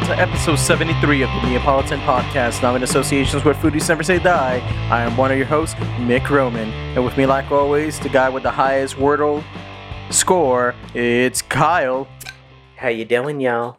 on 0.00 0.06
to 0.06 0.18
episode 0.18 0.56
73 0.56 1.22
of 1.22 1.28
the 1.28 1.48
Neopolitan 1.48 2.00
Podcast, 2.04 2.62
now 2.62 2.74
in 2.74 2.82
associations 2.82 3.44
with 3.44 3.56
Foodies 3.58 3.88
Never 3.88 4.02
Say 4.02 4.18
Die. 4.18 4.58
I 4.90 5.02
am 5.02 5.16
one 5.16 5.30
of 5.30 5.36
your 5.38 5.46
hosts, 5.46 5.74
Mick 5.98 6.28
Roman, 6.30 6.68
and 6.94 7.04
with 7.04 7.16
me, 7.16 7.26
like 7.26 7.50
always, 7.50 7.98
the 8.00 8.08
guy 8.08 8.28
with 8.28 8.42
the 8.42 8.50
highest 8.50 8.96
Wordle 8.96 9.42
score, 10.10 10.74
it's 10.94 11.42
Kyle, 11.42 12.08
How 12.76 12.88
you 12.88 13.04
doing, 13.04 13.40
y'all? 13.40 13.78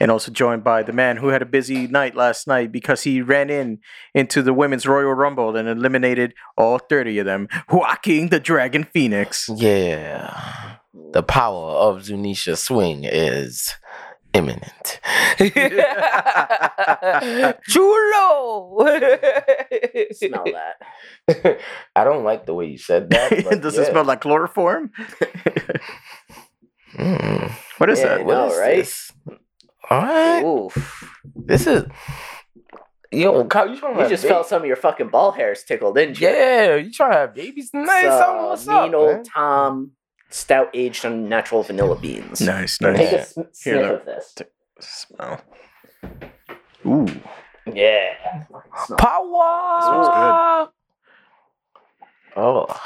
and 0.00 0.10
also 0.10 0.30
joined 0.30 0.64
by 0.64 0.82
the 0.82 0.92
man 0.92 1.16
who 1.16 1.28
had 1.28 1.40
a 1.40 1.46
busy 1.46 1.86
night 1.86 2.16
last 2.16 2.48
night 2.48 2.72
because 2.72 3.04
he 3.04 3.22
ran 3.22 3.48
in 3.48 3.78
into 4.12 4.42
the 4.42 4.52
Women's 4.52 4.86
Royal 4.86 5.14
Rumble 5.14 5.56
and 5.56 5.68
eliminated 5.68 6.34
all 6.58 6.78
30 6.78 7.20
of 7.20 7.26
them, 7.26 7.48
Joaquin 7.70 8.28
the 8.28 8.40
Dragon 8.40 8.84
Phoenix. 8.84 9.48
Yeah. 9.54 10.76
The 11.12 11.22
power 11.22 11.70
of 11.70 12.02
Zunisha 12.02 12.56
Swing 12.58 13.04
is 13.04 13.74
imminent. 14.34 15.00
Chulo! 17.68 18.78
Smell 20.12 20.44
that. 20.52 21.58
I 21.96 22.04
don't 22.04 22.24
like 22.24 22.46
the 22.46 22.54
way 22.54 22.66
you 22.66 22.78
said 22.78 23.10
that. 23.10 23.30
Does 23.62 23.76
yeah. 23.76 23.82
it 23.82 23.90
smell 23.90 24.04
like 24.04 24.20
chloroform? 24.20 24.90
Mm, 26.96 27.50
What 27.78 27.90
is 27.90 28.00
Yeah, 28.00 28.08
that? 28.18 28.24
What 28.24 28.34
know, 28.34 28.46
is 28.50 28.58
right? 28.58 28.76
this? 28.76 29.12
All 29.90 30.02
right. 30.02 30.42
Oof. 30.42 31.04
This 31.34 31.66
is. 31.66 31.84
Yo, 33.12 33.44
Kyle, 33.44 33.68
you 33.70 33.78
trying 33.78 33.96
to 33.96 34.02
You 34.02 34.08
just 34.08 34.24
felt 34.26 34.46
some 34.48 34.62
of 34.62 34.66
your 34.66 34.76
fucking 34.76 35.08
ball 35.08 35.30
hairs 35.32 35.62
tickled, 35.62 35.94
didn't 35.94 36.20
you? 36.20 36.26
Yeah, 36.28 36.74
you 36.76 36.90
trying 36.92 37.12
to 37.12 37.16
have 37.18 37.34
babies 37.34 37.70
tonight? 37.70 38.06
Uh, 38.06 38.48
What's 38.48 38.66
mean 38.66 38.76
up, 38.76 38.94
old 38.94 39.12
man? 39.14 39.24
Tom, 39.24 39.90
stout 40.30 40.70
aged 40.74 41.04
on 41.04 41.28
natural 41.28 41.62
vanilla 41.62 41.96
beans. 41.96 42.40
Nice, 42.40 42.78
Take 42.78 42.96
nice. 42.96 43.12
Yeah. 43.12 43.18
a 43.18 43.24
sm- 43.24 43.40
Here, 43.40 43.48
sniff 43.52 43.82
look. 43.90 44.00
of 44.00 44.06
this. 44.06 44.34
Smell. 44.80 45.40
Ooh. 46.86 47.06
Yeah. 47.72 48.44
Smell- 48.86 48.98
Power! 48.98 50.68
Oh. 52.36 52.80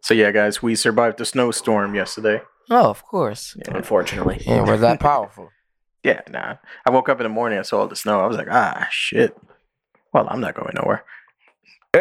So 0.00 0.14
yeah, 0.14 0.30
guys, 0.30 0.62
we 0.62 0.74
survived 0.76 1.18
the 1.18 1.24
snowstorm 1.24 1.94
yesterday. 1.94 2.40
Oh, 2.70 2.90
of 2.90 3.04
course. 3.04 3.56
Unfortunately. 3.68 4.42
Yeah, 4.46 4.62
was 4.62 4.80
that 4.80 5.00
powerful? 5.00 5.50
Yeah, 6.04 6.20
nah. 6.30 6.54
I 6.86 6.90
woke 6.92 7.08
up 7.08 7.18
in 7.18 7.24
the 7.24 7.28
morning, 7.30 7.58
I 7.58 7.62
saw 7.62 7.80
all 7.80 7.88
the 7.88 7.96
snow. 7.96 8.20
I 8.20 8.26
was 8.28 8.36
like, 8.36 8.46
ah, 8.48 8.86
shit. 8.92 9.36
Well, 10.12 10.28
I'm 10.30 10.40
not 10.40 10.54
going 10.54 10.72
nowhere. 10.76 11.04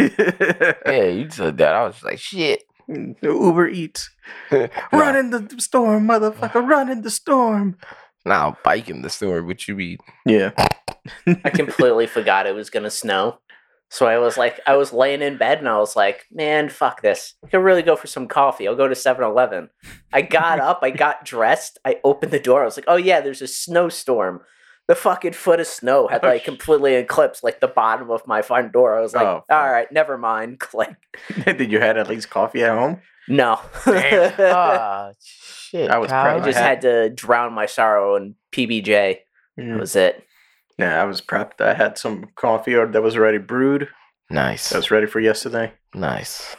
yeah, 0.00 1.04
you 1.04 1.30
said 1.30 1.56
that. 1.58 1.72
I 1.74 1.86
was 1.86 2.02
like, 2.02 2.18
shit. 2.18 2.64
Uber 2.88 3.68
Eats. 3.68 4.10
Run 4.50 5.16
in 5.16 5.30
the 5.30 5.54
storm, 5.58 6.08
motherfucker. 6.08 6.66
Run 6.66 6.90
in 6.90 7.02
the 7.02 7.10
storm. 7.10 7.76
Now, 8.24 8.56
bike 8.64 8.88
in 8.88 9.02
the 9.02 9.10
store, 9.10 9.42
what 9.42 9.68
you 9.68 9.76
mean? 9.76 9.98
Yeah. 10.24 10.50
I 11.26 11.50
completely 11.50 12.06
forgot 12.08 12.46
it 12.46 12.54
was 12.54 12.70
gonna 12.70 12.90
snow. 12.90 13.38
So 13.88 14.06
I 14.06 14.18
was 14.18 14.36
like, 14.36 14.60
I 14.66 14.76
was 14.76 14.92
laying 14.92 15.22
in 15.22 15.36
bed 15.36 15.58
and 15.58 15.68
I 15.68 15.78
was 15.78 15.94
like, 15.94 16.24
man, 16.32 16.68
fuck 16.68 17.02
this. 17.02 17.34
I 17.44 17.48
could 17.48 17.58
really 17.58 17.82
go 17.82 17.94
for 17.94 18.08
some 18.08 18.26
coffee. 18.26 18.66
I'll 18.66 18.74
go 18.74 18.88
to 18.88 18.96
7 18.96 19.24
Eleven. 19.24 19.70
I 20.12 20.22
got 20.22 20.58
up, 20.70 20.80
I 20.82 20.90
got 20.90 21.24
dressed, 21.24 21.78
I 21.84 22.00
opened 22.02 22.32
the 22.32 22.40
door. 22.40 22.62
I 22.62 22.64
was 22.64 22.76
like, 22.76 22.86
oh 22.88 22.96
yeah, 22.96 23.20
there's 23.20 23.42
a 23.42 23.46
snowstorm. 23.46 24.40
The 24.88 24.94
fucking 24.94 25.32
foot 25.32 25.58
of 25.58 25.66
snow 25.66 26.06
had 26.06 26.24
Oh, 26.24 26.28
like 26.28 26.44
completely 26.44 26.94
eclipsed 26.94 27.42
like 27.42 27.58
the 27.60 27.66
bottom 27.68 28.10
of 28.10 28.26
my 28.26 28.40
front 28.42 28.72
door. 28.72 28.96
I 28.96 29.00
was 29.00 29.14
like, 29.14 29.26
Oh, 29.26 29.42
all 29.50 29.70
right, 29.70 29.90
never 29.90 30.16
mind. 30.16 30.60
Click. 30.60 30.94
Did 31.44 31.72
you 31.72 31.80
had 31.80 31.96
at 31.98 32.08
least 32.08 32.30
coffee 32.30 32.62
at 32.62 32.70
home? 32.70 33.00
No. 33.28 33.58
oh, 33.86 35.12
shit. 35.24 35.90
I 35.90 35.98
was 35.98 36.10
Kyle. 36.10 36.24
proud. 36.24 36.42
I 36.42 36.44
just 36.44 36.58
I 36.58 36.62
had 36.62 36.80
to 36.82 37.10
drown 37.10 37.52
my 37.52 37.66
sorrow 37.66 38.14
in 38.14 38.36
PBJ. 38.52 39.18
Mm. 39.58 39.72
That 39.72 39.80
was 39.80 39.96
it. 39.96 40.22
Yeah, 40.78 41.02
I 41.02 41.04
was 41.04 41.20
prepped. 41.20 41.60
I 41.60 41.74
had 41.74 41.98
some 41.98 42.26
coffee 42.36 42.74
that 42.74 43.02
was 43.02 43.16
already 43.16 43.38
brewed. 43.38 43.88
Nice. 44.30 44.68
That 44.70 44.76
was 44.76 44.90
ready 44.90 45.06
for 45.06 45.18
yesterday. 45.20 45.72
nice. 45.94 46.54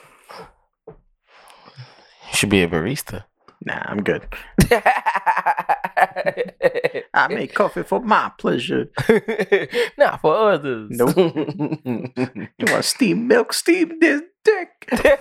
You 0.87 2.33
should 2.33 2.49
be 2.49 2.61
a 2.63 2.67
barista. 2.67 3.23
Nah, 3.65 3.81
I'm 3.85 4.03
good. 4.03 4.27
Ah, 7.13 7.23
I 7.23 7.27
make 7.33 7.53
coffee 7.55 7.83
for 7.83 8.01
my 8.01 8.31
pleasure. 8.37 8.89
Not 9.97 10.21
for 10.21 10.35
others. 10.51 10.89
Nope. 10.91 11.15
You 12.59 12.65
want 12.71 12.85
steam 12.85 13.27
milk? 13.27 13.53
Steam 13.53 13.97
this 13.99 14.21
dick. 14.43 14.69
it 14.91 15.19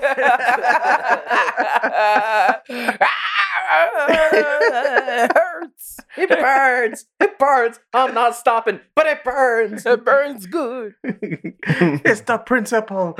hurts. 5.34 6.00
It 6.16 6.28
burns. 6.28 7.06
It 7.20 7.38
burns. 7.38 7.81
I'm 7.94 8.15
not 8.15 8.34
stopping, 8.36 8.81
but 8.94 9.06
it 9.06 9.25
burns. 9.25 9.86
It 9.86 10.04
burns 10.04 10.47
good. 10.47 10.94
it's 11.03 12.20
the 12.22 12.38
principle. 12.38 13.16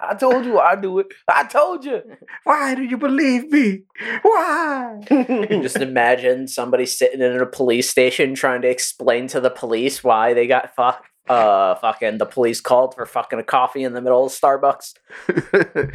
I 0.00 0.14
told 0.14 0.44
you 0.44 0.58
I 0.58 0.76
do 0.76 0.98
it. 1.00 1.08
I 1.26 1.44
told 1.44 1.84
you. 1.84 2.02
Why 2.44 2.74
do 2.74 2.82
you 2.82 2.96
believe 2.96 3.50
me? 3.50 3.82
Why? 4.22 5.00
Just 5.08 5.76
imagine 5.78 6.46
somebody 6.48 6.86
sitting 6.86 7.20
in 7.20 7.40
a 7.40 7.46
police 7.46 7.90
station 7.90 8.34
trying 8.34 8.62
to 8.62 8.68
explain 8.68 9.26
to 9.28 9.40
the 9.40 9.50
police 9.50 10.04
why 10.04 10.34
they 10.34 10.46
got 10.46 10.74
fuck, 10.74 11.04
uh, 11.28 11.74
fucking 11.76 12.18
the 12.18 12.26
police 12.26 12.60
called 12.60 12.94
for 12.94 13.06
fucking 13.06 13.38
a 13.38 13.42
coffee 13.42 13.82
in 13.82 13.92
the 13.92 14.00
middle 14.00 14.24
of 14.26 14.32
Starbucks. 14.32 14.94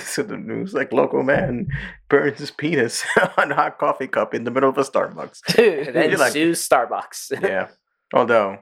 so 0.00 0.22
the 0.22 0.36
news 0.36 0.74
like 0.74 0.92
local 0.92 1.22
man 1.22 1.68
burns 2.08 2.38
his 2.38 2.50
penis 2.50 3.04
on 3.38 3.52
a 3.52 3.54
hot 3.54 3.78
coffee 3.78 4.08
cup 4.08 4.34
in 4.34 4.44
the 4.44 4.50
middle 4.50 4.68
of 4.70 4.78
a 4.78 4.82
Starbucks. 4.84 5.40
And 5.86 5.94
then 5.94 6.10
You're 6.10 6.18
like- 6.18 6.32
Starbucks. 6.32 7.42
Yeah. 7.42 7.68
Although 8.12 8.58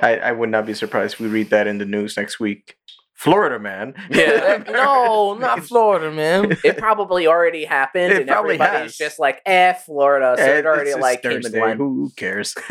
I, 0.00 0.16
I 0.18 0.32
would 0.32 0.50
not 0.50 0.66
be 0.66 0.74
surprised 0.74 1.14
if 1.14 1.20
we 1.20 1.28
read 1.28 1.50
that 1.50 1.66
in 1.66 1.78
the 1.78 1.84
news 1.84 2.16
next 2.16 2.38
week. 2.40 2.76
Florida 3.14 3.58
man. 3.58 3.94
Yeah. 4.10 4.62
no, 4.70 5.34
not 5.40 5.60
Florida, 5.64 6.10
man. 6.12 6.54
it 6.62 6.76
probably 6.76 7.26
already 7.26 7.64
happened, 7.64 8.12
It 8.12 8.18
and 8.18 8.28
probably 8.28 8.56
everybody's 8.56 8.82
has. 8.92 8.96
just 8.98 9.18
like, 9.18 9.40
"Eh, 9.46 9.72
Florida." 9.72 10.34
So 10.36 10.44
Eh, 10.44 10.58
it 10.58 10.66
already 10.66 10.92
like 10.94 11.22
came 11.22 11.32
and 11.32 11.42
Thursday. 11.44 11.60
went. 11.60 11.78
Who 11.78 12.10
cares? 12.16 12.54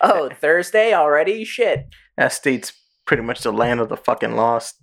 Oh, 0.00 0.28
Thursday 0.40 0.94
already? 0.94 1.44
Shit. 1.44 1.86
That 2.16 2.32
state's 2.32 2.72
pretty 3.06 3.22
much 3.22 3.40
the 3.42 3.52
land 3.52 3.78
of 3.80 3.88
the 3.88 3.96
fucking 3.96 4.34
lost. 4.36 4.74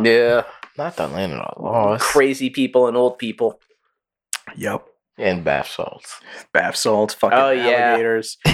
Yeah. 0.00 0.42
Not 0.76 0.96
the 0.96 1.08
land 1.08 1.32
of 1.32 1.54
the 1.56 1.62
lost. 1.62 2.04
Crazy 2.04 2.50
people 2.50 2.86
and 2.86 2.96
old 2.96 3.18
people. 3.18 3.58
Yep. 4.56 4.84
And 5.18 5.42
bath 5.44 5.68
salts. 5.70 6.20
Bath 6.52 6.76
salts, 6.76 7.14
fucking 7.14 7.38
Oh, 7.38 7.50
yeah. 7.50 7.62
alligators. 7.92 8.36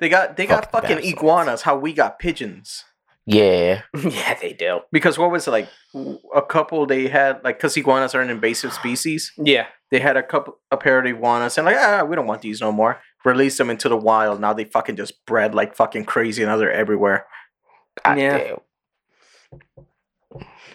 they 0.00 0.08
got 0.08 0.36
they 0.36 0.46
got 0.46 0.64
Fuck 0.70 0.82
fucking 0.82 0.96
bath 0.96 1.04
salts. 1.04 1.12
iguanas. 1.18 1.62
How 1.62 1.76
we 1.76 1.92
got 1.92 2.18
pigeons. 2.18 2.84
Yeah. 3.26 3.82
yeah, 4.02 4.34
they 4.40 4.52
do. 4.52 4.80
Because 4.92 5.18
what 5.18 5.30
was 5.30 5.48
it 5.48 5.50
like? 5.50 5.68
A 6.34 6.42
couple 6.42 6.84
they 6.86 7.08
had 7.08 7.42
like 7.44 7.56
because 7.58 7.76
iguanas 7.76 8.14
are 8.14 8.20
an 8.20 8.30
invasive 8.30 8.72
species. 8.80 9.32
Yeah. 9.38 9.66
They 9.90 10.00
had 10.00 10.16
a 10.16 10.22
couple 10.22 10.58
a 10.70 10.76
pair 10.76 10.98
of 10.98 11.06
iguanas 11.06 11.56
and 11.56 11.64
like 11.64 11.76
ah 11.78 12.04
we 12.04 12.16
don't 12.16 12.26
want 12.26 12.42
these 12.42 12.60
no 12.60 12.70
more. 12.72 13.00
Release 13.24 13.56
them 13.56 13.70
into 13.70 13.88
the 13.88 13.96
wild. 13.96 14.40
Now 14.40 14.52
they 14.52 14.64
fucking 14.64 14.96
just 14.96 15.24
bred 15.26 15.54
like 15.54 15.74
fucking 15.74 16.04
crazy 16.04 16.42
and 16.42 16.50
now 16.50 16.56
they're 16.58 16.72
everywhere. 16.72 17.26
God 18.04 18.18
Yeah. 18.18 18.38
damn. 18.38 18.58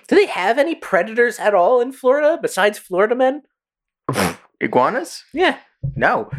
Do 0.08 0.16
they 0.16 0.26
have 0.26 0.58
any 0.58 0.74
predators 0.74 1.38
at 1.38 1.54
all 1.54 1.82
in 1.82 1.92
Florida 1.92 2.40
besides 2.42 2.80
Florida 2.80 3.16
men? 3.16 3.44
Iguanas? 4.62 5.24
Yeah. 5.34 5.58
No. 5.96 6.32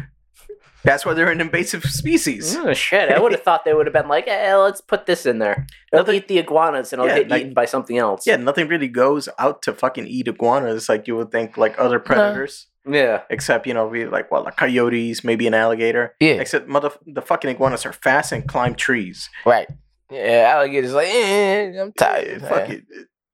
That's 0.83 1.05
why 1.05 1.13
they're 1.13 1.29
an 1.29 1.41
invasive 1.41 1.83
species. 1.83 2.55
Oh, 2.61 2.73
shit. 2.73 3.11
I 3.11 3.19
would 3.19 3.31
have 3.33 3.43
thought 3.43 3.65
they 3.65 3.73
would 3.73 3.85
have 3.85 3.93
been 3.93 4.07
like, 4.07 4.27
eh, 4.27 4.55
let's 4.55 4.81
put 4.81 5.05
this 5.05 5.25
in 5.27 5.37
there. 5.39 5.67
They'll 5.91 6.01
Nothing- 6.01 6.15
eat 6.15 6.27
the 6.27 6.39
iguanas 6.39 6.91
and 6.91 7.01
it'll 7.01 7.09
Yeah, 7.15 7.19
get 7.21 7.29
like- 7.29 7.41
eaten 7.41 7.53
by 7.53 7.65
something 7.65 7.97
else. 7.97 8.25
Yeah, 8.25 8.37
nothing 8.37 8.67
really 8.67 8.87
goes 8.87 9.29
out 9.37 9.61
to 9.63 9.73
fucking 9.73 10.07
eat 10.07 10.27
iguanas 10.27 10.89
like 10.89 11.07
you 11.07 11.15
would 11.17 11.31
think 11.31 11.55
like 11.57 11.75
other 11.77 11.99
predators. 11.99 12.67
Yeah. 12.89 13.21
Except, 13.29 13.67
you 13.67 13.75
know, 13.75 13.85
we 13.87 14.05
like 14.07 14.31
well, 14.31 14.43
like 14.43 14.57
coyotes, 14.57 15.23
maybe 15.23 15.45
an 15.45 15.53
alligator. 15.53 16.15
Yeah. 16.19 16.33
Except 16.41 16.67
mother 16.67 16.89
the 17.05 17.21
fucking 17.21 17.51
iguanas 17.51 17.85
are 17.85 17.93
fast 17.93 18.31
and 18.31 18.47
climb 18.47 18.73
trees. 18.73 19.29
Right. 19.45 19.67
Yeah, 20.09 20.51
alligators 20.55 20.93
like, 20.93 21.07
eh, 21.09 21.79
I'm 21.79 21.93
tired. 21.93 22.41
Yeah, 22.41 22.49
fuck 22.49 22.69
eh. 22.69 22.73
it. 22.73 22.83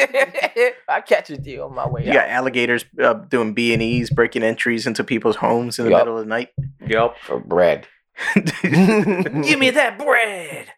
I 0.89 1.03
catch 1.07 1.31
a 1.31 1.37
deal 1.37 1.65
on 1.65 1.75
my 1.75 1.89
way 1.89 2.05
You 2.05 2.11
out. 2.11 2.15
got 2.15 2.29
alligators 2.29 2.85
uh, 3.03 3.15
doing 3.15 3.53
B 3.55 3.73
and 3.73 3.83
E's, 3.83 4.11
breaking 4.11 4.43
entries 4.43 4.87
into 4.87 5.03
people's 5.05 5.37
homes 5.37 5.79
in 5.79 5.85
the 5.87 5.91
Yup. 5.91 6.01
middle 6.03 6.19
of 6.19 6.25
the 6.25 6.29
night. 6.29 6.49
Yup. 6.87 7.17
For 7.19 7.41
bread. 7.41 7.87
Give 8.35 9.59
me 9.59 9.71
that 9.71 9.99
bread. 9.99 10.69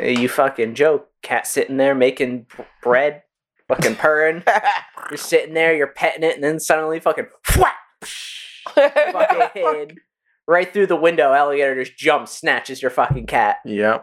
You 0.00 0.28
fucking 0.28 0.74
joke. 0.74 1.08
Cat 1.22 1.46
sitting 1.46 1.76
there 1.76 1.94
making 1.94 2.46
bread, 2.82 3.22
fucking 3.68 3.94
purring. 3.96 4.42
You're 5.10 5.16
sitting 5.18 5.54
there, 5.54 5.74
you're 5.74 5.86
petting 5.88 6.22
it, 6.24 6.34
and 6.34 6.42
then 6.42 6.58
suddenly 6.58 6.98
fucking, 7.00 7.26
fucking 7.44 9.40
head 9.54 9.96
right 10.48 10.72
through 10.72 10.86
the 10.86 10.96
window. 10.96 11.32
Alligator 11.32 11.84
just 11.84 11.96
jumps, 11.98 12.32
snatches 12.32 12.80
your 12.82 12.90
fucking 12.90 13.26
cat. 13.26 13.56
yeah. 13.64 13.98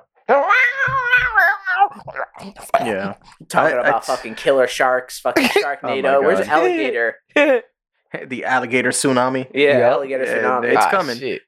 Yeah. 2.82 3.16
Talking 3.48 3.78
I- 3.78 3.82
I- 3.82 3.88
about 3.90 4.06
fucking 4.06 4.36
killer 4.36 4.68
sharks, 4.68 5.20
fucking 5.20 5.48
Sharknado. 5.64 6.22
Where's 6.22 6.40
God. 6.40 6.48
alligator? 6.50 7.16
The 7.36 8.46
alligator 8.46 8.90
tsunami. 8.90 9.48
Yeah, 9.54 9.78
Yeah. 9.80 9.90
alligator 9.90 10.24
Yeah, 10.26 10.38
tsunami. 10.44 10.66
It's 10.74 10.86
Ah, 10.86 10.90
coming. 10.92 11.18
Shit. 11.18 11.42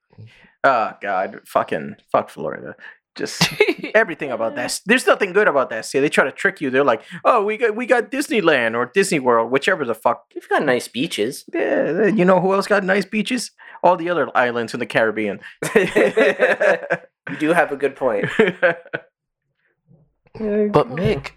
Oh 0.64 0.92
God, 1.02 1.40
fucking 1.48 1.96
fuck 2.12 2.30
Florida. 2.30 2.76
Just 3.16 3.42
everything 3.96 4.32
about 4.32 4.56
that. 4.56 4.80
There's 4.86 5.06
nothing 5.08 5.34
good 5.34 5.48
about 5.48 5.70
that. 5.72 5.86
See, 5.86 6.00
they 6.00 6.08
try 6.08 6.24
to 6.24 6.32
trick 6.32 6.62
you. 6.62 6.70
They're 6.70 6.84
like, 6.86 7.02
"Oh, 7.26 7.44
we 7.44 7.58
got 7.58 7.76
we 7.76 7.86
got 7.86 8.10
Disneyland 8.12 8.74
or 8.76 8.86
Disney 8.86 9.20
World, 9.20 9.52
whichever 9.52 9.84
the 9.84 9.96
fuck." 9.96 10.26
You've 10.34 10.48
got 10.48 10.64
nice 10.64 10.88
beaches. 10.88 11.44
Yeah, 11.54 12.06
you 12.08 12.24
know 12.24 12.40
who 12.40 12.54
else 12.54 12.68
got 12.68 12.84
nice 12.86 13.04
beaches? 13.06 13.52
All 13.84 13.98
the 13.98 14.10
other 14.10 14.30
islands 14.38 14.74
in 14.74 14.80
the 14.80 14.86
Caribbean. 14.86 15.40
you 15.76 17.38
do 17.40 17.50
have 17.54 17.72
a 17.72 17.76
good 17.76 17.96
point. 17.98 18.26
But 20.34 20.90
Mick, 20.90 21.32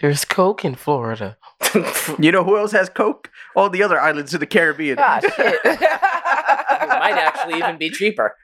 there's 0.00 0.24
coke 0.24 0.64
in 0.64 0.74
Florida. 0.74 1.36
you 2.18 2.32
know 2.32 2.44
who 2.44 2.56
else 2.56 2.72
has 2.72 2.88
Coke? 2.88 3.30
All 3.54 3.70
the 3.70 3.82
other 3.82 4.00
islands 4.00 4.34
in 4.34 4.40
the 4.40 4.46
Caribbean. 4.46 4.98
Ah, 5.00 5.20
shit. 5.20 5.60
it 5.64 6.88
might 6.88 7.16
actually 7.16 7.58
even 7.58 7.78
be 7.78 7.90
cheaper. 7.90 8.36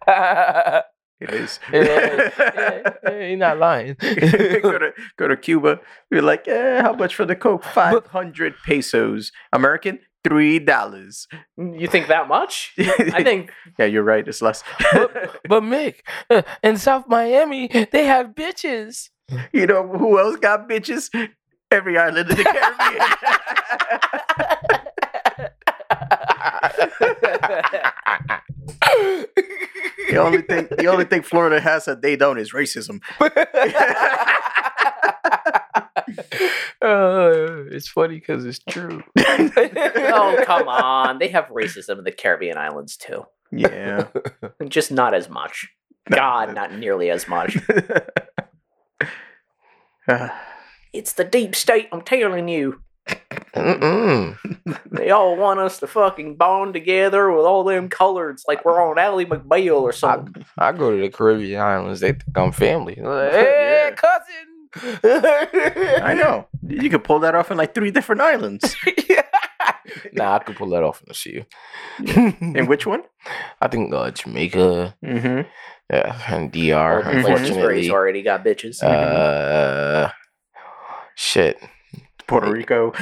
It 1.18 1.30
is. 1.30 1.58
Yeah, 1.72 1.82
yeah, 1.82 2.92
yeah, 3.04 3.26
you're 3.28 3.36
not 3.38 3.58
lying. 3.58 3.96
go 3.98 4.78
to 4.78 4.92
go 5.16 5.28
to 5.28 5.36
Cuba. 5.36 5.80
We're 6.10 6.20
like, 6.20 6.46
eh, 6.46 6.82
how 6.82 6.92
much 6.92 7.14
for 7.14 7.24
the 7.24 7.34
Coke? 7.34 7.64
Five 7.64 8.06
hundred 8.08 8.54
pesos. 8.66 9.32
American, 9.50 10.00
three 10.22 10.58
dollars. 10.58 11.26
You 11.56 11.86
think 11.86 12.08
that 12.08 12.28
much? 12.28 12.74
I 12.78 13.22
think 13.22 13.50
yeah, 13.78 13.86
you're 13.86 14.02
right. 14.02 14.28
It's 14.28 14.42
less. 14.42 14.62
but, 14.92 15.40
but 15.48 15.62
Mick, 15.62 16.00
in 16.62 16.76
South 16.76 17.04
Miami, 17.08 17.68
they 17.68 18.04
have 18.04 18.34
bitches. 18.34 19.08
you 19.52 19.66
know 19.66 19.86
who 19.86 20.18
else 20.18 20.36
got 20.36 20.68
bitches? 20.68 21.10
Every 21.70 21.98
island 21.98 22.30
in 22.30 22.36
the 22.36 22.44
Caribbean. 22.44 23.00
the 30.08 30.16
only 30.16 30.42
thing, 30.42 30.68
the 30.78 30.86
only 30.86 31.04
thing 31.04 31.22
Florida 31.22 31.60
has 31.60 31.86
that 31.86 32.02
they 32.02 32.16
don't 32.16 32.38
is 32.38 32.52
racism. 32.52 33.00
Uh, 36.82 37.64
it's 37.72 37.88
funny 37.88 38.16
because 38.16 38.44
it's 38.44 38.60
true. 38.60 39.02
oh 39.18 40.42
come 40.44 40.68
on. 40.68 41.18
They 41.18 41.28
have 41.28 41.46
racism 41.46 41.98
in 41.98 42.04
the 42.04 42.12
Caribbean 42.12 42.56
islands 42.58 42.96
too. 42.96 43.24
yeah. 43.50 44.06
Just 44.68 44.92
not 44.92 45.12
as 45.12 45.28
much. 45.28 45.68
God, 46.08 46.54
not 46.54 46.74
nearly 46.74 47.10
as 47.10 47.26
much. 47.26 47.56
It's 50.92 51.12
the 51.12 51.24
deep 51.24 51.54
state, 51.54 51.88
I'm 51.92 52.02
telling 52.02 52.48
you. 52.48 52.80
Mm-mm. 53.54 54.36
They 54.90 55.10
all 55.10 55.36
want 55.36 55.60
us 55.60 55.78
to 55.78 55.86
fucking 55.86 56.36
bond 56.36 56.74
together 56.74 57.30
with 57.30 57.46
all 57.46 57.64
them 57.64 57.88
coloreds 57.88 58.42
like 58.46 58.64
we're 58.64 58.82
on 58.82 58.98
Ally 58.98 59.24
McBeal 59.24 59.80
or 59.80 59.92
something. 59.92 60.44
I 60.58 60.72
go 60.72 60.90
to 60.90 61.00
the 61.00 61.08
Caribbean 61.08 61.60
islands. 61.60 62.00
They 62.00 62.12
think 62.12 62.36
I'm 62.36 62.52
family. 62.52 62.98
Like, 63.02 63.32
hey, 63.32 63.94
cousin. 63.96 64.56
I 66.02 66.14
know. 66.14 66.48
You 66.66 66.90
could 66.90 67.04
pull 67.04 67.20
that 67.20 67.34
off 67.34 67.50
in 67.50 67.56
like 67.56 67.74
three 67.74 67.90
different 67.90 68.20
islands. 68.20 68.76
nah, 70.12 70.34
I 70.36 70.38
could 70.40 70.56
pull 70.56 70.68
that 70.70 70.82
off 70.82 71.00
in 71.00 71.06
the 71.08 71.14
sea. 71.14 71.44
In 72.58 72.66
which 72.66 72.86
one? 72.86 73.02
I 73.60 73.68
think 73.68 73.94
uh, 73.94 74.10
Jamaica, 74.10 74.94
Mm-hmm. 75.04 75.48
Yeah, 75.90 76.20
and 76.28 76.50
DR. 76.52 77.02
the 77.02 77.02
places 77.02 77.48
he's 77.48 77.50
Unfortunately, 77.50 77.90
already 77.90 78.22
got 78.22 78.44
bitches. 78.44 78.82
uh, 78.82 80.10
shit, 81.14 81.58
Puerto 82.26 82.50
Rico. 82.50 82.92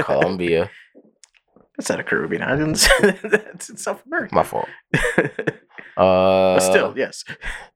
Colombia. 0.00 0.70
That's 1.76 1.90
not 1.90 1.98
a 2.00 2.04
Caribbean 2.04 2.42
islands. 2.42 2.88
That's 3.22 3.68
in 3.68 3.76
South 3.76 4.04
America. 4.06 4.34
My 4.34 4.42
fault. 4.44 4.68
Uh, 5.96 6.54
but 6.56 6.60
still, 6.60 6.92
yes. 6.96 7.22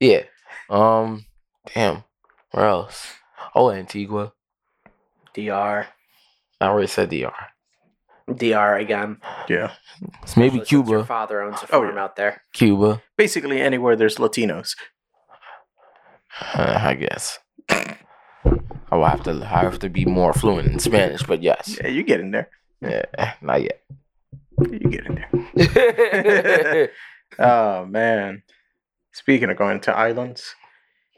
yeah. 0.00 0.22
Um, 0.68 1.24
damn. 1.72 2.02
Where 2.50 2.66
else? 2.66 3.12
Oh, 3.54 3.70
Antigua. 3.70 4.32
DR. 5.34 5.86
I 6.60 6.66
already 6.66 6.88
said 6.88 7.10
DR. 7.10 7.32
DR 8.36 8.76
again. 8.76 9.18
Yeah. 9.48 9.72
It's 10.22 10.36
maybe 10.36 10.58
Especially 10.58 10.58
since 10.60 10.70
Your 10.72 10.84
Cuba. 10.84 11.04
father 11.06 11.42
owns 11.42 11.62
a 11.62 11.66
Oh, 11.74 11.80
farm 11.82 11.96
yeah. 11.96 12.02
out 12.04 12.16
there. 12.16 12.42
Cuba. 12.52 13.02
Basically 13.16 13.60
anywhere 13.60 13.96
there's 13.96 14.16
Latinos. 14.16 14.76
Uh, 16.54 16.78
I 16.82 16.94
guess. 16.94 17.38
I 17.68 18.96
will 18.96 19.04
have 19.06 19.22
to. 19.24 19.32
I 19.32 19.62
have 19.62 19.78
to 19.80 19.88
be 19.90 20.04
more 20.04 20.32
fluent 20.32 20.68
in 20.68 20.78
Spanish, 20.78 21.22
but 21.24 21.42
yes. 21.42 21.78
Yeah, 21.80 21.88
you 21.88 22.02
get 22.02 22.20
in 22.20 22.30
there. 22.30 22.48
Yeah, 22.80 23.04
not 23.42 23.62
yet. 23.62 23.80
You 24.60 24.78
get 24.90 25.06
in 25.06 25.24
there. 25.54 26.90
Oh 27.38 27.84
man. 27.84 28.42
Speaking 29.12 29.50
of 29.50 29.56
going 29.58 29.80
to 29.80 29.94
islands, 29.96 30.54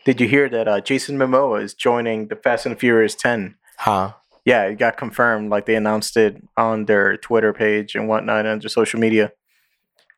did 0.04 0.20
you 0.20 0.26
hear 0.28 0.48
that 0.48 0.66
uh, 0.66 0.80
Jason 0.80 1.16
Momoa 1.18 1.62
is 1.62 1.72
joining 1.74 2.28
the 2.28 2.36
Fast 2.36 2.66
and 2.66 2.78
Furious 2.78 3.14
10? 3.14 3.54
huh? 3.78 4.12
Yeah, 4.44 4.64
it 4.64 4.78
got 4.78 4.96
confirmed. 4.96 5.50
Like 5.50 5.66
they 5.66 5.74
announced 5.74 6.16
it 6.16 6.42
on 6.56 6.86
their 6.86 7.16
Twitter 7.16 7.52
page 7.52 7.94
and 7.94 8.08
whatnot 8.08 8.46
and 8.46 8.62
their 8.62 8.68
social 8.68 9.00
media 9.00 9.32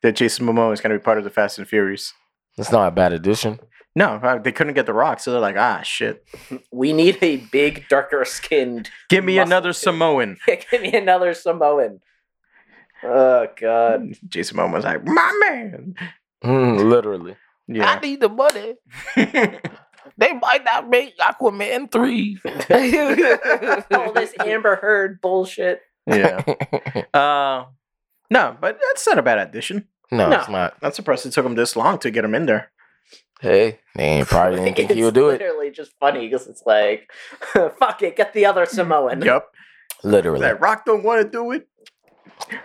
that 0.01 0.15
Jason 0.15 0.45
Momoa 0.45 0.73
is 0.73 0.81
going 0.81 0.91
to 0.91 0.99
be 0.99 1.03
part 1.03 1.17
of 1.17 1.23
the 1.23 1.29
Fast 1.29 1.57
and 1.57 1.67
Furious. 1.67 2.13
That's 2.57 2.71
not 2.71 2.87
a 2.87 2.91
bad 2.91 3.13
addition. 3.13 3.59
No, 3.95 4.15
uh, 4.15 4.39
they 4.39 4.51
couldn't 4.51 4.73
get 4.73 4.85
the 4.85 4.93
Rock, 4.93 5.19
so 5.19 5.31
they're 5.31 5.39
like, 5.39 5.57
ah, 5.57 5.81
shit. 5.81 6.25
We 6.71 6.93
need 6.93 7.19
a 7.21 7.37
big, 7.37 7.87
darker 7.89 8.25
skinned. 8.25 8.89
Give 9.09 9.23
me 9.23 9.35
Muscle 9.35 9.47
another 9.47 9.69
too. 9.69 9.73
Samoan. 9.79 10.37
Give 10.47 10.81
me 10.81 10.93
another 10.93 11.33
Samoan. 11.33 11.99
Oh 13.03 13.47
God. 13.59 14.13
Jason 14.27 14.57
Momoa's 14.57 14.83
like, 14.83 15.05
my 15.05 15.39
man. 15.45 15.95
Mm, 16.43 16.89
literally. 16.89 17.35
I 17.69 17.99
need 17.99 18.19
the 18.19 18.29
money. 18.29 18.75
They 20.17 20.33
might 20.33 20.63
not 20.63 20.89
make 20.89 21.17
Aquaman 21.17 21.91
three. 21.91 22.37
All 23.91 24.13
this 24.13 24.33
Amber 24.39 24.75
Heard 24.75 25.21
bullshit. 25.21 25.81
yeah. 26.07 26.43
Uh, 27.13 27.65
no, 28.29 28.57
but 28.59 28.79
that's 28.87 29.05
not 29.07 29.17
a 29.19 29.21
bad 29.21 29.37
addition. 29.39 29.87
no, 30.11 30.29
No. 30.29 30.39
it's 30.39 30.49
not. 30.49 30.75
I'm 30.81 30.91
surprised 30.91 31.25
it 31.25 31.33
took 31.33 31.45
him 31.45 31.55
this 31.55 31.75
long 31.75 31.99
to 31.99 32.09
get 32.11 32.25
him 32.25 32.33
in 32.35 32.45
there. 32.47 32.71
Hey, 33.41 33.79
they 33.95 34.03
ain't 34.03 34.27
probably 34.27 34.59
didn't 34.59 34.75
think 34.77 34.91
he'll 34.91 35.11
do 35.11 35.29
it. 35.29 35.33
literally 35.33 35.69
just 35.69 35.91
funny 35.99 36.27
because 36.27 36.47
it's 36.47 36.63
like, 36.65 37.11
fuck 37.77 38.01
it, 38.01 38.15
get 38.15 38.33
the 38.33 38.45
other 38.45 38.65
Samoan. 38.65 39.21
Yep. 39.21 39.47
Literally. 40.03 40.39
That 40.41 40.61
Rock 40.61 40.85
don't 40.85 41.03
want 41.03 41.21
to 41.23 41.29
do 41.29 41.51
it. 41.51 41.67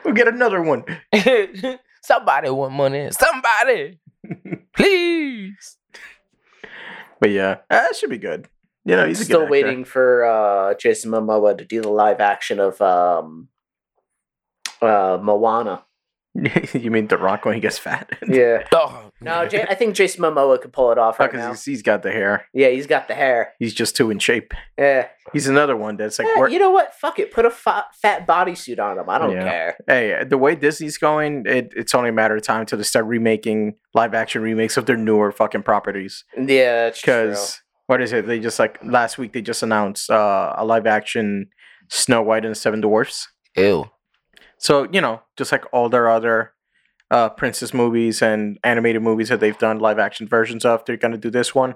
We'll 0.05 0.15
get 0.15 0.29
another 0.29 0.63
one. 0.63 0.85
Somebody 2.03 2.49
want 2.51 2.73
money. 2.73 3.11
Somebody, 3.11 3.99
please. 4.75 5.77
But 7.21 7.31
yeah, 7.31 7.59
that 7.71 7.97
should 7.97 8.11
be 8.11 8.19
good. 8.19 8.49
You 8.85 8.97
know, 8.97 9.07
he's 9.07 9.23
Still 9.23 9.47
waiting 9.47 9.85
for 9.85 10.25
uh, 10.25 10.75
Jason 10.75 11.11
Momoa 11.11 11.59
to 11.59 11.65
do 11.65 11.83
the 11.83 11.91
live 11.91 12.21
action 12.21 12.59
of 12.59 12.81
um, 12.81 13.49
uh, 14.81 15.19
Moana. 15.21 15.85
you 16.75 16.91
mean 16.91 17.07
The 17.09 17.19
Rock 17.19 17.45
when 17.45 17.55
he 17.55 17.61
gets 17.61 17.79
fat? 17.79 18.11
Yeah. 18.29 18.65
Oh, 18.73 19.11
No, 19.21 19.47
J- 19.49 19.63
I 19.69 19.75
think 19.75 19.95
Jason 19.95 20.23
Momoa 20.23 20.61
could 20.61 20.73
pull 20.73 20.93
it 20.93 20.99
off 20.99 21.19
right 21.19 21.31
because 21.31 21.49
he's, 21.51 21.65
he's 21.65 21.83
got 21.83 22.03
the 22.03 22.11
hair. 22.13 22.47
Yeah, 22.53 22.69
he's 22.69 22.87
got 22.87 23.09
the 23.09 23.15
hair. 23.15 23.53
He's 23.59 23.73
just 23.75 23.97
too 23.97 24.11
in 24.11 24.19
shape. 24.19 24.53
Yeah. 24.77 25.09
He's 25.33 25.47
another 25.49 25.77
one 25.77 25.97
that's 25.97 26.19
like, 26.19 26.29
work- 26.37 26.51
you 26.53 26.59
know 26.59 26.71
what? 26.71 26.95
Fuck 26.95 27.19
it. 27.19 27.33
Put 27.33 27.45
a 27.47 27.51
fa- 27.51 27.87
fat 28.01 28.27
bodysuit 28.27 28.79
on 28.79 28.99
him. 28.99 29.09
I 29.09 29.19
don't 29.19 29.33
Yeah. 29.33 29.43
care. 29.45 29.77
hey, 29.87 30.25
the 30.25 30.39
way 30.39 30.55
Disney's 30.55 30.99
going, 30.99 31.45
it, 31.47 31.73
it's 31.77 31.95
only 31.95 32.11
a 32.11 32.13
matter 32.13 32.37
of 32.37 32.43
time 32.43 32.67
till 32.67 32.79
they 32.79 32.85
start 32.85 33.07
remaking 33.07 33.75
live 33.95 34.15
action 34.15 34.43
remakes 34.43 34.77
of 34.77 34.87
their 34.87 34.97
newer 34.97 35.33
fucking 35.33 35.63
properties. 35.63 36.25
Yeah, 36.37 36.85
that's 36.85 37.01
true. 37.01 37.29
Because 37.29 37.61
what 37.87 38.01
is 38.03 38.13
it? 38.13 38.27
They 38.27 38.39
just 38.41 38.59
like 38.59 38.79
last 38.85 39.17
week 39.19 39.33
they 39.33 39.41
just 39.43 39.63
announced 39.63 40.11
uh, 40.11 40.55
a 40.57 40.65
live 40.65 40.87
action 40.87 41.49
Snow 41.91 42.21
White 42.23 42.45
and 42.45 42.53
the 42.53 42.59
Seven 42.59 42.81
Dwarfs. 42.83 43.29
ew. 43.57 43.87
So 44.59 44.87
you 44.93 45.01
know, 45.01 45.23
just 45.37 45.53
like 45.53 45.65
all 45.73 45.89
their 45.89 46.09
other 46.11 46.53
uh, 47.11 47.31
princess 47.31 47.73
movies 47.73 48.21
and 48.23 48.59
animated 48.65 49.03
movies 49.03 49.29
that 49.31 49.41
they've 49.41 49.57
done 49.59 49.79
live 49.79 49.99
action 49.99 50.29
versions 50.29 50.65
of, 50.65 50.85
they're 50.85 50.97
gonna 50.97 51.17
do 51.17 51.31
this 51.31 51.55
one. 51.55 51.75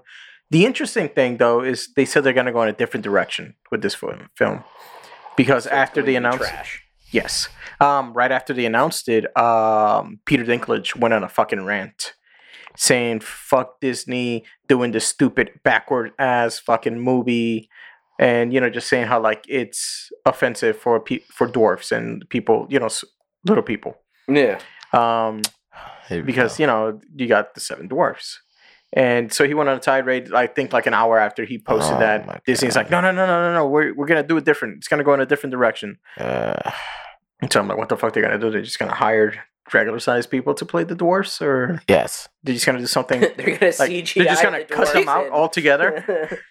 The 0.50 0.66
interesting 0.66 1.08
thing 1.08 1.38
though 1.38 1.62
is 1.62 1.88
they 1.96 2.04
said 2.04 2.24
they're 2.24 2.32
gonna 2.34 2.52
go 2.52 2.62
in 2.62 2.68
a 2.68 2.72
different 2.74 3.04
direction 3.04 3.54
with 3.70 3.82
this 3.82 3.94
film, 3.94 4.64
because 5.36 5.64
So 5.64 5.70
after 5.70 6.02
they 6.02 6.16
announced, 6.16 6.40
trash. 6.48 6.82
yes, 7.10 7.48
um, 7.80 8.12
right 8.12 8.30
after 8.30 8.52
they 8.52 8.66
announced 8.66 9.08
it, 9.08 9.34
um, 9.38 10.18
Peter 10.26 10.44
Dinklage 10.44 10.94
went 10.96 11.14
on 11.14 11.22
a 11.24 11.28
fucking 11.28 11.64
rant 11.64 12.12
saying 12.76 13.20
"fuck 13.20 13.80
Disney" 13.80 14.44
doing 14.68 14.92
this 14.92 15.06
stupid 15.06 15.50
backward 15.64 16.12
ass 16.18 16.58
fucking 16.58 16.98
movie. 17.00 17.68
And 18.22 18.52
you 18.52 18.60
know, 18.60 18.70
just 18.70 18.88
saying 18.88 19.06
how 19.12 19.18
like 19.20 19.42
it's 19.48 20.10
offensive 20.24 20.76
for 20.76 21.00
pe- 21.00 21.24
for 21.36 21.46
dwarfs 21.46 21.90
and 21.92 22.10
people, 22.28 22.66
you 22.70 22.78
know, 22.78 22.86
s- 22.96 23.04
little 23.48 23.64
people 23.64 23.92
Yeah. 24.28 24.58
um, 24.92 25.42
because 26.08 26.56
go. 26.58 26.62
you 26.62 26.66
know 26.66 27.00
you 27.16 27.26
got 27.26 27.54
the 27.54 27.60
seven 27.60 27.88
dwarfs. 27.88 28.40
And 28.94 29.32
so 29.32 29.46
he 29.48 29.54
went 29.54 29.70
on 29.70 29.76
a 29.78 29.80
tirade, 29.80 30.32
I 30.34 30.46
think 30.46 30.72
like 30.72 30.86
an 30.86 30.94
hour 30.94 31.18
after 31.18 31.44
he 31.46 31.56
posted 31.58 31.96
Oh 31.96 32.00
that. 32.00 32.44
Disney's 32.44 32.74
God. 32.74 32.80
like, 32.80 32.90
no, 32.90 33.00
no, 33.00 33.10
no, 33.10 33.24
no, 33.26 33.36
no, 33.48 33.54
no. 33.54 33.66
We're, 33.66 33.94
we're 33.94 34.06
going 34.06 34.22
to 34.22 34.28
do 34.28 34.36
it 34.36 34.44
different. 34.44 34.76
It's 34.76 34.88
going 34.88 34.98
to 34.98 35.04
go 35.04 35.14
in 35.14 35.20
a 35.20 35.24
different 35.26 35.52
direction. 35.52 35.96
Uh, 36.18 36.70
And 37.40 37.50
so 37.50 37.58
I'm 37.60 37.68
like, 37.68 37.78
what 37.78 37.88
the 37.88 37.96
fuck 37.96 38.12
they're 38.12 38.22
going 38.22 38.38
to 38.38 38.44
do? 38.46 38.50
They're 38.52 38.60
just 38.70 38.78
going 38.78 38.90
to 38.90 38.94
hire 38.94 39.32
regular 39.74 39.98
sized 39.98 40.30
people 40.30 40.54
to 40.54 40.64
play 40.64 40.84
the 40.84 40.94
dwarfs? 40.94 41.40
Or 41.42 41.80
yes. 41.88 42.28
they're 42.42 42.54
just 42.54 42.66
going 42.66 42.76
to 42.76 42.82
do 42.82 42.86
something 42.86 43.20
they're 43.36 43.58
gonna 43.58 43.72
like, 43.78 43.90
CGI. 43.90 44.14
they're 44.14 44.24
just 44.26 44.42
going 44.42 44.60
to 44.60 44.66
the 44.66 44.74
cut 44.74 44.92
them 44.92 45.08
out 45.08 45.26
in. 45.26 45.32
altogether? 45.32 46.38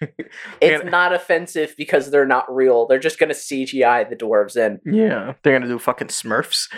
it's 0.60 0.78
gonna- 0.82 0.90
not 0.90 1.12
offensive 1.14 1.74
because 1.76 2.10
they're 2.10 2.26
not 2.26 2.52
real. 2.52 2.86
They're 2.86 2.98
just 2.98 3.18
gonna 3.18 3.34
CGI 3.34 4.08
the 4.08 4.16
dwarves 4.16 4.56
in. 4.56 4.80
Yeah. 4.84 5.34
They're 5.42 5.52
going 5.52 5.62
to 5.62 5.68
do 5.68 5.78
fucking 5.78 6.08
Smurfs. 6.08 6.68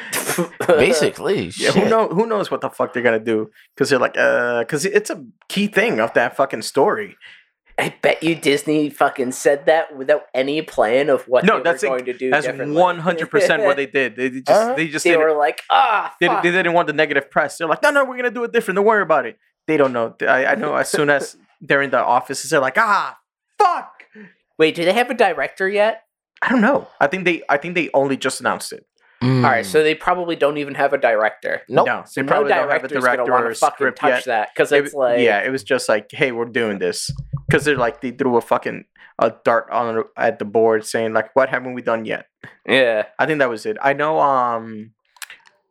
Basically. 0.67 1.53
Yeah, 1.57 1.73
who 1.73 1.89
know 1.89 2.09
who 2.09 2.27
knows 2.27 2.51
what 2.51 2.61
the 2.61 2.71
fuck 2.71 2.93
they're 2.93 3.03
gonna 3.03 3.19
do? 3.19 3.51
Because 3.75 3.91
they're 3.91 3.99
like, 3.99 4.17
uh, 4.17 4.61
because 4.61 4.85
it's 4.85 5.11
a 5.11 5.25
key 5.49 5.67
thing 5.67 6.01
of 6.01 6.13
that 6.15 6.37
fucking 6.37 6.63
story. 6.63 7.17
I 7.77 7.93
bet 8.03 8.23
you 8.23 8.37
Disney 8.37 8.89
fucking 8.89 9.33
said 9.33 9.67
that 9.67 9.97
without 9.97 10.27
any 10.33 10.63
plan 10.63 11.09
of 11.11 11.27
what 11.27 11.45
No, 11.45 11.57
they 11.57 11.65
that's 11.65 11.83
were 11.83 11.89
a- 11.89 11.91
going 11.91 12.05
to 12.05 12.13
do. 12.13 12.31
That's 12.31 12.47
one 12.49 12.99
hundred 13.01 13.31
percent 13.31 13.65
what 13.65 13.77
they 13.77 13.87
did. 13.87 14.15
They 14.17 14.31
just 14.31 14.49
Uh-huh. 14.49 14.75
they 14.75 14.89
just 14.89 15.05
They 15.05 15.17
were 15.17 15.37
like, 15.37 15.63
ah, 15.71 16.15
they, 16.21 16.29
they 16.29 16.51
didn't 16.53 16.73
want 16.73 16.87
the 16.87 16.93
negative 16.93 17.31
press. 17.31 17.59
They're 17.59 17.67
like, 17.67 17.83
no, 17.83 17.91
no, 17.91 18.05
we're 18.05 18.17
gonna 18.17 18.31
do 18.31 18.45
it 18.45 18.53
different. 18.53 18.77
Don't 18.77 18.85
worry 18.87 19.03
about 19.03 19.27
it. 19.27 19.39
They 19.67 19.77
don't 19.77 19.93
know. 19.93 20.15
I, 20.21 20.47
I 20.47 20.55
know. 20.55 20.75
As 20.77 20.89
soon 20.89 21.11
as 21.11 21.37
they're 21.61 21.83
in 21.83 21.91
the 21.91 21.99
offices, 22.03 22.51
they're 22.51 22.61
like, 22.61 22.79
ah, 22.79 23.19
fuck. 23.59 24.05
Wait, 24.59 24.75
do 24.77 24.85
they 24.85 24.93
have 24.93 25.11
a 25.11 25.15
director 25.15 25.69
yet? 25.69 26.03
I 26.43 26.51
don't 26.51 26.61
know. 26.61 26.87
I 27.01 27.07
think 27.09 27.25
they. 27.25 27.43
I 27.49 27.57
think 27.57 27.75
they 27.75 27.91
only 27.95 28.17
just 28.17 28.39
announced 28.41 28.73
it. 28.73 28.87
Mm. 29.23 29.39
All 29.43 29.51
right, 29.51 29.65
so 29.65 29.83
they 29.83 29.95
probably 29.95 30.37
don't 30.37 30.59
even 30.59 30.75
have 30.75 30.93
a 30.93 30.99
director. 30.99 31.63
nope. 31.69 31.87
No, 31.87 32.03
So 32.07 32.21
they 32.21 32.27
no 32.27 32.31
probably 32.31 32.51
don't 32.51 32.69
have 32.71 32.85
a 32.85 32.89
director's 32.89 33.05
gonna 33.05 33.17
director 33.17 33.33
want 33.33 33.45
or 33.47 33.51
a 33.51 33.55
fucking 33.55 33.75
script 33.77 33.99
touch 33.99 34.11
yet. 34.11 34.25
that 34.27 34.49
because 34.55 34.71
It- 34.71 34.85
it's 34.85 34.93
like, 34.95 35.21
yeah, 35.21 35.41
it 35.41 35.51
was 35.51 35.65
just 35.65 35.89
like, 35.89 36.11
hey, 36.13 36.31
we're 36.31 36.45
doing 36.45 36.79
this 36.79 37.11
because 37.47 37.65
they're 37.65 37.77
like 37.77 38.01
they 38.01 38.11
threw 38.11 38.37
a 38.37 38.41
fucking 38.41 38.85
a 39.19 39.33
dart 39.45 39.71
on 39.71 40.05
at 40.17 40.39
the 40.39 40.45
board 40.45 40.85
saying 40.85 41.13
like, 41.13 41.35
what 41.37 41.49
haven't 41.49 41.75
we 41.75 41.83
done 41.83 42.05
yet? 42.05 42.27
yeah, 42.67 43.07
I 43.19 43.27
think 43.27 43.39
that 43.39 43.49
was 43.49 43.67
it. 43.67 43.77
I 43.81 43.93
know 43.93 44.21
um 44.21 44.93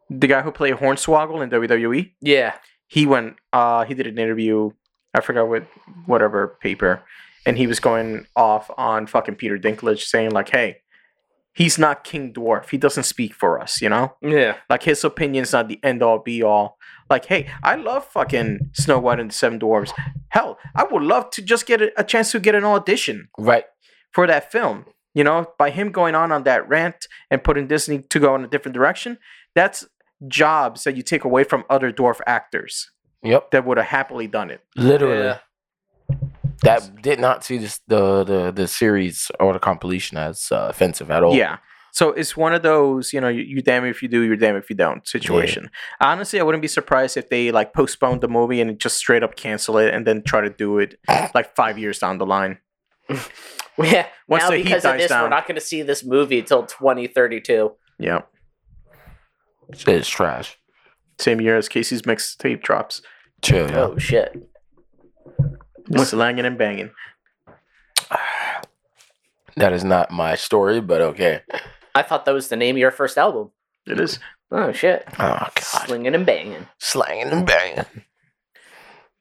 the 0.10 0.28
guy 0.28 0.42
who 0.42 0.52
played 0.52 0.76
Hornswoggle 0.76 1.44
in 1.44 1.50
WWE, 1.50 2.12
yeah. 2.22 2.56
he 2.88 3.06
went 3.06 3.36
uh 3.52 3.86
he 3.86 3.94
did 3.94 4.08
an 4.08 4.18
interview, 4.18 4.70
I 5.14 5.22
forgot 5.22 5.48
what 5.48 5.68
whatever 6.06 6.58
paper, 6.62 7.02
and 7.46 7.58
he 7.58 7.68
was 7.68 7.80
going 7.80 8.26
off 8.36 8.70
on 8.78 9.08
fucking 9.08 9.36
Peter 9.36 9.58
Dinklage 9.58 10.04
saying 10.04 10.32
like, 10.32 10.50
Hey, 10.50 10.78
he's 11.54 11.78
not 11.80 12.04
King 12.04 12.34
Dwarf. 12.34 12.70
He 12.70 12.78
doesn't 12.78 13.04
speak 13.04 13.34
for 13.34 13.60
us, 13.62 13.82
you 13.82 13.90
know? 13.90 14.16
Yeah. 14.22 14.58
Like 14.70 14.84
his 14.84 15.04
opinion's 15.04 15.54
not 15.54 15.68
the 15.68 15.80
end 15.84 16.02
all 16.04 16.20
be 16.20 16.42
all. 16.44 16.78
Like, 17.10 17.26
hey, 17.26 17.50
I 17.62 17.76
love 17.76 18.06
fucking 18.08 18.72
Snow 18.74 19.00
White 19.00 19.20
and 19.20 19.30
the 19.30 19.36
Seven 19.36 19.60
Dwarfs. 19.60 19.94
Hell, 20.30 20.58
I 20.76 20.84
would 20.84 21.04
love 21.04 21.30
to 21.32 21.42
just 21.42 21.66
get 21.66 21.82
a, 21.82 21.92
a 22.00 22.04
chance 22.04 22.32
to 22.32 22.40
get 22.40 22.56
an 22.56 22.64
audition 22.64 23.30
Right. 23.38 23.66
for 24.12 24.26
that 24.28 24.52
film. 24.52 24.86
You 25.14 25.24
know, 25.24 25.46
by 25.60 25.70
him 25.70 25.92
going 25.92 26.16
on 26.16 26.32
on 26.32 26.44
that 26.44 26.68
rant 26.68 27.06
and 27.30 27.44
putting 27.44 27.68
Disney 27.68 28.00
to 28.00 28.20
go 28.20 28.34
in 28.34 28.44
a 28.44 28.48
different 28.48 28.74
direction, 28.74 29.20
that's 29.54 29.86
jobs 30.28 30.86
that 30.86 30.96
you 30.96 31.04
take 31.04 31.24
away 31.24 31.44
from 31.44 31.64
other 31.70 31.92
dwarf 31.92 32.20
actors 32.26 32.90
Yep. 33.22 33.52
that 33.52 33.66
would 33.66 33.78
have 33.78 33.88
happily 33.88 34.26
done 34.28 34.50
it. 34.50 34.62
Literally. 34.76 35.24
Yeah. 35.24 35.40
That 36.64 37.02
did 37.02 37.20
not 37.20 37.44
see 37.44 37.58
this, 37.58 37.80
the 37.88 38.24
the 38.24 38.52
the 38.52 38.68
series 38.68 39.30
or 39.40 39.54
the 39.54 39.60
compilation 39.60 40.18
as 40.18 40.52
uh, 40.52 40.68
offensive 40.70 41.12
at 41.12 41.24
all. 41.24 41.36
Yeah. 41.36 41.58
So 41.92 42.10
it's 42.10 42.36
one 42.36 42.56
of 42.56 42.64
those, 42.64 43.14
you 43.14 43.22
know, 43.22 43.28
you, 43.28 43.44
you 43.44 43.62
damn 43.62 43.86
if 43.86 44.02
you 44.02 44.08
do, 44.10 44.22
you're 44.22 44.36
damn 44.36 44.56
if 44.56 44.68
you 44.68 44.76
don't 44.76 45.08
situation. 45.08 45.70
Honestly, 46.02 46.40
I 46.40 46.44
wouldn't 46.44 46.64
be 46.64 46.68
surprised 46.68 47.18
if 47.18 47.30
they 47.30 47.52
like 47.52 47.72
postponed 47.74 48.22
the 48.22 48.28
movie 48.28 48.62
and 48.62 48.80
just 48.80 48.98
straight 48.98 49.22
up 49.22 49.36
cancel 49.36 49.78
it 49.78 49.94
and 49.94 50.08
then 50.08 50.24
try 50.24 50.42
to 50.42 50.50
do 50.50 50.80
it 50.80 50.98
like 51.36 51.56
five 51.56 51.78
years 51.78 52.00
down 52.00 52.18
the 52.18 52.26
line. 52.26 52.58
Yeah. 53.78 54.06
Once 54.28 54.44
now 54.44 54.52
the 54.52 54.58
heat 54.58 54.64
because 54.66 54.86
of 54.86 54.92
dies 54.92 55.02
this, 55.02 55.12
we're 55.12 55.30
not 55.30 55.48
going 55.48 55.56
to 55.56 55.62
see 55.62 55.82
this 55.82 56.04
movie 56.04 56.38
until 56.38 56.64
2032. 56.64 57.72
Yeah. 57.98 58.22
It's 59.68 60.08
trash. 60.08 60.60
Same 61.20 61.42
year 61.42 61.58
as 61.58 61.68
Casey's 61.70 62.04
mixtape 62.04 62.62
drops. 62.62 63.02
Chill, 63.42 63.70
yeah. 63.70 63.80
Oh 63.80 63.98
shit. 63.98 64.48
Slanging 66.04 66.46
and 66.46 66.58
banging. 66.58 66.92
That 69.56 69.74
is 69.74 69.84
not 69.84 70.12
my 70.12 70.36
story, 70.36 70.82
but 70.82 71.02
okay. 71.02 71.42
I 71.94 72.02
thought 72.02 72.26
that 72.26 72.34
was 72.34 72.48
the 72.48 72.56
name 72.56 72.76
of 72.76 72.80
your 72.80 72.92
first 72.92 73.18
album. 73.18 73.52
It 73.86 74.00
is. 74.00 74.18
Oh 74.52 74.72
shit. 74.72 75.04
Oh 75.14 75.16
god. 75.18 75.52
Slinging 75.60 76.16
and 76.16 76.26
banging. 76.26 76.68
Slanging 76.80 77.32
and 77.32 77.46
banging. 77.46 77.86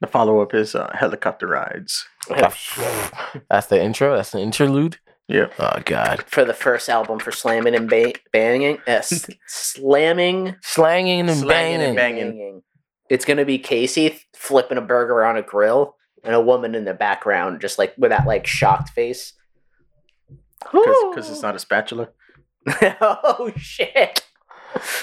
The 0.01 0.07
follow 0.07 0.41
up 0.41 0.55
is 0.55 0.75
uh, 0.75 0.91
Helicopter 0.99 1.47
Rides. 1.47 2.07
That's 2.29 3.67
the 3.69 3.83
intro. 3.83 4.17
That's 4.17 4.31
the 4.31 4.41
interlude. 4.41 4.99
Yeah. 5.29 5.49
Oh 5.59 5.81
god. 5.85 6.25
For 6.27 6.45
the 6.45 6.55
first 6.55 6.89
album 6.89 7.19
for 7.19 7.31
slamming 7.31 7.75
and 7.75 7.89
ba- 7.89 8.13
banging, 8.33 8.79
uh, 8.89 9.03
s- 9.03 9.29
slamming, 9.47 10.57
Slanging 10.63 11.21
and 11.29 11.31
Slanging 11.39 11.47
banging. 11.49 11.83
and 11.89 11.97
banging. 11.97 12.31
banging. 12.31 12.63
It's 13.11 13.25
gonna 13.25 13.45
be 13.45 13.59
Casey 13.59 14.19
flipping 14.35 14.79
a 14.79 14.83
burger 14.83 15.25
on 15.25 15.37
a 15.37 15.43
grill 15.43 15.97
and 16.25 16.35
a 16.35 16.41
woman 16.41 16.75
in 16.75 16.85
the 16.85 16.95
background, 16.95 17.61
just 17.61 17.79
like 17.79 17.95
with 17.99 18.11
that 18.11 18.27
like 18.27 18.47
shocked 18.47 18.91
face. 18.91 19.33
Because 20.61 21.31
it's 21.31 21.43
not 21.43 21.57
a 21.57 21.59
spatula. 21.59 22.09
oh 23.01 23.51
shit. 23.57 24.25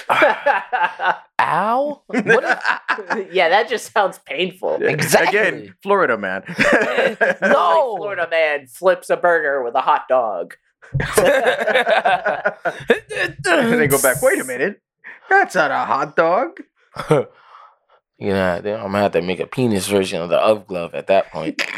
Ow. 1.40 2.02
What 2.06 2.44
is- 2.44 3.26
yeah, 3.32 3.48
that 3.50 3.68
just 3.68 3.92
sounds 3.92 4.18
painful. 4.26 4.82
Exactly. 4.82 5.38
Again, 5.38 5.74
Florida 5.82 6.18
man. 6.18 6.42
No. 6.48 6.56
Like 6.56 7.36
Florida 7.40 8.28
man 8.30 8.66
flips 8.66 9.10
a 9.10 9.16
burger 9.16 9.62
with 9.62 9.74
a 9.74 9.80
hot 9.80 10.08
dog. 10.08 10.54
and 13.46 13.72
they 13.80 13.86
go 13.86 14.00
back, 14.02 14.22
wait 14.22 14.40
a 14.40 14.44
minute. 14.44 14.80
That's 15.28 15.54
not 15.54 15.70
a 15.70 15.84
hot 15.84 16.16
dog. 16.16 16.58
You 18.20 18.30
know, 18.30 18.60
then 18.60 18.76
I'm 18.76 18.86
gonna 18.86 18.98
have 19.00 19.12
to 19.12 19.22
make 19.22 19.40
a 19.40 19.46
penis 19.46 19.88
version 19.88 20.20
of 20.20 20.28
the 20.28 20.38
of 20.38 20.66
glove 20.66 20.94
at 20.94 21.06
that 21.08 21.30
point. 21.32 21.60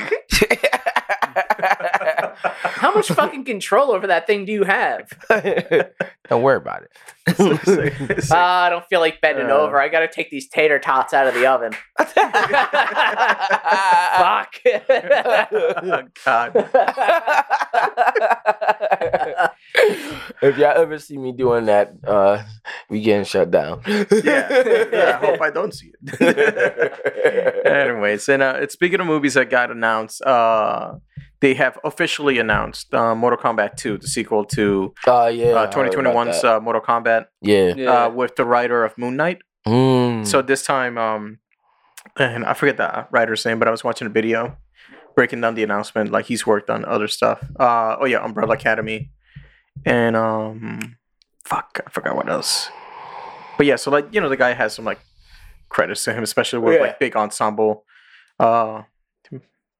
How 2.36 2.92
much 2.94 3.08
fucking 3.08 3.44
control 3.44 3.90
over 3.92 4.06
that 4.08 4.26
thing 4.26 4.44
do 4.44 4.52
you 4.52 4.64
have? 4.64 5.08
Don't 6.28 6.42
worry 6.42 6.56
about 6.56 6.82
it. 6.84 6.90
Ah, 8.32 8.64
I 8.64 8.70
don't 8.70 8.84
feel 8.88 8.98
like 9.00 9.20
bending 9.20 9.48
Uh. 9.50 9.56
over. 9.58 9.80
I 9.80 9.88
gotta 9.88 10.08
take 10.08 10.28
these 10.30 10.48
tater 10.48 10.78
tots 10.80 11.12
out 11.14 11.26
of 11.28 11.34
the 11.34 11.46
oven. 11.46 11.72
Fuck. 11.98 12.12
oh, 15.52 16.02
God. 16.24 16.52
if 20.42 20.58
y'all 20.58 20.76
ever 20.76 20.98
see 20.98 21.18
me 21.18 21.32
doing 21.32 21.66
that, 21.66 21.92
uh, 22.06 22.42
we 22.88 23.00
getting 23.00 23.24
shut 23.24 23.50
down. 23.50 23.82
Yeah. 23.86 24.04
yeah, 24.92 25.18
I 25.20 25.26
hope 25.26 25.40
I 25.40 25.50
don't 25.50 25.72
see 25.72 25.92
it. 26.20 27.66
Anyways, 27.66 28.28
and 28.28 28.42
uh, 28.42 28.66
speaking 28.68 29.00
of 29.00 29.06
movies 29.06 29.34
that 29.34 29.50
got 29.50 29.70
announced, 29.70 30.22
uh, 30.22 30.94
they 31.42 31.54
have 31.54 31.76
officially 31.82 32.38
announced 32.38 32.94
uh, 32.94 33.16
Mortal 33.16 33.37
Kombat 33.38 33.76
2, 33.76 33.99
the 33.99 34.06
sequel 34.06 34.44
to 34.44 34.94
yeah, 35.06 35.12
uh, 35.12 35.25
I 35.25 35.37
heard 35.37 35.50
about 35.50 35.72
2021's 35.75 36.40
that. 36.42 36.56
uh, 36.56 36.61
Mortal 36.61 36.80
Kombat, 36.80 37.26
yeah. 37.40 37.75
uh, 38.06 38.11
with 38.11 38.37
the 38.37 38.44
writer 38.44 38.84
of 38.84 38.96
Moon 38.96 39.16
Knight. 39.16 39.42
Mm. 39.66 40.25
So 40.25 40.40
this 40.40 40.62
time, 40.62 40.96
um, 40.96 41.40
and 42.16 42.44
I 42.44 42.54
forget 42.54 42.76
the 42.76 43.08
writer's 43.11 43.44
name, 43.44 43.58
but 43.58 43.66
I 43.66 43.72
was 43.72 43.82
watching 43.82 44.06
a 44.06 44.11
video 44.11 44.56
breaking 45.16 45.40
down 45.40 45.56
the 45.56 45.64
announcement. 45.64 46.12
Like 46.12 46.26
he's 46.26 46.46
worked 46.46 46.70
on 46.70 46.84
other 46.84 47.08
stuff. 47.08 47.42
Uh, 47.58 47.96
oh 48.00 48.06
yeah, 48.06 48.25
Umbrella 48.25 48.54
Academy, 48.54 49.11
and 49.84 50.14
um, 50.14 50.96
fuck, 51.44 51.80
I 51.84 51.90
forgot 51.90 52.14
what 52.14 52.28
else. 52.28 52.70
But 53.56 53.66
yeah, 53.66 53.76
so 53.76 53.90
like 53.90 54.14
you 54.14 54.20
know, 54.20 54.28
the 54.28 54.37
guy 54.37 54.52
has 54.52 54.75
some 54.75 54.84
like 54.84 55.00
credits 55.68 56.04
to 56.04 56.14
him, 56.14 56.22
especially 56.22 56.61
with 56.61 56.75
Yeah. 56.75 56.82
like 56.82 57.00
big 57.00 57.16
ensemble 57.16 57.84
uh 58.38 58.82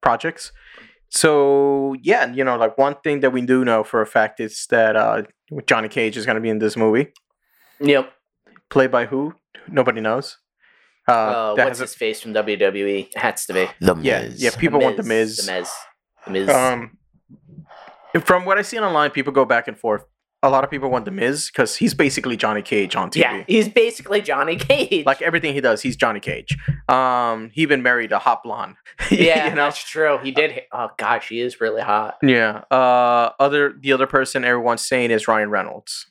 projects. 0.01 0.51
So 1.15 1.95
yeah, 2.03 2.33
you 2.33 2.43
know, 2.43 2.57
like 2.57 2.79
one 2.79 2.97
thing 3.05 3.21
that 3.21 3.31
we 3.31 3.43
do 3.43 3.67
know 3.67 3.85
for 3.85 4.01
a 4.01 4.07
fact 4.07 4.41
is 4.41 4.67
that 4.71 4.97
uh 4.97 5.23
Johnny 5.67 5.89
Cage 5.89 6.17
is 6.17 6.25
going 6.25 6.37
to 6.37 6.41
be 6.41 6.49
in 6.49 6.59
this 6.59 6.75
movie. 6.77 7.13
yep. 7.81 8.11
Played 8.71 8.91
by 8.91 9.05
who? 9.05 9.35
Nobody 9.69 10.01
knows. 10.01 10.39
Uh, 11.07 11.13
Uh, 11.13 11.55
what's 11.55 11.69
has 11.69 11.79
his 11.81 11.95
face 11.95 12.23
from 12.23 12.33
WWE? 12.33 13.15
Has 13.17 13.45
to 13.47 13.53
be. 13.53 13.69
the 13.81 13.95
Miz. 13.95 14.05
yeah. 14.05 14.29
yeah. 14.39 14.51
People 14.57 14.81
want 14.81 14.97
the 14.97 15.03
Miz. 15.03 15.37
The 15.37 15.53
Miz. 15.53 15.71
The 16.25 16.31
Miz. 16.31 16.49
Um, 16.49 16.97
from 18.25 18.47
what 18.47 18.57
I 18.57 18.63
see 18.63 18.79
online, 18.79 19.11
people 19.11 19.33
go 19.35 19.45
back 19.45 19.69
and 19.69 19.79
forth. 19.79 20.05
A 20.45 20.51
lot 20.51 20.65
of 20.65 20.71
people 20.71 20.91
want 20.91 21.05
the 21.05 21.13
Miz 21.13 21.51
because 21.53 21.77
he's 21.77 21.95
basically 21.95 22.37
Johnny 22.37 22.63
Cage 22.63 22.97
on 22.97 23.11
TV. 23.11 23.21
yeah, 23.21 23.45
he's 23.47 23.69
basically 23.69 24.21
Johnny 24.21 24.57
Cage. 24.57 25.07
Like 25.07 25.23
everything 25.23 25.55
he 25.55 25.61
does, 25.61 25.83
he's 25.83 25.95
Johnny 25.97 26.19
Cage. 26.19 26.59
Um, 26.89 27.51
he 27.55 27.63
even 27.63 27.83
married 27.83 28.11
a 28.11 28.19
hot 28.19 28.43
blonde. 28.43 28.75
yeah, 29.11 29.45
you 29.45 29.51
know. 29.51 29.57
that's 29.57 29.83
true. 29.83 30.19
He 30.19 30.33
did. 30.33 30.63
Oh 30.73 30.91
gosh, 30.97 31.29
he 31.29 31.41
is 31.41 31.61
really 31.61 31.83
hot. 31.83 32.17
Yeah. 32.23 32.63
Uh, 32.73 33.31
other 33.39 33.73
the 33.81 33.93
other 33.93 34.07
person 34.09 34.45
everyone's 34.45 34.85
saying 34.87 35.13
is 35.13 35.29
Ryan 35.29 35.49
Reynolds. 35.51 36.07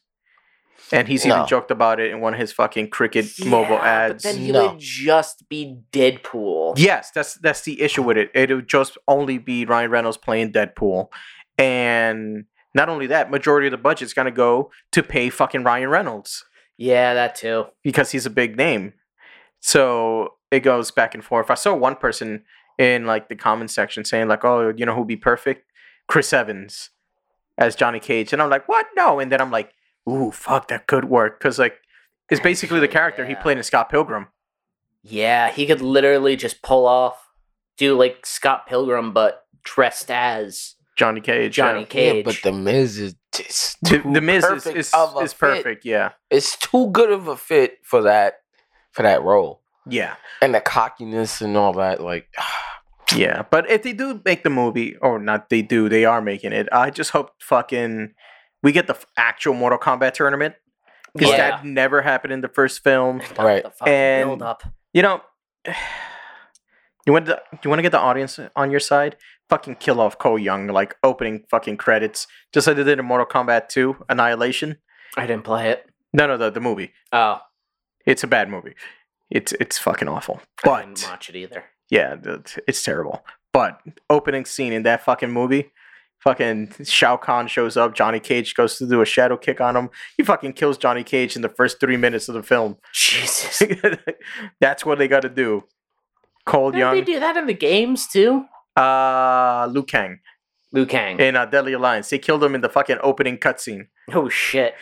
and 0.94 1.08
he's 1.10 1.26
No. 1.26 1.36
even 1.36 1.48
joked 1.48 1.72
about 1.72 2.00
it 2.00 2.12
in 2.12 2.22
one 2.22 2.34
of 2.34 2.40
his 2.40 2.52
fucking 2.54 2.90
cricket 2.90 3.26
mobile 3.46 3.78
ads. 3.80 4.24
But 4.24 4.32
then 4.32 4.42
he 4.42 4.52
No. 4.54 4.70
would 4.72 4.80
just 4.80 5.48
be 5.50 5.78
Deadpool. 5.92 6.76
Yes, 6.78 7.12
that's 7.12 7.34
that's 7.36 7.62
the 7.64 7.82
issue 7.82 8.02
with 8.04 8.16
it. 8.18 8.32
It 8.34 8.50
would 8.50 8.70
just 8.70 8.98
only 9.10 9.38
be 9.40 9.66
Ryan 9.66 9.92
Reynolds 9.92 10.18
playing 10.18 10.54
Deadpool, 10.54 11.08
and 11.58 12.46
not 12.74 12.90
only 12.90 13.08
that, 13.08 13.30
majority 13.32 13.68
of 13.68 13.72
the 13.72 13.78
budget's 13.78 14.14
gonna 14.14 14.32
go 14.32 14.72
to 14.92 15.04
pay 15.04 15.30
fucking 15.30 15.64
Ryan 15.64 15.90
Reynolds 15.90 16.46
Yeah, 16.78 17.14
that 17.14 17.36
too. 17.36 17.68
because 17.84 18.12
he's 18.12 18.26
a 18.26 18.30
big 18.30 18.58
name. 18.58 18.94
So 19.60 20.36
it 20.50 20.62
goes 20.62 20.92
back 20.92 21.14
and 21.14 21.24
forth. 21.24 21.50
I 21.52 21.56
saw 21.56 21.74
one 21.76 21.96
person 21.96 22.44
in 22.78 23.06
like 23.06 23.30
the 23.30 23.36
comment 23.36 23.70
section 23.72 24.04
saying 24.06 24.28
like, 24.28 24.44
"Oh, 24.44 24.74
you 24.76 24.86
know 24.86 24.96
who'd 24.96 25.08
be 25.08 25.16
perfect? 25.18 25.66
Chris 26.08 26.34
Evans 26.34 26.90
as 27.58 27.76
Johnny 27.76 28.00
Cage," 28.00 28.34
and 28.34 28.42
I'm 28.42 28.50
like, 28.50 28.68
"What? 28.68 28.88
No!" 28.96 29.20
And 29.20 29.32
then 29.32 29.40
I'm 29.42 29.52
like, 29.52 29.72
"Ooh, 30.10 30.32
fuck, 30.32 30.68
that 30.70 30.88
could 30.88 31.06
work," 31.06 31.40
because 31.40 31.60
like 31.60 31.80
it's 32.30 32.42
basically 32.42 32.80
the 32.80 32.88
character 32.88 33.26
he 33.26 33.34
Yeah. 33.34 33.42
played 33.42 33.58
in 33.58 33.64
Scott 33.64 33.90
Pilgrim. 33.90 34.28
Yeah, 35.04 35.50
he 35.52 35.66
could 35.66 35.82
literally 35.82 36.36
just 36.36 36.62
pull 36.62 36.88
off, 36.88 37.30
do 37.78 37.98
like 37.98 38.26
Scott 38.26 38.66
Pilgrim, 38.68 39.14
but 39.14 39.46
dressed 39.64 40.10
as 40.10 40.76
Johnny 41.02 41.20
Cage. 41.22 41.56
Johnny 41.56 41.80
yeah. 41.82 41.86
Cage. 41.88 42.16
Yeah, 42.18 42.22
but 42.24 42.38
the 42.44 42.52
Miz 42.52 43.00
is 43.00 43.16
just 43.34 43.78
The, 43.82 43.90
too 43.90 44.14
the 44.14 44.22
Miz 44.22 44.44
is, 44.44 44.50
perfect 44.50 44.78
is, 44.78 44.92
of 44.94 45.16
a 45.16 45.20
is 45.22 45.34
fit. 45.34 45.80
Yeah, 45.84 46.12
It's 46.30 46.56
too 46.58 46.92
good 46.92 47.12
of 47.12 47.28
a 47.28 47.36
fit 47.36 47.80
for 47.84 48.04
that 48.04 48.36
for 48.92 49.02
that 49.02 49.24
role, 49.24 49.62
yeah, 49.88 50.14
and 50.44 50.54
the 50.54 50.62
cockiness 50.62 51.42
and 51.42 51.58
all 51.58 51.74
that. 51.74 52.02
Like, 52.02 52.28
yeah. 53.16 53.42
But 53.50 53.68
if 53.70 53.82
they 53.82 53.94
do 53.94 54.22
make 54.24 54.44
the 54.44 54.50
movie, 54.52 54.96
or 55.02 55.18
not, 55.18 55.50
they 55.50 55.64
do. 55.64 55.90
They 55.90 56.06
are 56.06 56.22
making 56.22 56.54
it. 56.54 56.68
I 56.72 56.92
just 56.92 57.10
hope 57.10 57.32
fucking 57.42 58.14
we 58.62 58.72
get 58.72 58.86
the 58.86 58.94
f- 58.96 59.08
actual 59.18 59.56
Mortal 59.56 59.80
Kombat 59.80 60.14
tournament 60.14 60.54
because 61.16 61.30
Yeah. 61.30 61.38
that 61.50 61.66
never 61.66 62.04
happened 62.04 62.32
in 62.34 62.42
the 62.42 62.48
first 62.50 62.84
film. 62.84 63.22
Right. 63.40 63.64
The 63.64 63.72
fucking 63.72 63.94
And- 63.94 64.30
build 64.30 64.42
up. 64.44 64.62
You 64.94 65.02
know, 65.02 65.22
you 67.08 67.14
want 67.14 67.26
to 67.26 67.42
you 67.64 67.70
want 67.70 67.80
to 67.80 67.84
get 67.84 67.92
the 67.92 68.00
audience 68.00 68.40
on 68.56 68.70
your 68.72 68.80
side. 68.80 69.16
Fucking 69.52 69.76
kill 69.76 70.00
off 70.00 70.18
Cole 70.18 70.40
Young 70.40 70.68
like 70.68 70.96
opening 71.04 71.44
fucking 71.50 71.76
credits, 71.76 72.26
just 72.54 72.68
like 72.68 72.78
they 72.78 72.86
did 72.86 73.00
in 73.00 73.06
Mortal 73.06 73.28
Kombat 73.28 73.68
2 73.68 74.06
Annihilation. 74.08 74.78
I 75.18 75.28
didn't 75.28 75.44
play 75.44 75.70
it. 75.70 75.86
No, 76.14 76.26
no, 76.26 76.38
the 76.38 76.50
the 76.50 76.62
movie. 76.62 76.94
Oh, 77.12 77.40
It's 78.06 78.24
a 78.24 78.28
bad 78.28 78.50
movie. 78.50 78.76
It's 79.30 79.52
it's 79.60 79.78
fucking 79.78 80.08
awful. 80.08 80.40
But 80.64 80.72
I 80.72 80.82
didn't 80.86 81.04
watch 81.04 81.30
it 81.30 81.36
either. 81.36 81.66
yeah, 81.90 82.16
it's, 82.66 82.82
terrible. 82.82 83.26
But 83.52 83.82
opening 84.10 84.46
scene 84.46 84.72
in 84.72 84.84
that 84.84 85.04
fucking 85.04 85.32
movie, 85.32 85.74
fucking 86.20 86.74
Shao 86.86 87.18
Kahn 87.18 87.48
shows 87.48 87.76
up. 87.76 87.94
Johnny 87.94 88.22
Cage 88.22 88.56
goes 88.56 88.78
to 88.78 88.88
do 88.88 89.02
a 89.02 89.06
shadow 89.06 89.36
kick 89.36 89.60
on 89.60 89.76
him. 89.76 89.90
He 90.16 90.24
fucking 90.24 90.54
kills 90.54 90.78
Johnny 90.78 91.04
Cage 91.04 91.36
in 91.36 91.42
the 91.42 91.50
first 91.50 91.82
three 91.82 91.98
minutes 91.98 92.30
of 92.30 92.36
the 92.36 92.44
film. 92.44 92.78
Jesus. 92.94 93.62
That's 94.62 94.86
what 94.86 94.98
they 94.98 95.10
got 95.10 95.24
to 95.24 95.30
do. 95.30 95.66
Cold 96.46 96.74
Didn't 96.74 96.94
they 96.94 97.02
do 97.02 97.20
that 97.20 97.36
in 97.36 97.48
the 97.48 97.54
games 97.54 98.08
too? 98.08 98.46
Uh, 98.76 99.68
Liu 99.72 99.84
Kang 99.84 100.20
Liu 100.72 100.86
Kang. 100.86 101.20
in 101.20 101.36
uh, 101.36 101.46
Deadly 101.46 101.74
Alliance. 101.74 102.10
They 102.10 102.20
killed 102.20 102.44
him 102.44 102.56
in 102.56 102.62
the 102.62 102.70
fucking 102.70 102.98
opening 103.04 103.38
cutscene. 103.38 103.88
oh 104.14 104.30
shit. 104.30 104.74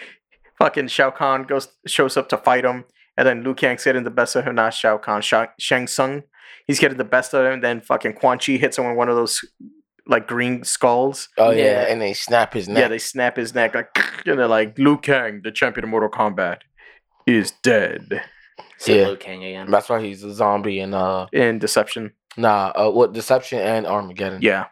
Fucking 0.60 0.88
Shao 0.90 1.10
Kahn 1.12 1.44
goes 1.44 1.70
shows 1.88 2.18
up 2.18 2.28
to 2.30 2.38
fight 2.38 2.66
him, 2.66 2.84
and 3.18 3.26
then 3.28 3.44
Liu 3.44 3.54
Kang's 3.54 3.84
getting 3.84 4.04
the 4.04 4.10
best 4.12 4.36
of 4.36 4.46
him. 4.46 4.56
Not 4.56 4.74
Shao 4.74 4.98
Kahn, 4.98 5.22
Sha- 5.22 5.48
Shang 5.58 5.88
Tsung. 5.88 6.24
He's 6.68 6.80
getting 6.80 6.98
the 6.98 7.04
best 7.06 7.34
of 7.34 7.46
him. 7.46 7.54
And 7.54 7.64
then 7.64 7.82
fucking 7.82 8.14
Quan 8.14 8.38
Chi 8.40 8.54
hits 8.54 8.78
him 8.78 8.86
with 8.88 8.98
one 8.98 9.10
of 9.10 9.16
those 9.16 9.40
like 10.06 10.28
green 10.28 10.64
skulls. 10.64 11.30
oh 11.38 11.52
yeah, 11.52 11.64
Yeah. 11.64 11.82
and 11.90 12.02
they 12.02 12.14
snap 12.14 12.54
his 12.54 12.68
neck. 12.68 12.78
Yeah, 12.82 12.88
they 12.90 12.98
snap 13.00 13.38
his 13.38 13.56
neck 13.56 13.74
like, 13.74 13.90
and 14.26 14.38
they're 14.38 14.48
like, 14.48 14.78
Liu 14.78 14.98
Kang, 14.98 15.42
the 15.44 15.52
champion 15.52 15.86
of 15.86 15.90
Mortal 15.92 16.10
Kombat, 16.10 16.58
is 17.26 17.52
dead 17.64 18.22
Said 18.80 18.96
Yeah. 18.98 19.08
Liu 19.08 19.18
Kang 19.18 19.44
again. 19.44 19.72
That's 19.72 19.88
why 19.88 20.02
he's 20.02 20.24
a 20.24 20.34
zombie 20.34 20.80
and 20.80 20.94
uh 20.94 21.28
in 21.32 21.58
Deception. 21.60 22.12
Nah 22.38 22.72
uh 22.76 22.90
what 22.90 23.14
Deception 23.14 23.60
and 23.60 23.86
Armageddon. 23.86 24.42
Yeah, 24.42 24.68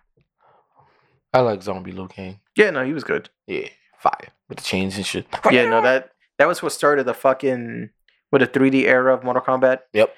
I 1.33 1.39
like 1.41 1.61
Zombie 1.63 1.91
Liu 1.91 2.07
Kang. 2.07 2.39
yeah, 2.55 2.69
no, 2.69 2.83
he 2.85 2.93
was 2.93 3.03
good. 3.03 3.29
Yeah, 3.47 3.67
fire 3.99 4.29
with 4.49 4.57
the 4.59 4.63
chains 4.63 4.95
and 4.97 5.05
shit. 5.05 5.27
Yeah, 5.51 5.69
no, 5.69 5.81
that 5.81 6.11
that 6.37 6.47
was 6.47 6.61
what 6.63 6.71
started 6.71 7.05
the 7.05 7.13
fucking 7.13 7.89
with 8.31 8.41
the 8.41 8.47
3D 8.47 8.83
era 8.83 9.13
of 9.13 9.23
Mortal 9.23 9.41
Kombat. 9.43 9.79
Yep. 9.93 10.13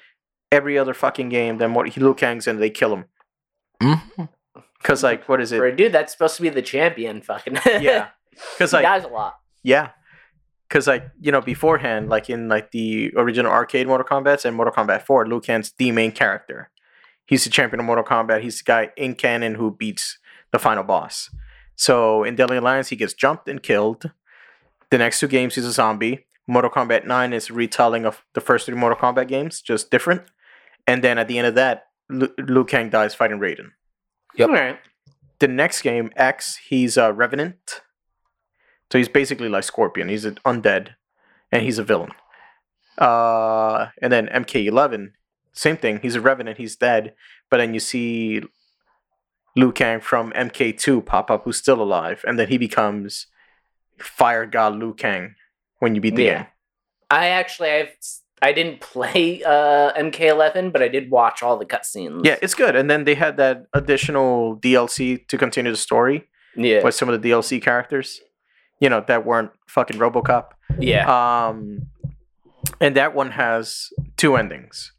Every 0.52 0.76
other 0.78 0.94
fucking 0.94 1.28
game, 1.28 1.58
then 1.58 1.74
what 1.74 1.96
Liu 1.96 2.12
Kang's 2.14 2.46
in, 2.48 2.58
they 2.58 2.70
kill 2.70 2.92
him. 2.94 3.04
Mhm. 3.82 4.28
Cause 4.82 5.02
like, 5.02 5.28
what 5.28 5.40
is 5.40 5.50
For 5.50 5.66
it? 5.66 5.74
a 5.74 5.76
dude 5.76 5.92
that's 5.92 6.12
supposed 6.12 6.36
to 6.36 6.42
be 6.42 6.48
the 6.48 6.62
champion, 6.62 7.20
fucking. 7.22 7.58
Yeah, 7.80 8.08
cause 8.58 8.70
he 8.70 8.78
like, 8.78 8.84
dies 8.84 9.04
a 9.04 9.08
lot. 9.08 9.36
yeah, 9.62 9.90
cause 10.70 10.86
like 10.86 11.04
you 11.20 11.30
know 11.32 11.40
beforehand, 11.40 12.08
like 12.08 12.30
in 12.30 12.48
like 12.48 12.70
the 12.72 13.12
original 13.16 13.52
arcade 13.52 13.86
Mortal 13.86 14.06
Kombat's 14.06 14.44
and 14.44 14.56
Mortal 14.56 14.72
Kombat 14.74 15.02
4, 15.02 15.26
Liu 15.28 15.40
Kang's 15.40 15.72
the 15.78 15.92
main 15.92 16.12
character. 16.12 16.70
He's 17.30 17.44
the 17.44 17.50
champion 17.50 17.78
of 17.78 17.86
Mortal 17.86 18.04
Kombat. 18.04 18.42
He's 18.42 18.58
the 18.58 18.64
guy 18.64 18.90
in 18.96 19.14
canon 19.14 19.54
who 19.54 19.70
beats 19.70 20.18
the 20.50 20.58
final 20.58 20.82
boss. 20.82 21.30
So 21.76 22.24
in 22.24 22.34
Deadly 22.34 22.56
Alliance, 22.56 22.88
he 22.88 22.96
gets 22.96 23.14
jumped 23.14 23.48
and 23.48 23.62
killed. 23.62 24.10
The 24.90 24.98
next 24.98 25.20
two 25.20 25.28
games, 25.28 25.54
he's 25.54 25.64
a 25.64 25.70
zombie. 25.70 26.26
Mortal 26.48 26.72
Kombat 26.72 27.06
9 27.06 27.32
is 27.32 27.48
a 27.48 27.52
retelling 27.52 28.04
of 28.04 28.24
the 28.34 28.40
first 28.40 28.66
three 28.66 28.74
Mortal 28.74 28.98
Kombat 28.98 29.28
games, 29.28 29.62
just 29.62 29.92
different. 29.92 30.22
And 30.88 31.04
then 31.04 31.18
at 31.18 31.28
the 31.28 31.38
end 31.38 31.46
of 31.46 31.54
that, 31.54 31.84
Lu- 32.08 32.34
Liu 32.36 32.64
Kang 32.64 32.90
dies 32.90 33.14
fighting 33.14 33.38
Raiden. 33.38 33.70
Yep. 34.34 34.48
All 34.48 34.54
right. 34.56 34.78
The 35.38 35.46
next 35.46 35.82
game, 35.82 36.10
X, 36.16 36.56
he's 36.56 36.96
a 36.96 37.12
Revenant. 37.12 37.82
So 38.90 38.98
he's 38.98 39.08
basically 39.08 39.48
like 39.48 39.62
Scorpion. 39.62 40.08
He's 40.08 40.24
an 40.24 40.40
undead, 40.44 40.96
and 41.52 41.62
he's 41.62 41.78
a 41.78 41.84
villain. 41.84 42.10
Uh, 42.98 43.86
and 44.02 44.12
then 44.12 44.26
MK11, 44.26 45.12
same 45.52 45.76
thing. 45.76 45.98
He's 46.02 46.14
a 46.16 46.20
Revenant. 46.20 46.58
He's 46.58 46.76
dead. 46.76 47.14
But 47.50 47.58
then 47.58 47.74
you 47.74 47.80
see 47.80 48.42
Liu 49.56 49.72
Kang 49.72 50.00
from 50.00 50.32
MK2 50.32 51.04
pop 51.04 51.30
up, 51.30 51.44
who's 51.44 51.56
still 51.56 51.82
alive, 51.82 52.24
and 52.26 52.38
then 52.38 52.48
he 52.48 52.58
becomes 52.58 53.26
Fire 53.98 54.46
God 54.46 54.76
Liu 54.76 54.94
Kang 54.94 55.34
when 55.80 55.94
you 55.94 56.00
beat 56.00 56.16
the 56.16 56.22
Yeah. 56.24 56.36
game. 56.38 56.46
I 57.10 57.26
actually 57.28 57.70
I've 57.70 57.96
I 58.42 58.52
didn't 58.52 58.80
play 58.92 59.42
uh 59.42 59.92
MK11, 59.98 60.72
but 60.72 60.82
I 60.82 60.88
did 60.88 61.10
watch 61.10 61.42
all 61.42 61.58
the 61.58 61.66
cutscenes. 61.66 62.24
Yeah, 62.24 62.36
it's 62.40 62.54
good. 62.54 62.76
And 62.76 62.88
then 62.90 63.04
they 63.04 63.14
had 63.16 63.36
that 63.38 63.66
additional 63.74 64.56
DLC 64.56 65.26
to 65.28 65.36
continue 65.36 65.72
the 65.72 65.76
story 65.76 66.28
Yeah. 66.56 66.82
with 66.84 66.94
some 66.94 67.08
of 67.08 67.20
the 67.20 67.28
DLC 67.28 67.60
characters, 67.60 68.20
you 68.78 68.88
know, 68.88 69.04
that 69.08 69.26
weren't 69.26 69.50
fucking 69.68 69.98
Robocop. 69.98 70.52
yeah. 70.78 71.04
Um, 71.48 71.88
and 72.80 72.94
that 72.96 73.14
one 73.14 73.32
has 73.32 73.88
two 74.16 74.36
endings. 74.36 74.92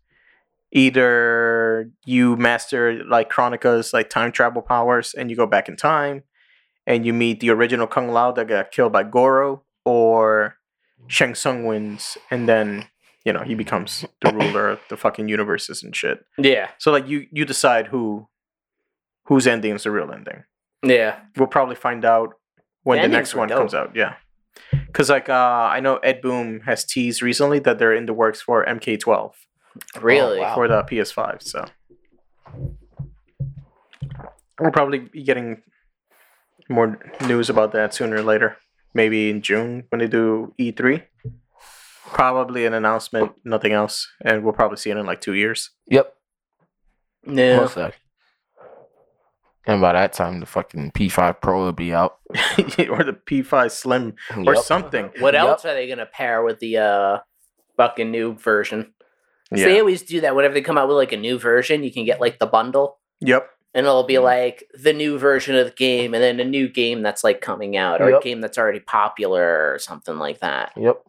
Either 0.73 1.89
you 2.05 2.35
master 2.37 3.03
like 3.05 3.29
Kronika's 3.31 3.93
like 3.93 4.09
time 4.09 4.31
travel 4.31 4.61
powers 4.61 5.13
and 5.13 5.29
you 5.29 5.35
go 5.35 5.45
back 5.45 5.67
in 5.69 5.75
time 5.75 6.23
and 6.87 7.05
you 7.05 7.13
meet 7.13 7.39
the 7.39 7.49
original 7.49 7.87
Kung 7.87 8.09
Lao 8.09 8.31
that 8.31 8.47
got 8.47 8.71
killed 8.71 8.91
by 8.91 9.03
Goro, 9.03 9.63
or 9.85 10.55
Shang 11.07 11.35
Tsung 11.35 11.65
wins 11.65 12.17
and 12.29 12.47
then 12.47 12.85
you 13.25 13.33
know 13.33 13.41
he 13.43 13.53
becomes 13.55 14.05
the 14.21 14.31
ruler 14.39 14.69
of 14.69 14.79
the 14.89 14.97
fucking 14.97 15.27
universes 15.29 15.83
and 15.83 15.95
shit. 15.95 16.25
yeah. 16.37 16.69
So 16.77 16.91
like 16.91 17.07
you 17.07 17.27
you 17.31 17.45
decide 17.45 17.87
who 17.87 18.27
whose 19.25 19.45
ending 19.47 19.75
is 19.75 19.83
the 19.83 19.91
real 19.91 20.11
ending 20.11 20.43
Yeah. 20.83 21.19
we'll 21.37 21.47
probably 21.47 21.75
find 21.75 22.03
out 22.05 22.33
when 22.83 23.01
The 23.01 23.07
the, 23.07 23.13
next 23.13 23.35
one 23.35 23.49
comes 23.49 23.73
out. 23.73 23.95
Yeah, 23.95 24.15
because 24.87 25.09
like 25.09 25.29
uh, 25.29 25.69
I 25.71 25.79
know 25.79 25.97
Ed 25.97 26.21
Boon 26.21 26.61
has 26.65 26.83
teased 26.85 27.21
recently 27.21 27.59
that 27.59 27.77
they're 27.77 27.93
in 27.93 28.05
the 28.07 28.13
works 28.13 28.41
for 28.41 28.65
MK12 28.65 29.31
Really? 30.01 30.39
wow. 30.39 30.55
for 30.55 30.67
the 30.67 30.83
PS5. 30.83 31.41
So 31.43 31.65
we'll 34.59 34.71
probably 34.71 34.99
be 34.99 35.23
getting 35.23 35.61
more 36.69 36.99
news 37.27 37.49
about 37.49 37.71
that 37.73 37.93
sooner 37.93 38.17
or 38.17 38.23
later. 38.23 38.57
Maybe 38.93 39.29
in 39.29 39.41
June 39.41 39.85
when 39.89 39.99
they 39.99 40.07
do 40.07 40.53
E3. 40.59 41.03
Probably 42.07 42.65
an 42.65 42.73
announcement, 42.73 43.31
nothing 43.45 43.71
else, 43.71 44.09
and 44.25 44.43
we'll 44.43 44.51
probably 44.53 44.75
see 44.77 44.89
it 44.89 44.97
in 44.97 45.05
like 45.05 45.21
two 45.21 45.33
years. 45.33 45.69
Yep. 45.87 46.13
Yeah. 47.25 47.55
Most 47.57 47.77
likely. 47.77 47.95
And 49.65 49.79
by 49.79 49.93
that 49.93 50.11
time, 50.11 50.39
the 50.41 50.45
fucking 50.45 50.91
P5 50.91 51.39
Pro 51.39 51.59
will 51.63 51.71
be 51.71 51.93
out. 51.93 52.17
or 52.31 53.03
the 53.03 53.17
P5 53.25 53.71
Slim 53.71 54.15
or 54.45 54.55
something. 54.55 55.11
What 55.19 55.35
Yep. 55.35 55.43
else 55.43 55.65
are 55.65 55.73
they 55.73 55.87
gonna 55.87 56.05
pair 56.07 56.43
with 56.43 56.59
the 56.59 56.77
uh 56.77 57.17
fucking 57.77 58.11
new 58.11 58.33
version? 58.33 58.93
So 59.53 59.59
Yeah. 59.61 59.65
They 59.65 59.79
always 59.79 60.01
do 60.01 60.21
that 60.21 60.35
whenever 60.35 60.53
they 60.53 60.61
come 60.61 60.77
out 60.77 60.87
with 60.87 60.97
like 60.97 61.11
a 61.11 61.17
new 61.17 61.37
version. 61.37 61.83
You 61.83 61.91
can 61.91 62.05
get 62.05 62.21
like 62.21 62.39
the 62.39 62.47
bundle, 62.47 62.97
Yep. 63.19 63.49
and 63.73 63.85
it'll 63.85 64.03
be 64.03 64.17
like 64.19 64.63
the 64.73 64.93
new 64.93 65.17
version 65.17 65.55
of 65.55 65.65
the 65.67 65.73
game, 65.73 66.13
and 66.13 66.23
then 66.23 66.39
a 66.39 66.45
new 66.45 66.69
game 66.69 67.01
that's 67.01 67.23
like 67.23 67.41
coming 67.41 67.75
out, 67.77 68.01
or 68.01 68.15
a 68.15 68.21
game 68.21 68.39
that's 68.41 68.57
already 68.57 68.79
popular, 68.79 69.73
or 69.73 69.79
something 69.79 70.17
like 70.17 70.39
that. 70.39 70.71
Yep. 70.77 71.03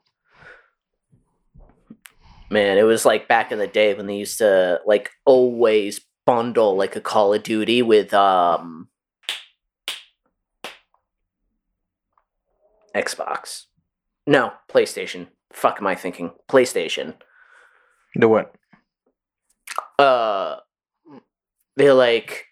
Man, 2.50 2.76
it 2.78 2.82
was 2.82 3.04
like 3.06 3.28
back 3.28 3.50
in 3.52 3.58
the 3.58 3.66
day 3.66 3.94
when 3.94 4.06
they 4.06 4.16
used 4.16 4.38
to 4.38 4.80
like 4.84 5.10
always 5.24 6.00
bundle 6.26 6.76
like 6.76 6.96
a 6.96 7.00
Call 7.00 7.32
of 7.32 7.42
Duty 7.42 7.80
with 7.82 8.12
um 8.12 8.88
Xbox. 12.94 13.66
No, 14.26 14.52
PlayStation. 14.68 15.28
Fuck 15.52 15.78
am 15.80 15.86
I 15.86 15.94
thinking? 15.94 16.32
PlayStation. 16.48 17.14
The 18.14 18.28
what? 18.28 18.54
Uh, 19.98 20.56
they 21.76 21.90
like 21.92 22.46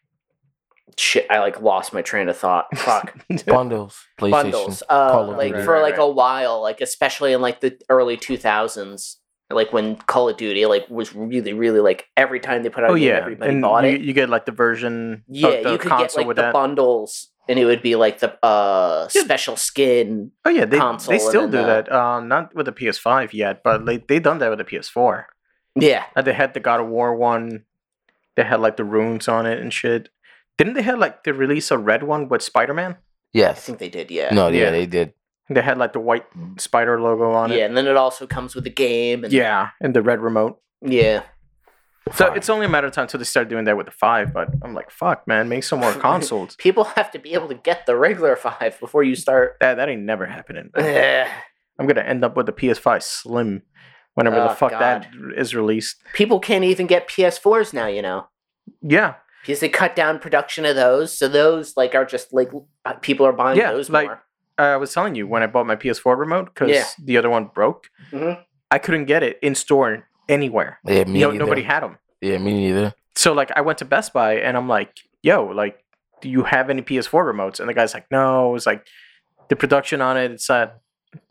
shit. 0.97 1.27
I 1.31 1.41
like 1.41 1.61
lost 1.61 1.93
my 1.93 2.03
train 2.03 2.29
of 2.29 2.37
thought. 2.37 2.67
Fuck 2.77 3.15
Bundles, 3.47 3.99
PlayStation. 4.19 4.31
bundles. 4.31 4.83
Uh, 4.89 5.11
Call 5.13 5.31
of 5.33 5.37
like 5.37 5.53
Duty. 5.53 5.65
for 5.65 5.81
like 5.81 5.99
a 5.99 6.09
while, 6.09 6.63
like 6.63 6.81
especially 6.81 7.33
in 7.33 7.41
like 7.41 7.61
the 7.61 7.77
early 7.89 8.17
two 8.17 8.37
thousands, 8.37 9.19
like 9.51 9.73
when 9.73 9.97
Call 9.97 10.29
of 10.29 10.37
Duty 10.37 10.67
like 10.67 10.89
was 10.89 11.15
really, 11.15 11.53
really 11.53 11.81
like 11.81 12.07
every 12.17 12.41
time 12.41 12.63
they 12.63 12.69
put 12.69 12.85
out 12.85 12.91
Oh 12.91 12.95
a 12.95 12.99
game, 12.99 13.09
yeah, 13.09 13.17
everybody 13.19 13.51
and 13.51 13.63
bought 13.63 13.85
you, 13.85 13.91
it. 13.91 14.01
you 14.03 14.13
get 14.13 14.31
like 14.31 14.47
the 14.47 14.53
version 14.53 15.25
Yeah, 15.29 15.49
of 15.49 15.65
the 15.65 15.73
you 15.73 15.79
could 15.79 15.91
console 15.91 16.23
get 16.23 16.29
like 16.29 16.37
the 16.37 16.43
that. 16.43 16.53
bundles, 16.53 17.29
and 17.49 17.59
it 17.59 17.65
would 17.65 17.83
be 17.83 17.97
like 17.97 18.21
the 18.21 18.33
uh 18.45 19.09
Yeah. 19.15 19.23
special 19.23 19.57
skin. 19.57 20.31
oh 20.45 20.51
yeah, 20.51 20.65
they 20.65 20.79
console 20.79 21.13
they 21.13 21.19
still 21.19 21.47
do 21.47 21.59
the- 21.59 21.65
that. 21.65 21.93
Um, 21.93 22.29
not 22.29 22.55
with 22.55 22.67
the 22.67 22.73
PS5 22.73 23.33
yet, 23.35 23.63
but 23.65 23.85
they 23.87 23.99
they 23.99 24.19
done 24.21 24.39
that 24.39 24.49
with 24.51 24.59
the 24.59 24.65
PS4. 24.65 25.25
Yeah, 25.83 26.05
Uh, 26.17 26.23
they 26.23 26.33
had 26.33 26.55
the 26.55 26.61
God 26.61 26.81
of 26.81 26.87
War 26.89 27.15
one. 27.15 27.65
They 28.37 28.45
had 28.45 28.61
like 28.61 28.77
the 28.77 28.85
runes 28.85 29.29
on 29.29 29.47
it 29.47 29.59
and 29.61 29.73
shit. 29.73 30.09
Didn't 30.59 30.75
they 30.75 30.83
have 30.83 30.99
like 30.99 31.25
they 31.25 31.33
release 31.33 31.71
a 31.71 31.79
red 31.79 32.03
one 32.03 32.29
with 32.29 32.43
Spider 32.43 32.75
Man? 32.75 32.97
Yes, 33.33 33.59
I 33.59 33.61
think 33.61 33.79
they 33.79 33.89
did. 33.89 34.11
Yeah. 34.11 34.33
No, 34.35 34.49
yeah, 34.49 34.65
Yeah. 34.65 34.71
they 34.71 34.87
did. 34.87 35.15
They 35.49 35.63
had 35.63 35.79
like 35.79 35.93
the 35.93 36.01
white 36.01 36.27
spider 36.59 37.01
logo 37.01 37.33
on 37.33 37.51
yeah, 37.51 37.55
it. 37.57 37.59
Yeah, 37.59 37.65
and 37.67 37.77
then 37.77 37.87
it 37.89 37.97
also 37.97 38.27
comes 38.27 38.55
with 38.55 38.65
a 38.67 38.71
game. 38.71 39.25
And 39.25 39.33
Yeah, 39.33 39.71
and 39.81 39.95
the 39.95 40.03
red 40.03 40.21
remote. 40.21 40.61
yeah. 40.81 41.23
So 42.13 42.27
Fine. 42.29 42.37
it's 42.39 42.49
only 42.49 42.67
a 42.67 42.69
matter 42.69 42.87
of 42.87 42.93
time 42.93 43.03
until 43.05 43.19
they 43.19 43.25
start 43.25 43.49
doing 43.49 43.65
that 43.67 43.77
with 43.77 43.87
the 43.87 43.93
five. 43.93 44.33
But 44.33 44.49
I'm 44.65 44.75
like, 44.75 44.91
fuck, 44.91 45.29
man, 45.29 45.49
make 45.49 45.63
some 45.65 45.81
more 45.81 45.93
consoles. 46.09 46.57
People 46.57 46.85
have 46.85 47.11
to 47.13 47.19
be 47.19 47.35
able 47.35 47.49
to 47.49 47.55
get 47.55 47.87
the 47.87 47.95
regular 47.97 48.35
five 48.37 48.79
before 48.81 49.03
you 49.05 49.15
start. 49.15 49.57
that 49.61 49.75
that 49.77 49.89
ain't 49.89 50.03
never 50.03 50.27
happening. 50.27 50.71
I'm 50.77 51.87
gonna 51.87 52.01
end 52.03 52.25
up 52.25 52.37
with 52.37 52.47
the 52.47 52.53
PS5 52.53 53.03
Slim 53.03 53.63
whenever 54.15 54.37
the 54.37 54.51
Oh, 54.51 54.55
fuck 54.55 54.71
that 54.73 55.11
God. 55.13 55.33
is 55.37 55.55
released. 55.55 55.97
People 56.15 56.41
can't 56.41 56.65
even 56.65 56.87
get 56.87 57.09
PS4s 57.09 57.73
now. 57.73 57.87
You 57.87 58.03
know. 58.03 58.27
Yeah, 58.83 59.15
because 59.43 59.61
they 59.61 59.69
cut 59.69 59.95
down 59.97 60.19
production 60.19 60.65
of 60.65 60.77
those 60.77 61.17
so 61.17 61.29
those 61.29 61.77
like 61.77 61.95
are 61.95 62.05
just 62.05 62.33
like 62.33 62.51
uh, 62.85 62.95
people 62.95 63.27
are 63.27 63.33
buying 63.33 63.59
Yeah, 63.59 63.73
those 63.73 63.91
like- 63.91 64.07
more 64.09 64.23
I 64.59 64.77
was 64.77 64.93
telling 64.93 65.15
you 65.15 65.27
when 65.27 65.43
I 65.43 65.47
bought 65.47 65.67
my 65.67 65.75
PS4 65.77 66.19
remote 66.19 66.47
because 66.53 66.69
Yeah. 66.71 66.85
the 67.03 67.17
other 67.17 67.31
one 67.31 67.47
broke. 67.47 67.89
Mhm. 68.13 68.43
I 68.71 68.79
couldn't 68.79 69.07
get 69.07 69.23
it 69.23 69.39
in 69.41 69.55
store 69.55 70.07
anywhere. 70.29 70.79
Yeah, 70.85 71.05
me 71.05 71.21
You 71.21 71.25
know, 71.27 71.31
neither. 71.33 71.45
nobody 71.45 71.63
had 71.63 71.83
them. 71.83 71.97
Yeah, 72.21 72.37
me 72.37 72.53
neither. 72.53 72.93
So 73.17 73.33
like 73.33 73.51
I 73.57 73.63
went 73.63 73.79
to 73.79 73.87
Best 73.87 74.13
Buy 74.13 74.35
and 74.35 74.57
I'm 74.59 74.69
like, 74.69 74.99
yo, 75.23 75.45
like, 75.47 75.83
do 76.21 76.29
you 76.29 76.43
have 76.45 76.69
any 76.69 76.83
PS4 76.83 77.25
remotes? 77.25 77.59
And 77.59 77.69
the 77.71 77.75
guy's 77.75 77.95
like, 77.95 78.07
no. 78.11 78.55
It's 78.55 78.67
like 78.67 78.87
the 79.49 79.57
production 79.57 80.03
on 80.03 80.19
it, 80.19 80.31
it's 80.31 80.49
not 80.51 80.75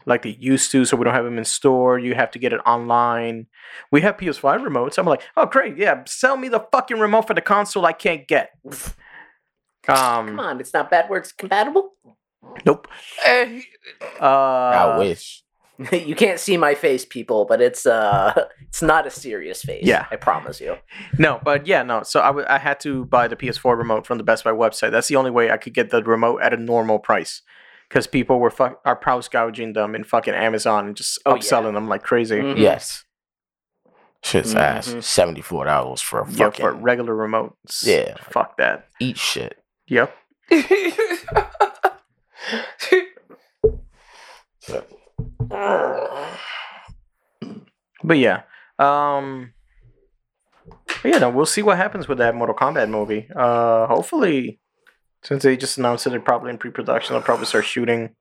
like 0.06 0.24
they 0.24 0.38
used 0.40 0.72
to, 0.72 0.86
so 0.86 0.98
we 0.98 1.04
don't 1.04 1.14
have 1.14 1.26
them 1.26 1.38
in 1.38 1.46
store. 1.46 2.00
You 2.00 2.16
have 2.16 2.32
to 2.32 2.40
get 2.40 2.52
it 2.54 2.60
online. 2.66 3.48
We 3.92 4.02
have 4.02 4.18
PS5 4.18 4.66
remotes. 4.68 4.98
I'm 4.98 5.06
like, 5.06 5.22
oh 5.38 5.46
great, 5.46 5.78
yeah, 5.78 6.04
sell 6.06 6.36
me 6.38 6.50
the 6.50 6.66
fucking 6.72 7.00
remote 7.00 7.28
for 7.28 7.34
the 7.34 7.42
console 7.42 7.86
I 7.86 7.94
can't 7.94 8.28
get. 8.28 8.52
come 9.84 10.30
Um, 10.30 10.40
on 10.40 10.60
it's 10.60 10.74
not 10.74 10.90
bad 10.92 11.10
words 11.10 11.32
compatible 11.32 11.94
nope. 12.66 12.88
Eh, 13.26 13.62
Uh, 14.22 14.26
I 14.26 14.98
wish. 14.98 15.44
you 15.94 16.16
can't 16.16 16.40
see 16.40 16.58
my 16.58 16.76
face 16.76 17.06
people 17.06 17.46
but 17.46 17.62
it's 17.62 17.86
uh 17.86 18.34
it's 18.68 18.82
not 18.82 19.08
a 19.08 19.10
serious 19.10 19.62
face 19.62 19.86
Yeah. 19.86 20.06
i 20.12 20.18
promise 20.18 20.60
you 20.60 20.76
No, 21.18 21.40
but 21.44 21.66
yeah, 21.66 21.84
no. 21.84 22.04
So 22.04 22.20
I, 22.20 22.28
w- 22.28 22.46
I 22.50 22.58
had 22.58 22.82
to 22.82 23.06
buy 23.06 23.30
the 23.30 23.38
PS4 23.38 23.78
remote 23.78 24.06
from 24.06 24.18
the 24.18 24.24
Best 24.26 24.44
Buy 24.44 24.52
website. 24.52 24.92
That's 24.92 25.08
the 25.08 25.16
only 25.16 25.32
way 25.32 25.50
I 25.52 25.58
could 25.58 25.74
get 25.74 25.90
the 25.90 26.04
remote 26.04 26.42
at 26.42 26.54
a 26.54 26.58
normal 26.58 27.00
price. 27.00 27.42
Because 27.90 28.06
people 28.08 28.40
were 28.40 28.52
fuck 28.52 28.80
are 28.86 28.96
price 28.96 29.28
gouging 29.28 29.74
them 29.74 29.96
in 29.96 30.04
fucking 30.04 30.34
Amazon 30.36 30.88
and 30.88 30.96
just 30.96 31.20
Oh, 31.26 31.34
yeah. 31.34 31.40
upselling 31.42 31.74
them 31.74 31.88
like 31.90 32.04
crazy. 32.04 32.40
Mhm. 32.40 32.58
Yes. 32.60 33.04
Shit's 34.24 34.54
ass. 34.54 34.90
Mhm. 34.90 35.04
Seventy 35.04 35.42
four 35.42 35.66
dollars 35.66 36.00
for 36.02 36.20
a 36.22 36.30
Yeah, 36.30 36.46
fucking 36.46 36.64
for 36.66 36.74
regular 36.74 37.14
remotes. 37.16 37.84
Yeah. 37.84 38.16
Fuck 38.30 38.58
that. 38.58 38.90
eat 39.00 39.18
shit. 39.18 39.58
Yep. 39.88 40.16
But 48.04 48.18
yeah. 48.18 48.44
Um 48.78 49.54
but 51.02 51.12
yeah, 51.12 51.18
no, 51.20 51.30
we'll 51.30 51.46
see 51.46 51.62
what 51.62 51.78
happens 51.78 52.08
with 52.08 52.18
that 52.20 52.36
Mortal 52.36 52.56
Kombat 52.56 52.90
movie. 52.90 53.28
Uh 53.36 53.88
hopefully 53.88 54.60
since 55.24 55.44
they 55.44 55.58
just 55.58 55.78
announced 55.78 56.04
that 56.04 56.12
they're 56.12 56.20
probably 56.20 56.50
in 56.50 56.58
pre 56.58 56.72
production, 56.72 57.14
they'll 57.14 57.22
probably 57.22 57.46
start 57.46 57.66
shooting 57.66 58.16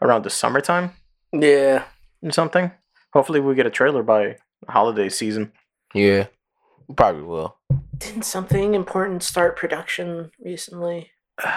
around 0.00 0.24
the 0.24 0.30
summertime 0.30 0.92
yeah 1.32 1.84
or 2.22 2.30
something. 2.32 2.70
Hopefully 3.12 3.40
we 3.40 3.54
get 3.54 3.66
a 3.66 3.70
trailer 3.70 4.02
by 4.02 4.36
holiday 4.68 5.08
season. 5.08 5.52
Yeah. 5.94 6.26
Probably 6.96 7.22
will. 7.22 7.56
didn't 7.96 8.24
something 8.24 8.74
important 8.74 9.22
start 9.22 9.56
production 9.56 10.30
recently 10.40 11.10
I 11.38 11.56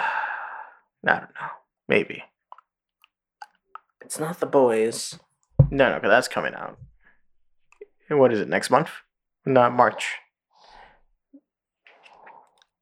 don't 1.04 1.20
know. 1.22 1.48
Maybe. 1.88 2.22
it's 4.04 4.18
not 4.18 4.40
the 4.40 4.46
boys 4.46 5.18
No, 5.70 5.88
no, 5.90 5.94
because 5.96 6.10
that's 6.10 6.28
coming 6.28 6.54
out. 6.54 6.78
And 8.08 8.18
What 8.18 8.32
is 8.32 8.40
it, 8.40 8.48
next 8.48 8.70
month? 8.70 8.90
Not 9.44 9.72
March. 9.72 10.16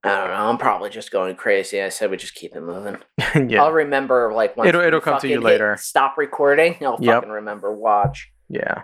I 0.04 0.08
don't 0.16 0.28
know 0.28 0.34
i'm 0.34 0.56
probably 0.58 0.88
just 0.90 1.10
going 1.10 1.34
crazy 1.36 1.80
i 1.82 1.88
said 1.88 2.10
we 2.10 2.16
just 2.16 2.34
keep 2.34 2.54
it 2.56 2.60
moving 2.62 2.96
yeah. 3.50 3.62
i'll 3.62 3.72
remember 3.72 4.32
like 4.34 4.56
once 4.56 4.68
It'll- 4.68 4.80
it'll 4.80 5.00
come 5.00 5.20
to 5.20 5.28
you 5.28 5.40
later. 5.40 5.76
stop 5.78 6.16
recording 6.16 6.76
i'll 6.82 6.96
Yep. 7.00 7.14
fucking 7.16 7.30
remember 7.30 7.72
watch 7.74 8.32
Yeah. 8.48 8.82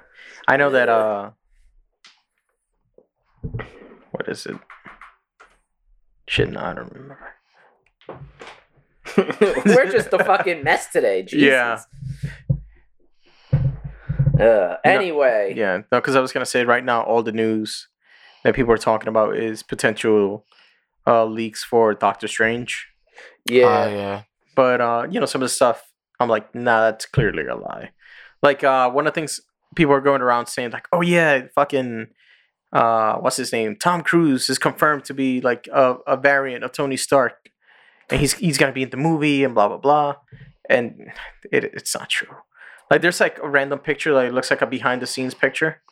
I 0.48 0.56
know 0.56 0.70
that 0.70 0.88
uh 0.88 1.30
what 4.10 4.28
is 4.28 4.46
it? 4.46 4.56
Shit, 6.28 6.50
no, 6.50 6.60
I 6.60 6.74
don't 6.74 6.92
remember. 6.92 7.18
We're 9.66 9.90
just 9.90 10.12
a 10.12 10.24
fucking 10.24 10.64
mess 10.64 10.88
today. 10.90 11.22
Jesus. 11.28 11.42
Yeah. 11.42 11.78
Uh, 14.40 14.76
anyway. 14.84 15.54
Yeah, 15.56 15.78
no, 15.92 15.98
because 16.00 16.16
I 16.16 16.20
was 16.20 16.32
gonna 16.32 16.46
say 16.46 16.64
right 16.64 16.84
now 16.84 17.02
all 17.02 17.22
the 17.22 17.32
news 17.32 17.88
that 18.44 18.54
people 18.54 18.72
are 18.72 18.76
talking 18.78 19.08
about 19.08 19.36
is 19.36 19.62
potential 19.62 20.44
uh 21.06 21.24
leaks 21.24 21.64
for 21.64 21.94
Doctor 21.94 22.28
Strange. 22.28 22.86
Yeah. 23.48 23.66
Uh, 23.66 23.88
yeah. 23.88 24.22
But 24.54 24.80
uh, 24.80 25.06
you 25.10 25.20
know, 25.20 25.26
some 25.26 25.42
of 25.42 25.46
the 25.46 25.54
stuff 25.54 25.82
I'm 26.18 26.28
like, 26.28 26.54
nah, 26.54 26.82
that's 26.82 27.06
clearly 27.06 27.46
a 27.46 27.56
lie. 27.56 27.90
Like 28.42 28.64
uh 28.64 28.90
one 28.90 29.06
of 29.06 29.12
the 29.14 29.20
things 29.20 29.40
people 29.74 29.94
are 29.94 30.00
going 30.00 30.22
around 30.22 30.46
saying, 30.46 30.70
like, 30.70 30.88
oh 30.92 31.02
yeah, 31.02 31.42
fucking 31.54 32.08
uh 32.72 33.16
what's 33.16 33.36
his 33.36 33.52
name? 33.52 33.76
Tom 33.76 34.02
Cruise 34.02 34.50
is 34.50 34.58
confirmed 34.58 35.04
to 35.04 35.14
be 35.14 35.40
like 35.40 35.68
a, 35.72 35.96
a 36.06 36.16
variant 36.16 36.64
of 36.64 36.72
Tony 36.72 36.96
Stark. 36.96 37.50
And 38.10 38.20
he's 38.20 38.34
he's 38.34 38.58
gonna 38.58 38.72
be 38.72 38.82
in 38.82 38.90
the 38.90 38.96
movie 38.96 39.44
and 39.44 39.54
blah 39.54 39.68
blah 39.68 39.78
blah. 39.78 40.14
And 40.68 41.12
it 41.52 41.64
it's 41.64 41.94
not 41.94 42.08
true. 42.08 42.34
Like 42.90 43.02
there's 43.02 43.20
like 43.20 43.38
a 43.42 43.48
random 43.48 43.80
picture, 43.80 44.12
like 44.12 44.32
looks 44.32 44.50
like 44.50 44.62
a 44.62 44.66
behind 44.66 45.02
the 45.02 45.06
scenes 45.06 45.34
picture. 45.34 45.82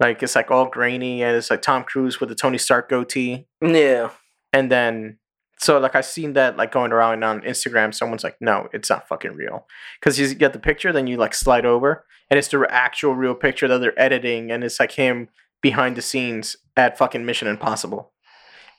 Like 0.00 0.22
it's 0.22 0.34
like 0.34 0.50
all 0.50 0.66
grainy 0.66 1.22
and 1.22 1.36
it's 1.36 1.50
like 1.50 1.62
Tom 1.62 1.84
Cruise 1.84 2.18
with 2.18 2.28
the 2.28 2.34
Tony 2.34 2.58
Stark 2.58 2.88
goatee 2.88 3.46
yeah. 3.62 4.10
And 4.54 4.70
then 4.70 5.18
so 5.58 5.78
like 5.78 5.94
I've 5.94 6.04
seen 6.06 6.32
that 6.34 6.56
like 6.56 6.72
going 6.72 6.92
around 6.92 7.22
on 7.24 7.40
instagram 7.42 7.92
someone's 7.94 8.24
like 8.24 8.36
no 8.40 8.68
it's 8.72 8.88
not 8.90 9.06
fucking 9.08 9.34
real 9.34 9.66
because 10.00 10.18
you 10.18 10.34
get 10.34 10.52
the 10.52 10.58
picture 10.58 10.92
then 10.92 11.06
you 11.06 11.16
like 11.16 11.34
slide 11.34 11.66
over 11.66 12.04
and 12.30 12.38
it's 12.38 12.48
the 12.48 12.66
actual 12.70 13.14
real 13.14 13.34
picture 13.34 13.68
that 13.68 13.78
they're 13.80 13.98
editing 14.00 14.50
and 14.52 14.64
it's 14.64 14.80
like 14.80 14.92
him 14.92 15.28
behind 15.62 15.96
the 15.96 16.02
scenes 16.02 16.56
at 16.76 16.96
fucking 16.98 17.24
mission 17.26 17.48
impossible 17.48 18.12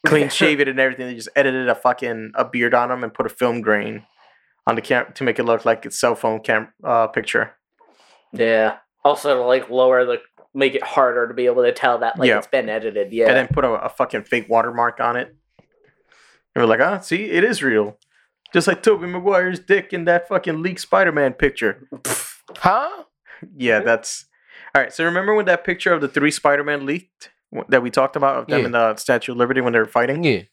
clean 0.05 0.29
shaven 0.39 0.67
and 0.67 0.79
everything 0.79 1.07
they 1.07 1.15
just 1.15 1.29
edited 1.35 1.69
a 1.69 1.75
fucking 1.75 2.31
a 2.35 2.45
beard 2.45 2.73
on 2.73 2.91
him 2.91 3.03
and 3.03 3.13
put 3.13 3.25
a 3.25 3.29
film 3.29 3.61
grain 3.61 4.03
on 4.67 4.75
the 4.75 4.81
cam 4.81 5.05
to 5.13 5.23
make 5.23 5.39
it 5.39 5.43
look 5.43 5.65
like 5.65 5.85
it's 5.85 5.99
cell 5.99 6.15
phone 6.15 6.39
cam 6.41 6.67
uh, 6.83 7.07
picture 7.07 7.53
Yeah. 8.33 8.77
Also 9.03 9.35
to 9.35 9.41
like 9.45 9.69
lower 9.69 10.03
the 10.05 10.17
make 10.53 10.73
it 10.73 10.83
harder 10.83 11.27
to 11.27 11.33
be 11.33 11.45
able 11.47 11.63
to 11.63 11.71
tell 11.71 11.99
that 11.99 12.17
like 12.19 12.27
Yeah. 12.29 12.37
it's 12.39 12.47
been 12.47 12.69
edited. 12.69 13.11
Yeah. 13.13 13.27
and 13.27 13.35
then 13.37 13.47
put 13.47 13.63
a, 13.65 13.69
a 13.69 13.89
fucking 13.89 14.23
fake 14.23 14.47
watermark 14.49 14.99
on 14.99 15.15
it 15.17 15.35
and 16.55 16.63
we're 16.63 16.67
like 16.69 16.79
ah 16.79 16.99
see 16.99 17.25
it 17.25 17.43
is 17.43 17.61
real 17.61 17.97
just 18.53 18.67
like 18.67 18.81
Tobey 18.81 19.07
Maguire's 19.07 19.59
dick 19.59 19.91
in 19.91 20.05
that 20.05 20.27
fucking 20.29 20.61
leaked 20.61 20.79
Spider-Man 20.81 21.33
picture. 21.33 21.87
Huh? 22.57 23.03
Yeah, 23.57 23.79
that's 23.79 24.25
all 24.73 24.81
right. 24.83 24.93
So 24.93 25.03
remember 25.03 25.33
when 25.33 25.45
that 25.47 25.63
picture 25.65 25.91
of 25.91 25.99
the 25.99 26.07
three 26.07 26.29
Spider-Man 26.31 26.85
leaked 26.85 27.31
that 27.69 27.81
we 27.81 27.89
talked 27.89 28.15
about 28.15 28.37
of 28.37 28.47
them 28.47 28.59
Yeah. 28.59 28.65
in 28.67 28.71
the 28.71 28.95
Statue 28.97 29.31
of 29.31 29.39
Liberty 29.39 29.61
when 29.61 29.73
they 29.73 29.79
were 29.79 29.85
fighting? 29.85 30.23
Yeah. 30.23 30.43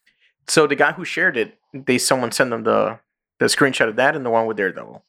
So 0.49 0.67
the 0.67 0.75
guy 0.75 0.93
who 0.93 1.05
shared 1.05 1.37
it, 1.37 1.59
they 1.75 1.99
someone 1.99 2.33
sent 2.33 2.49
them 2.51 2.65
the 2.65 2.99
the 3.39 3.45
screenshot 3.47 3.89
of 3.89 3.97
that 3.97 4.17
and 4.17 4.25
the 4.25 4.31
one 4.31 4.47
with 4.47 4.57
Daredevil, 4.57 5.05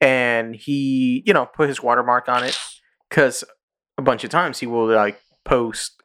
and 0.00 0.56
he 0.56 1.22
you 1.26 1.34
know 1.34 1.46
put 1.46 1.68
his 1.68 1.82
watermark 1.82 2.28
on 2.30 2.42
it 2.44 2.58
because 3.10 3.44
a 3.98 4.02
bunch 4.02 4.24
of 4.24 4.30
times 4.30 4.58
he 4.58 4.66
will 4.66 4.86
like 4.86 5.20
post 5.44 6.01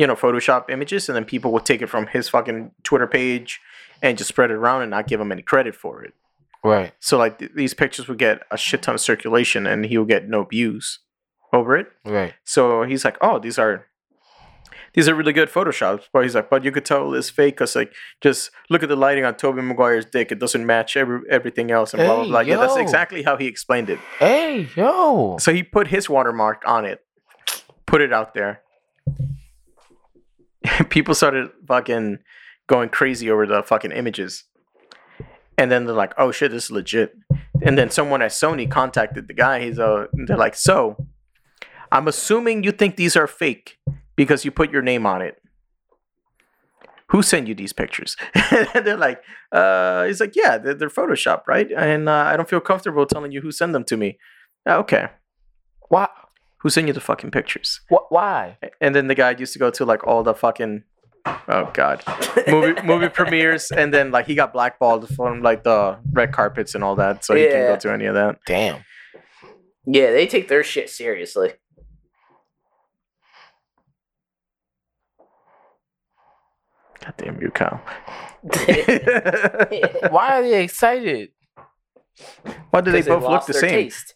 you 0.00 0.06
know 0.06 0.16
Photoshop 0.16 0.70
images 0.70 1.08
and 1.08 1.14
then 1.16 1.26
people 1.26 1.52
will 1.52 1.66
take 1.70 1.82
it 1.82 1.88
from 1.94 2.06
his 2.06 2.28
fucking 2.34 2.70
Twitter 2.88 3.06
page 3.06 3.60
and 4.02 4.16
just 4.16 4.28
spread 4.28 4.50
it 4.50 4.54
around 4.54 4.80
and 4.82 4.90
not 4.90 5.06
give 5.06 5.20
him 5.20 5.30
any 5.30 5.42
credit 5.42 5.74
for 5.74 6.02
it. 6.02 6.14
Right. 6.64 6.92
So 7.00 7.18
like 7.18 7.38
th- 7.38 7.52
these 7.54 7.74
pictures 7.74 8.08
would 8.08 8.18
get 8.18 8.36
a 8.50 8.56
shit 8.56 8.80
ton 8.82 8.94
of 8.94 9.00
circulation, 9.00 9.66
and 9.66 9.84
he 9.84 9.98
would 9.98 10.08
get 10.08 10.28
no 10.36 10.44
views 10.44 11.00
over 11.52 11.76
it. 11.76 11.88
Right. 12.04 12.32
So 12.44 12.82
he's 12.84 13.04
like, 13.04 13.18
"Oh, 13.20 13.38
these 13.38 13.58
are 13.58 13.86
these 14.94 15.06
are 15.08 15.14
really 15.14 15.32
good 15.32 15.50
photoshops." 15.50 16.04
But 16.12 16.22
he's 16.24 16.34
like, 16.34 16.48
"But 16.50 16.64
you 16.64 16.72
could 16.72 16.84
tell 16.84 17.14
it's 17.14 17.30
fake 17.30 17.56
because 17.56 17.76
like 17.76 17.92
just 18.20 18.50
look 18.70 18.82
at 18.82 18.88
the 18.88 18.96
lighting 18.96 19.24
on 19.24 19.34
Tobey 19.36 19.62
Maguire's 19.62 20.06
dick; 20.06 20.32
it 20.32 20.38
doesn't 20.38 20.64
match 20.64 20.96
every 20.96 21.20
everything 21.30 21.70
else." 21.70 21.94
And 21.94 22.00
blah 22.06 22.14
blah 22.16 22.24
Hey, 22.24 22.30
blah. 22.30 22.40
Yeah, 22.40 22.56
that's 22.56 22.76
exactly 22.76 23.22
how 23.22 23.36
he 23.36 23.46
explained 23.46 23.88
it. 23.90 23.98
Hey, 24.18 24.68
yo. 24.76 25.36
So 25.40 25.52
he 25.52 25.62
put 25.62 25.88
his 25.88 26.08
watermark 26.08 26.62
on 26.66 26.84
it, 26.84 27.00
put 27.86 28.00
it 28.00 28.12
out 28.12 28.32
there. 28.34 28.60
People 30.90 31.14
started 31.14 31.50
fucking 31.66 32.18
going 32.68 32.88
crazy 32.88 33.30
over 33.30 33.46
the 33.46 33.62
fucking 33.62 33.92
images. 33.92 34.44
And 35.58 35.70
then 35.70 35.84
they're 35.84 35.94
like, 35.94 36.14
oh 36.16 36.30
shit, 36.32 36.50
this 36.52 36.64
is 36.66 36.70
legit. 36.70 37.14
And 37.62 37.76
then 37.76 37.90
someone 37.90 38.22
at 38.22 38.30
Sony 38.30 38.70
contacted 38.70 39.28
the 39.28 39.34
guy. 39.34 39.60
He's 39.60 39.78
uh, 39.78 40.06
they're 40.26 40.36
like, 40.36 40.54
so 40.54 40.96
I'm 41.92 42.08
assuming 42.08 42.62
you 42.64 42.72
think 42.72 42.96
these 42.96 43.16
are 43.16 43.26
fake 43.26 43.78
because 44.16 44.44
you 44.44 44.50
put 44.50 44.70
your 44.70 44.82
name 44.82 45.04
on 45.04 45.20
it. 45.20 45.36
Who 47.08 47.22
sent 47.22 47.48
you 47.48 47.54
these 47.54 47.72
pictures? 47.72 48.16
and 48.34 48.86
they're 48.86 48.96
like, 48.96 49.20
uh, 49.50 50.04
he's 50.04 50.20
like, 50.20 50.36
yeah, 50.36 50.58
they're, 50.58 50.74
they're 50.74 50.88
Photoshop, 50.88 51.42
right? 51.48 51.70
And 51.76 52.08
uh, 52.08 52.12
I 52.12 52.36
don't 52.36 52.48
feel 52.48 52.60
comfortable 52.60 53.04
telling 53.04 53.32
you 53.32 53.40
who 53.40 53.50
sent 53.50 53.72
them 53.72 53.84
to 53.84 53.96
me. 53.96 54.18
"Ah, 54.64 54.76
Okay, 54.76 55.08
Why? 55.88 56.08
Who 56.60 56.70
sent 56.70 56.86
you 56.86 56.92
the 56.92 57.00
fucking 57.00 57.30
pictures? 57.30 57.80
Wh- 57.90 58.10
Why? 58.10 58.58
And 58.80 58.94
then 58.94 59.06
the 59.08 59.14
guy 59.14 59.30
used 59.38 59.52
to 59.54 59.58
go 59.58 59.70
to 59.70 59.84
like 59.84 60.06
all 60.06 60.22
the 60.22 60.34
fucking 60.34 60.84
oh 61.26 61.70
god 61.74 62.02
movie 62.48 62.80
movie 62.84 63.08
premieres, 63.08 63.70
and 63.70 63.92
then 63.92 64.10
like 64.10 64.26
he 64.26 64.34
got 64.34 64.52
blackballed 64.52 65.08
from 65.14 65.42
like 65.42 65.64
the 65.64 65.98
red 66.12 66.32
carpets 66.32 66.74
and 66.74 66.82
all 66.84 66.96
that, 66.96 67.24
so 67.24 67.34
he 67.34 67.46
can't 67.46 67.66
go 67.66 67.76
to 67.76 67.92
any 67.92 68.06
of 68.06 68.14
that. 68.14 68.38
Damn. 68.46 68.84
Yeah, 69.86 70.10
they 70.12 70.26
take 70.26 70.48
their 70.48 70.62
shit 70.62 70.90
seriously. 70.90 71.52
God 77.04 77.14
damn 77.16 77.40
you, 77.40 77.50
Kyle. 77.50 77.80
Why 80.10 80.28
are 80.38 80.42
they 80.42 80.62
excited? 80.64 81.30
Why 82.70 82.80
do 82.82 82.90
they 82.92 82.98
Because 83.00 83.20
both 83.22 83.30
look 83.30 83.46
the 83.46 83.54
same? 83.54 83.70
taste. 83.70 84.14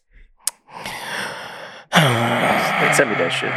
Send 2.95 3.09
me 3.09 3.15
that 3.17 3.29
shit. 3.29 3.51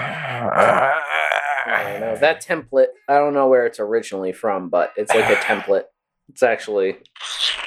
I 1.67 1.83
don't 1.93 2.01
know. 2.01 2.17
That 2.17 2.45
template, 2.45 2.87
I 3.09 3.19
don't 3.19 3.35
know 3.35 3.47
where 3.49 3.67
it's 3.67 3.79
originally 3.81 4.33
from, 4.33 4.69
but 4.69 4.93
it's 4.97 5.13
like 5.15 5.29
a 5.31 5.37
template. 5.43 5.85
It's 6.29 6.43
actually 6.43 6.97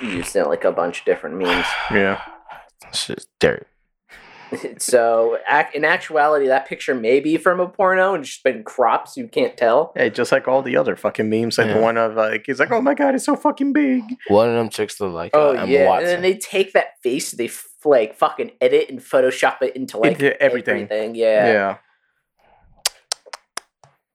used 0.01 0.35
in 0.35 0.45
like 0.45 0.63
a 0.63 0.71
bunch 0.71 0.99
of 0.99 1.05
different 1.05 1.37
memes. 1.37 1.65
Yeah. 1.91 2.21
It's 2.87 3.07
just 3.07 3.29
dirt. 3.39 3.67
so, 4.79 5.37
ac- 5.49 5.69
in 5.75 5.85
actuality, 5.85 6.47
that 6.47 6.67
picture 6.67 6.93
may 6.93 7.21
be 7.21 7.37
from 7.37 7.59
a 7.61 7.67
porno 7.69 8.13
and 8.13 8.23
just 8.25 8.43
been 8.43 8.63
cropped 8.63 9.09
so 9.09 9.21
you 9.21 9.27
can't 9.29 9.55
tell. 9.55 9.93
Hey, 9.95 10.09
just 10.09 10.31
like 10.31 10.45
all 10.47 10.61
the 10.61 10.75
other 10.75 10.95
fucking 10.97 11.29
memes, 11.29 11.57
like 11.57 11.67
the 11.67 11.73
Yeah. 11.75 11.79
one 11.79 11.95
of 11.97 12.15
like 12.15 12.43
he's 12.47 12.59
like, 12.59 12.69
"Oh 12.71 12.81
my 12.81 12.93
god, 12.93 13.15
it's 13.15 13.23
so 13.23 13.37
fucking 13.37 13.71
big." 13.71 14.03
One 14.27 14.49
of 14.49 14.55
them 14.55 14.67
chicks 14.69 14.99
look 14.99 15.13
like 15.13 15.31
Oh, 15.33 15.51
uh, 15.51 15.61
Emma 15.61 15.67
yeah. 15.71 15.87
Watson. 15.87 16.09
And 16.09 16.15
then 16.15 16.21
they 16.31 16.37
take 16.37 16.73
that 16.73 16.99
face, 17.01 17.31
they 17.31 17.45
f- 17.45 17.65
like 17.85 18.15
fucking 18.15 18.51
edit 18.61 18.89
and 18.89 18.99
Photoshop 18.99 19.61
it 19.61 19.75
into 19.75 19.97
like 19.97 20.13
Into 20.13 20.41
everything. 20.41 20.87
Yeah. 21.15 21.51
Yeah. 21.51 21.77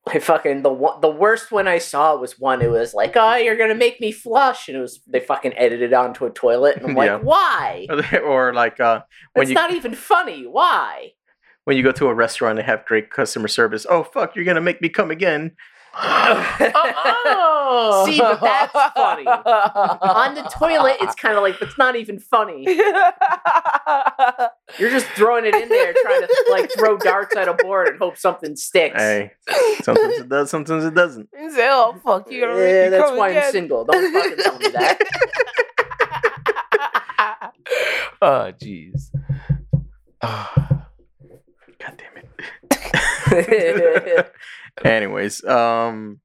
I 0.08 0.20
fucking 0.20 0.62
the 0.62 0.72
one, 0.72 1.00
the 1.00 1.10
worst 1.10 1.50
one 1.50 1.66
I 1.66 1.78
saw 1.78 2.14
was 2.16 2.38
one. 2.38 2.62
It 2.62 2.70
was 2.70 2.94
like, 2.94 3.14
oh, 3.16 3.34
you're 3.34 3.56
gonna 3.56 3.74
make 3.74 4.00
me 4.00 4.12
flush, 4.12 4.68
and 4.68 4.76
it 4.76 4.80
was 4.80 5.00
they 5.08 5.18
fucking 5.18 5.54
edited 5.58 5.92
onto 5.92 6.24
a 6.26 6.30
toilet, 6.30 6.76
and 6.76 6.86
I'm 6.86 6.94
like, 6.96 7.08
Yeah. 7.08 7.16
why? 7.16 7.88
or 8.24 8.54
like 8.54 8.78
uh, 8.78 9.00
when 9.32 9.42
It's 9.42 9.50
you 9.50 9.54
not 9.56 9.72
even 9.72 9.94
funny. 9.94 10.46
Why? 10.46 11.12
when 11.64 11.76
you 11.76 11.82
go 11.82 11.90
to 11.90 12.06
a 12.06 12.14
restaurant, 12.14 12.56
they 12.56 12.62
have 12.62 12.84
great 12.86 13.10
customer 13.10 13.48
service. 13.48 13.84
Oh 13.90 14.04
fuck, 14.04 14.36
you're 14.36 14.44
gonna 14.44 14.60
make 14.60 14.80
me 14.80 14.88
come 14.88 15.10
again. 15.10 15.56
Uh-uh. 15.98 18.04
See, 18.04 18.18
but 18.18 18.40
that's 18.40 18.72
funny. 18.94 19.26
On 19.26 20.34
the 20.34 20.42
toilet, 20.42 20.96
it's 21.00 21.14
kind 21.14 21.36
of 21.36 21.42
like 21.42 21.60
it's 21.60 21.78
not 21.78 21.96
even 21.96 22.18
funny. 22.18 22.64
You're 24.78 24.90
just 24.90 25.06
throwing 25.08 25.46
it 25.46 25.54
in 25.54 25.68
there, 25.68 25.94
trying 26.02 26.22
to 26.22 26.44
like 26.50 26.70
throw 26.72 26.96
darts 26.98 27.36
at 27.36 27.48
a 27.48 27.54
board 27.54 27.88
and 27.88 27.98
hope 27.98 28.16
something 28.18 28.56
sticks. 28.56 29.00
Hey, 29.00 29.32
sometimes 29.82 30.18
it 30.18 30.28
does, 30.28 30.50
sometimes 30.50 30.84
it 30.84 30.94
doesn't. 30.94 31.28
He 31.36 31.50
said, 31.50 31.68
"Oh 31.70 31.94
fuck, 32.04 32.30
you 32.30 32.40
gonna 32.42 32.54
make 32.54 32.62
Yeah, 32.68 32.88
that's 32.90 33.04
come 33.04 33.16
why 33.16 33.36
I'm 33.36 33.50
single. 33.50 33.84
Don't 33.84 34.12
fucking 34.12 34.36
tell 34.38 34.58
me 34.58 34.68
that. 34.68 35.00
oh 38.22 38.52
jeez. 38.60 39.10
Ah. 40.22 40.68
God 43.42 43.50
damn 43.50 44.18
it. 44.18 44.32
Anyways, 44.84 45.44
um, 45.44 46.20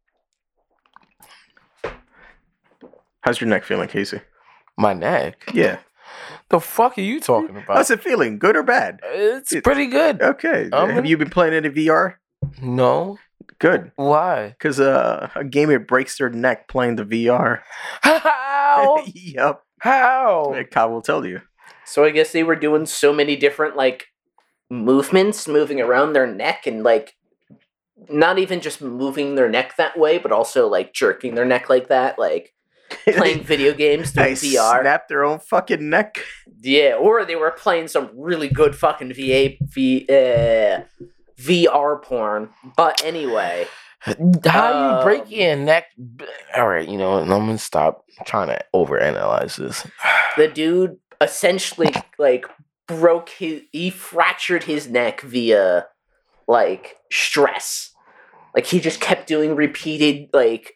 how's 3.22 3.40
your 3.40 3.50
neck 3.50 3.64
feeling, 3.64 3.88
Casey? 3.88 4.22
My 4.78 4.94
neck. 4.94 5.44
Yeah, 5.54 5.80
The 6.50 6.60
fuck 6.60 6.98
are 6.98 7.02
you 7.02 7.20
talking 7.20 7.52
about? 7.58 7.78
how's 7.78 7.92
it 7.92 8.04
feeling? 8.04 8.40
Good 8.40 8.56
or 8.56 8.64
bad? 8.64 9.00
it's 9.04 9.52
it- 9.54 9.64
pretty 9.64 9.88
good. 9.88 10.22
Okay. 10.22 10.70
Um, 10.72 10.90
have 10.90 11.06
you 11.06 11.18
been 11.18 11.30
playing 11.30 11.54
any 11.54 11.70
VR? 11.70 12.16
No. 12.62 13.18
Good, 13.60 13.92
Why? 13.96 14.48
because 14.50 14.80
uh, 14.80 15.30
a 15.36 15.44
gamer 15.44 15.78
breaks 15.78 16.18
their 16.18 16.30
neck 16.32 16.68
playing 16.68 16.96
the 16.96 17.04
VR. 17.06 17.60
How? 18.02 19.04
yep, 19.14 19.62
How? 19.80 20.56
Kyle 20.72 20.90
will 20.90 21.04
tell 21.04 21.24
you. 21.26 21.42
So 21.86 22.04
I 22.04 22.10
guess 22.10 22.32
they 22.32 22.42
were 22.44 22.56
doing 22.56 22.88
so 22.88 23.14
many 23.14 23.36
different 23.36 23.76
like 23.76 24.08
movements, 24.72 25.48
moving 25.48 25.80
around 25.82 26.14
their 26.14 26.26
neck 26.26 26.66
and 26.66 26.82
like 26.84 27.14
not 28.10 28.40
even 28.40 28.62
just 28.62 28.82
moving 28.82 29.36
their 29.36 29.50
neck 29.50 29.76
that 29.78 30.00
way, 30.00 30.18
but 30.18 30.32
also 30.32 30.68
like 30.68 30.94
jerking 30.94 31.36
their 31.36 31.46
neck 31.46 31.70
like 31.70 31.90
that, 31.90 32.18
like 32.18 32.54
playing 33.06 33.44
video 33.44 33.74
games 33.74 34.14
They 34.14 34.34
through 34.36 34.50
VR. 34.50 34.82
snap 34.82 35.08
their 35.08 35.24
own 35.24 35.40
fucking 35.40 35.88
neck. 35.90 36.20
Yeah, 36.62 36.96
or 36.96 37.26
they 37.26 37.36
were 37.36 37.52
playing 37.52 37.90
some 37.90 38.10
really 38.16 38.48
good 38.50 38.76
fucking 38.76 39.14
VA 39.14 39.56
v, 39.62 40.06
uh, 40.10 40.82
VR 41.40 42.02
porn. 42.02 42.50
But 42.78 43.04
anyway, 43.04 43.68
How 44.46 44.98
you 45.00 45.04
break 45.04 45.24
Um, 45.24 45.28
your 45.30 45.56
neck? 45.58 45.86
All 46.56 46.68
right, 46.68 46.88
you 46.88 46.98
know 46.98 47.12
what? 47.14 47.22
I'm 47.24 47.28
gonna 47.30 47.58
stop 47.58 48.06
trying 48.26 48.48
to 48.48 48.60
overanalyze 48.74 49.58
this. 49.58 49.86
the 50.38 50.48
dude 50.48 50.98
essentially 51.20 51.94
like 52.18 52.46
broke 52.88 53.30
his 53.30 53.62
he 53.72 53.90
fractured 53.90 54.64
his 54.64 54.88
neck 54.88 55.22
via 55.22 55.88
like 56.48 56.98
stress. 57.12 57.92
Like 58.56 58.66
he 58.66 58.80
just 58.80 59.00
kept 59.00 59.28
doing 59.28 59.56
repeated 59.56 60.30
like 60.34 60.74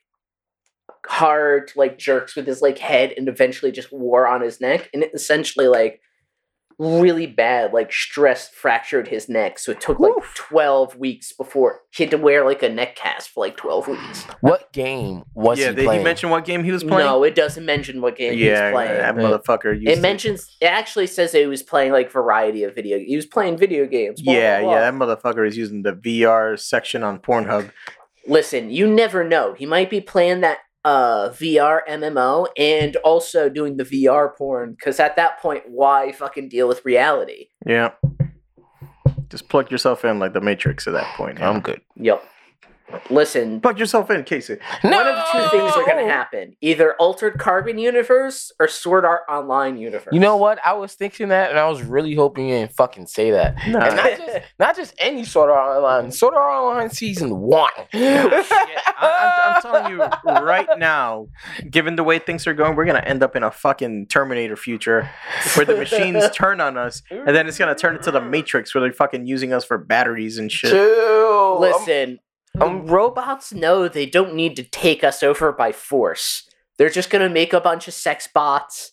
hard 1.07 1.71
like 1.75 1.97
jerks 1.97 2.35
with 2.35 2.47
his 2.47 2.61
like 2.61 2.79
head 2.79 3.13
and 3.15 3.27
eventually 3.27 3.71
just 3.71 3.91
wore 3.91 4.27
on 4.27 4.41
his 4.41 4.61
neck. 4.61 4.89
And 4.93 5.03
it 5.03 5.11
essentially 5.13 5.67
like 5.67 6.01
really 6.77 7.27
bad 7.27 7.71
like 7.73 7.91
stress 7.91 8.49
fractured 8.49 9.07
his 9.07 9.29
neck 9.29 9.57
so 9.59 9.71
it 9.71 9.79
took 9.81 9.99
like 9.99 10.11
Oof. 10.17 10.33
12 10.35 10.95
weeks 10.97 11.31
before 11.33 11.81
he 11.91 12.03
had 12.03 12.11
to 12.11 12.17
wear 12.17 12.43
like 12.43 12.61
a 12.63 12.69
neck 12.69 12.95
cast 12.95 13.29
for 13.29 13.45
like 13.45 13.55
12 13.57 13.87
weeks 13.87 14.23
What 14.41 14.71
game 14.73 15.23
was 15.33 15.59
yeah, 15.59 15.69
he 15.69 15.75
did 15.75 15.91
he 15.91 16.03
mention 16.03 16.29
what 16.29 16.43
game 16.45 16.63
he 16.63 16.71
was 16.71 16.83
playing? 16.83 17.05
no 17.05 17.23
it 17.23 17.35
doesn't 17.35 17.65
mention 17.65 18.01
what 18.01 18.15
game 18.17 18.37
yeah, 18.37 18.67
he's 18.67 18.73
playing 18.73 18.91
that 18.93 19.15
motherfucker. 19.15 19.73
Used 19.73 19.87
it 19.87 19.95
to- 19.95 20.01
mentions 20.01 20.55
it 20.61 20.65
actually 20.65 21.07
says 21.07 21.31
that 21.31 21.39
he 21.39 21.47
was 21.47 21.63
playing 21.63 21.91
like 21.91 22.11
variety 22.11 22.63
of 22.63 22.75
video 22.75 22.99
he 22.99 23.15
was 23.15 23.25
playing 23.25 23.57
video 23.57 23.85
games 23.85 24.21
blah, 24.21 24.33
Yeah, 24.33 24.61
blah, 24.61 24.73
yeah, 24.73 24.91
that 24.91 24.93
motherfucker 24.93 25.47
is 25.47 25.55
using 25.57 25.83
the 25.83 25.93
VR 25.93 26.59
section 26.59 27.03
on 27.03 27.19
Pornhub. 27.19 27.71
listen 28.27 28.69
you 28.69 28.87
never 28.87 29.23
know 29.23 29.53
he 29.53 29.65
might 29.65 29.89
be 29.89 30.01
playing 30.01 30.41
that 30.41 30.57
uh 30.85 31.29
vr 31.31 31.79
mmo 31.89 32.47
and 32.57 32.95
also 32.97 33.49
doing 33.49 33.75
the 33.75 33.83
vr 33.83 34.33
porn 34.37 34.71
because 34.71 34.99
at 34.99 35.15
that 35.15 35.39
point 35.39 35.63
why 35.67 36.11
fucking 36.11 36.47
deal 36.47 36.67
with 36.67 36.85
reality 36.85 37.47
Yeah. 37.65 37.91
Just 39.29 39.49
plug 39.49 39.71
yourself 39.71 40.05
in 40.05 40.19
like 40.19 40.33
the 40.33 40.39
Matrix 40.41 40.85
at 40.87 40.93
that 40.93 41.07
point. 41.17 41.41
I'm 41.41 41.59
good. 41.59 41.81
yep 41.95 42.23
listen 43.09 43.59
Plug 43.61 43.79
yourself 43.79 44.09
in, 44.11 44.23
Casey. 44.23 44.57
one 44.81 44.93
of 44.93 45.25
two 45.31 45.47
things 45.49 45.71
are 45.75 45.85
going 45.85 46.05
to 46.05 46.11
happen 46.11 46.55
either 46.61 46.95
altered 46.95 47.37
carbon 47.39 47.77
universe 47.77 48.51
or 48.59 48.67
sword 48.67 49.05
art 49.05 49.21
online 49.29 49.77
universe 49.77 50.07
You 50.11 50.19
know 50.19 50.37
what? 50.37 50.59
I 50.65 50.73
was 50.73 50.93
thinking 50.93 51.29
that, 51.29 51.49
and 51.49 51.59
I 51.59 51.67
was 51.67 51.81
really 51.81 52.15
hoping 52.15 52.49
you 52.49 52.55
didn't 52.55 52.73
fucking 52.73 53.07
say 53.07 53.31
that. 53.31 53.55
Nah. 53.67 53.79
And 53.79 53.95
not 53.95 54.17
just 54.17 54.39
not 54.59 54.75
just 54.75 54.95
any 54.99 55.25
Sword 55.25 55.49
Art 55.49 55.77
Online, 55.77 56.11
Sword 56.11 56.35
Art 56.35 56.63
Online 56.63 56.89
season 56.89 57.37
one. 57.39 57.71
I, 57.93 59.55
am 59.55 59.61
telling 59.61 59.91
you 59.91 59.99
right 60.43 60.67
now, 60.77 61.27
given 61.69 61.95
the 61.95 62.03
way 62.03 62.19
things 62.19 62.47
are 62.47 62.53
going, 62.53 62.75
we're 62.75 62.85
gonna 62.85 62.99
end 62.99 63.23
up 63.23 63.35
in 63.35 63.43
a 63.43 63.51
fucking 63.51 64.07
Terminator 64.07 64.55
future 64.55 65.09
where 65.55 65.65
the 65.65 65.75
machines 65.77 66.23
turn 66.31 66.61
on 66.61 66.77
us, 66.77 67.01
and 67.09 67.35
then 67.35 67.47
it's 67.47 67.57
gonna 67.57 67.75
turn 67.75 67.95
into 67.95 68.11
the 68.11 68.21
Matrix 68.21 68.73
where 68.73 68.81
they're 68.81 68.93
fucking 68.93 69.25
using 69.25 69.53
us 69.53 69.65
for 69.65 69.77
batteries 69.77 70.37
and 70.37 70.51
shit. 70.51 70.71
Chill. 70.71 71.59
Listen, 71.59 72.19
I'm- 72.61 72.87
robots 72.87 73.53
know 73.53 73.87
they 73.87 74.05
don't 74.05 74.33
need 74.35 74.55
to 74.57 74.63
take 74.63 75.03
us 75.03 75.21
over 75.23 75.51
by 75.51 75.71
force. 75.71 76.47
They're 76.77 76.89
just 76.89 77.09
gonna 77.09 77.29
make 77.29 77.53
a 77.53 77.61
bunch 77.61 77.87
of 77.87 77.93
sex 77.93 78.27
bots 78.27 78.91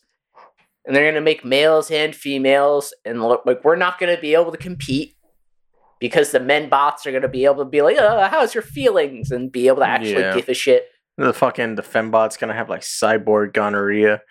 and 0.85 0.95
they're 0.97 1.09
gonna 1.11 1.21
make 1.21 1.45
males 1.45 1.91
and 1.91 2.15
females, 2.15 2.93
and 3.05 3.23
look, 3.23 3.43
like 3.47 3.63
we're 3.65 3.77
not 3.77 3.99
gonna 4.01 4.19
be 4.21 4.35
able 4.35 4.51
to 4.53 4.59
compete 4.59 5.15
because 6.01 6.33
the 6.33 6.41
men 6.41 6.69
bots 6.69 7.07
are 7.07 7.13
gonna 7.13 7.29
be 7.29 7.45
able 7.45 7.65
to 7.65 7.71
be 7.71 7.81
like, 7.83 7.97
uh, 7.99 8.29
"How's 8.29 8.53
your 8.55 8.63
feelings?" 8.63 9.31
and 9.31 9.53
be 9.53 9.69
able 9.69 9.79
to 9.79 9.87
actually 9.89 10.21
Yeah. 10.23 10.35
give 10.35 10.49
a 10.49 10.55
shit. 10.55 10.89
The 11.19 11.33
fucking 11.33 11.77
the 11.77 11.83
fembot's 11.83 12.37
gonna 12.37 12.55
have 12.55 12.69
like 12.69 12.81
cyborg 12.81 13.53
gonorrhea. 13.53 14.23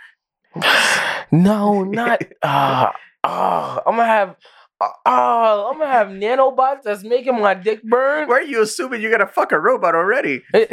no, 1.32 1.84
not. 1.84 2.22
Uh, 2.44 2.92
uh, 3.24 3.80
I'm 3.86 3.96
gonna 3.96 4.06
have. 4.06 4.36
Uh, 4.82 4.88
uh, 5.06 5.70
I'm 5.70 5.78
gonna 5.78 5.92
have 5.92 6.08
nanobots 6.08 6.82
that's 6.84 7.04
making 7.04 7.40
my 7.40 7.54
dick 7.54 7.84
burn. 7.84 8.28
Why 8.28 8.36
are 8.36 8.42
you 8.42 8.62
assuming 8.64 9.02
you're 9.02 9.12
gonna 9.12 9.28
fuck 9.28 9.52
a 9.52 9.60
robot 9.60 9.94
already? 9.96 10.42
hey, 10.54 10.68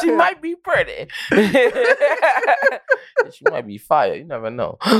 she 0.00 0.10
might 0.12 0.40
be 0.40 0.54
pretty. 0.54 1.08
she 3.32 3.44
might 3.50 3.66
be 3.66 3.78
fire. 3.78 4.14
You 4.14 4.24
never 4.24 4.50
know. 4.50 4.78
She 4.84 4.90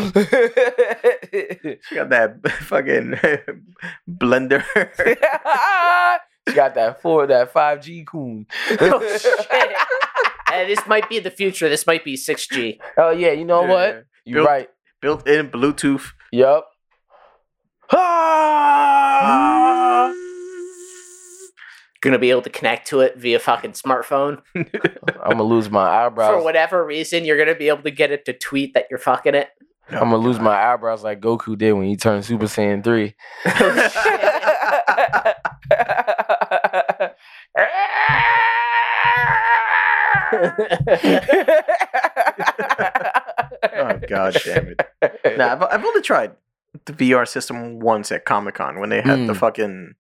got 1.95 2.09
that 2.11 2.41
fucking 2.63 3.13
blender. 4.11 4.65
she 6.49 6.55
got 6.55 6.75
that 6.75 7.01
four, 7.03 7.27
that 7.29 7.53
five 7.53 7.83
G 7.83 8.05
coon. 8.05 8.47
oh 8.81 9.19
shit! 9.19 9.47
and 10.53 10.69
this 10.69 10.85
might 10.87 11.09
be 11.09 11.19
the 11.21 11.31
future. 11.31 11.69
This 11.69 11.87
might 11.87 12.05
be 12.05 12.17
six 12.17 12.47
G. 12.49 12.81
Oh 12.97 13.11
yeah, 13.11 13.31
you 13.33 13.45
know 13.45 13.63
Yeah. 13.63 13.69
what? 13.73 14.05
You're 14.25 14.39
Built- 14.41 14.49
right. 14.49 14.69
Built-in 15.03 15.51
Bluetooth. 15.51 16.07
Yup. 16.33 16.67
Ah! 17.93 20.13
Gonna 22.03 22.19
be 22.19 22.31
able 22.31 22.43
to 22.43 22.51
connect 22.51 22.89
to 22.89 23.01
it 23.01 23.17
via 23.17 23.39
fucking 23.39 23.73
smartphone. 23.73 24.43
I'm 24.55 25.31
gonna 25.31 25.43
lose 25.43 25.71
my 25.71 26.05
eyebrows. 26.07 26.39
For 26.39 26.45
whatever 26.45 26.85
reason, 26.85 27.25
you're 27.25 27.39
gonna 27.39 27.55
be 27.57 27.69
able 27.69 27.83
to 27.83 27.91
get 27.91 28.13
it 28.13 28.25
to 28.27 28.33
tweet 28.33 28.75
that 28.75 28.87
you're 28.91 28.99
fucking 28.99 29.35
it. 29.35 29.49
I'm 29.89 30.11
gonna 30.11 30.19
lose 30.19 30.39
my 30.39 30.73
eyebrows 30.73 31.03
like 31.05 31.21
Goku 31.21 31.57
did 31.57 31.73
when 31.73 31.87
he 31.87 31.97
turned 31.97 32.25
Super 32.25 32.47
Saiyan 32.47 32.85
3. 32.85 33.15
Oh 42.69 44.01
god 44.09 44.37
damn 44.45 44.69
it! 44.69 44.81
Nah, 45.37 45.53
I've, 45.53 45.63
I've 45.63 45.85
only 45.85 46.03
tried 46.03 46.33
the 46.85 46.93
VR 46.93 47.27
system 47.27 47.79
once 47.81 48.13
at 48.13 48.25
Comic 48.25 48.55
Con 48.57 48.79
when 48.81 48.91
they 48.91 49.01
had 49.01 49.27
the 49.27 49.33
Mm. 49.33 49.37
fucking 49.37 49.95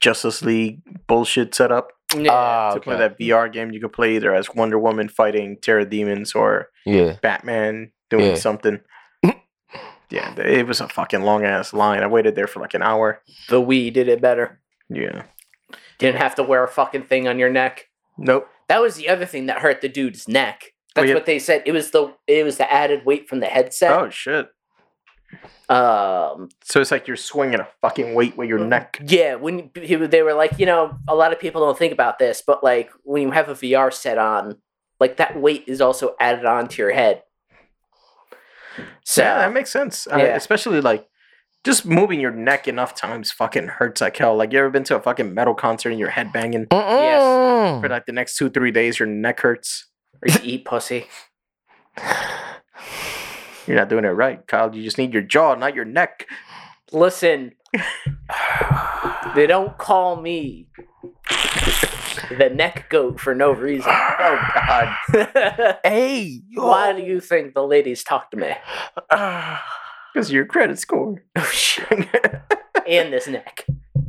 Justice 0.00 0.42
League 0.42 0.80
bullshit 1.08 1.54
set 1.54 1.72
up 1.72 1.88
yeah. 2.16 2.30
Ah, 2.32 2.70
to 2.70 2.76
okay. 2.76 2.84
play 2.84 2.96
that 2.98 3.18
VR 3.18 3.48
game. 3.52 3.72
You 3.72 3.80
could 3.80 3.92
play 3.92 4.14
either 4.16 4.32
as 4.34 4.54
Wonder 4.54 4.78
Woman 4.78 5.08
fighting 5.08 5.56
Terra 5.60 5.84
Demons 5.84 6.34
or 6.34 6.68
Yeah. 6.84 7.16
Batman 7.22 7.90
doing 8.10 8.26
Yeah. 8.30 8.34
something. 8.36 8.80
yeah, 10.10 10.34
it 10.38 10.66
was 10.66 10.80
a 10.80 10.88
fucking 10.88 11.22
long 11.22 11.44
ass 11.44 11.72
line. 11.72 12.02
I 12.02 12.06
waited 12.06 12.34
there 12.36 12.46
for 12.46 12.60
like 12.60 12.74
an 12.74 12.82
hour. 12.82 13.20
the 13.48 13.60
Wii 13.60 13.92
did 13.92 14.08
it 14.08 14.20
better. 14.20 14.60
Yeah. 14.88 15.22
Didn't 15.98 16.18
have 16.20 16.34
to 16.36 16.42
wear 16.42 16.62
a 16.62 16.68
fucking 16.68 17.04
thing 17.04 17.26
on 17.26 17.38
your 17.38 17.50
neck. 17.50 17.88
Nope. 18.18 18.48
That 18.68 18.80
was 18.80 18.96
the 18.96 19.08
other 19.08 19.26
thing 19.26 19.46
that 19.46 19.58
hurt 19.58 19.80
the 19.80 19.88
dude's 19.88 20.28
neck. 20.28 20.72
That's 20.94 21.08
yeah. 21.08 21.14
what 21.14 21.26
they 21.26 21.38
said. 21.40 21.62
It 21.66 21.72
was 21.72 21.90
the 21.90 22.14
it 22.28 22.44
was 22.44 22.56
the 22.58 22.72
added 22.72 23.04
weight 23.04 23.28
from 23.28 23.40
the 23.40 23.46
headset. 23.46 23.90
Oh 23.92 24.10
shit. 24.10 24.48
Um, 25.68 26.48
So 26.62 26.80
it's 26.80 26.90
like 26.90 27.06
you're 27.08 27.16
swinging 27.16 27.60
a 27.60 27.68
fucking 27.80 28.14
weight 28.14 28.36
with 28.36 28.48
your 28.48 28.58
neck. 28.58 29.00
yeah, 29.06 29.34
when 29.36 29.70
he, 29.74 29.94
they 29.96 30.22
were 30.22 30.34
like, 30.34 30.58
you 30.58 30.66
know, 30.66 30.96
a 31.08 31.14
lot 31.14 31.32
of 31.32 31.40
people 31.40 31.60
don't 31.62 31.78
think 31.78 31.92
about 31.92 32.18
this, 32.18 32.42
but 32.46 32.62
like 32.62 32.90
when 33.02 33.22
you 33.22 33.30
have 33.30 33.48
a 33.48 33.54
VR 33.54 33.92
set 33.92 34.18
on, 34.18 34.58
like 35.00 35.16
that 35.16 35.40
weight 35.40 35.64
is 35.66 35.80
also 35.80 36.14
added 36.20 36.44
onto 36.44 36.82
your 36.82 36.92
head. 36.92 37.22
So 39.04 39.22
yeah, 39.22 39.38
that 39.38 39.52
makes 39.52 39.70
sense. 39.70 40.06
Uh, 40.06 40.16
Yeah. 40.18 40.36
especially 40.36 40.80
like 40.80 41.08
just 41.64 41.86
moving 41.86 42.20
your 42.20 42.30
neck 42.30 42.68
enough 42.68 42.94
times 42.94 43.32
fucking 43.32 43.68
hurts 43.68 44.00
like 44.02 44.16
hell. 44.16 44.36
Like 44.36 44.52
you 44.52 44.58
ever 44.58 44.70
been 44.70 44.84
to 44.84 44.96
a 44.96 45.00
fucking 45.00 45.32
metal 45.32 45.54
concert 45.54 45.90
and 45.90 45.98
your 45.98 46.10
head 46.10 46.32
banging 46.32 46.66
Mm-mm. 46.66 47.80
for 47.80 47.88
like 47.88 48.04
the 48.06 48.12
next 48.12 48.36
two 48.36 48.50
three 48.50 48.70
days? 48.70 48.98
Your 48.98 49.08
neck 49.08 49.40
hurts. 49.40 49.86
or 50.22 50.28
you 50.28 50.38
eat 50.42 50.64
pussy. 50.66 51.06
You're 53.66 53.76
not 53.76 53.88
doing 53.88 54.04
it 54.04 54.08
right, 54.08 54.46
Kyle. 54.46 54.74
You 54.74 54.82
just 54.82 54.98
need 54.98 55.12
your 55.12 55.22
jaw, 55.22 55.54
not 55.54 55.74
your 55.74 55.84
neck. 55.84 56.26
Listen, 56.92 57.52
they 59.34 59.46
don't 59.46 59.76
call 59.78 60.20
me 60.20 60.68
the 62.38 62.50
neck 62.50 62.86
goat 62.90 63.20
for 63.20 63.34
no 63.34 63.52
reason. 63.52 63.92
Oh 64.26 64.38
God, 64.54 65.76
Hey, 65.84 66.40
yo. 66.48 66.66
Why 66.66 66.92
do 66.92 67.02
you 67.02 67.20
think 67.20 67.52
the 67.52 67.66
ladies 67.66 68.02
talk 68.02 68.30
to 68.30 68.36
me? 68.36 68.52
Because 70.12 70.30
your 70.30 70.46
credit 70.46 70.78
score. 70.78 71.24
Oh 71.34 71.50
shit! 71.52 72.08
and 72.88 73.12
this 73.12 73.26
neck. 73.26 73.66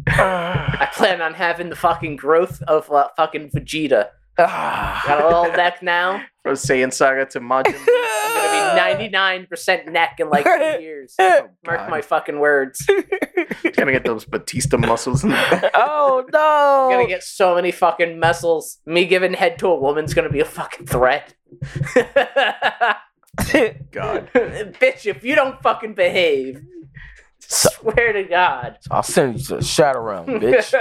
I 0.07 0.87
plan 0.93 1.19
on 1.19 1.33
having 1.33 1.69
the 1.69 1.75
fucking 1.75 2.17
growth 2.17 2.61
of 2.67 2.91
uh, 2.91 3.07
fucking 3.17 3.49
Vegeta. 3.49 4.09
Got 4.37 5.21
a 5.21 5.25
little 5.25 5.51
neck 5.57 5.81
now. 5.81 6.21
From 6.45 6.53
Saiyan 6.53 6.93
Saga 6.93 7.25
to 7.25 7.39
Majin. 7.39 7.73
I'm 7.75 8.35
gonna 8.35 8.71
be 8.71 8.77
ninety 8.77 9.09
nine 9.09 9.47
percent 9.47 9.91
neck 9.91 10.19
in 10.19 10.29
like 10.29 10.45
two 10.45 10.79
years. 10.79 11.15
Oh, 11.17 11.47
Mark 11.65 11.79
God. 11.79 11.89
my 11.89 12.01
fucking 12.01 12.37
words. 12.39 12.85
Gonna 13.75 13.91
get 13.91 14.05
those 14.05 14.25
Batista 14.25 14.77
muscles. 14.77 15.23
In 15.23 15.31
the 15.31 15.71
oh 15.73 16.23
no! 16.31 16.85
I'm 16.85 16.91
gonna 16.99 17.07
get 17.07 17.23
so 17.23 17.55
many 17.55 17.71
fucking 17.71 18.19
muscles. 18.19 18.77
Me 18.85 19.07
giving 19.07 19.33
head 19.33 19.57
to 19.57 19.67
a 19.69 19.75
woman's 19.75 20.13
gonna 20.13 20.29
be 20.29 20.39
a 20.39 20.45
fucking 20.45 20.85
threat. 20.85 21.33
God. 23.91 24.29
Bitch, 24.35 25.07
if 25.07 25.23
you 25.23 25.33
don't 25.33 25.59
fucking 25.63 25.95
behave, 25.95 26.61
swear 27.49 28.13
to 28.13 28.23
God, 28.23 28.77
I'll 28.91 29.03
send 29.03 29.39
you 29.39 29.45
to 29.45 29.55
the 29.57 29.63
shadow 29.63 30.01
realm, 30.01 30.27
bitch. 30.27 30.71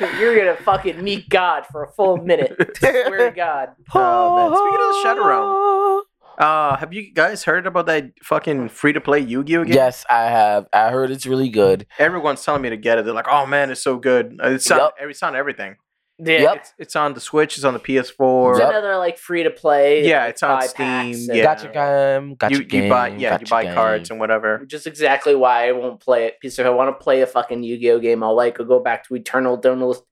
you're 0.20 0.36
gonna 0.36 0.56
fucking 0.56 1.02
meet 1.02 1.28
God 1.28 1.66
for 1.70 1.84
a 1.84 1.92
full 1.92 2.16
minute. 2.18 2.54
Swear 2.78 3.30
to 3.30 3.36
God. 3.36 3.70
Oh, 3.94 4.36
man. 4.36 4.56
Speaking 4.56 4.80
of 4.80 4.94
the 4.94 5.00
Shadow 5.02 5.26
Realm. 5.26 6.02
Uh, 6.38 6.76
have 6.76 6.92
you 6.92 7.12
guys 7.12 7.42
heard 7.42 7.66
about 7.66 7.86
that 7.86 8.12
fucking 8.22 8.68
free 8.68 8.92
to 8.92 9.00
play 9.00 9.18
Yu 9.18 9.42
Gi 9.42 9.56
Oh 9.56 9.64
game? 9.64 9.74
Yes, 9.74 10.04
I 10.08 10.24
have. 10.26 10.68
I 10.72 10.90
heard 10.90 11.10
it's 11.10 11.26
really 11.26 11.48
good. 11.48 11.86
Everyone's 11.98 12.44
telling 12.44 12.62
me 12.62 12.70
to 12.70 12.76
get 12.76 12.98
it. 12.98 13.04
They're 13.04 13.14
like, 13.14 13.26
"Oh 13.28 13.44
man, 13.44 13.72
it's 13.72 13.82
so 13.82 13.98
good. 13.98 14.38
It's 14.40 14.70
on 14.70 14.78
Yup. 14.78 14.94
every, 15.00 15.10
it's 15.12 15.22
on 15.22 15.34
everything. 15.34 15.76
Yeah, 16.20 16.40
Yep. 16.42 16.56
It's, 16.56 16.74
it's 16.78 16.96
on 16.96 17.14
the 17.14 17.20
Switch. 17.20 17.56
It's 17.56 17.64
on 17.64 17.74
the 17.74 17.80
PS4. 17.80 18.50
It's 18.52 18.60
Yep. 18.60 18.68
another 18.70 18.96
like 18.96 19.18
free 19.18 19.44
to 19.44 19.50
play. 19.50 20.04
Yeah, 20.06 20.22
like, 20.22 20.30
it's 20.30 20.42
on 20.42 20.62
Steam, 20.62 21.14
yeah. 21.36 21.54
Gacha 21.54 21.72
game. 21.72 22.36
Gacha 22.36 22.50
you, 22.50 22.64
game. 22.64 22.84
you 22.84 22.90
buy 22.90 23.08
yeah, 23.08 23.38
you 23.40 23.46
buy 23.46 23.64
game. 23.64 23.74
cards 23.74 24.10
and 24.10 24.18
whatever. 24.18 24.58
Which 24.58 24.74
is 24.74 24.86
exactly 24.86 25.34
why 25.36 25.68
I 25.68 25.72
won't 25.72 26.00
play 26.00 26.26
it. 26.26 26.34
Because 26.40 26.58
if 26.58 26.66
I 26.66 26.70
want 26.70 26.88
to 26.88 27.02
play 27.02 27.20
a 27.20 27.26
fucking 27.26 27.62
Yu-Gi-Oh 27.62 28.00
game, 28.00 28.22
I'll 28.24 28.34
like 28.36 28.58
go 28.58 28.80
back 28.80 29.06
to 29.08 29.14
Eternal 29.14 29.56
Duelist, 29.56 30.02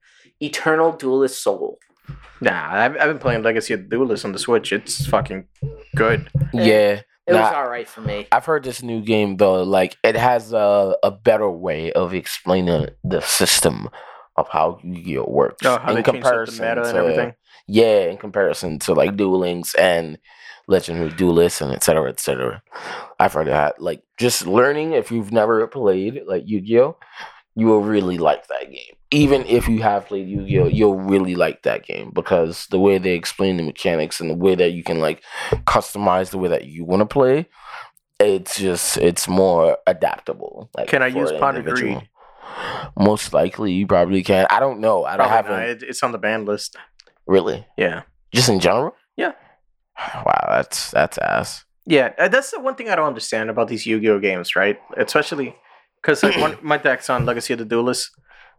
Eternal 0.41 0.93
Duelist 0.93 1.43
Soul. 1.43 1.79
Nah, 2.41 2.69
I've, 2.73 2.93
I've 2.97 3.09
been 3.09 3.19
playing 3.19 3.43
Legacy 3.43 3.75
of 3.75 3.89
Duelist 3.89 4.25
on 4.25 4.33
the 4.33 4.39
Switch. 4.39 4.73
It's 4.73 5.07
fucking 5.07 5.47
good. 5.97 6.29
Yeah. 6.53 7.01
It 7.27 7.33
was 7.33 7.53
all 7.53 7.69
right 7.69 7.89
for 7.89 8.03
me. 8.03 8.29
I've 8.31 8.45
heard 8.45 8.63
this 8.63 8.85
new 8.85 9.01
game 9.01 9.39
though, 9.39 9.65
like 9.65 9.97
it 10.05 10.15
has 10.15 10.53
a, 10.53 10.95
a 11.03 11.11
better 11.11 11.51
way 11.51 11.91
of 11.93 12.15
explaining 12.15 12.91
the 13.03 13.21
system 13.21 13.89
of 14.37 14.49
how 14.49 14.79
Yu-Gi-Oh 14.83 15.25
works 15.29 15.65
Oh, 15.65 15.77
in 15.89 15.95
they 15.95 15.95
changed 15.95 15.99
up 15.99 16.05
the 16.05 16.13
comparison 16.13 16.69
meta 16.69 16.83
to 16.83 16.89
and 16.89 16.99
everything. 16.99 17.35
yeah, 17.67 18.05
in 18.11 18.17
comparison 18.19 18.79
to 18.81 18.93
like 18.95 19.17
Duel 19.17 19.39
Links 19.39 19.75
and 19.75 20.19
Legendary 20.69 21.11
Duelists 21.11 21.61
and 21.61 21.73
et 21.73 21.83
cetera, 21.83 22.09
et 22.11 22.19
cetera. 22.21 22.63
I've 23.21 23.33
heard 23.33 23.47
that. 23.47 23.81
Like 23.81 24.03
just 24.19 24.47
learning 24.47 24.93
if 24.93 25.11
you've 25.11 25.33
never 25.33 25.67
played 25.67 26.23
like 26.27 26.43
Yu-Gi-Oh, 26.47 26.97
you 27.55 27.67
will 27.67 27.83
really 27.83 28.19
like 28.19 28.49
that 28.49 28.71
game. 28.71 28.95
Even 29.13 29.47
if 29.47 29.69
you 29.69 29.81
have 29.83 30.07
played 30.07 30.29
Yu-Gi-Oh, 30.29 30.67
you'll 30.67 30.99
really 30.99 31.37
like 31.37 31.63
that 31.63 31.87
game 31.87 32.11
because 32.13 32.67
the 32.67 32.81
way 32.81 32.99
they 32.99 33.13
explain 33.15 33.57
the 33.57 33.63
mechanics 33.63 34.21
and 34.21 34.29
the 34.29 34.35
way 34.35 34.57
that 34.57 34.73
you 34.73 34.83
can 34.83 34.99
like 34.99 35.23
customize 35.65 36.31
the 36.31 36.39
way 36.39 36.49
that 36.49 36.65
you 36.67 36.85
want 36.85 37.01
to 37.01 37.07
play, 37.07 37.47
it's 38.19 38.59
just 38.59 38.97
it's 38.99 39.29
more 39.29 39.79
adaptable. 39.87 40.69
Like 40.77 40.89
Can 40.89 41.03
I 41.03 41.07
use 41.07 41.31
Pot. 41.33 41.63
Greed? 41.65 42.09
Most 42.99 43.33
likely, 43.33 43.73
you 43.73 43.87
probably 43.87 44.23
can. 44.23 44.47
I 44.51 44.61
don't 44.61 44.81
know. 44.81 45.05
I 45.05 45.17
don't 45.17 45.29
Probably 45.29 45.53
have. 45.55 45.69
It, 45.69 45.83
it's 45.83 46.03
on 46.03 46.13
the 46.13 46.19
ban 46.19 46.45
list. 46.45 46.77
really 47.27 47.67
Yeah. 47.77 48.03
just 48.35 48.49
in 48.49 48.61
general. 48.61 48.95
Yeah. 49.17 49.33
Wow, 50.27 50.47
that's 50.49 50.91
that's 50.91 51.19
ass. 51.19 51.65
Yeah, 51.87 52.13
uh, 52.19 52.29
that's 52.29 52.51
the 52.51 52.61
one 52.61 52.75
thing 52.75 52.89
I 52.91 52.97
don't 52.97 53.07
understand 53.07 53.49
about 53.49 53.69
these 53.69 53.87
Yu-Gi-Oh 53.87 54.19
games, 54.19 54.57
right? 54.57 54.79
Especially 54.97 55.55
because 56.03 56.23
like 56.23 56.37
one, 56.37 56.59
my 56.63 56.77
deck's 56.79 57.09
on 57.09 57.25
Legacy 57.25 57.53
of 57.53 57.61
the 57.61 57.65
Duelist. 57.65 58.11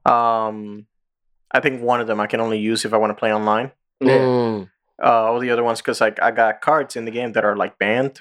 Um, 0.06 0.88
I 1.52 1.60
think 1.60 1.82
one 1.82 2.00
of 2.02 2.08
them 2.08 2.20
I 2.20 2.28
can 2.28 2.40
only 2.40 2.60
use 2.60 2.86
if 2.86 2.94
I 2.94 2.98
want 2.98 3.12
to 3.12 3.16
play 3.20 3.34
online. 3.34 3.72
Yeah. 4.00 4.18
Mm, 4.20 4.70
Uh, 5.04 5.06
all 5.30 5.40
the 5.40 5.52
other 5.52 5.64
ones 5.64 5.80
because 5.82 6.00
like 6.02 6.22
I 6.22 6.32
got 6.32 6.62
cards 6.62 6.96
in 6.96 7.06
the 7.06 7.12
game 7.12 7.34
that 7.34 7.44
are 7.46 7.56
like 7.56 7.78
banned, 7.80 8.20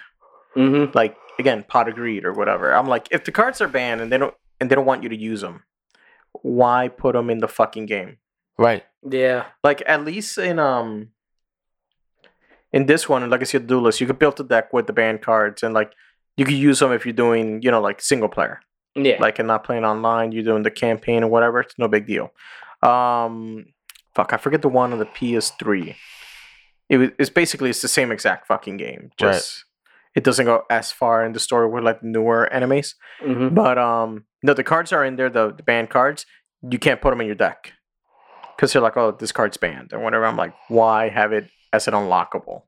Mm-hmm. 0.57 0.93
like 0.95 1.17
again 1.39 1.65
Pot 1.69 1.89
of 1.89 1.95
Greed 1.95 2.25
or 2.25 2.33
whatever. 2.33 2.73
I'm 2.75 2.89
like, 2.89 3.09
if 3.11 3.25
the 3.25 3.33
cards 3.33 3.61
are 3.61 3.69
banned 3.69 4.01
and 4.01 4.11
they 4.13 4.19
don't 4.19 4.35
and 4.61 4.71
they 4.71 4.75
don't 4.75 4.87
want 4.87 5.03
you 5.03 5.09
to 5.09 5.17
use 5.17 5.41
them, 5.41 5.63
why 6.43 6.89
put 6.89 7.15
them 7.15 7.31
in 7.31 7.39
the 7.39 7.49
fucking 7.49 7.87
game? 7.87 8.19
right. 8.59 8.85
Yeah. 9.09 9.45
Like 9.63 9.83
at 9.87 10.05
least 10.05 10.37
in 10.39 10.59
um 10.59 11.11
in 12.73 12.87
this 12.87 13.09
one, 13.09 13.23
in 13.23 13.31
Legacy 13.31 13.57
of 13.57 13.63
the 13.65 13.69
Duelist, 13.69 14.01
you 14.01 14.07
could 14.07 14.19
build 14.19 14.39
a 14.41 14.45
deck 14.45 14.73
with 14.73 14.87
the 14.87 14.93
banned 14.93 15.23
cards, 15.23 15.63
and 15.63 15.73
like 15.75 15.93
you 16.37 16.45
could 16.45 16.55
use 16.55 16.81
them 16.81 16.93
if 16.93 17.07
you're 17.07 17.13
doing, 17.13 17.63
you 17.63 17.71
know, 17.71 17.81
like 17.81 18.01
single 18.01 18.29
player, 18.29 18.61
Yeah. 18.95 19.17
like 19.21 19.39
and 19.39 19.47
not 19.49 19.65
playing 19.65 19.85
online. 19.85 20.33
You're 20.33 20.43
doing 20.45 20.63
the 20.63 20.71
campaign 20.71 21.23
or 21.23 21.29
whatever. 21.29 21.61
It's 21.61 21.79
no 21.79 21.89
big 21.89 22.07
deal. 22.07 22.33
Um, 22.83 23.67
fuck, 24.15 24.33
I 24.33 24.37
forget 24.37 24.63
the 24.63 24.69
one 24.69 24.93
on 24.93 24.99
the 24.99 25.07
PS3. 25.07 25.95
It 26.89 26.99
was. 26.99 27.11
It's 27.19 27.31
basically 27.31 27.71
it's 27.71 27.83
the 27.83 27.89
same 27.89 28.11
exact 28.13 28.47
fucking 28.47 28.77
game. 28.77 29.11
Right. 29.21 29.33
Just 29.33 29.65
it 30.17 30.25
doesn't 30.25 30.47
go 30.47 30.65
as 30.71 30.91
far 30.91 31.25
in 31.25 31.33
the 31.33 31.39
story 31.41 31.69
with 31.69 31.85
like 31.85 32.03
newer 32.03 32.53
enemies. 32.53 32.97
Mhm. 33.23 33.55
But 33.55 33.79
um, 33.79 34.25
no, 34.43 34.53
the 34.55 34.65
cards 34.65 34.93
are 34.93 35.05
in 35.05 35.15
there. 35.17 35.31
The, 35.31 35.53
the 35.55 35.63
banned 35.63 35.91
cards, 35.91 36.27
you 36.69 36.79
can't 36.79 37.01
put 37.01 37.11
them 37.11 37.21
in 37.21 37.27
your 37.29 37.37
deck 37.37 37.73
because 38.57 38.73
they're 38.73 38.83
like, 38.83 38.97
oh, 38.97 39.13
this 39.13 39.31
card's 39.31 39.57
banned 39.59 39.93
or 39.93 40.01
whatever. 40.01 40.25
I'm 40.27 40.37
like, 40.37 40.55
why 40.69 41.11
have 41.11 41.33
it 41.33 41.49
as 41.73 41.87
an 41.87 41.95
unlockable? 41.95 42.63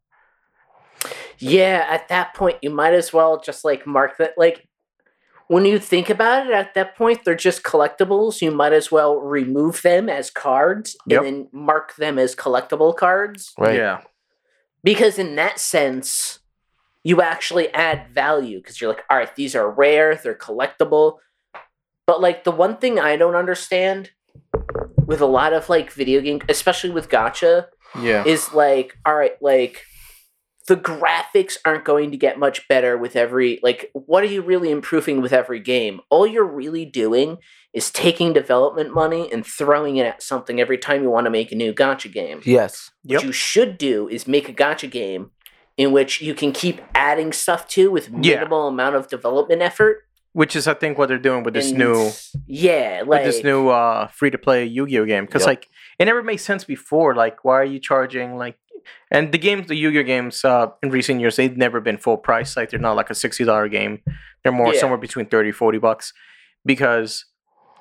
Yeah, 1.38 1.86
at 1.88 2.08
that 2.08 2.34
point, 2.34 2.58
you 2.62 2.70
might 2.70 2.94
as 2.94 3.12
well 3.12 3.40
just 3.40 3.64
like 3.64 3.86
mark 3.86 4.16
that. 4.18 4.34
Like, 4.36 4.66
when 5.46 5.64
you 5.64 5.78
think 5.78 6.10
about 6.10 6.46
it, 6.46 6.52
at 6.52 6.74
that 6.74 6.96
point, 6.96 7.24
they're 7.24 7.34
just 7.36 7.62
collectibles. 7.62 8.42
You 8.42 8.50
might 8.50 8.72
as 8.72 8.90
well 8.92 9.16
remove 9.20 9.80
them 9.82 10.08
as 10.10 10.30
cards 10.30 10.96
Yep. 11.06 11.18
and 11.22 11.26
then 11.26 11.48
mark 11.52 11.94
them 11.96 12.18
as 12.18 12.34
collectible 12.36 12.94
cards. 12.94 13.52
Right. 13.56 13.76
Yeah, 13.76 14.02
Because, 14.82 15.18
in 15.18 15.36
that 15.36 15.58
sense, 15.60 16.40
you 17.04 17.22
actually 17.22 17.68
add 17.74 18.08
value 18.12 18.58
because 18.58 18.80
you're 18.80 18.90
like, 18.90 19.04
all 19.10 19.16
right, 19.16 19.34
these 19.36 19.54
are 19.54 19.70
rare, 19.70 20.14
they're 20.16 20.34
collectible. 20.34 21.18
But, 22.06 22.20
like, 22.20 22.44
the 22.44 22.50
one 22.50 22.76
thing 22.78 22.98
I 22.98 23.16
don't 23.16 23.36
understand 23.36 24.10
with 25.06 25.20
a 25.20 25.26
lot 25.26 25.52
of 25.52 25.68
like 25.68 25.90
video 25.92 26.20
game, 26.20 26.40
especially 26.48 26.90
with 26.90 27.08
gacha, 27.08 27.66
yeah, 27.98 28.24
is 28.24 28.52
like 28.52 28.96
all 29.06 29.14
right 29.14 29.40
like 29.40 29.82
the 30.66 30.76
graphics 30.76 31.56
aren't 31.64 31.86
going 31.86 32.10
to 32.10 32.18
get 32.18 32.38
much 32.38 32.68
better 32.68 32.98
with 32.98 33.16
every 33.16 33.58
like 33.62 33.90
what 33.94 34.22
are 34.22 34.26
you 34.26 34.42
really 34.42 34.70
improving 34.70 35.22
with 35.22 35.32
every 35.32 35.60
game 35.60 36.00
all 36.10 36.26
you're 36.26 36.44
really 36.44 36.84
doing 36.84 37.38
is 37.72 37.90
taking 37.90 38.34
development 38.34 38.92
money 38.92 39.32
and 39.32 39.46
throwing 39.46 39.96
it 39.96 40.04
at 40.04 40.22
something 40.22 40.60
every 40.60 40.76
time 40.76 41.02
you 41.02 41.08
want 41.08 41.24
to 41.24 41.30
make 41.30 41.50
a 41.50 41.54
new 41.54 41.72
gacha 41.72 42.12
game 42.12 42.42
Yes. 42.44 42.90
Yep. 43.04 43.20
what 43.20 43.26
you 43.26 43.32
should 43.32 43.78
do 43.78 44.06
is 44.08 44.28
make 44.28 44.50
a 44.50 44.52
gacha 44.52 44.90
game 44.90 45.30
in 45.78 45.92
which 45.92 46.20
you 46.20 46.34
can 46.34 46.52
keep 46.52 46.82
adding 46.94 47.32
stuff 47.32 47.66
to 47.68 47.90
with 47.90 48.10
Yeah. 48.20 48.36
minimal 48.36 48.68
amount 48.68 48.94
of 48.96 49.08
development 49.08 49.62
effort 49.62 50.04
which 50.34 50.54
is 50.54 50.68
I 50.68 50.74
think 50.74 50.98
what 50.98 51.08
they're 51.08 51.18
doing 51.30 51.42
with 51.42 51.54
this 51.54 51.70
and- 51.70 51.78
new 51.78 52.10
yeah 52.46 53.00
with 53.00 53.08
like 53.08 53.24
this 53.24 53.42
new 53.42 53.68
uh 53.70 54.08
free 54.08 54.30
to 54.30 54.38
play 54.38 54.64
Yu-Gi-Oh 54.66 55.06
game 55.06 55.24
because 55.24 55.42
Yep. 55.42 55.48
like 55.48 55.68
it 55.98 56.04
never 56.04 56.22
made 56.22 56.36
sense 56.36 56.62
before. 56.62 57.16
Like, 57.16 57.44
why 57.44 57.56
are 57.62 57.64
you 57.74 57.80
charging 57.80 58.36
like? 58.36 58.56
And 59.10 59.32
the 59.32 59.38
games, 59.38 59.66
the 59.66 59.74
Yu-Gi-Oh 59.74 60.04
games, 60.04 60.44
uh, 60.44 60.66
in 60.82 60.90
recent 60.90 61.18
years, 61.20 61.34
they've 61.36 61.56
never 61.56 61.80
been 61.80 61.96
full 61.98 62.16
price. 62.18 62.56
Like, 62.56 62.70
they're 62.70 62.78
not 62.88 62.94
like 62.94 63.10
a 63.10 63.16
sixty 63.16 63.42
dollar 63.44 63.66
game. 63.68 63.94
They're 64.42 64.52
more 64.52 64.72
Yeah. 64.74 64.80
somewhere 64.80 64.98
between 64.98 65.26
30 65.26 65.50
40 65.50 65.78
bucks 65.78 66.12
because 66.64 67.24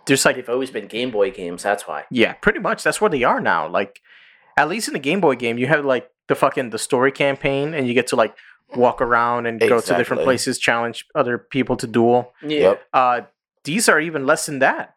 there's 0.07 0.25
like 0.25 0.35
they've 0.37 0.49
always 0.49 0.71
been 0.71 0.87
game 0.87 1.11
boy 1.11 1.29
games 1.31 1.61
that's 1.63 1.87
why 1.87 2.05
Yeah, 2.09 2.33
pretty 2.33 2.59
much. 2.59 2.81
That's 2.83 2.99
what 3.01 3.11
they 3.11 3.23
are 3.23 3.41
now. 3.41 3.67
Like, 3.67 3.99
at 4.57 4.67
least 4.69 4.87
in 4.87 4.93
the 4.93 4.99
Game 4.99 5.21
Boy 5.21 5.35
game, 5.35 5.57
you 5.59 5.67
have 5.67 5.85
like 5.85 6.09
the 6.27 6.35
fucking 6.35 6.69
the 6.71 6.77
story 6.79 7.11
campaign, 7.11 7.73
and 7.73 7.87
you 7.87 7.93
get 7.93 8.07
to 8.07 8.15
like 8.15 8.35
walk 8.75 9.01
around 9.01 9.45
and 9.45 9.59
go 9.59 9.79
to 9.79 9.95
different 9.95 10.23
places, 10.23 10.59
challenge 10.59 11.05
other 11.15 11.37
people 11.37 11.77
to 11.77 11.87
duel. 11.87 12.33
yeah 12.41 12.59
Yep. 12.59 12.81
Uh, 12.93 13.21
these 13.63 13.87
are 13.89 13.99
even 13.99 14.25
less 14.25 14.45
than 14.45 14.59
that. 14.59 14.95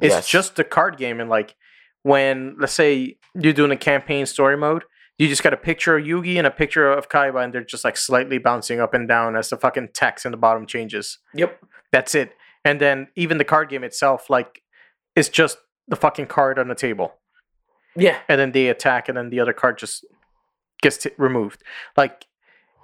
It's 0.00 0.14
Yes. 0.14 0.28
just 0.28 0.56
the 0.56 0.64
card 0.64 0.96
game, 0.98 1.20
and 1.20 1.30
like 1.30 1.54
when 2.02 2.56
let's 2.58 2.72
say 2.74 3.16
you're 3.34 3.52
doing 3.52 3.70
a 3.72 3.76
campaign 3.76 4.26
story 4.26 4.56
mode, 4.56 4.84
you 5.18 5.28
just 5.28 5.42
got 5.42 5.52
a 5.54 5.56
picture 5.56 5.96
of 5.96 6.04
Yugi 6.04 6.36
and 6.36 6.46
a 6.46 6.50
picture 6.50 6.90
of 6.92 7.08
Kaiba, 7.08 7.42
and 7.42 7.52
they're 7.52 7.64
just 7.64 7.84
like 7.84 7.96
slightly 7.96 8.38
bouncing 8.38 8.80
up 8.80 8.92
and 8.94 9.08
down 9.08 9.34
as 9.36 9.48
the 9.50 9.56
fucking 9.56 9.88
text 9.94 10.24
in 10.26 10.30
the 10.32 10.36
bottom 10.38 10.66
changes. 10.66 11.18
yep 11.34 11.58
That's 11.92 12.14
it. 12.14 12.32
And 12.64 12.80
then 12.80 13.08
even 13.16 13.38
the 13.38 13.44
card 13.44 13.68
game 13.70 13.84
itself, 13.84 14.28
like, 14.28 14.62
it's 15.14 15.28
just 15.28 15.56
the 15.88 15.96
fucking 15.96 16.26
card 16.26 16.58
on 16.58 16.66
the 16.68 16.74
table 16.74 17.14
yeah 17.96 18.18
and 18.28 18.38
then 18.40 18.52
they 18.52 18.68
attack, 18.68 19.08
and 19.08 19.16
then 19.16 19.30
the 19.30 19.40
other 19.40 19.52
card 19.54 19.78
just 19.78 20.04
gets 20.82 20.98
t- 20.98 21.10
removed. 21.18 21.62
Like 21.96 22.26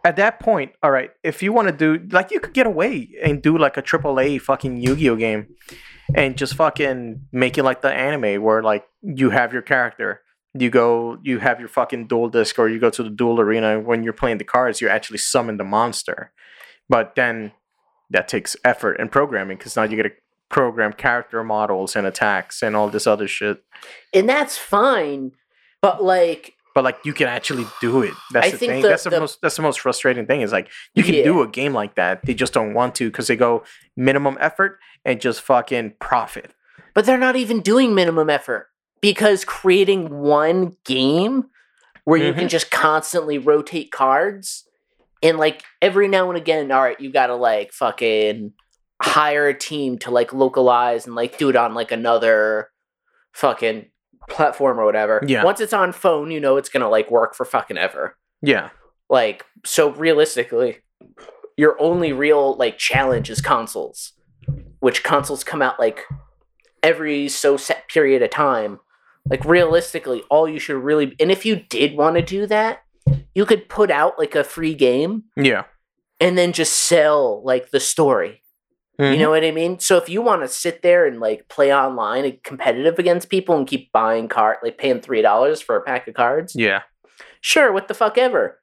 at 0.05 0.17
that 0.17 0.41
point, 0.41 0.73
all 0.83 0.91
right, 0.91 1.11
if 1.23 1.43
you 1.43 1.53
want 1.53 1.69
to 1.69 1.73
do 1.73 2.07
like 2.11 2.31
you 2.31 2.41
could 2.41 2.55
get 2.55 2.67
away 2.67 3.11
and 3.23 3.43
do 3.43 3.57
like 3.57 3.77
a 3.77 3.83
triple 3.83 4.19
A 4.19 4.39
fucking 4.39 4.79
Yu-Gi-Oh 4.79 5.17
game, 5.17 5.55
and 6.15 6.37
just 6.37 6.55
fucking 6.55 7.27
make 7.33 7.57
it 7.59 7.63
like 7.63 7.83
the 7.83 7.93
anime 7.93 8.43
where 8.43 8.63
like 8.63 8.85
you 9.03 9.31
have 9.31 9.53
your 9.53 9.63
character. 9.63 10.23
You 10.55 10.69
go, 10.69 11.17
you 11.23 11.39
have 11.39 11.61
your 11.61 11.69
fucking 11.71 12.09
Duel 12.09 12.29
Disk, 12.29 12.59
or 12.59 12.69
you 12.69 12.79
go 12.79 12.91
to 12.91 13.03
the 13.03 13.09
duel 13.09 13.41
arena. 13.41 13.81
When 13.81 14.03
you're 14.03 14.13
playing 14.13 14.37
the 14.37 14.45
cards, 14.45 14.83
you 14.83 14.89
actually 14.89 15.17
summon 15.17 15.57
the 15.57 15.65
monster. 15.65 16.31
But 16.91 17.15
then 17.15 17.53
that 18.11 18.29
takes 18.29 18.55
effort 18.63 19.01
and 19.01 19.11
programming 19.11 19.57
because 19.57 19.77
now 19.77 19.85
you 19.85 19.97
got 19.97 20.03
to 20.03 20.13
program 20.51 20.93
character 20.93 21.43
models 21.43 21.97
and 21.97 22.07
attacks 22.07 22.63
and 22.63 22.77
all 22.77 22.91
this 22.91 23.07
other 23.07 23.27
shit. 23.27 23.65
and 24.13 24.29
that's 24.29 24.59
fine 24.59 25.33
but 25.81 26.05
like 26.05 26.55
but 26.75 26.85
like 26.85 26.99
you 27.05 27.13
can 27.13 27.29
actually 27.29 27.67
do 27.81 28.03
it. 28.03 28.15
That's 28.33 28.49
I 28.49 28.51
the 28.51 28.57
thing. 28.57 28.83
the- 28.83 28.89
that's 28.89 29.05
the, 29.05 29.11
the- 29.11 29.21
most. 29.21 29.41
That's 29.41 29.57
the 29.57 29.63
most 29.63 29.81
frustrating 29.81 30.27
thing. 30.27 30.41
Is 30.41 30.53
like 30.53 30.69
you 30.95 31.03
can 31.03 31.15
Yeah. 31.15 31.25
do 31.25 31.43
a 31.43 31.49
game 31.49 31.73
like 31.73 31.95
that. 31.97 32.25
They 32.25 32.35
just 32.35 32.53
don't 32.53 32.75
want 32.75 32.95
to 32.97 33.11
because 33.11 33.27
they 33.27 33.37
go 33.37 33.65
minimum 33.97 34.37
effort 34.41 34.79
and 35.05 35.21
just 35.21 35.41
fucking 35.43 35.95
profit. 36.01 36.53
But 36.95 37.07
they're 37.07 37.19
not 37.19 37.37
even 37.37 37.61
doing 37.61 37.95
minimum 37.95 38.29
effort 38.29 38.69
because 39.01 39.45
creating 39.45 40.21
one 40.21 40.77
game 40.85 41.47
where 42.05 42.19
you 42.19 42.33
can 42.33 42.43
mm-hmm. 42.43 42.49
just 42.49 42.71
constantly 42.71 43.39
rotate 43.39 43.93
cards 43.93 44.65
and 45.23 45.39
like 45.39 45.63
every 45.81 46.09
now 46.09 46.29
and 46.29 46.37
again, 46.37 46.71
all 46.73 46.83
right, 46.83 47.01
you 47.01 47.11
gotta 47.13 47.37
like 47.37 47.73
fucking 47.73 48.53
hire 49.01 49.49
a 49.49 49.55
team 49.55 49.99
to 49.99 50.11
like 50.11 50.33
localize 50.33 51.07
and 51.07 51.15
like 51.15 51.39
do 51.39 51.49
it 51.49 51.57
on 51.57 51.75
like 51.75 51.93
another 51.93 52.69
fucking 53.33 53.87
platform 54.29 54.79
or 54.79 54.85
whatever. 54.85 55.23
Yeah. 55.27 55.45
Once 55.45 55.61
it's 55.61 55.73
on 55.73 55.93
phone, 55.93 56.31
you 56.31 56.41
know 56.41 56.57
it's 56.57 56.69
gonna 56.69 56.89
like 56.89 57.11
work 57.11 57.35
for 57.35 57.45
fucking 57.45 57.79
ever. 57.79 58.17
Yeah, 58.43 58.71
Like, 59.09 59.45
so 59.65 59.91
realistically, 59.91 60.79
your 61.57 61.81
only 61.81 62.13
real 62.13 62.57
like 62.57 62.77
challenge 62.77 63.31
is 63.31 63.41
consoles, 63.41 64.13
which 64.81 65.05
consoles 65.05 65.45
come 65.45 65.63
out 65.63 65.79
like 65.79 66.05
every 66.83 67.29
so 67.29 67.57
set 67.57 67.89
period 67.89 68.23
of 68.23 68.31
time. 68.31 68.81
Like 69.29 69.45
realistically, 69.45 70.23
all 70.29 70.49
you 70.49 70.59
should 70.59 70.83
really 70.83 71.15
and 71.21 71.31
if 71.31 71.47
you 71.47 71.57
did 71.57 71.97
want 71.97 72.17
to 72.17 72.23
do 72.23 72.47
that, 72.47 72.83
you 73.35 73.47
could 73.47 73.69
put 73.69 73.91
out 73.91 74.19
like 74.19 74.35
a 74.35 74.45
free 74.45 74.75
game 74.75 75.25
yeah. 75.37 75.65
and 76.21 76.37
then 76.37 76.53
just 76.53 76.73
sell 76.75 77.43
like 77.45 77.71
the 77.71 77.81
story. 77.81 78.42
You 78.99 79.17
know 79.17 79.31
what 79.31 79.43
I 79.45 79.51
mean? 79.51 79.81
So 79.81 79.97
if 79.97 80.09
you 80.09 80.23
want 80.23 80.43
to 80.43 80.49
sit 80.49 80.83
there 80.83 81.07
and 81.07 81.19
like 81.19 81.49
play 81.49 81.75
online 81.75 82.25
and 82.25 82.43
competitive 82.45 82.99
against 82.99 83.31
people 83.31 83.57
and 83.57 83.67
keep 83.67 83.91
buying 83.91 84.29
card 84.29 84.59
like 84.63 84.79
paying 84.79 85.01
three 85.01 85.23
dollars 85.23 85.61
for 85.61 85.77
a 85.77 85.83
pack 85.83 86.07
of 86.07 86.15
cards, 86.15 86.55
Yeah, 86.55 86.83
sure, 87.41 87.73
what 87.73 87.89
the 87.89 87.95
fuck 87.95 88.17
ever. 88.19 88.61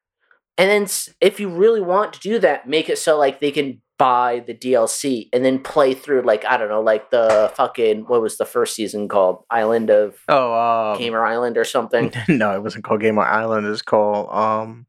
And 0.57 0.69
then 0.69 0.87
if 1.19 1.39
you 1.39 1.49
really 1.49 1.81
want 1.81 2.13
to 2.13 2.19
do 2.19 2.39
that, 2.39 2.67
make 2.69 2.89
it 2.89 2.97
so 2.99 3.17
like 3.17 3.39
they 3.39 3.51
can 3.51 3.81
buy 3.97 4.41
the 4.47 4.53
DLC 4.53 5.27
and 5.33 5.43
then 5.43 5.59
play 5.59 5.93
through 5.93 6.21
like 6.21 6.45
I 6.45 6.55
don't 6.57 6.69
know, 6.69 6.81
like 6.81 7.09
the 7.11 7.51
fucking 7.55 8.05
what 8.07 8.21
was 8.21 8.37
the 8.37 8.45
first 8.45 8.75
season 8.75 9.07
called? 9.09 9.43
Island 9.49 9.89
of 9.89 10.15
Oh, 10.29 10.53
um, 10.53 10.97
Gamer 10.97 11.25
Island 11.25 11.57
or 11.57 11.65
something. 11.65 12.13
no, 12.29 12.55
it 12.55 12.63
wasn't 12.63 12.85
called 12.85 13.01
Gamer 13.01 13.23
Island. 13.23 13.67
It's 13.67 13.81
called 13.81 14.29
um. 14.31 14.85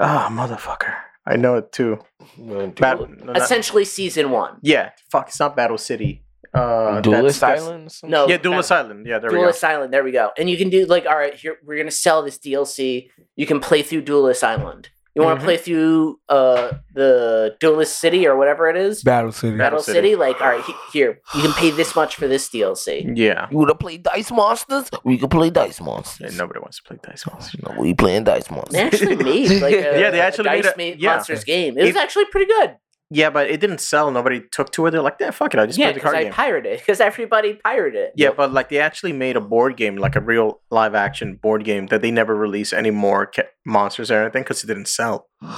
Ah, 0.00 0.28
motherfucker! 0.30 0.94
I 1.26 1.36
know 1.36 1.56
it 1.56 1.70
too. 1.72 1.98
Duelist, 2.36 2.76
Bat- 2.76 2.98
no, 3.00 3.32
not- 3.32 3.36
Essentially 3.36 3.84
season 3.84 4.30
1. 4.30 4.58
yeah, 4.62 4.90
fuck. 5.10 5.28
It's 5.28 5.38
not 5.40 5.54
Battle 5.56 5.78
City. 5.78 6.24
Uh, 6.54 7.00
Duelist 7.00 7.40
that's- 7.40 7.60
that's- 7.60 7.62
Island? 7.62 7.92
some 7.92 8.10
No, 8.10 8.26
Yeah, 8.28 8.36
Bat- 8.36 8.42
Duelist 8.42 8.72
Island. 8.72 9.06
Yeah, 9.06 9.18
there 9.20 9.30
we 9.30 9.36
go. 9.36 9.40
Duelist 9.42 9.64
Island, 9.64 9.92
there 9.94 10.04
we 10.04 10.10
go. 10.12 10.30
And 10.36 10.50
you 10.50 10.56
can 10.58 10.68
do 10.68 10.84
like, 10.86 11.06
all 11.06 11.16
right, 11.16 11.34
here 11.34 11.56
we're 11.64 11.78
gonna 11.78 11.90
sell 11.90 12.22
this 12.22 12.38
DLC. 12.38 13.08
You 13.36 13.46
can 13.46 13.60
play 13.60 13.82
through 13.82 14.02
Duelist 14.02 14.44
Island. 14.44 14.90
You 15.14 15.22
want 15.22 15.40
to 15.40 15.42
Mhm. 15.42 15.44
play 15.46 15.56
through 15.58 16.18
uh 16.30 16.72
the 16.94 17.54
Duelist 17.60 17.98
City 17.98 18.26
or 18.26 18.34
whatever 18.36 18.68
it 18.70 18.76
is, 18.76 19.02
Battle 19.02 19.30
City. 19.32 19.56
Battle, 19.56 19.78
Battle 19.78 19.82
City. 19.82 19.96
City. 19.98 20.16
Like, 20.16 20.40
all 20.40 20.48
right, 20.48 20.64
he- 20.64 20.74
here 20.92 21.20
you 21.34 21.42
can 21.42 21.52
pay 21.52 21.70
this 21.70 21.94
much 21.94 22.16
for 22.16 22.26
this 22.26 22.48
DLC. 22.48 23.04
Yeah. 23.14 23.46
You 23.50 23.58
wanna 23.58 23.74
play 23.74 23.98
Dice 23.98 24.30
Monsters? 24.30 24.88
We 25.04 25.18
can 25.18 25.28
play 25.28 25.50
Dice 25.50 25.80
yeah. 25.80 25.86
Monsters. 25.86 26.38
Nobody 26.38 26.60
wants 26.60 26.78
to 26.78 26.82
play 26.84 26.98
Dice 27.02 27.26
Monsters. 27.26 27.60
No, 27.62 27.74
we 27.80 27.92
playing 27.94 28.24
Dice 28.24 28.50
Monsters. 28.50 28.72
They 28.72 28.86
actually 28.86 29.16
made 29.16 29.62
like 29.62 29.74
a, 29.74 30.00
Yeah, 30.00 30.10
they 30.10 30.20
a 30.20 30.24
actually 30.24 30.48
made 30.50 30.62
Dice 30.64 30.72
a- 30.74 30.78
made 30.78 31.00
yeah. 31.00 31.10
monsters 31.14 31.44
game. 31.44 31.76
It 31.76 31.82
was 31.82 31.90
If- 31.90 31.96
actually 31.96 32.24
pretty 32.26 32.46
good. 32.46 32.76
Yeah, 33.14 33.28
but 33.30 33.50
it 33.50 33.60
didn't 33.60 33.80
sell. 33.80 34.10
Nobody 34.10 34.40
took 34.50 34.70
to 34.72 34.86
it. 34.86 34.92
They're 34.92 35.02
like, 35.02 35.16
yeah, 35.20 35.30
fuck 35.32 35.52
it. 35.52 35.60
I 35.60 35.66
just 35.66 35.78
Yeah, 35.78 35.86
played 35.86 35.96
the 35.96 36.00
card 36.00 36.16
I 36.16 36.22
game. 36.24 36.32
pirated 36.32 36.78
because 36.78 36.98
everybody 37.00 37.54
pirated 37.54 38.00
it. 38.00 38.12
Yeah, 38.16 38.30
but 38.34 38.52
like 38.52 38.68
they 38.70 38.78
actually 38.78 39.12
made 39.12 39.36
a 39.36 39.40
board 39.40 39.76
game, 39.76 39.96
like 39.96 40.16
a 40.16 40.20
real 40.20 40.60
live 40.70 40.94
action 40.94 41.34
board 41.36 41.64
game 41.64 41.88
that 41.88 42.00
they 42.00 42.10
never 42.10 42.34
release 42.34 42.72
any 42.72 42.90
more 42.90 43.26
ca- 43.26 43.50
monsters 43.66 44.10
or 44.10 44.22
anything 44.22 44.42
because 44.44 44.64
it 44.64 44.66
didn't 44.68 44.88
sell. 44.88 45.28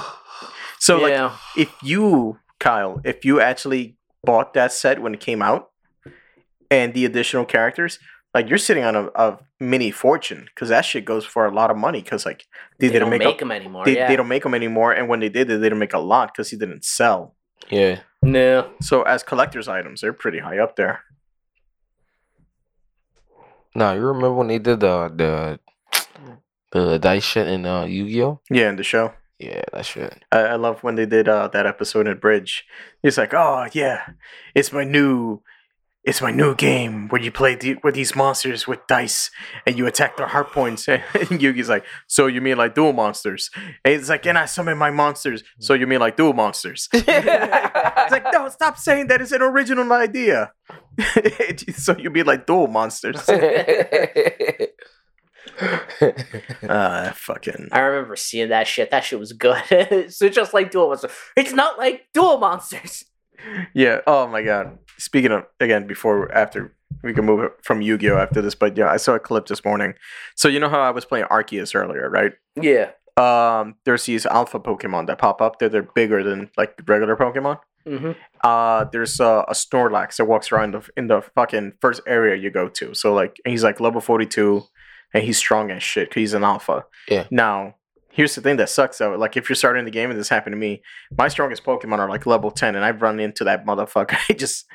So 0.79 0.97
like, 0.99 1.11
yeah, 1.11 1.35
if 1.57 1.73
you, 1.81 2.37
Kyle, 2.59 2.99
if 3.05 3.23
you 3.25 3.39
actually 3.39 3.97
bought 4.23 4.53
that 4.53 4.71
set 4.73 5.01
when 5.01 5.13
it 5.13 5.19
came 5.19 5.41
out 5.41 5.69
and 6.69 6.93
the 6.93 7.05
additional 7.05 7.45
characters, 7.45 7.97
like 8.33 8.49
you're 8.49 8.57
sitting 8.59 8.83
on 8.83 8.95
a, 8.95 9.05
a 9.15 9.39
mini 9.59 9.89
fortune 9.89 10.45
because 10.53 10.69
that 10.69 10.81
shit 10.83 11.05
goes 11.05 11.25
for 11.25 11.45
a 11.45 11.51
lot 11.53 11.71
of 11.71 11.77
money. 11.77 12.01
Because 12.01 12.25
like 12.25 12.45
they, 12.77 12.87
They, 12.87 12.93
didn't 12.93 13.09
don't 13.09 13.09
make, 13.17 13.23
make 13.27 13.35
a, 13.37 13.39
them 13.39 13.51
anymore. 13.51 13.85
they, 13.85 13.95
yeah. 13.95 14.07
they 14.07 14.15
don't 14.15 14.27
make 14.27 14.43
them 14.43 14.53
anymore, 14.53 14.91
and 14.91 15.07
when 15.07 15.21
they 15.21 15.29
did, 15.29 15.47
they 15.47 15.55
didn't 15.55 15.79
make 15.79 15.93
a 15.93 15.99
lot 15.99 16.33
because 16.33 16.49
he 16.51 16.57
didn't 16.57 16.83
sell. 16.83 17.35
Yeah. 17.69 17.99
No. 18.21 18.71
So 18.81 19.03
as 19.03 19.23
collector's 19.23 19.67
items, 19.67 20.01
they're 20.01 20.13
pretty 20.13 20.39
high 20.39 20.59
up 20.59 20.75
there. 20.75 21.01
No, 23.75 23.93
you 23.93 24.01
remember 24.01 24.33
when 24.33 24.47
they 24.47 24.59
did 24.59 24.79
the 24.79 25.11
the 25.13 25.59
the 26.71 26.97
dice 26.99 27.23
shit 27.23 27.47
in 27.47 27.65
uh, 27.65 27.85
Yu-Gi-Oh? 27.85 28.39
Yeah, 28.49 28.69
in 28.69 28.75
the 28.75 28.83
show. 28.83 29.13
Yeah, 29.39 29.63
that 29.73 29.85
shit. 29.85 30.23
I, 30.31 30.39
I 30.39 30.55
love 30.55 30.81
when 30.81 30.95
they 30.95 31.05
did 31.05 31.27
uh, 31.27 31.49
that 31.49 31.65
episode 31.65 32.07
in 32.07 32.17
Bridge. 32.19 32.65
He's 33.01 33.17
like, 33.17 33.33
"Oh 33.33 33.67
yeah, 33.73 34.11
it's 34.53 34.71
my 34.71 34.85
new, 34.85 35.41
it's 36.05 36.21
my 36.21 36.31
new 36.31 36.53
game 36.55 37.07
where 37.09 37.19
you 37.21 37.31
play 37.31 37.55
the, 37.55 37.77
with 37.83 37.95
these 37.95 38.15
monsters 38.15 38.67
with 38.67 38.85
dice 38.87 39.31
and 39.65 39.77
you 39.77 39.87
attack 39.87 40.17
their 40.17 40.27
heart 40.27 40.51
points." 40.51 40.87
And 40.87 41.03
Yugi's 41.41 41.69
like, 41.69 41.85
"So 42.07 42.27
you 42.27 42.41
mean 42.41 42.57
like 42.57 42.75
Duel 42.75 42.93
Monsters?" 42.93 43.49
And 43.83 43.93
he's 43.93 44.09
like, 44.09 44.25
"And 44.25 44.37
I 44.37 44.45
summon 44.45 44.77
my 44.77 44.91
monsters. 44.91 45.43
So 45.59 45.73
you 45.73 45.87
mean 45.87 45.99
like 45.99 46.15
Duel 46.15 46.33
Monsters?" 46.33 46.89
It's 46.93 48.11
like, 48.11 48.25
"No, 48.31 48.49
stop 48.49 48.77
saying 48.77 49.07
that. 49.07 49.21
It's 49.21 49.31
an 49.31 49.41
original 49.41 49.91
idea. 49.91 50.51
so 51.73 51.97
you 51.97 52.11
mean 52.11 52.25
like 52.25 52.45
Duel 52.45 52.67
Monsters?" 52.67 53.27
uh, 56.69 57.11
fucking. 57.13 57.69
I 57.71 57.79
remember 57.79 58.15
seeing 58.15 58.49
that 58.49 58.67
shit. 58.67 58.91
That 58.91 59.03
shit 59.03 59.19
was 59.19 59.33
good. 59.33 59.63
so 60.11 60.25
it's 60.25 60.35
just 60.35 60.53
like 60.53 60.69
Duel 60.71 60.89
Monsters. 60.89 61.11
It's 61.35 61.53
not 61.53 61.79
like 61.79 62.07
Duel 62.13 62.37
Monsters. 62.37 63.05
Yeah. 63.73 64.01
Oh 64.07 64.27
my 64.27 64.43
god. 64.43 64.77
Speaking 64.97 65.31
of 65.31 65.45
again, 65.59 65.87
before 65.87 66.31
after 66.31 66.75
we 67.03 67.13
can 67.13 67.25
move 67.25 67.51
from 67.61 67.81
Yu-Gi-Oh 67.81 68.17
after 68.17 68.41
this, 68.41 68.55
but 68.55 68.77
yeah, 68.77 68.89
I 68.89 68.97
saw 68.97 69.13
a 69.13 69.19
clip 69.19 69.47
this 69.47 69.63
morning. 69.63 69.93
So 70.35 70.47
you 70.47 70.59
know 70.59 70.69
how 70.69 70.81
I 70.81 70.91
was 70.91 71.05
playing 71.05 71.25
Arceus 71.25 71.75
earlier, 71.75 72.09
right? 72.09 72.33
Yeah. 72.59 72.91
Um, 73.17 73.75
there's 73.85 74.05
these 74.05 74.25
alpha 74.25 74.59
Pokemon 74.59 75.07
that 75.07 75.19
pop 75.19 75.41
up. 75.41 75.59
They're 75.59 75.69
they're 75.69 75.83
bigger 75.83 76.23
than 76.23 76.49
like 76.57 76.79
regular 76.87 77.15
Pokemon. 77.15 77.59
Mm-hmm. 77.87 78.11
Uh, 78.43 78.85
there's 78.91 79.21
uh, 79.21 79.45
a 79.47 79.53
Snorlax 79.53 80.17
that 80.17 80.25
walks 80.25 80.51
around 80.51 80.73
the, 80.73 80.89
in 80.97 81.07
the 81.07 81.21
fucking 81.21 81.73
first 81.81 82.01
area 82.07 82.35
you 82.35 82.49
go 82.49 82.67
to. 82.67 82.93
So 82.95 83.13
like 83.13 83.39
he's 83.45 83.63
like 83.63 83.79
level 83.79 84.01
42, 84.01 84.63
and 85.13 85.23
he's 85.23 85.37
strong 85.37 85.71
as 85.71 85.83
shit 85.83 86.09
because 86.09 86.21
he's 86.21 86.33
an 86.33 86.43
alpha. 86.43 86.85
Yeah. 87.09 87.25
Now. 87.31 87.75
Here's 88.09 88.33
the 88.33 88.39
thing 88.39 88.55
that 88.55 88.69
sucks 88.69 88.97
though. 88.99 89.17
Like 89.17 89.35
if 89.35 89.49
you're 89.49 89.57
starting 89.57 89.83
the 89.83 89.91
game 89.91 90.09
and 90.09 90.17
this 90.17 90.29
happened 90.29 90.53
to 90.53 90.57
me, 90.57 90.81
my 91.17 91.27
strongest 91.27 91.65
Pokemon 91.65 91.99
are 91.99 92.07
like 92.07 92.25
level 92.25 92.49
10, 92.49 92.73
and 92.73 92.85
I've 92.85 93.01
run 93.01 93.19
into 93.19 93.43
that 93.43 93.65
motherfucker. 93.65 94.17
I 94.29 94.33
just 94.33 94.67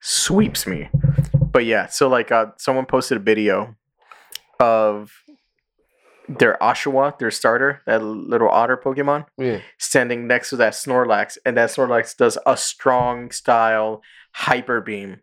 sweeps 0.00 0.66
me. 0.66 0.88
But 1.52 1.64
yeah, 1.64 1.86
so 1.86 2.08
like 2.08 2.30
uh 2.32 2.46
someone 2.56 2.86
posted 2.86 3.18
a 3.18 3.20
video 3.20 3.76
of 4.58 5.12
their 6.38 6.56
Oshawott, 6.60 7.18
their 7.18 7.30
starter, 7.30 7.82
that 7.86 8.02
little 8.02 8.48
otter 8.48 8.76
Pokemon, 8.76 9.26
yeah. 9.36 9.60
standing 9.78 10.26
next 10.26 10.50
to 10.50 10.56
that 10.56 10.74
Snorlax, 10.74 11.38
and 11.44 11.56
that 11.56 11.70
Snorlax 11.70 12.16
does 12.16 12.38
a 12.46 12.56
strong 12.56 13.30
style 13.32 14.00
hyper 14.32 14.80
beam. 14.80 15.20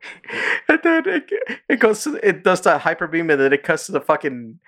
and 0.68 0.80
then 0.82 1.02
it, 1.06 1.30
it 1.68 1.80
goes 1.80 2.02
to 2.04 2.18
it 2.26 2.44
does 2.44 2.60
that 2.62 2.82
hyper 2.82 3.06
beam 3.06 3.30
and 3.30 3.40
then 3.40 3.52
it 3.52 3.62
cuts 3.62 3.86
to 3.86 3.92
the 3.92 4.00
fucking 4.00 4.58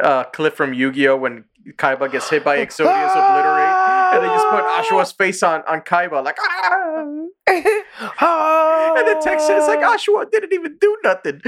uh, 0.00 0.24
clip 0.24 0.54
from 0.54 0.72
Yu-Gi-Oh 0.72 1.16
when 1.16 1.44
Kaiba 1.72 2.10
gets 2.10 2.30
hit 2.30 2.44
by 2.44 2.58
Exodia's 2.58 3.12
Obliterate 3.12 4.14
and 4.14 4.22
they 4.22 4.28
just 4.28 4.48
put 4.48 4.62
Oshawott's 4.62 5.12
face 5.12 5.42
on 5.42 5.62
on 5.66 5.80
Kaiba 5.80 6.24
like 6.24 6.36
ah! 6.40 7.04
And 7.48 9.06
the 9.06 9.20
text 9.22 9.48
is 9.50 9.66
like 9.68 9.80
Oshawott 9.80 10.30
didn't 10.32 10.52
even 10.52 10.76
do 10.80 10.96
nothing. 11.04 11.40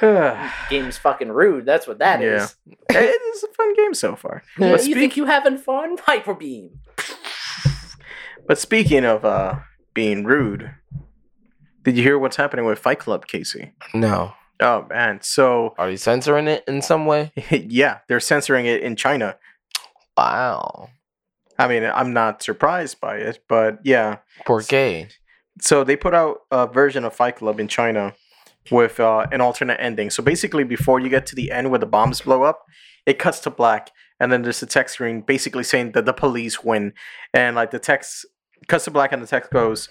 Game's 0.70 0.98
fucking 0.98 1.30
rude. 1.30 1.64
That's 1.66 1.86
what 1.86 1.98
that 1.98 2.22
is. 2.22 2.56
Yeah. 2.90 2.98
it 3.00 3.34
is 3.36 3.44
a 3.44 3.48
fun 3.48 3.74
game 3.74 3.94
so 3.94 4.16
far. 4.16 4.42
But 4.58 4.70
you 4.72 4.78
speak- 4.78 4.94
think 4.96 5.16
you 5.16 5.26
having 5.26 5.58
fun? 5.58 5.96
Hyper 5.98 6.34
Beam. 6.34 6.80
But 8.46 8.58
speaking 8.58 9.04
of 9.04 9.24
uh, 9.26 9.56
being 9.92 10.24
rude, 10.24 10.70
did 11.82 11.96
you 11.98 12.02
hear 12.02 12.18
what's 12.18 12.36
happening 12.36 12.64
with 12.64 12.78
Fight 12.78 12.98
Club, 12.98 13.26
Casey? 13.26 13.72
no. 13.94 14.32
Oh 14.60 14.86
man, 14.90 15.20
so 15.22 15.72
Are 15.78 15.88
you 15.88 15.96
censoring 15.96 16.48
it 16.48 16.64
in 16.66 16.82
some 16.82 17.06
way? 17.06 17.30
yeah, 17.52 17.98
they're 18.08 18.18
censoring 18.18 18.66
it 18.66 18.82
in 18.82 18.96
China. 18.96 19.36
Wow. 20.16 20.88
I 21.58 21.66
mean, 21.66 21.82
I'm 21.84 22.12
not 22.12 22.42
surprised 22.42 23.00
by 23.00 23.16
it, 23.16 23.40
but 23.48 23.80
yeah. 23.84 24.18
Por 24.46 24.60
qué? 24.60 25.10
So 25.60 25.82
they 25.82 25.96
put 25.96 26.14
out 26.14 26.38
a 26.50 26.66
version 26.66 27.04
of 27.04 27.14
Fight 27.14 27.36
Club 27.36 27.58
in 27.58 27.66
China 27.66 28.14
with 28.70 29.00
uh, 29.00 29.26
an 29.32 29.40
alternate 29.40 29.78
ending. 29.80 30.10
So 30.10 30.22
basically, 30.22 30.62
before 30.64 31.00
you 31.00 31.08
get 31.08 31.26
to 31.26 31.34
the 31.34 31.50
end 31.50 31.70
where 31.70 31.80
the 31.80 31.86
bombs 31.86 32.20
blow 32.20 32.44
up, 32.44 32.64
it 33.06 33.18
cuts 33.18 33.40
to 33.40 33.50
black, 33.50 33.90
and 34.20 34.30
then 34.30 34.42
there's 34.42 34.62
a 34.62 34.66
text 34.66 34.94
screen 34.94 35.22
basically 35.22 35.64
saying 35.64 35.92
that 35.92 36.04
the 36.04 36.12
police 36.12 36.62
win, 36.62 36.92
and 37.34 37.56
like 37.56 37.70
the 37.70 37.78
text 37.78 38.26
cuts 38.68 38.84
to 38.84 38.90
black, 38.90 39.12
and 39.12 39.22
the 39.22 39.26
text 39.26 39.50
goes. 39.50 39.88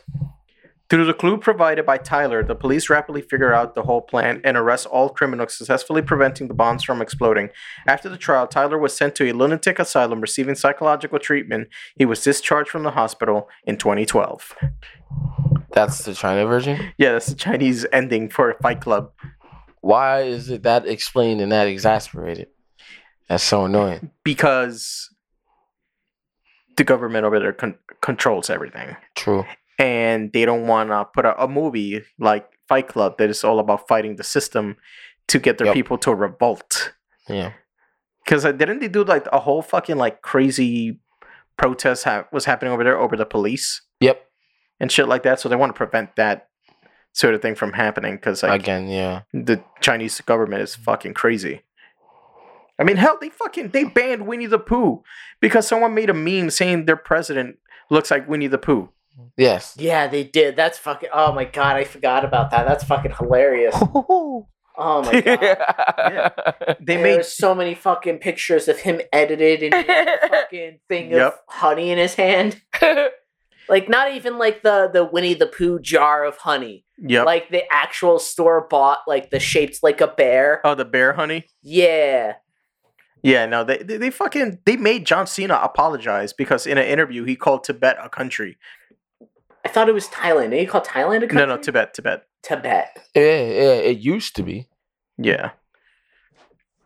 Through 0.89 1.05
the 1.05 1.13
clue 1.13 1.38
provided 1.38 1.85
by 1.85 1.97
Tyler, 1.97 2.43
the 2.43 2.55
police 2.55 2.89
rapidly 2.89 3.21
figure 3.21 3.53
out 3.53 3.75
the 3.75 3.83
whole 3.83 4.01
plan 4.01 4.39
and 4.45 4.55
arrest 4.55 4.85
all 4.85 5.09
criminals, 5.09 5.53
successfully 5.53 6.01
preventing 6.01 6.47
the 6.47 6.53
bombs 6.53 6.81
from 6.83 7.01
exploding. 7.01 7.49
After 7.85 8.07
the 8.07 8.15
trial, 8.15 8.47
Tyler 8.47 8.77
was 8.77 8.95
sent 8.95 9.13
to 9.15 9.29
a 9.29 9.33
lunatic 9.33 9.79
asylum 9.79 10.21
receiving 10.21 10.55
psychological 10.55 11.19
treatment. 11.19 11.67
He 11.97 12.05
was 12.05 12.23
discharged 12.23 12.69
from 12.69 12.83
the 12.83 12.91
hospital 12.91 13.49
in 13.65 13.75
2012. 13.77 14.55
That's 15.71 16.05
the 16.05 16.13
China 16.13 16.45
version? 16.45 16.93
Yeah, 16.97 17.11
that's 17.11 17.27
the 17.27 17.35
Chinese 17.35 17.85
ending 17.91 18.29
for 18.29 18.55
Fight 18.61 18.79
Club. 18.79 19.11
Why 19.81 20.21
is 20.21 20.49
it 20.49 20.63
that 20.63 20.88
explained 20.88 21.41
and 21.41 21.51
that 21.51 21.67
exasperated? 21.67 22.47
That's 23.27 23.43
so 23.43 23.65
annoying. 23.65 24.11
because 24.23 25.09
the 26.77 26.83
government 26.85 27.25
over 27.25 27.39
there 27.39 27.51
con- 27.51 27.77
controls 28.01 28.49
everything, 28.49 28.95
True. 29.15 29.45
And 29.78 30.32
they 30.34 30.45
don't 30.45 30.67
want 30.67 30.89
to 30.89 31.05
put 31.13 31.25
out 31.25 31.36
a 31.39 31.47
movie 31.47 32.03
like 32.19 32.47
Fight 32.67 32.88
Club 32.88 33.17
that 33.17 33.30
is 33.30 33.43
all 33.43 33.59
about 33.59 33.88
fighting 33.88 34.15
the 34.15 34.23
system 34.23 34.75
to 35.28 35.39
get 35.39 35.57
their 35.57 35.67
Yep. 35.67 35.73
people 35.73 35.97
to 35.99 36.13
revolt. 36.15 36.93
Yeah. 37.30 37.53
Because 38.23 38.43
uh, 38.45 38.51
didn't 38.51 38.80
they 38.80 38.88
do 38.88 39.03
like 39.03 39.25
a 39.32 39.39
whole 39.39 39.61
fucking 39.61 39.97
like 39.97 40.21
crazy 40.21 40.99
protest 41.57 42.03
ha- 42.03 42.25
was 42.32 42.45
happening 42.45 42.73
over 42.73 42.84
there 42.84 42.97
over 42.97 43.15
the 43.15 43.25
police 43.25 43.82
Yep. 43.99 44.21
and 44.80 44.91
shit 44.91 45.07
like 45.07 45.23
that? 45.23 45.39
So 45.39 45.49
they 45.49 45.55
want 45.55 45.69
to 45.73 45.78
prevent 45.78 46.15
that 46.15 46.49
sort 47.13 47.34
of 47.34 47.41
thing 47.41 47.55
from 47.55 47.73
happening 47.73 48.15
because 48.15 48.43
like 48.43 48.61
Again, 48.61 48.88
yeah. 48.89 49.21
the 49.34 49.63
Chinese 49.82 50.19
government 50.21 50.61
is 50.61 50.75
fucking 50.75 51.13
crazy. 51.13 51.61
I 52.80 52.84
mean, 52.84 52.97
hell, 52.97 53.17
they 53.19 53.30
fucking 53.30 53.69
they 53.69 53.86
banned 53.86 54.28
Winnie 54.28 54.45
the 54.45 54.59
Pooh 54.59 55.01
because 55.41 55.67
someone 55.67 55.95
made 55.95 56.09
a 56.11 56.13
meme 56.13 56.51
saying 56.51 56.86
their 56.86 56.95
president 56.95 57.57
looks 57.89 58.11
like 58.11 58.30
Winnie 58.30 58.47
the 58.47 58.59
Pooh. 58.59 58.89
Yes. 59.36 59.76
Yeah, 59.78 60.07
they 60.07 60.24
did. 60.24 60.55
That's 60.55 60.78
fucking. 60.78 61.09
Oh 61.13 61.32
my 61.32 61.45
god, 61.45 61.76
I 61.76 61.84
forgot 61.84 62.24
about 62.24 62.51
that. 62.51 62.68
That's 62.68 62.84
fucking 62.84 63.13
hilarious. 63.18 63.76
Oh 64.80 65.01
my 65.01 65.22
god. 65.22 66.78
They 66.80 66.97
There's 66.97 67.03
made 67.18 67.26
so 67.26 67.55
many 67.55 67.74
fucking 67.74 68.20
pictures 68.20 68.68
of 68.68 68.78
him 68.78 69.01
edited 69.11 69.63
and 69.63 69.74
he 69.74 69.91
had 69.91 70.07
a 70.07 70.30
fucking 70.30 70.80
thing 70.88 71.15
of 71.15 71.34
honey 71.49 71.89
in 71.89 71.97
his 71.97 72.13
hand. 72.13 72.61
Like 73.70 73.89
not 73.89 74.13
even 74.13 74.38
like 74.38 74.63
the 74.63 74.89
the 74.93 75.03
Winnie 75.03 75.34
the 75.34 75.45
Pooh 75.47 75.80
jar 75.80 76.24
of 76.24 76.38
honey. 76.38 76.86
Yeah. 76.97 77.24
Like 77.24 77.49
the 77.49 77.63
actual 77.70 78.18
store 78.18 78.65
bought, 78.70 78.99
like 79.07 79.30
the 79.30 79.39
shaped 79.39 79.80
like 79.84 79.99
a 79.99 80.07
bear. 80.07 80.61
oh, 80.63 80.74
the 80.74 80.86
bear 80.86 81.11
honey. 81.11 81.47
Yeah. 81.61 82.36
Yeah, 83.24 83.45
no, 83.45 83.65
they, 83.65 83.80
they 83.80 83.97
they 83.97 84.09
fucking 84.09 84.59
they 84.65 84.78
made 84.78 85.05
John 85.05 85.28
Cena 85.28 85.59
apologize 85.61 86.32
because 86.32 86.65
in 86.65 86.78
an 86.78 86.86
interview 86.86 87.26
he 87.26 87.36
called 87.36 87.65
Tibet 87.65 87.97
a 88.01 88.07
country. 88.07 88.57
I 89.68 89.70
thought 89.70 89.89
it 89.89 89.93
was 89.93 90.07
Thailand. 90.07 90.51
They 90.51 90.61
you 90.61 90.68
call 90.68 90.80
Thailand 90.80 91.18
a 91.18 91.28
country? 91.28 91.39
No, 91.39 91.45
no, 91.45 91.57
Tibet, 91.57 91.93
Tibet. 91.93 92.26
Tibet. 92.41 92.97
Yeah, 93.13 93.22
yeah, 93.22 93.74
it 93.91 93.97
used 93.97 94.34
to 94.38 94.43
be. 94.43 94.70
Yeah. 95.18 95.51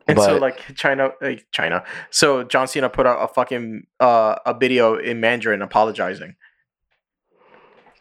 And 0.08 0.18
so 0.18 0.38
like 0.38 0.76
China 0.76 1.12
like 1.22 1.46
China. 1.52 1.84
So 2.10 2.44
John 2.44 2.68
Cena 2.68 2.90
put 2.90 3.06
out 3.06 3.20
a 3.22 3.28
fucking 3.28 3.86
uh 4.00 4.36
a 4.48 4.58
video 4.58 4.98
in 4.98 5.20
Mandarin 5.20 5.62
apologizing. 5.62 6.36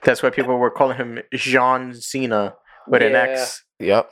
That's 0.02 0.22
why 0.22 0.30
people 0.30 0.56
were 0.56 0.70
calling 0.70 0.96
him 0.96 1.18
John 1.34 1.92
Cena 1.92 2.54
with 2.88 3.02
an 3.02 3.14
X. 3.14 3.62
Yep. 3.80 4.10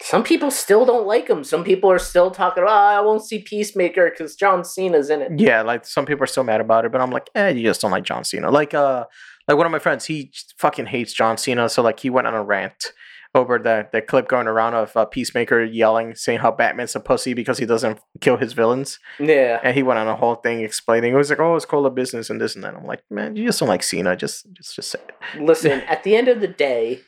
Some 0.00 0.22
people 0.22 0.50
still 0.50 0.84
don't 0.84 1.06
like 1.06 1.28
him. 1.28 1.42
Some 1.44 1.64
people 1.64 1.90
are 1.90 1.98
still 1.98 2.30
talking 2.30 2.64
oh, 2.66 2.70
I 2.70 3.00
won't 3.00 3.24
see 3.24 3.40
Peacemaker 3.40 4.10
because 4.10 4.36
John 4.36 4.64
Cena's 4.64 5.10
in 5.10 5.22
it. 5.22 5.32
Yeah, 5.38 5.62
like 5.62 5.86
some 5.86 6.06
people 6.06 6.24
are 6.24 6.28
still 6.28 6.44
mad 6.44 6.60
about 6.60 6.84
it, 6.84 6.92
but 6.92 7.00
I'm 7.00 7.10
like, 7.10 7.30
eh, 7.34 7.50
you 7.50 7.62
just 7.62 7.80
don't 7.80 7.90
like 7.90 8.04
John 8.04 8.24
Cena. 8.24 8.50
Like 8.50 8.74
uh 8.74 9.04
like 9.48 9.56
one 9.56 9.66
of 9.66 9.72
my 9.72 9.78
friends, 9.78 10.04
he 10.06 10.32
fucking 10.58 10.86
hates 10.86 11.12
John 11.12 11.36
Cena, 11.36 11.68
so 11.68 11.82
like 11.82 12.00
he 12.00 12.10
went 12.10 12.26
on 12.26 12.34
a 12.34 12.42
rant 12.42 12.92
over 13.34 13.58
that 13.58 13.92
that 13.92 14.06
clip 14.06 14.28
going 14.28 14.46
around 14.46 14.72
of 14.74 14.96
uh, 14.96 15.04
Peacemaker 15.04 15.62
yelling, 15.62 16.14
saying 16.14 16.38
how 16.38 16.50
Batman's 16.50 16.96
a 16.96 17.00
pussy 17.00 17.34
because 17.34 17.58
he 17.58 17.66
doesn't 17.66 17.98
kill 18.20 18.38
his 18.38 18.54
villains, 18.54 18.98
Yeah. 19.20 19.60
and 19.62 19.74
he 19.76 19.82
went 19.82 19.98
on 19.98 20.08
a 20.08 20.16
whole 20.16 20.36
thing 20.36 20.60
explaining. 20.62 21.12
It 21.12 21.16
was 21.16 21.28
like, 21.30 21.38
oh, 21.38 21.54
it's 21.54 21.66
called 21.66 21.84
a 21.86 21.90
business 21.90 22.30
and 22.30 22.40
this 22.40 22.54
and 22.54 22.64
that. 22.64 22.74
I'm 22.74 22.86
like, 22.86 23.02
man, 23.10 23.36
you 23.36 23.44
just 23.44 23.60
don't 23.60 23.68
like 23.68 23.82
Cena. 23.82 24.16
Just 24.16 24.46
just 24.54 24.74
just 24.74 24.90
say 24.90 24.98
it. 25.08 25.42
Listen, 25.42 25.82
at 25.82 26.02
the 26.02 26.16
end 26.16 26.28
of 26.28 26.40
the 26.40 26.48
day, 26.48 27.00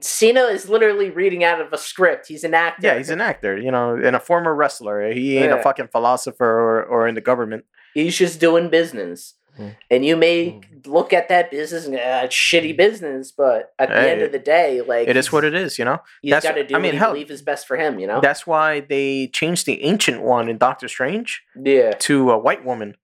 Cena 0.00 0.42
is 0.42 0.68
literally 0.68 1.10
reading 1.10 1.44
out 1.44 1.60
of 1.60 1.72
a 1.72 1.78
script. 1.78 2.26
He's 2.28 2.44
an 2.44 2.54
actor. 2.54 2.86
Yeah, 2.86 2.98
he's 2.98 3.10
an 3.10 3.20
actor, 3.20 3.56
you 3.56 3.70
know, 3.70 3.94
and 3.94 4.16
a 4.16 4.20
former 4.20 4.54
wrestler. 4.54 5.12
He 5.12 5.38
ain't 5.38 5.52
a 5.52 5.62
fucking 5.62 5.88
philosopher 5.88 6.44
or, 6.44 6.82
or 6.84 7.08
in 7.08 7.14
the 7.14 7.20
government. 7.20 7.64
He's 7.94 8.16
just 8.16 8.40
doing 8.40 8.70
business. 8.70 9.34
Hmm. 9.56 9.68
And 9.90 10.04
you 10.04 10.16
may 10.16 10.62
look 10.86 11.12
at 11.12 11.28
that 11.28 11.50
business 11.50 11.84
and 11.84 11.94
uh, 11.96 12.26
shitty 12.28 12.76
business, 12.76 13.32
but 13.32 13.74
at 13.78 13.90
the 13.90 13.94
Hey, 13.94 14.10
end 14.12 14.22
of 14.22 14.32
the 14.32 14.38
day, 14.38 14.80
like 14.80 15.08
It 15.08 15.16
is 15.16 15.30
what 15.30 15.44
it 15.44 15.54
is, 15.54 15.78
you 15.78 15.84
know. 15.84 15.98
He's 16.22 16.32
got 16.32 16.52
to 16.52 16.64
do 16.66 16.74
I 16.74 16.78
what 16.78 16.82
mean, 16.82 16.94
hell, 16.94 17.12
believe 17.12 17.30
is 17.30 17.42
best 17.42 17.66
for 17.66 17.76
him. 17.76 17.98
You 17.98 18.06
know. 18.06 18.20
That's 18.20 18.46
why 18.46 18.80
they 18.80 19.28
changed 19.28 19.66
the 19.66 19.82
ancient 19.84 20.22
one 20.22 20.48
in 20.48 20.56
Doctor 20.56 20.88
Strange 20.88 21.42
yeah. 21.54 21.92
to 21.92 22.30
a 22.30 22.38
white 22.38 22.64
woman 22.64 22.96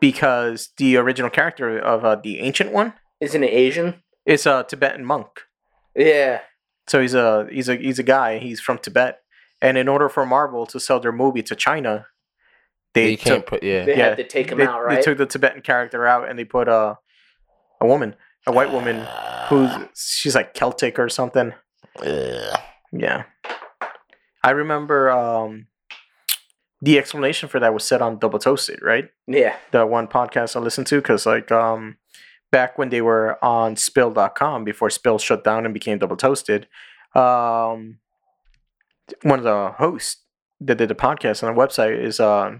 because 0.00 0.70
the 0.76 0.96
original 0.96 1.30
character 1.30 1.78
of 1.78 2.04
uh, 2.04 2.16
the 2.16 2.38
ancient 2.40 2.72
one 2.72 2.94
Isn't 3.20 3.42
it 3.42 3.52
Asian? 3.52 4.02
It's 4.24 4.46
a 4.46 4.64
Tibetan 4.68 5.04
monk. 5.04 5.28
Yeah. 5.94 6.40
So 6.88 7.00
he's 7.00 7.14
a 7.14 7.46
he's 7.50 7.68
a 7.68 7.76
he's 7.76 7.98
a 7.98 8.02
guy. 8.02 8.38
He's 8.38 8.60
from 8.60 8.78
Tibet, 8.78 9.20
and 9.62 9.76
in 9.78 9.88
order 9.88 10.08
for 10.08 10.26
Marvel 10.26 10.66
to 10.66 10.80
sell 10.80 10.98
their 11.00 11.12
movie 11.12 11.42
to 11.44 11.54
China, 11.54 12.06
they 12.94 13.10
you 13.12 13.16
can't 13.18 13.40
took 13.40 13.46
put 13.46 13.62
yeah. 13.62 13.84
They 13.84 13.96
Yeah, 13.96 14.08
had 14.10 14.16
to 14.18 14.24
take 14.26 14.50
him 14.50 14.58
they, 14.58 14.66
out, 14.66 14.84
Right. 14.84 14.96
they 14.96 15.02
took 15.02 15.18
the 15.18 15.26
Tibetan 15.26 15.62
character 15.62 16.06
out 16.06 16.28
and 16.28 16.38
they 16.38 16.44
put 16.44 16.68
a 16.68 16.98
a 17.80 17.86
woman, 17.86 18.16
a 18.46 18.52
white 18.52 18.72
woman 18.72 19.06
who's 19.48 19.70
she's 19.94 20.34
like 20.34 20.54
Celtic 20.54 20.98
or 20.98 21.08
something. 21.08 21.54
Ugh. 22.04 22.58
Yeah, 22.92 23.24
I 24.42 24.50
remember 24.50 25.10
um, 25.10 25.66
the 26.82 26.98
explanation 26.98 27.48
for 27.48 27.60
that 27.60 27.72
was 27.74 27.84
said 27.84 28.02
on 28.02 28.18
Double 28.18 28.38
Toasted, 28.40 28.80
right? 28.82 29.08
yeah. 29.28 29.54
the 29.70 29.86
one 29.86 30.08
podcast 30.08 30.56
I 30.56 30.58
listened 30.60 30.88
to 30.88 30.96
because 30.96 31.24
like 31.26 31.52
um 31.52 31.98
back 32.50 32.78
when 32.78 32.88
they 32.88 33.00
were 33.00 33.42
on 33.44 33.76
spill.com 33.76 34.64
before 34.64 34.90
spill 34.90 35.18
shut 35.18 35.44
down 35.44 35.64
and 35.64 35.74
became 35.74 35.98
double 35.98 36.16
toasted 36.16 36.66
um 37.14 37.98
one 39.22 39.38
of 39.38 39.44
the 39.44 39.72
hosts 39.78 40.22
that 40.60 40.78
did 40.78 40.88
the 40.88 40.94
podcast 40.94 41.42
on 41.42 41.54
the 41.54 41.60
website 41.60 41.98
is 41.98 42.20
uh 42.20 42.52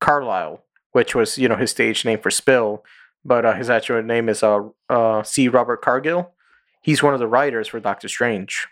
carlisle 0.00 0.64
which 0.92 1.14
was 1.14 1.38
you 1.38 1.48
know 1.48 1.56
his 1.56 1.70
stage 1.70 2.04
name 2.04 2.18
for 2.18 2.30
spill 2.30 2.84
but 3.24 3.44
uh, 3.44 3.54
his 3.54 3.68
actual 3.68 4.02
name 4.02 4.28
is 4.28 4.42
uh, 4.42 4.60
uh 4.88 5.22
c. 5.22 5.46
Robert 5.48 5.82
cargill. 5.82 6.32
He's 6.80 7.02
one 7.02 7.12
of 7.12 7.20
the 7.20 7.28
writers 7.28 7.68
for 7.68 7.80
doctor 7.80 8.08
strange 8.08 8.66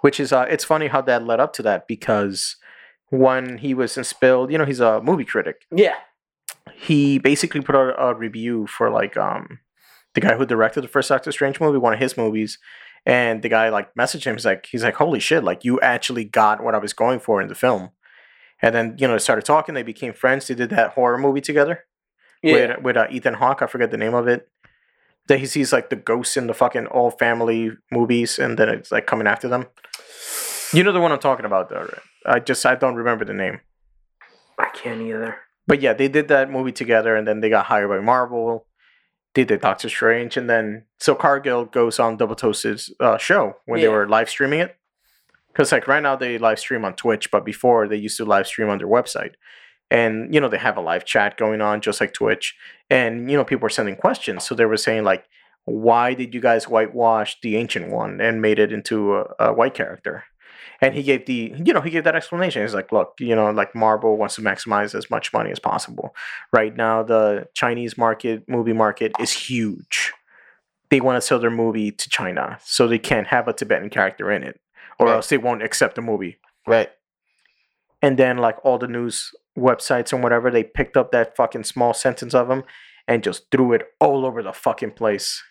which 0.00 0.18
is 0.18 0.32
uh 0.32 0.46
it's 0.48 0.64
funny 0.64 0.88
how 0.88 1.00
that 1.02 1.24
led 1.24 1.40
up 1.40 1.52
to 1.54 1.62
that 1.62 1.86
because 1.86 2.56
when 3.10 3.58
he 3.58 3.74
was 3.74 3.96
in 3.96 4.04
spill 4.04 4.50
you 4.50 4.58
know 4.58 4.64
he's 4.64 4.80
a 4.80 5.00
movie 5.02 5.24
critic. 5.24 5.66
Yeah. 5.74 5.94
He 6.76 7.18
basically 7.18 7.60
put 7.60 7.74
out 7.76 7.94
a 7.98 8.14
review 8.14 8.66
for 8.66 8.90
like 8.90 9.16
um 9.16 9.58
the 10.14 10.20
guy 10.20 10.34
who 10.36 10.44
directed 10.46 10.82
the 10.82 10.88
first 10.88 11.08
Doctor 11.08 11.32
Strange 11.32 11.60
movie, 11.60 11.78
one 11.78 11.94
of 11.94 11.98
his 11.98 12.16
movies, 12.16 12.58
and 13.06 13.42
the 13.42 13.48
guy 13.48 13.68
like 13.70 13.94
messaged 13.94 14.24
him. 14.24 14.34
He's 14.34 14.44
like, 14.44 14.66
he's 14.70 14.84
like, 14.84 14.94
holy 14.96 15.20
shit! 15.20 15.42
Like 15.44 15.64
you 15.64 15.80
actually 15.80 16.24
got 16.24 16.62
what 16.62 16.74
I 16.74 16.78
was 16.78 16.92
going 16.92 17.20
for 17.20 17.40
in 17.40 17.48
the 17.48 17.54
film. 17.54 17.90
And 18.60 18.74
then 18.74 18.96
you 18.98 19.06
know 19.08 19.14
they 19.14 19.18
started 19.18 19.44
talking. 19.44 19.74
They 19.74 19.82
became 19.82 20.12
friends. 20.12 20.46
They 20.48 20.54
did 20.54 20.70
that 20.70 20.92
horror 20.92 21.18
movie 21.18 21.40
together 21.40 21.84
Yeah. 22.42 22.52
with 22.76 22.82
with 22.82 22.96
uh, 22.96 23.06
Ethan 23.10 23.34
Hawke. 23.34 23.62
I 23.62 23.66
forget 23.66 23.90
the 23.90 23.96
name 23.96 24.14
of 24.14 24.28
it. 24.28 24.48
That 25.28 25.38
he 25.38 25.46
sees 25.46 25.72
like 25.72 25.88
the 25.90 25.96
ghosts 25.96 26.36
in 26.36 26.46
the 26.48 26.54
fucking 26.54 26.86
all 26.86 27.10
family 27.10 27.70
movies, 27.90 28.38
and 28.38 28.58
then 28.58 28.68
it's 28.68 28.90
like 28.92 29.06
coming 29.06 29.26
after 29.26 29.48
them. 29.48 29.66
You 30.72 30.82
know 30.84 30.92
the 30.92 31.00
one 31.00 31.12
I'm 31.12 31.18
talking 31.20 31.44
about, 31.44 31.68
though. 31.68 31.80
Right? 31.82 31.98
I 32.26 32.38
just 32.40 32.64
I 32.66 32.74
don't 32.76 32.94
remember 32.96 33.24
the 33.24 33.34
name. 33.34 33.60
I 34.58 34.68
can't 34.74 35.00
either. 35.00 35.36
But 35.66 35.80
yeah, 35.80 35.92
they 35.92 36.08
did 36.08 36.28
that 36.28 36.50
movie 36.50 36.72
together, 36.72 37.14
and 37.14 37.26
then 37.26 37.40
they 37.40 37.48
got 37.48 37.66
hired 37.66 37.88
by 37.88 38.00
Marvel. 38.00 38.66
They 39.34 39.44
did 39.44 39.60
Doctor 39.60 39.88
Strange, 39.88 40.36
and 40.36 40.50
then 40.50 40.84
so 40.98 41.14
Cargill 41.14 41.64
goes 41.64 41.98
on 41.98 42.16
Double 42.16 42.34
Toasted's 42.34 42.92
uh, 43.00 43.16
show 43.16 43.56
when 43.64 43.80
they 43.80 43.88
were 43.88 44.08
live 44.08 44.28
streaming 44.28 44.60
it. 44.60 44.76
Because 45.48 45.72
like 45.72 45.86
right 45.86 46.02
now 46.02 46.16
they 46.16 46.38
live 46.38 46.58
stream 46.58 46.84
on 46.84 46.94
Twitch, 46.94 47.30
but 47.30 47.44
before 47.44 47.86
they 47.86 47.96
used 47.96 48.16
to 48.16 48.24
live 48.24 48.46
stream 48.46 48.68
on 48.68 48.78
their 48.78 48.88
website, 48.88 49.34
and 49.90 50.34
you 50.34 50.40
know 50.40 50.48
they 50.48 50.58
have 50.58 50.76
a 50.76 50.80
live 50.82 51.04
chat 51.04 51.36
going 51.36 51.60
on 51.60 51.80
just 51.80 52.00
like 52.00 52.12
Twitch, 52.12 52.56
and 52.90 53.30
you 53.30 53.36
know 53.36 53.44
people 53.44 53.62
were 53.62 53.70
sending 53.70 53.96
questions, 53.96 54.44
so 54.44 54.54
they 54.54 54.64
were 54.64 54.76
saying 54.76 55.04
like, 55.04 55.24
why 55.64 56.14
did 56.14 56.34
you 56.34 56.40
guys 56.40 56.68
whitewash 56.68 57.38
the 57.42 57.56
ancient 57.56 57.90
one 57.90 58.20
and 58.20 58.42
made 58.42 58.58
it 58.58 58.72
into 58.72 59.16
a, 59.16 59.34
a 59.38 59.52
white 59.52 59.74
character? 59.74 60.24
And 60.82 60.94
he 60.94 61.02
gave 61.04 61.26
the, 61.26 61.54
you 61.64 61.72
know, 61.72 61.80
he 61.80 61.90
gave 61.90 62.04
that 62.04 62.16
explanation. 62.16 62.62
He's 62.62 62.74
like, 62.74 62.90
look, 62.90 63.14
you 63.20 63.36
know, 63.36 63.50
like 63.52 63.74
Marvel 63.74 64.16
wants 64.16 64.34
to 64.34 64.42
maximize 64.42 64.94
as 64.94 65.08
much 65.10 65.32
money 65.32 65.50
as 65.52 65.60
possible. 65.60 66.14
Right 66.52 66.76
now, 66.76 67.02
the 67.04 67.46
Chinese 67.54 67.96
market, 67.96 68.48
movie 68.48 68.72
market, 68.72 69.12
is 69.20 69.30
huge. 69.30 70.12
They 70.90 71.00
want 71.00 71.16
to 71.16 71.20
sell 71.26 71.38
their 71.38 71.50
movie 71.50 71.92
to 71.92 72.08
China, 72.10 72.58
so 72.64 72.86
they 72.88 72.98
can't 72.98 73.28
have 73.28 73.46
a 73.48 73.52
Tibetan 73.52 73.90
character 73.90 74.30
in 74.30 74.42
it, 74.42 74.60
or 74.98 75.06
Right. 75.06 75.14
else 75.14 75.28
they 75.28 75.38
won't 75.38 75.62
accept 75.62 75.94
the 75.94 76.02
movie. 76.02 76.38
Right. 76.66 76.90
And 78.02 78.18
then, 78.18 78.38
like 78.38 78.56
all 78.64 78.76
the 78.78 78.88
news 78.88 79.30
websites 79.56 80.12
and 80.12 80.22
whatever, 80.22 80.50
they 80.50 80.64
picked 80.64 80.96
up 80.96 81.12
that 81.12 81.36
fucking 81.36 81.64
small 81.64 81.94
sentence 81.94 82.34
of 82.34 82.50
him 82.50 82.64
and 83.06 83.22
just 83.22 83.50
threw 83.50 83.72
it 83.72 83.86
all 84.00 84.26
over 84.26 84.42
the 84.42 84.52
fucking 84.52 84.90
place. 84.92 85.42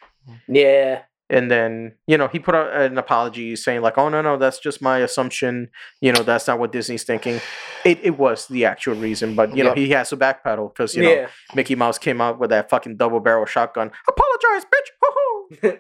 Yeah. 0.47 1.03
And 1.32 1.49
then 1.49 1.93
you 2.05 2.17
know 2.17 2.27
he 2.27 2.38
put 2.38 2.53
out 2.53 2.71
an 2.79 2.97
apology 2.97 3.55
saying 3.55 3.82
like 3.82 3.97
oh 3.97 4.09
no 4.09 4.21
no 4.21 4.38
that's 4.38 4.59
just 4.59 4.82
my 4.82 4.99
assumption 4.99 5.69
you 6.01 6.11
know 6.11 6.21
that's 6.21 6.45
not 6.47 6.59
what 6.59 6.71
disney's 6.71 7.03
thinking 7.03 7.39
it, 7.86 7.97
it 8.03 8.17
was 8.19 8.47
the 8.47 8.65
actual 8.65 8.95
reason 8.95 9.34
but 9.34 9.55
you 9.55 9.63
know 9.63 9.69
Yep. 9.71 9.77
he 9.77 9.89
has 9.89 10.09
to 10.09 10.17
backpedal 10.17 10.73
because 10.73 10.95
you 10.95 11.03
know 11.03 11.11
yeah. 11.11 11.27
mickey 11.55 11.75
mouse 11.75 11.97
came 11.97 12.21
out 12.21 12.38
with 12.39 12.49
that 12.49 12.69
fucking 12.69 12.97
double 12.97 13.19
barrel 13.19 13.45
shotgun 13.45 13.91
apologize 14.07 14.65
bitch. 14.65 14.89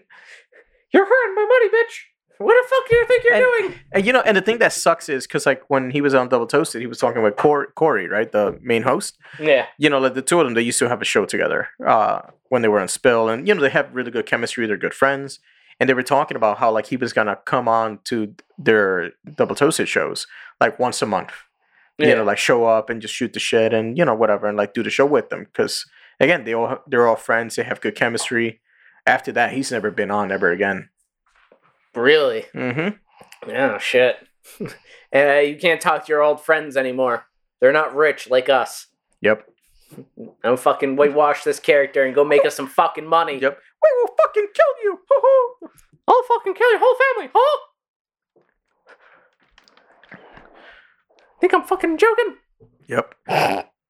You're 0.93 1.05
hurting 1.05 1.35
my 1.35 1.45
money, 1.45 1.69
bitch. 1.69 2.10
What 2.41 2.55
the 2.61 2.67
fuck 2.69 2.89
do 2.89 2.95
you 2.95 3.05
think 3.05 3.23
you're 3.23 3.33
And- 3.35 3.45
doing? 3.69 3.79
and 3.93 4.05
you 4.05 4.13
know 4.13 4.21
and 4.21 4.35
the 4.37 4.41
thing 4.41 4.57
that 4.59 4.73
sucks 4.73 5.07
is 5.09 5.27
because 5.27 5.45
like 5.45 5.61
when 5.69 5.91
he 5.91 6.01
was 6.01 6.13
on 6.13 6.29
double 6.29 6.47
toasted 6.47 6.81
he 6.81 6.87
was 6.87 6.97
talking 6.99 7.21
with 7.23 7.35
Cor- 7.35 7.71
Korey 7.75 8.09
right 8.09 8.31
the 8.31 8.57
main 8.61 8.83
host 8.83 9.17
Yeah. 9.39 9.65
you 9.77 9.89
know, 9.89 9.99
like 9.99 10.13
the 10.13 10.21
two 10.21 10.39
of 10.39 10.45
them, 10.45 10.53
they 10.55 10.61
used 10.61 10.79
to 10.79 10.89
have 10.89 11.01
a 11.01 11.05
show 11.05 11.25
together 11.25 11.69
uh, 11.85 12.19
when 12.49 12.61
they 12.61 12.67
were 12.67 12.79
on 12.79 12.87
Spill, 12.87 13.29
and 13.29 13.47
you 13.47 13.53
know, 13.55 13.61
they 13.61 13.69
have 13.69 13.93
really 13.93 14.11
good 14.11 14.25
chemistry. 14.25 14.65
They're 14.67 14.77
good 14.77 14.93
friends, 14.93 15.39
and 15.79 15.87
they 15.89 15.93
were 15.93 16.03
talking 16.03 16.35
about 16.37 16.57
how 16.57 16.69
like 16.71 16.87
he 16.87 16.97
was 16.97 17.13
gonna 17.13 17.37
come 17.45 17.67
on 17.67 17.99
to 18.05 18.33
their 18.57 19.11
double 19.35 19.55
toasted 19.55 19.87
shows 19.87 20.27
like 20.59 20.77
once 20.79 21.01
a 21.01 21.05
month. 21.05 21.31
Yeah. 21.97 22.07
You 22.09 22.15
know, 22.15 22.23
like 22.23 22.37
show 22.39 22.65
up 22.65 22.89
and 22.89 23.01
just 23.01 23.13
shoot 23.13 23.33
the 23.33 23.39
shit 23.39 23.73
and 23.73 23.97
you 23.97 24.05
know 24.05 24.15
whatever, 24.15 24.47
and 24.47 24.57
like 24.57 24.73
do 24.73 24.83
the 24.83 24.89
show 24.89 25.05
with 25.05 25.29
them 25.29 25.43
because 25.45 25.85
again, 26.19 26.43
they 26.45 26.53
all 26.53 26.79
they're 26.87 27.07
all 27.07 27.15
friends. 27.15 27.55
They 27.55 27.63
have 27.63 27.81
good 27.81 27.95
chemistry. 27.95 28.59
After 29.07 29.31
that, 29.31 29.53
he's 29.53 29.71
never 29.71 29.89
been 29.91 30.11
on 30.11 30.31
ever 30.31 30.51
again. 30.51 30.89
Really? 31.95 32.45
Mm-hmm. 32.53 33.51
Oh 33.51 33.77
shit. 33.77 34.17
uh, 35.15 35.39
you 35.39 35.57
can't 35.57 35.81
talk 35.81 36.05
to 36.05 36.11
your 36.11 36.21
old 36.21 36.41
friends 36.41 36.77
anymore. 36.77 37.25
They're 37.59 37.71
not 37.71 37.95
rich 37.95 38.29
like 38.29 38.49
us. 38.49 38.87
Yep. 39.21 39.47
I'm 40.43 40.57
fucking 40.57 40.95
whitewash 40.95 41.43
this 41.43 41.59
character 41.59 42.03
and 42.03 42.15
go 42.15 42.23
make 42.23 42.45
us 42.45 42.55
some 42.55 42.67
fucking 42.67 43.07
money. 43.07 43.39
Yep. 43.39 43.57
We 43.83 43.89
will 44.01 44.15
fucking 44.23 44.47
kill 44.53 44.83
you. 44.83 44.99
I'll 46.07 46.23
fucking 46.23 46.53
kill 46.53 46.71
your 46.71 46.79
whole 46.81 46.95
family, 47.15 47.31
huh? 47.33 47.59
Think 51.39 51.53
I'm 51.53 51.63
fucking 51.63 51.97
joking? 51.97 52.35
Yep. 52.87 53.15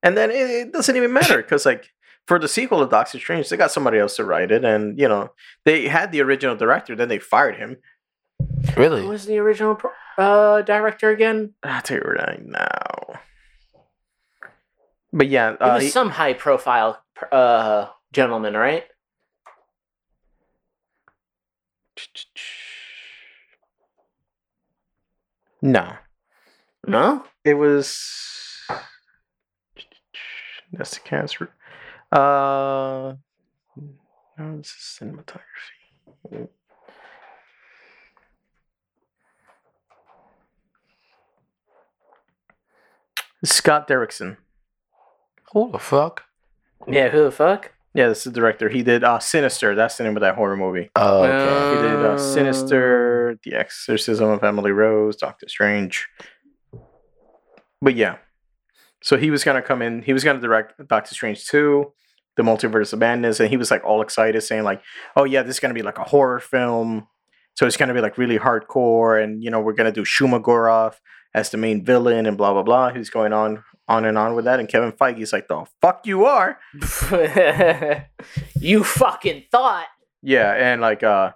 And 0.03 0.17
then 0.17 0.31
it, 0.31 0.49
it 0.49 0.73
doesn't 0.73 0.95
even 0.95 1.13
matter 1.13 1.37
because, 1.37 1.65
like, 1.65 1.89
for 2.27 2.39
the 2.39 2.47
sequel 2.47 2.79
to 2.79 2.89
Doctor 2.89 3.19
Strange, 3.19 3.49
they 3.49 3.57
got 3.57 3.71
somebody 3.71 3.97
else 3.97 4.15
to 4.15 4.25
write 4.25 4.51
it, 4.51 4.63
and 4.63 4.97
you 4.97 5.07
know, 5.07 5.31
they 5.65 5.87
had 5.87 6.11
the 6.11 6.21
original 6.21 6.55
director, 6.55 6.95
then 6.95 7.09
they 7.09 7.19
fired 7.19 7.57
him. 7.57 7.77
Who 8.75 8.81
Really? 8.81 9.05
was 9.05 9.25
the 9.25 9.37
original 9.39 9.79
uh, 10.17 10.61
director 10.61 11.09
again? 11.09 11.53
I'll 11.63 11.81
tell 11.81 11.97
you 11.97 12.03
right 12.03 12.45
now. 12.45 13.19
But 15.13 15.27
yeah, 15.27 15.51
It 15.53 15.61
uh, 15.61 15.73
was 15.75 15.83
he- 15.83 15.89
some 15.89 16.09
high 16.11 16.33
profile 16.33 17.03
uh, 17.31 17.87
gentleman, 18.13 18.53
right? 18.55 18.85
no, 25.61 25.93
No? 26.87 27.23
it 27.43 27.53
was 27.55 28.07
that's 30.73 30.91
the 30.95 30.99
cancer. 31.01 31.49
Uh, 32.11 33.15
no, 34.37 34.57
this 34.57 34.67
is 34.67 34.99
cinematography. 35.01 36.47
Scott 43.43 43.87
Derrickson. 43.87 44.37
Who 45.53 45.71
the 45.71 45.79
fuck? 45.79 46.23
Yeah, 46.87 47.09
who 47.09 47.23
the 47.23 47.31
fuck? 47.31 47.73
Yeah, 47.93 48.07
this 48.07 48.19
is 48.19 48.23
the 48.25 48.31
director. 48.31 48.69
He 48.69 48.83
did 48.83 49.03
uh, 49.03 49.19
Sinister. 49.19 49.75
That's 49.75 49.97
the 49.97 50.05
name 50.05 50.15
of 50.15 50.21
that 50.21 50.35
horror 50.35 50.55
movie. 50.55 50.89
Oh, 50.95 51.23
okay. 51.23 51.75
He 51.75 51.87
did 51.87 52.05
uh, 52.05 52.17
Sinister, 52.17 53.37
The 53.43 53.53
Exorcism 53.55 54.29
of 54.29 54.43
Emily 54.43 54.71
Rose, 54.71 55.17
Doctor 55.17 55.49
Strange. 55.49 56.07
But 57.81 57.95
yeah, 57.95 58.17
so 59.03 59.17
he 59.17 59.31
was 59.31 59.43
gonna 59.43 59.61
come 59.61 59.81
in. 59.81 60.03
He 60.03 60.13
was 60.13 60.23
gonna 60.23 60.39
direct 60.39 60.87
Doctor 60.87 61.13
Strange 61.13 61.45
two, 61.47 61.91
The 62.37 62.43
Multiverse 62.43 62.93
of 62.93 62.99
Madness, 62.99 63.39
and 63.39 63.49
he 63.49 63.57
was 63.57 63.71
like 63.71 63.83
all 63.83 64.01
excited, 64.01 64.41
saying 64.41 64.63
like, 64.63 64.81
"Oh 65.15 65.23
yeah, 65.25 65.41
this 65.41 65.55
is 65.55 65.59
gonna 65.59 65.73
be 65.73 65.81
like 65.81 65.97
a 65.97 66.03
horror 66.03 66.39
film. 66.39 67.07
So 67.55 67.65
it's 67.65 67.75
gonna 67.75 67.93
be 67.93 68.01
like 68.01 68.17
really 68.17 68.37
hardcore, 68.39 69.21
and 69.21 69.43
you 69.43 69.49
know 69.49 69.59
we're 69.59 69.73
gonna 69.73 69.91
do 69.91 70.03
Shuma-Gorath 70.03 70.95
as 71.33 71.49
the 71.49 71.57
main 71.57 71.83
villain, 71.83 72.25
and 72.25 72.37
blah 72.37 72.53
blah 72.53 72.63
blah." 72.63 72.91
He's 72.93 73.09
going 73.09 73.33
on 73.33 73.63
on 73.87 74.05
and 74.05 74.17
on 74.17 74.35
with 74.35 74.45
that, 74.45 74.59
and 74.59 74.69
Kevin 74.69 74.91
Feige's 74.91 75.33
like, 75.33 75.47
"The 75.47 75.65
fuck 75.81 76.05
you 76.05 76.25
are." 76.25 76.57
you 78.59 78.83
fucking 78.83 79.43
thought. 79.51 79.87
Yeah, 80.21 80.51
and 80.53 80.81
like 80.81 81.03
uh, 81.03 81.31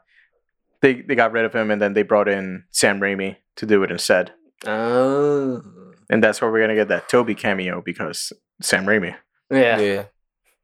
they 0.81 1.01
they 1.01 1.15
got 1.15 1.31
rid 1.31 1.45
of 1.45 1.53
him, 1.53 1.71
and 1.71 1.81
then 1.81 1.93
they 1.93 2.03
brought 2.03 2.27
in 2.27 2.63
Sam 2.71 2.99
Raimi 2.99 3.37
to 3.57 3.65
do 3.65 3.83
it 3.83 3.91
instead. 3.91 4.31
Oh. 4.65 5.61
And 6.09 6.23
that's 6.23 6.39
where 6.41 6.51
we're 6.51 6.61
gonna 6.61 6.75
get 6.75 6.89
that 6.89 7.09
Tobey 7.09 7.35
cameo 7.35 7.81
because 7.81 8.31
Sam 8.61 8.85
Raimi. 8.85 9.15
Yeah. 9.49 9.79
Yeah. 9.79 10.03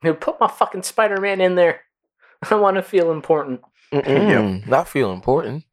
Here, 0.02 0.14
Put 0.14 0.40
my 0.40 0.48
fucking 0.48 0.84
Spider 0.84 1.20
Man 1.20 1.42
in 1.42 1.56
there. 1.56 1.82
I 2.50 2.56
want 2.56 2.76
to 2.76 2.84
feel 2.84 3.12
important. 3.12 3.62
Mm-mm, 3.92 4.66
Not 4.68 4.88
feel 4.88 5.12
important. 5.12 5.66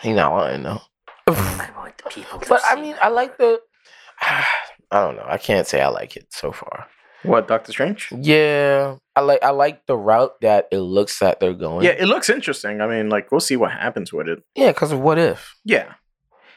He 0.00 0.12
not 0.12 0.32
lying 0.32 0.62
though. 0.62 0.80
I 1.28 1.70
want 1.76 1.96
people 2.10 2.38
to 2.38 2.48
But 2.48 2.62
I 2.64 2.80
mean, 2.80 2.92
my 2.92 3.02
I 3.02 3.08
like 3.08 3.36
the. 3.38 3.60
I 4.20 4.44
don't 4.92 5.16
know. 5.16 5.24
I 5.26 5.38
can't 5.38 5.66
say 5.66 5.80
I 5.80 5.88
like 5.88 6.16
it 6.16 6.28
so 6.30 6.52
far. 6.52 6.86
What 7.22 7.48
Doctor 7.48 7.72
Strange? 7.72 8.08
Yeah, 8.20 8.96
I 9.16 9.20
like. 9.22 9.42
I 9.42 9.50
like 9.50 9.84
the 9.86 9.96
route 9.96 10.40
that 10.42 10.68
it 10.70 10.78
looks 10.78 11.18
that 11.18 11.40
they're 11.40 11.54
going. 11.54 11.84
Yeah, 11.84 11.92
it 11.92 12.06
looks 12.06 12.30
interesting. 12.30 12.80
I 12.80 12.86
mean, 12.86 13.08
like 13.08 13.32
we'll 13.32 13.40
see 13.40 13.56
what 13.56 13.72
happens 13.72 14.12
with 14.12 14.28
it. 14.28 14.42
yeah. 14.54 14.68
Because 14.68 14.92
of 14.92 15.00
what 15.00 15.18
if? 15.18 15.56
Yeah. 15.64 15.94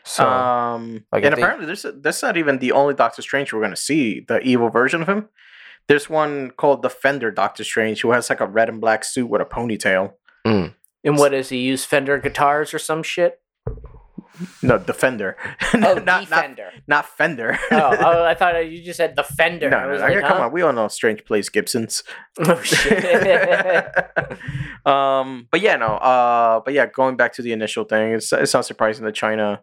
So 0.04 0.28
um, 0.28 1.06
like, 1.12 1.24
and 1.24 1.34
think- 1.36 1.38
apparently, 1.44 1.66
there's 1.66 1.86
that's 2.02 2.22
not 2.22 2.38
even 2.38 2.60
the 2.60 2.72
only 2.74 2.94
Doctor 2.94 3.22
Strange 3.24 3.52
we're 3.52 3.62
gonna 3.62 3.76
see. 3.76 4.20
The 4.28 4.40
evil 4.42 4.70
version 4.70 5.02
of 5.02 5.10
him. 5.10 5.30
There's 5.88 6.08
one 6.08 6.52
called 6.52 6.84
the 6.84 6.90
Fender 6.90 7.32
Doctor 7.32 7.64
Strange 7.64 8.02
who 8.02 8.12
has 8.12 8.30
like 8.30 8.40
a 8.42 8.46
red 8.46 8.70
and 8.70 8.80
black 8.80 9.04
suit 9.04 9.26
with 9.28 9.42
a 9.42 9.46
ponytail. 9.46 10.14
And 10.46 10.74
what 11.18 11.30
does 11.30 11.50
he 11.50 11.58
use? 11.58 11.86
Fender 11.86 12.20
guitars 12.20 12.74
or 12.74 12.80
some 12.80 13.02
shit? 13.02 13.40
No, 14.62 14.78
Defender. 14.78 15.36
Oh, 15.74 15.78
not, 15.78 16.06
not 16.06 16.22
Defender. 16.22 16.72
not 16.88 17.06
Fender. 17.06 17.58
oh, 17.72 17.98
oh, 18.00 18.24
I 18.32 18.34
thought 18.34 18.70
you 18.70 18.84
just 18.84 18.98
said 18.98 19.16
defender. 19.16 19.70
No, 19.70 19.78
I 19.78 19.86
no, 19.86 19.98
like, 19.98 20.20
come 20.22 20.38
huh? 20.38 20.44
on. 20.46 20.52
We 20.52 20.62
all 20.62 20.74
know 20.74 20.88
Strange 20.88 21.26
plays 21.26 21.50
Gibsons. 21.50 22.04
Oh 22.40 22.62
shit. 22.62 23.04
um, 24.86 25.48
but 25.52 25.60
yeah, 25.60 25.76
no. 25.76 25.88
Uh, 25.88 26.62
but 26.64 26.74
yeah, 26.74 26.86
going 26.86 27.18
back 27.18 27.34
to 27.34 27.42
the 27.42 27.52
initial 27.52 27.84
thing, 27.84 28.14
it's 28.14 28.32
it's 28.32 28.54
not 28.54 28.66
surprising 28.66 29.06
that 29.06 29.16
China 29.16 29.62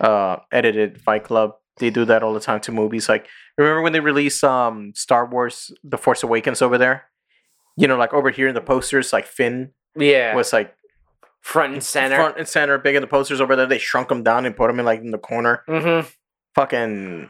uh 0.00 0.36
edited 0.50 1.00
Fight 1.00 1.24
Club. 1.24 1.52
They 1.78 1.90
do 1.90 2.04
that 2.04 2.22
all 2.22 2.34
the 2.34 2.40
time 2.40 2.60
to 2.62 2.72
movies. 2.72 3.08
Like, 3.08 3.28
remember 3.56 3.80
when 3.82 3.92
they 3.92 4.00
released 4.00 4.44
um 4.44 4.92
Star 4.94 5.26
Wars: 5.26 5.72
The 5.82 5.96
Force 5.96 6.22
Awakens 6.22 6.60
over 6.60 6.76
there? 6.76 7.04
You 7.76 7.88
know, 7.88 7.96
like 7.96 8.12
over 8.12 8.30
here 8.30 8.48
in 8.48 8.54
the 8.54 8.60
posters, 8.60 9.12
like 9.12 9.26
Finn 9.26 9.70
yeah. 9.96 10.34
was 10.34 10.52
like 10.52 10.74
front 11.42 11.74
and 11.74 11.82
center. 11.84 12.16
front 12.16 12.38
and 12.38 12.48
center, 12.48 12.78
big 12.78 12.94
in 12.94 13.02
the 13.02 13.06
posters 13.06 13.40
over 13.40 13.54
there. 13.56 13.66
They 13.66 13.78
shrunk 13.78 14.10
him 14.10 14.22
down 14.22 14.46
and 14.46 14.56
put 14.56 14.70
him 14.70 14.78
in 14.80 14.86
like 14.86 15.00
in 15.00 15.10
the 15.10 15.18
corner. 15.18 15.62
Mm-hmm. 15.68 16.08
Fucking 16.54 17.28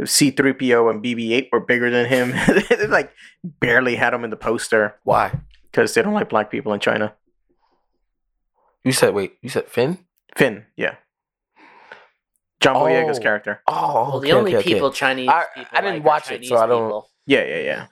C3PO 0.00 0.90
and 0.90 1.02
BB-8 1.02 1.48
were 1.50 1.60
bigger 1.60 1.90
than 1.90 2.06
him. 2.06 2.30
they 2.70 2.86
like 2.86 3.12
barely 3.44 3.96
had 3.96 4.14
him 4.14 4.22
in 4.24 4.30
the 4.30 4.36
poster 4.36 4.94
why? 5.04 5.40
because 5.72 5.94
they 5.94 6.02
don't 6.02 6.14
like 6.14 6.28
black 6.28 6.50
people 6.50 6.72
in 6.72 6.80
China. 6.80 7.14
You 8.84 8.92
said 8.92 9.14
wait. 9.14 9.34
You 9.42 9.48
said 9.48 9.66
Finn. 9.68 9.98
Finn, 10.36 10.66
yeah. 10.76 10.96
John 12.60 12.76
Boyega's 12.76 13.18
Oh. 13.18 13.22
character. 13.22 13.62
Oh, 13.66 14.10
Well, 14.10 14.20
the 14.20 14.32
only 14.32 14.52
okay, 14.54 14.58
okay. 14.60 14.74
people 14.74 14.90
Chinese 14.92 15.28
I- 15.28 15.44
people 15.54 15.70
I 15.72 15.80
didn't 15.80 15.94
like 15.96 16.02
are 16.02 16.06
watch 16.06 16.30
it, 16.30 16.44
so 16.44 16.56
I 16.56 16.66
don't- 16.66 16.86
people. 16.88 17.10
Yeah, 17.26 17.44
yeah, 17.44 17.58
yeah. 17.60 17.86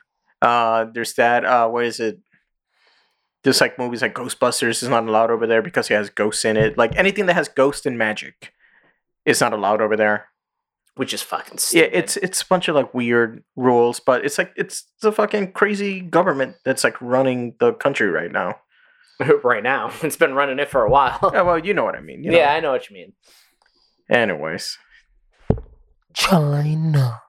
Uh, 0.49 0.85
there's 0.93 1.15
that. 1.15 1.45
Uh, 1.45 1.69
what 1.69 1.85
is 1.85 2.01
it? 2.01 2.19
There's 3.45 3.61
like 3.61 3.79
movies 3.79 4.03
like 4.03 4.15
Ghostbusters 4.15 4.83
is 4.83 4.89
not 4.89 5.07
allowed 5.07 5.31
over 5.31 5.47
there 5.47 5.63
because 5.63 5.91
it 5.91 5.95
has 5.95 6.11
ghosts 6.11 6.45
in 6.45 6.57
it. 6.57 6.77
Like 6.79 6.97
anything 6.97 7.27
that 7.27 7.35
has 7.35 7.47
ghost 7.49 7.87
and 7.87 7.97
magic 7.97 8.53
is 9.25 9.41
not 9.41 9.53
allowed 9.53 9.81
over 9.83 9.97
there. 9.97 10.29
which 10.97 11.13
is 11.15 11.23
fucking 11.23 11.59
Yeah, 11.73 11.89
it's 11.93 12.17
it's 12.17 12.43
a 12.43 12.47
bunch 12.47 12.69
of 12.69 12.75
like 12.75 12.93
weird 12.95 13.43
rules, 13.57 14.01
but 14.01 14.25
it's 14.25 14.39
like 14.39 14.53
it's 14.57 14.85
the 15.03 15.13
fucking 15.13 15.53
crazy 15.53 16.01
government 16.01 16.57
that's 16.65 16.85
like 16.85 17.01
running 17.03 17.55
the 17.61 17.73
country 17.75 18.09
right 18.09 18.33
now. 18.33 18.61
right 19.45 19.63
now. 19.63 19.93
It's 20.03 20.17
been 20.17 20.35
running 20.35 20.59
it 20.59 20.69
for 20.71 20.83
a 20.83 20.91
while. 20.91 21.19
Yeah, 21.35 21.43
well, 21.43 21.59
you 21.59 21.75
know 21.75 21.85
what 21.85 21.97
I 21.97 22.01
mean. 22.01 22.25
you 22.25 22.31
know. 22.31 22.39
yeah, 22.39 22.53
I 22.53 22.61
know 22.61 22.73
what 22.73 22.89
you 22.91 22.95
mean. 22.95 23.13
Anyways. 24.11 24.79
China. 26.15 27.21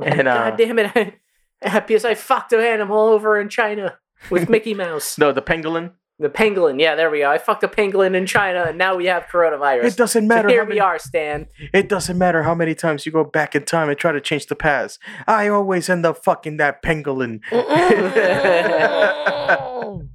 And, 0.00 0.28
uh, 0.28 0.50
God 0.50 0.56
damn 0.58 0.78
it! 0.78 1.14
I, 1.62 1.80
because 1.86 2.04
I 2.04 2.14
fucked 2.14 2.52
an 2.52 2.60
animal 2.60 3.08
over 3.08 3.40
in 3.40 3.48
China 3.48 3.98
with 4.30 4.48
Mickey 4.50 4.74
Mouse. 4.74 5.18
No, 5.18 5.32
the 5.32 5.42
pangolin. 5.42 5.92
The 6.20 6.28
pangolin. 6.28 6.80
Yeah, 6.80 6.96
there 6.96 7.10
we 7.10 7.20
go. 7.20 7.30
I 7.30 7.38
fucked 7.38 7.62
a 7.62 7.68
pangolin 7.68 8.16
in 8.16 8.26
China, 8.26 8.64
and 8.68 8.76
now 8.76 8.96
we 8.96 9.06
have 9.06 9.26
coronavirus. 9.26 9.84
It 9.84 9.96
doesn't 9.96 10.24
So 10.24 10.26
matter 10.26 10.48
here 10.48 10.64
how 10.64 10.70
we 10.70 10.80
are, 10.80 10.98
Stan. 10.98 11.46
It 11.72 11.88
doesn't 11.88 12.18
matter 12.18 12.42
how 12.42 12.56
many 12.56 12.74
times 12.74 13.06
you 13.06 13.12
go 13.12 13.22
back 13.22 13.54
in 13.54 13.62
time 13.64 13.88
and 13.88 13.96
try 13.96 14.10
to 14.10 14.20
change 14.20 14.46
the 14.46 14.56
past. 14.56 14.98
I 15.28 15.46
always 15.46 15.88
end 15.88 16.04
up 16.04 16.18
fucking 16.24 16.56
that 16.56 16.82
pangolin. 16.82 17.40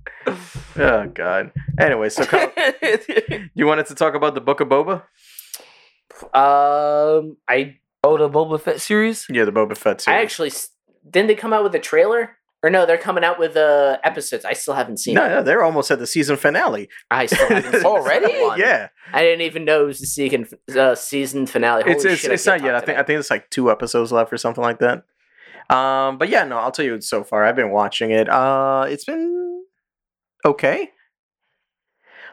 Oh 0.75 1.05
god. 1.13 1.51
Anyway, 1.79 2.09
so 2.09 2.25
Kyle, 2.25 2.51
you 3.53 3.67
wanted 3.67 3.85
to 3.87 3.95
talk 3.95 4.15
about 4.15 4.33
the 4.33 4.41
Book 4.41 4.59
of 4.59 4.69
Boba? 4.69 5.03
Um, 6.33 7.37
I 7.47 7.77
oh, 8.03 8.17
the 8.17 8.27
Boba 8.29 8.59
Fett 8.59 8.81
series. 8.81 9.27
Yeah, 9.29 9.45
the 9.45 9.51
Boba 9.51 9.77
Fett 9.77 10.01
I 10.07 10.11
series. 10.13 10.23
actually 10.23 10.47
s- 10.49 10.69
didn't 11.09 11.27
they 11.27 11.35
come 11.35 11.53
out 11.53 11.63
with 11.63 11.75
a 11.75 11.79
trailer? 11.79 12.37
Or 12.63 12.69
no, 12.69 12.85
they're 12.85 12.97
coming 12.97 13.25
out 13.25 13.37
with 13.37 13.57
uh, 13.57 13.97
episodes. 14.05 14.45
I 14.45 14.53
still 14.53 14.73
haven't 14.73 14.97
seen 14.97 15.15
no, 15.15 15.25
it. 15.25 15.29
no, 15.29 15.43
they're 15.43 15.63
almost 15.63 15.91
at 15.91 15.99
the 15.99 16.07
season 16.07 16.37
finale. 16.37 16.87
I 17.11 17.25
still 17.25 17.45
haven't 17.49 17.73
seen 17.73 17.85
Already? 17.85 18.31
Yeah, 18.57 18.87
I 19.11 19.21
didn't 19.21 19.41
even 19.41 19.65
know 19.65 19.83
it 19.83 19.87
was 19.87 19.99
the 19.99 20.05
season 20.05 20.47
uh, 20.73 20.95
season 20.95 21.45
finale. 21.45 21.83
Holy 21.83 21.95
it's 21.95 22.05
it's, 22.05 22.21
shit, 22.21 22.31
it's 22.31 22.45
can't 22.45 22.63
yet. 22.63 22.73
I 22.73 22.79
think 22.79 22.97
I 22.97 23.03
think 23.03 23.19
it's 23.19 23.29
like 23.29 23.49
two 23.49 23.69
episodes 23.69 24.13
left 24.13 24.31
or 24.31 24.37
something 24.37 24.63
like 24.63 24.79
that. 24.79 25.03
Um, 25.69 26.17
but 26.17 26.29
yeah, 26.29 26.45
no, 26.45 26.57
I'll 26.57 26.71
tell 26.71 26.85
you 26.85 27.01
so 27.01 27.25
far. 27.25 27.43
I've 27.43 27.57
been 27.57 27.71
watching 27.71 28.11
it. 28.11 28.29
Uh, 28.29 28.85
it's 28.87 29.03
been 29.03 29.65
okay. 30.45 30.91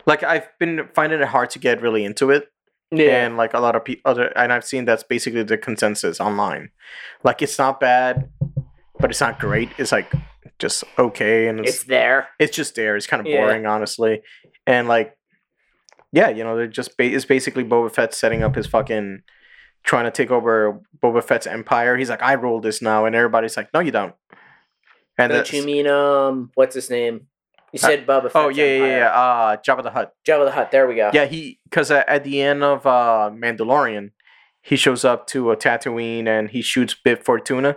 Like 0.07 0.23
I've 0.23 0.47
been 0.61 0.89
finding 0.95 1.21
it 1.21 1.29
hard 1.29 1.51
to 1.51 1.59
get 1.59 1.83
really 1.83 2.05
into 2.05 2.31
it. 2.31 2.53
yeah. 2.93 3.25
and 3.25 3.37
like 3.37 3.53
a 3.55 3.61
lot 3.61 3.77
of 3.77 3.85
people, 3.85 4.11
other 4.11 4.37
and 4.37 4.53
i've 4.53 4.64
seen 4.64 4.85
that's 4.85 5.05
basically 5.05 5.45
the 5.45 5.57
consensus 5.57 6.21
online 6.21 6.71
like 7.23 7.41
it's 7.41 7.57
not 7.57 7.79
bad 7.79 8.29
but 9.01 9.11
it's 9.11 9.21
not 9.21 9.39
great 9.39 9.71
it's 9.79 9.93
like 9.93 10.13
just 10.59 10.85
okay 10.99 11.49
and 11.49 11.61
it's 11.61 11.77
it's 11.77 11.85
there. 11.85 12.29
it's 12.39 12.55
just 12.57 12.75
there 12.75 12.97
it's 12.97 13.07
kind 13.07 13.21
of 13.21 13.27
Yeah. 13.27 13.41
boring 13.47 13.67
honestly 13.67 14.23
and 14.67 14.89
like 14.89 15.17
yeah 16.13 16.29
you 16.29 16.45
know 16.45 16.57
they're 16.57 16.67
just 16.67 16.97
ba- 16.97 17.05
it's 17.15 17.25
basically 17.25 17.65
boba 17.65 17.93
fett 17.93 18.15
setting 18.15 18.43
up 18.43 18.55
his 18.55 18.67
fucking 18.67 19.21
trying 19.85 20.05
to 20.05 20.11
take 20.11 20.31
over 20.31 20.81
boba 21.03 21.23
fett's 21.25 21.47
empire 21.47 21.97
he's 21.97 22.11
like 22.11 22.23
i 22.23 22.35
rule 22.35 22.61
this 22.61 22.83
now 22.83 23.05
and 23.07 23.15
everybody's 23.17 23.57
like 23.57 23.69
no 23.73 23.81
you 23.81 23.91
don't 23.91 24.15
and 25.19 25.31
Don't 25.33 25.53
you 25.53 25.65
mean 25.67 25.87
um? 25.87 26.51
What's 26.55 26.75
his 26.75 26.89
name? 26.89 27.27
You 27.73 27.79
said 27.79 28.07
Bubba. 28.07 28.23
Fett's 28.25 28.37
oh 28.37 28.49
yeah 28.49 28.65
yeah 28.65 28.73
Empire. 28.73 28.99
yeah 28.99 29.11
uh 29.11 29.57
jabba 29.59 29.83
the 29.83 29.91
hutt 29.91 30.15
Jabba 30.27 30.45
the 30.47 30.51
Hutt. 30.53 30.71
There 30.71 30.87
we 30.89 30.95
go. 30.95 31.11
Yeah, 31.13 31.27
he 31.27 31.59
because 31.65 31.91
at 31.91 32.25
the 32.25 32.41
end 32.41 32.65
of 32.65 32.87
uh, 32.87 33.31
Mandalorian, 33.33 34.13
he 34.63 34.77
shows 34.77 35.05
up 35.05 35.27
to 35.29 35.51
a 35.51 35.57
Tatooine 35.59 36.27
and 36.27 36.49
he 36.51 36.63
shoots 36.63 36.95
Bib 37.05 37.23
Fortuna, 37.23 37.77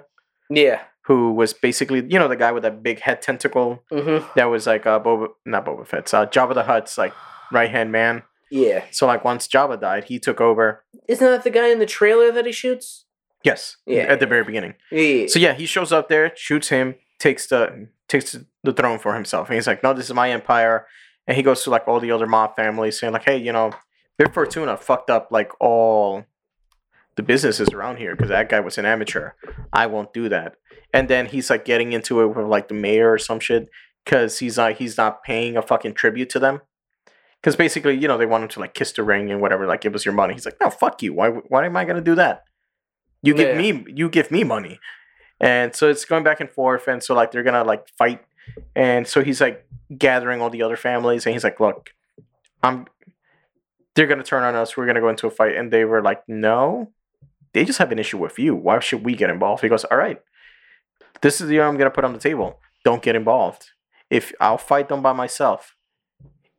Yeah. 0.49 0.83
Who 1.05 1.33
was 1.33 1.53
basically 1.53 1.99
you 2.07 2.17
know 2.19 2.27
the 2.27 2.35
guy 2.35 2.51
with 2.51 2.63
that 2.63 2.81
big 2.83 2.99
head 2.99 3.21
tentacle 3.21 3.83
Mm-hmm. 3.91 4.25
that 4.35 4.45
was 4.45 4.65
like 4.67 4.85
uh, 4.85 4.99
Boba, 4.99 5.27
not 5.45 5.65
Boba 5.65 5.85
Fett's, 5.87 6.13
uh, 6.13 6.25
Jabba 6.25 6.53
the 6.53 6.63
Hutt's 6.63 6.97
like 6.97 7.13
right 7.51 7.69
hand 7.69 7.91
man. 7.91 8.23
Yeah. 8.51 8.83
So 8.91 9.07
like 9.07 9.23
once 9.25 9.47
Jabba 9.47 9.79
died, 9.81 10.05
he 10.05 10.19
took 10.19 10.39
over. 10.39 10.83
Isn't 11.07 11.25
that 11.25 11.43
the 11.43 11.49
guy 11.49 11.69
in 11.69 11.79
the 11.79 11.85
trailer 11.85 12.31
that 12.31 12.45
he 12.45 12.51
shoots? 12.51 13.05
Yes, 13.43 13.77
Yeah, 13.85 14.03
at 14.03 14.19
the 14.21 14.25
very 14.27 14.43
beginning. 14.43 14.75
Yeah. 14.91 15.25
So 15.27 15.37
yeah, 15.39 15.53
he 15.53 15.65
shows 15.65 15.91
up 15.91 16.07
there, 16.07 16.31
shoots 16.35 16.69
him, 16.69 16.95
takes 17.19 17.47
the 17.47 17.89
takes 18.07 18.37
the 18.63 18.71
throne 18.73 18.99
for 18.99 19.13
himself, 19.15 19.49
and 19.49 19.55
he's 19.55 19.67
like, 19.67 19.83
"No, 19.83 19.93
this 19.93 20.05
is 20.05 20.13
my 20.13 20.31
empire." 20.31 20.87
And 21.27 21.35
he 21.35 21.43
goes 21.43 21.63
to 21.63 21.69
like 21.69 21.87
all 21.87 21.99
the 21.99 22.11
other 22.11 22.27
mob 22.27 22.55
families, 22.55 22.99
saying 22.99 23.11
like, 23.11 23.25
"Hey, 23.25 23.37
you 23.37 23.51
know, 23.51 23.71
Bib 24.17 24.33
Fortuna 24.33 24.77
fucked 24.77 25.09
up 25.09 25.27
like 25.31 25.51
all 25.59 26.23
the 27.15 27.23
businesses 27.23 27.69
around 27.69 27.97
here 27.97 28.15
because 28.15 28.29
that 28.29 28.49
guy 28.49 28.59
was 28.59 28.77
an 28.77 28.85
amateur. 28.85 29.31
I 29.71 29.87
won't 29.87 30.13
do 30.13 30.29
that." 30.29 30.55
And 30.93 31.09
then 31.09 31.25
he's 31.27 31.49
like 31.49 31.65
getting 31.65 31.93
into 31.93 32.21
it 32.21 32.27
with 32.35 32.45
like 32.45 32.67
the 32.67 32.73
mayor 32.75 33.11
or 33.13 33.17
some 33.17 33.39
shit 33.39 33.69
because 34.05 34.39
he's 34.39 34.57
not 34.57 34.73
he's 34.73 34.97
not 34.97 35.23
paying 35.23 35.57
a 35.57 35.61
fucking 35.61 35.93
tribute 35.93 36.29
to 36.31 36.39
them. 36.39 36.61
Because 37.41 37.55
basically, 37.57 37.95
you 37.97 38.07
know, 38.07 38.17
they 38.17 38.25
want 38.25 38.43
him 38.43 38.49
to 38.49 38.59
like 38.61 38.73
kiss 38.73 38.91
the 38.93 39.03
ring 39.03 39.29
and 39.29 39.41
whatever, 39.41 39.65
like 39.67 39.81
give 39.81 39.95
us 39.95 40.05
your 40.05 40.13
money. 40.13 40.33
He's 40.33 40.45
like, 40.45 40.57
no, 40.61 40.69
fuck 40.69 41.01
you. 41.03 41.13
Why? 41.13 41.29
Why 41.29 41.65
am 41.65 41.75
I 41.75 41.83
gonna 41.85 41.99
do 42.01 42.15
that? 42.15 42.43
You 43.21 43.33
give 43.33 43.49
Yeah. 43.49 43.71
me, 43.73 43.85
you 43.93 44.09
give 44.09 44.31
me 44.31 44.43
money. 44.43 44.79
and 45.39 45.75
so 45.75 45.89
it's 45.89 46.05
going 46.05 46.23
back 46.23 46.39
and 46.39 46.49
forth, 46.49 46.87
and 46.87 47.03
so 47.03 47.13
like 47.13 47.31
they're 47.31 47.43
gonna 47.43 47.63
like 47.65 47.87
fight, 47.97 48.23
and 48.75 49.05
so 49.07 49.21
he's 49.23 49.41
like 49.41 49.65
gathering 49.97 50.41
all 50.41 50.49
the 50.49 50.61
other 50.63 50.77
families, 50.77 51.25
and 51.25 51.33
he's 51.33 51.43
like, 51.43 51.59
"Look, 51.59 51.89
I'm." 52.61 52.85
They're 53.95 54.07
gonna 54.07 54.23
turn 54.23 54.43
on 54.43 54.55
us. 54.55 54.75
We're 54.77 54.85
gonna 54.87 55.01
go 55.01 55.09
into 55.09 55.27
a 55.27 55.31
fight, 55.31 55.55
and 55.55 55.71
they 55.71 55.83
were 55.85 56.01
like, 56.01 56.23
"No, 56.27 56.91
they 57.53 57.65
just 57.65 57.79
have 57.79 57.91
an 57.91 57.99
issue 57.99 58.17
with 58.17 58.37
you. 58.39 58.55
Why 58.55 58.79
should 58.79 59.05
we 59.05 59.15
get 59.15 59.29
involved?" 59.29 59.61
He 59.61 59.69
goes, 59.69 59.85
"All 59.85 59.97
right, 59.97 60.21
this 61.21 61.41
is 61.41 61.47
the 61.47 61.55
year 61.55 61.65
I'm 61.65 61.77
gonna 61.77 61.91
put 61.91 62.05
on 62.05 62.13
the 62.13 62.19
table. 62.19 62.59
Don't 62.83 63.01
get 63.01 63.15
involved. 63.15 63.71
If 64.09 64.33
I'll 64.39 64.57
fight 64.57 64.89
them 64.89 65.01
by 65.01 65.13
myself. 65.13 65.75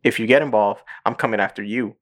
If 0.02 0.20
you 0.20 0.26
get 0.26 0.42
involved, 0.42 0.82
I'm 1.06 1.14
coming 1.14 1.40
after 1.40 1.62
you." 1.62 1.96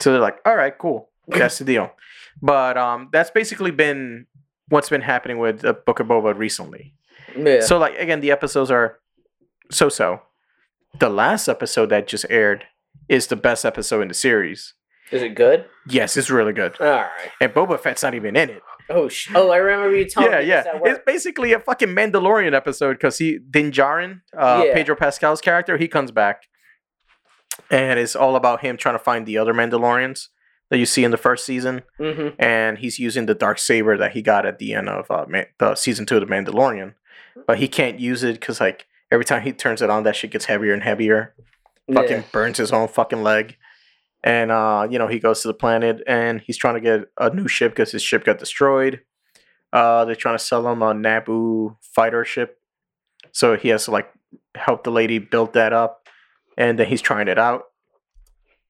So 0.00 0.12
they're 0.12 0.20
like, 0.20 0.38
"All 0.44 0.56
right, 0.56 0.76
cool. 0.76 1.10
That's 1.26 1.58
the 1.58 1.64
deal." 1.64 1.92
But 2.40 2.78
um, 2.78 3.08
that's 3.12 3.30
basically 3.30 3.70
been 3.70 4.26
what's 4.68 4.88
been 4.88 5.00
happening 5.00 5.38
with 5.38 5.60
the 5.60 5.72
Book 5.72 6.00
of 6.00 6.06
Boba 6.06 6.36
recently. 6.36 6.94
Yeah. 7.36 7.60
So 7.60 7.78
like 7.78 7.98
again, 7.98 8.20
the 8.20 8.30
episodes 8.30 8.70
are 8.70 8.98
so 9.70 9.88
so. 9.88 10.22
The 10.98 11.08
last 11.08 11.48
episode 11.48 11.90
that 11.90 12.08
just 12.08 12.26
aired 12.30 12.64
is 13.08 13.26
the 13.26 13.36
best 13.36 13.64
episode 13.64 14.02
in 14.02 14.08
the 14.08 14.14
series. 14.14 14.74
Is 15.10 15.22
it 15.22 15.34
good? 15.34 15.64
Yes, 15.88 16.16
it's 16.16 16.28
really 16.30 16.52
good. 16.52 16.76
All 16.80 16.86
right. 16.86 17.08
And 17.40 17.52
Boba 17.52 17.78
Fett's 17.80 18.02
not 18.02 18.14
even 18.14 18.36
in 18.36 18.50
it. 18.50 18.62
Oh, 18.90 19.08
sh- 19.08 19.30
oh, 19.34 19.50
I 19.50 19.56
remember 19.58 19.96
you 19.96 20.06
telling 20.06 20.30
yeah, 20.32 20.40
me 20.40 20.46
yeah. 20.48 20.62
It's 20.84 21.00
basically 21.06 21.52
a 21.52 21.60
fucking 21.60 21.88
Mandalorian 21.88 22.54
episode 22.54 22.94
because 22.94 23.18
he 23.18 23.38
Din 23.38 23.70
Djarin, 23.70 24.22
uh, 24.36 24.62
Yeah. 24.66 24.74
Pedro 24.74 24.96
Pascal's 24.96 25.40
character, 25.42 25.76
he 25.76 25.88
comes 25.88 26.10
back, 26.10 26.42
and 27.70 27.98
it's 27.98 28.16
all 28.16 28.36
about 28.36 28.60
him 28.60 28.76
trying 28.76 28.94
to 28.94 28.98
find 29.02 29.26
the 29.26 29.38
other 29.38 29.52
Mandalorians 29.52 30.28
that 30.70 30.78
you 30.78 30.86
see 30.86 31.04
in 31.04 31.10
the 31.10 31.16
first 31.16 31.44
season, 31.46 31.82
hmm 31.98 32.28
and 32.38 32.78
he's 32.78 32.98
using 32.98 33.26
the 33.26 33.34
dark 33.34 33.58
saber 33.58 33.96
that 33.96 34.12
he 34.12 34.22
got 34.22 34.44
at 34.46 34.58
the 34.58 34.74
end 34.74 34.88
of 34.88 35.10
uh, 35.10 35.24
Ma- 35.28 35.44
the 35.58 35.74
season 35.74 36.04
two 36.06 36.16
of 36.16 36.26
the 36.26 36.34
Mandalorian, 36.34 36.94
but 37.46 37.58
he 37.58 37.68
can't 37.68 37.98
use 38.00 38.22
it 38.22 38.34
because 38.40 38.60
like 38.60 38.86
every 39.10 39.24
time 39.24 39.42
he 39.42 39.52
turns 39.52 39.80
it 39.82 39.90
on, 39.90 40.02
that 40.04 40.16
shit 40.16 40.30
gets 40.30 40.44
heavier 40.46 40.72
and 40.74 40.82
heavier. 40.82 41.34
Fucking 41.92 42.16
Yeah. 42.18 42.22
burns 42.32 42.58
his 42.58 42.70
own 42.72 42.88
fucking 42.88 43.22
leg. 43.22 43.56
And 44.28 44.50
uh, 44.52 44.86
you 44.90 44.98
know, 44.98 45.06
he 45.08 45.18
goes 45.18 45.40
to 45.40 45.48
the 45.48 45.54
planet 45.54 46.02
and 46.06 46.42
he's 46.42 46.58
trying 46.58 46.74
to 46.74 46.80
get 46.82 47.08
a 47.16 47.30
new 47.34 47.48
ship 47.48 47.72
because 47.72 47.92
his 47.92 48.02
ship 48.02 48.24
got 48.24 48.38
destroyed. 48.38 49.00
Uh, 49.72 50.04
they're 50.04 50.14
trying 50.14 50.36
to 50.36 50.44
sell 50.44 50.68
him 50.68 50.82
a 50.82 50.92
Naboo 50.92 51.76
fighter 51.80 52.24
ship, 52.26 52.58
so 53.32 53.56
he 53.56 53.68
has 53.70 53.86
to 53.86 53.90
like 53.90 54.10
help 54.54 54.84
the 54.84 54.90
lady 54.90 55.18
build 55.18 55.54
that 55.54 55.72
up, 55.72 56.06
and 56.58 56.78
then 56.78 56.86
he's 56.88 57.00
trying 57.00 57.28
it 57.28 57.38
out. 57.38 57.62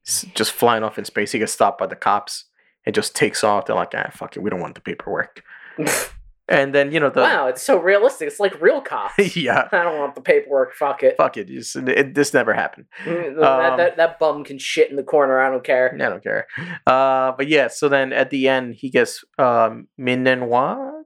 S- 0.07 0.27
Just 0.35 0.53
flying 0.53 0.85
off 0.85 0.97
in 0.99 1.05
space, 1.05 1.33
he 1.33 1.39
gets 1.41 1.53
stopped 1.53 1.79
by 1.81 1.87
the 1.87 1.97
cops 1.97 2.45
and 2.87 2.95
just 2.95 3.17
takes 3.17 3.43
off. 3.43 3.67
They're 3.67 3.75
like, 3.77 3.95
"Ah, 3.97 4.11
fuck 4.13 4.37
it, 4.37 4.41
we 4.43 4.51
don't 4.51 4.61
want 4.61 4.75
the 4.77 4.81
paperwork." 4.81 5.43
and 6.49 6.75
then 6.75 6.93
you 6.93 7.01
know 7.01 7.11
the 7.11 7.21
wow, 7.21 7.47
it's 7.49 7.63
so 7.63 7.79
realistic. 7.79 8.29
It's 8.29 8.41
like 8.41 8.61
real 8.61 8.81
cops. 8.81 9.15
yeah, 9.37 9.69
I 9.71 9.83
don't 9.85 9.99
want 9.99 10.15
the 10.15 10.21
paperwork. 10.21 10.75
Fuck 10.75 11.03
it. 11.03 11.17
fuck 11.17 11.37
it, 11.37 11.49
just, 11.49 11.77
it, 11.77 12.15
this 12.15 12.33
never 12.35 12.55
happened. 12.55 12.87
Mm, 13.05 13.37
that, 13.41 13.71
Um, 13.73 13.77
that, 13.79 13.97
that 13.97 14.19
bum 14.19 14.45
can 14.45 14.59
shit 14.59 14.91
in 14.91 14.97
the 14.97 15.03
corner. 15.03 15.41
I 15.41 15.51
don't 15.51 15.65
care. 15.65 15.95
I 15.95 16.09
don't 16.09 16.23
care. 16.23 16.47
Uh, 16.87 17.33
but 17.37 17.49
yeah, 17.49 17.69
so 17.69 17.89
then 17.89 18.13
at 18.13 18.31
the 18.31 18.49
end, 18.49 18.75
he 18.77 18.91
gets 18.91 19.25
um, 19.39 19.89
Min 19.99 20.25
Nenhua, 20.25 21.03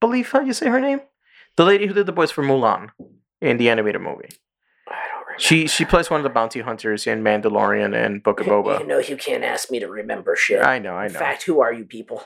believe 0.00 0.30
how 0.30 0.40
you 0.40 0.52
say 0.52 0.68
her 0.68 0.80
name, 0.80 1.00
the 1.56 1.64
lady 1.64 1.86
who 1.86 1.92
did 1.94 2.06
the 2.06 2.12
voice 2.12 2.30
for 2.30 2.42
Mulan 2.42 2.88
in 3.40 3.56
the 3.58 3.68
animated 3.70 4.00
movie. 4.00 4.28
I 4.88 4.92
don't 5.12 5.20
remember. 5.26 5.38
She 5.38 5.66
she 5.66 5.84
plays 5.84 6.10
one 6.10 6.20
of 6.20 6.24
the 6.24 6.30
bounty 6.30 6.60
hunters 6.60 7.06
in 7.06 7.22
Mandalorian 7.22 7.94
and 7.94 8.22
Book 8.22 8.40
of 8.40 8.46
You 8.46 8.52
Boba. 8.52 8.86
know 8.86 8.98
you 8.98 9.16
can't 9.16 9.44
ask 9.44 9.70
me 9.70 9.78
to 9.80 9.88
remember 9.88 10.36
shit. 10.36 10.62
I 10.62 10.78
know, 10.78 10.94
I 10.94 11.06
In 11.06 11.12
know. 11.12 11.18
fact, 11.18 11.42
who 11.44 11.60
are 11.60 11.72
you 11.72 11.84
people? 11.84 12.22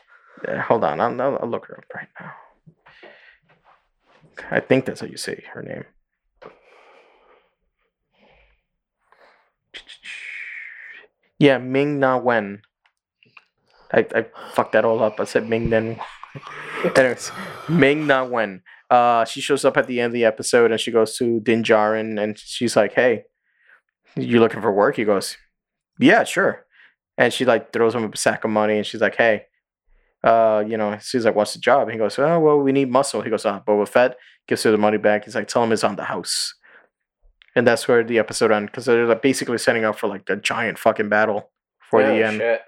Yeah, 0.46 0.60
hold 0.62 0.84
on, 0.84 1.00
I'll, 1.00 1.20
I'll, 1.20 1.38
I'll 1.42 1.48
look 1.48 1.66
her 1.66 1.78
up 1.78 1.84
right 1.94 2.08
now. 2.20 2.32
I 4.50 4.60
think 4.60 4.84
that's 4.84 5.00
how 5.00 5.06
you 5.06 5.16
say 5.16 5.44
her 5.52 5.62
name. 5.62 5.84
Yeah, 11.38 11.58
Ming 11.58 11.98
Na 11.98 12.16
Wen. 12.18 12.62
I, 13.92 14.06
I 14.14 14.26
fucked 14.52 14.72
that 14.72 14.84
all 14.84 15.02
up. 15.02 15.20
I 15.20 15.24
said 15.24 15.48
Ming 15.48 15.68
Nen. 15.68 16.00
Anyways, 16.96 17.30
Ming 17.68 18.06
Na 18.06 18.24
Wen. 18.24 18.62
Uh, 18.90 19.24
she 19.24 19.40
shows 19.40 19.64
up 19.64 19.76
at 19.76 19.86
the 19.86 20.00
end 20.00 20.08
of 20.08 20.12
the 20.12 20.24
episode 20.24 20.70
and 20.70 20.80
she 20.80 20.90
goes 20.90 21.16
to 21.16 21.40
Din 21.40 21.62
Djarin 21.62 22.22
and 22.22 22.38
she's 22.38 22.76
like, 22.76 22.92
"Hey, 22.92 23.24
you 24.16 24.40
looking 24.40 24.60
for 24.60 24.72
work?" 24.72 24.96
He 24.96 25.04
goes, 25.04 25.36
"Yeah, 25.98 26.24
sure." 26.24 26.66
And 27.16 27.32
she 27.32 27.44
like 27.44 27.72
throws 27.72 27.94
him 27.94 28.04
a 28.04 28.16
sack 28.16 28.44
of 28.44 28.50
money 28.50 28.76
and 28.76 28.86
she's 28.86 29.00
like, 29.00 29.16
"Hey, 29.16 29.46
uh, 30.24 30.64
you 30.66 30.76
know," 30.76 30.98
she's 31.00 31.24
like, 31.24 31.36
"What's 31.36 31.52
the 31.54 31.60
job?" 31.60 31.88
He 31.90 31.98
goes, 31.98 32.18
"Oh, 32.18 32.40
well, 32.40 32.58
we 32.58 32.72
need 32.72 32.90
muscle." 32.90 33.22
He 33.22 33.30
goes, 33.30 33.46
"Ah, 33.46 33.60
Boba 33.64 33.86
Fett." 33.86 34.16
Gives 34.48 34.62
her 34.64 34.70
the 34.72 34.78
money 34.78 34.98
back. 34.98 35.24
He's 35.24 35.34
like, 35.36 35.46
"Tell 35.48 35.62
him 35.62 35.70
it's 35.72 35.84
on 35.84 35.96
the 35.96 36.04
house." 36.04 36.54
And 37.56 37.64
that's 37.66 37.86
where 37.86 38.02
the 38.02 38.18
episode 38.18 38.50
ends 38.50 38.70
because 38.70 38.86
they're 38.86 39.06
like 39.06 39.22
basically 39.22 39.58
setting 39.58 39.84
up 39.84 39.96
for 39.96 40.08
like 40.08 40.28
a 40.28 40.34
giant 40.36 40.78
fucking 40.78 41.08
battle 41.08 41.50
for 41.88 42.02
Oh, 42.02 42.06
the 42.08 42.24
end. 42.26 42.38
shit. 42.38 42.62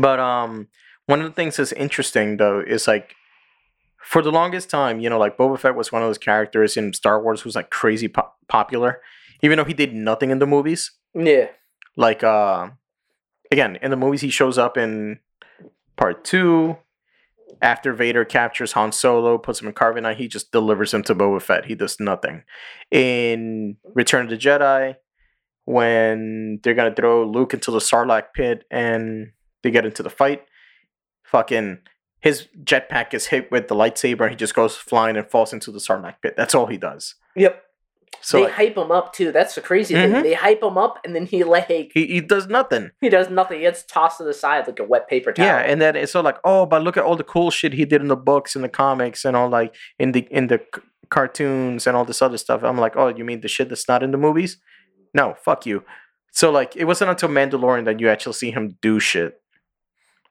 But 0.00 0.20
um, 0.20 0.68
one 1.06 1.20
of 1.20 1.26
the 1.26 1.32
things 1.34 1.56
that's 1.56 1.72
interesting 1.72 2.36
though 2.36 2.60
is 2.60 2.86
like, 2.86 3.14
for 4.00 4.22
the 4.22 4.30
longest 4.30 4.70
time, 4.70 5.00
you 5.00 5.10
know, 5.10 5.18
like 5.18 5.36
Boba 5.36 5.58
Fett 5.58 5.74
was 5.74 5.90
one 5.90 6.02
of 6.02 6.08
those 6.08 6.18
characters 6.18 6.76
in 6.76 6.92
Star 6.92 7.20
Wars 7.22 7.40
who's 7.40 7.56
like 7.56 7.70
crazy 7.70 8.08
po- 8.08 8.30
popular, 8.48 9.00
even 9.42 9.56
though 9.58 9.64
he 9.64 9.74
did 9.74 9.92
nothing 9.92 10.30
in 10.30 10.38
the 10.38 10.46
movies. 10.46 10.92
Yeah. 11.14 11.48
Like, 11.96 12.22
uh, 12.22 12.70
again, 13.50 13.76
in 13.82 13.90
the 13.90 13.96
movies, 13.96 14.20
he 14.20 14.30
shows 14.30 14.56
up 14.56 14.76
in 14.76 15.18
part 16.02 16.24
two. 16.24 16.76
After 17.60 17.92
Vader 17.92 18.24
captures 18.24 18.72
Han 18.72 18.90
Solo, 18.90 19.38
puts 19.38 19.60
him 19.60 19.68
in 19.68 19.74
carbonite, 19.74 20.16
he 20.16 20.26
just 20.26 20.50
delivers 20.50 20.92
him 20.92 21.04
to 21.04 21.14
Boba 21.14 21.40
Fett. 21.40 21.66
He 21.66 21.76
does 21.76 22.00
nothing. 22.00 22.42
In 22.90 23.76
Return 23.94 24.24
of 24.24 24.30
the 24.30 24.36
Jedi, 24.36 24.96
when 25.64 26.58
they're 26.62 26.74
gonna 26.74 26.94
throw 26.94 27.24
Luke 27.24 27.54
into 27.54 27.70
the 27.70 27.78
Sarlacc 27.78 28.34
pit 28.34 28.64
and 28.68 29.30
they 29.62 29.70
get 29.70 29.86
into 29.86 30.02
the 30.02 30.10
fight, 30.10 30.42
fucking 31.22 31.78
his 32.18 32.48
jetpack 32.64 33.14
is 33.14 33.26
hit 33.26 33.52
with 33.52 33.68
the 33.68 33.76
lightsaber 33.76 34.22
and 34.22 34.30
he 34.30 34.36
just 34.36 34.56
goes 34.56 34.74
flying 34.74 35.16
and 35.16 35.30
falls 35.30 35.52
into 35.52 35.70
the 35.70 35.78
Sarlacc 35.78 36.16
pit. 36.20 36.34
That's 36.36 36.54
all 36.54 36.66
he 36.66 36.78
does. 36.78 37.14
Yep. 37.36 37.62
So 38.24 38.38
they 38.38 38.44
like, 38.44 38.52
hype 38.52 38.76
him 38.76 38.90
up 38.92 39.12
too. 39.12 39.32
That's 39.32 39.54
the 39.56 39.60
crazy 39.60 39.94
thing. 39.94 40.12
Mhm. 40.12 40.22
They 40.22 40.34
hype 40.34 40.62
him 40.62 40.78
up, 40.78 40.98
and 41.04 41.14
then 41.14 41.26
he 41.26 41.42
like 41.44 41.66
he, 41.68 42.06
he 42.06 42.20
does 42.20 42.46
nothing. 42.46 42.90
he 43.00 43.08
does 43.08 43.28
nothing. 43.30 43.58
He 43.58 43.62
gets 43.64 43.82
tossed 43.82 44.18
to 44.18 44.24
the 44.24 44.32
side 44.34 44.66
like 44.66 44.78
a 44.78 44.84
wet 44.84 45.08
paper 45.08 45.32
towel. 45.32 45.46
Yeah, 45.46 45.58
and 45.58 45.80
then 45.80 45.96
it's 45.96 46.14
all 46.14 46.22
like, 46.22 46.38
oh, 46.44 46.64
but 46.66 46.82
look 46.82 46.96
at 46.96 47.04
all 47.04 47.16
the 47.16 47.24
cool 47.24 47.50
shit 47.50 47.72
he 47.72 47.84
did 47.84 48.00
in 48.00 48.08
the 48.08 48.16
books 48.16 48.54
and 48.54 48.64
the 48.64 48.68
comics 48.68 49.24
and 49.24 49.36
all 49.36 49.48
like 49.48 49.74
in 49.98 50.12
the 50.12 50.20
in 50.30 50.46
the 50.46 50.60
c- 50.74 50.82
cartoons 51.10 51.86
and 51.86 51.96
all 51.96 52.04
this 52.04 52.22
other 52.22 52.38
stuff. 52.38 52.62
I'm 52.62 52.78
like, 52.78 52.96
oh, 52.96 53.08
you 53.08 53.24
mean 53.24 53.40
the 53.40 53.48
shit 53.48 53.68
that's 53.68 53.88
not 53.88 54.02
in 54.02 54.12
the 54.12 54.18
movies? 54.18 54.58
No, 55.14 55.34
fuck 55.44 55.66
you. 55.66 55.84
So 56.30 56.50
like, 56.50 56.76
it 56.76 56.84
wasn't 56.84 57.10
until 57.10 57.28
Mandalorian 57.28 57.84
that 57.84 58.00
you 58.00 58.08
actually 58.08 58.32
see 58.34 58.50
him 58.50 58.78
do 58.80 58.98
shit. 59.00 59.38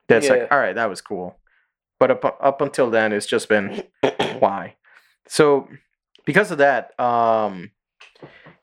That's 0.08 0.26
Yeah. 0.26 0.32
like, 0.32 0.48
all 0.52 0.58
right, 0.58 0.74
that 0.74 0.88
was 0.88 1.00
cool. 1.00 1.38
But 2.00 2.10
up 2.10 2.36
up 2.40 2.60
until 2.60 2.90
then, 2.90 3.12
it's 3.12 3.26
just 3.26 3.48
been 3.48 3.84
why. 4.40 4.76
So 5.28 5.68
because 6.24 6.50
of 6.50 6.58
that, 6.58 6.98
um, 6.98 7.70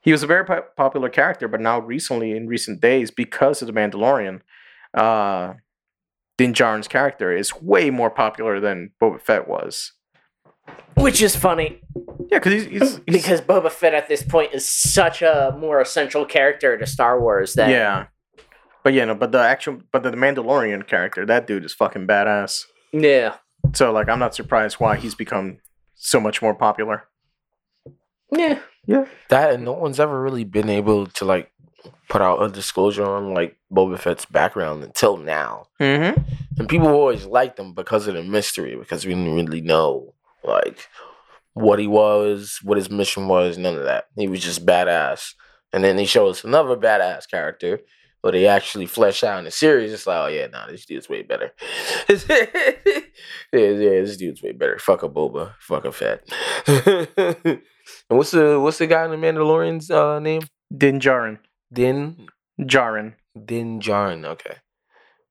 he 0.01 0.11
was 0.11 0.23
a 0.23 0.27
very 0.27 0.45
po- 0.45 0.65
popular 0.77 1.09
character. 1.09 1.47
But 1.47 1.61
now, 1.61 1.79
recently, 1.79 2.31
in 2.31 2.47
recent 2.47 2.81
days, 2.81 3.11
because 3.11 3.61
of 3.61 3.67
the 3.67 3.73
Mandalorian, 3.73 4.41
uh, 4.93 5.53
Din 6.37 6.53
Djarin's 6.53 6.87
character 6.87 7.35
is 7.35 7.53
way 7.61 7.89
more 7.89 8.09
popular 8.09 8.59
than 8.59 8.91
Boba 9.01 9.21
Fett 9.21 9.47
was. 9.47 9.91
which 10.95 11.21
is 11.21 11.35
funny 11.35 11.81
Yeah, 12.31 12.39
because 12.39 12.53
he's, 12.53 12.65
he's, 12.65 13.01
he's 13.05 13.15
because 13.23 13.41
Boba 13.41 13.69
Fett 13.71 13.93
at 13.93 14.07
this 14.07 14.23
point 14.23 14.53
is 14.53 14.67
such 14.69 15.21
a 15.21 15.55
more 15.59 15.81
essential 15.81 16.25
character 16.25 16.77
to 16.77 16.85
Star 16.85 17.19
Wars 17.19 17.55
that 17.55 17.69
yeah. 17.69 18.05
But 18.83 18.93
yeah, 18.93 19.05
no, 19.05 19.15
but 19.15 19.31
the 19.33 19.39
actual, 19.39 19.81
but 19.91 20.03
the 20.03 20.11
Mandalorian 20.11 20.87
character, 20.87 21.25
that 21.25 21.45
dude 21.47 21.65
is 21.65 21.73
fucking 21.73 22.07
badass. 22.07 22.63
yeah 22.93 23.35
So 23.73 23.91
like, 23.91 24.07
I'm 24.07 24.19
not 24.19 24.33
surprised 24.33 24.75
why 24.79 24.95
he's 24.95 25.15
become 25.15 25.57
so 25.95 26.19
much 26.21 26.41
more 26.41 26.55
popular. 26.55 27.03
yeah 28.31 28.59
That 29.29 29.53
and 29.53 29.65
no 29.65 29.73
one's 29.73 29.99
ever 29.99 30.21
really 30.21 30.43
been 30.43 30.69
able 30.69 31.07
to 31.07 31.25
like 31.25 31.51
put 32.09 32.21
out 32.21 32.41
a 32.41 32.49
disclosure 32.49 33.05
on 33.05 33.33
like 33.33 33.55
Boba 33.71 33.99
Fett's 33.99 34.25
background 34.25 34.83
until 34.83 35.17
now. 35.17 35.67
Mm-hmm. 35.79 36.21
And 36.57 36.69
people 36.69 36.87
always 36.87 37.25
liked 37.25 37.59
him 37.59 37.73
because 37.73 38.07
of 38.07 38.15
the 38.15 38.23
mystery, 38.23 38.75
because 38.75 39.05
we 39.05 39.13
didn't 39.13 39.35
really 39.35 39.61
know 39.61 40.13
like 40.43 40.87
what 41.53 41.79
he 41.79 41.87
was, 41.87 42.59
what 42.63 42.77
his 42.77 42.89
mission 42.89 43.27
was, 43.27 43.57
none 43.57 43.75
of 43.75 43.83
that. 43.83 44.05
He 44.15 44.27
was 44.27 44.43
just 44.43 44.65
badass. 44.65 45.33
And 45.71 45.83
then 45.83 45.95
they 45.95 46.05
show 46.05 46.27
us 46.27 46.43
another 46.43 46.75
badass 46.75 47.29
character, 47.29 47.81
but 48.21 48.31
they 48.31 48.47
actually 48.47 48.85
flesh 48.85 49.23
out 49.23 49.39
in 49.39 49.45
the 49.45 49.51
series. 49.51 49.93
It's 49.93 50.07
like, 50.07 50.17
oh 50.17 50.27
yeah, 50.27 50.47
nah, 50.47 50.67
this 50.67 50.85
dude's 50.85 51.09
way 51.09 51.23
better. 51.23 51.51
yeah, 52.09 52.15
yeah, 53.53 54.01
this 54.01 54.17
dude's 54.17 54.41
way 54.41 54.51
better. 54.51 54.77
Fuck 54.79 55.03
a 55.03 55.09
boba, 55.09 55.53
fuck 55.59 55.85
a 55.85 55.91
fat. 55.91 56.23
and 56.67 57.61
what's 58.07 58.31
the 58.31 58.59
what's 58.59 58.77
the 58.77 58.87
guy 58.87 59.05
in 59.05 59.11
the 59.11 59.17
Mandalorian's 59.17 59.89
uh, 59.89 60.19
name? 60.19 60.41
Din 60.75 60.99
Djarin. 60.99 61.39
Din 61.71 62.27
Djarin. 62.59 63.15
Din 63.45 63.79
Djarin. 63.79 64.25
Okay, 64.25 64.57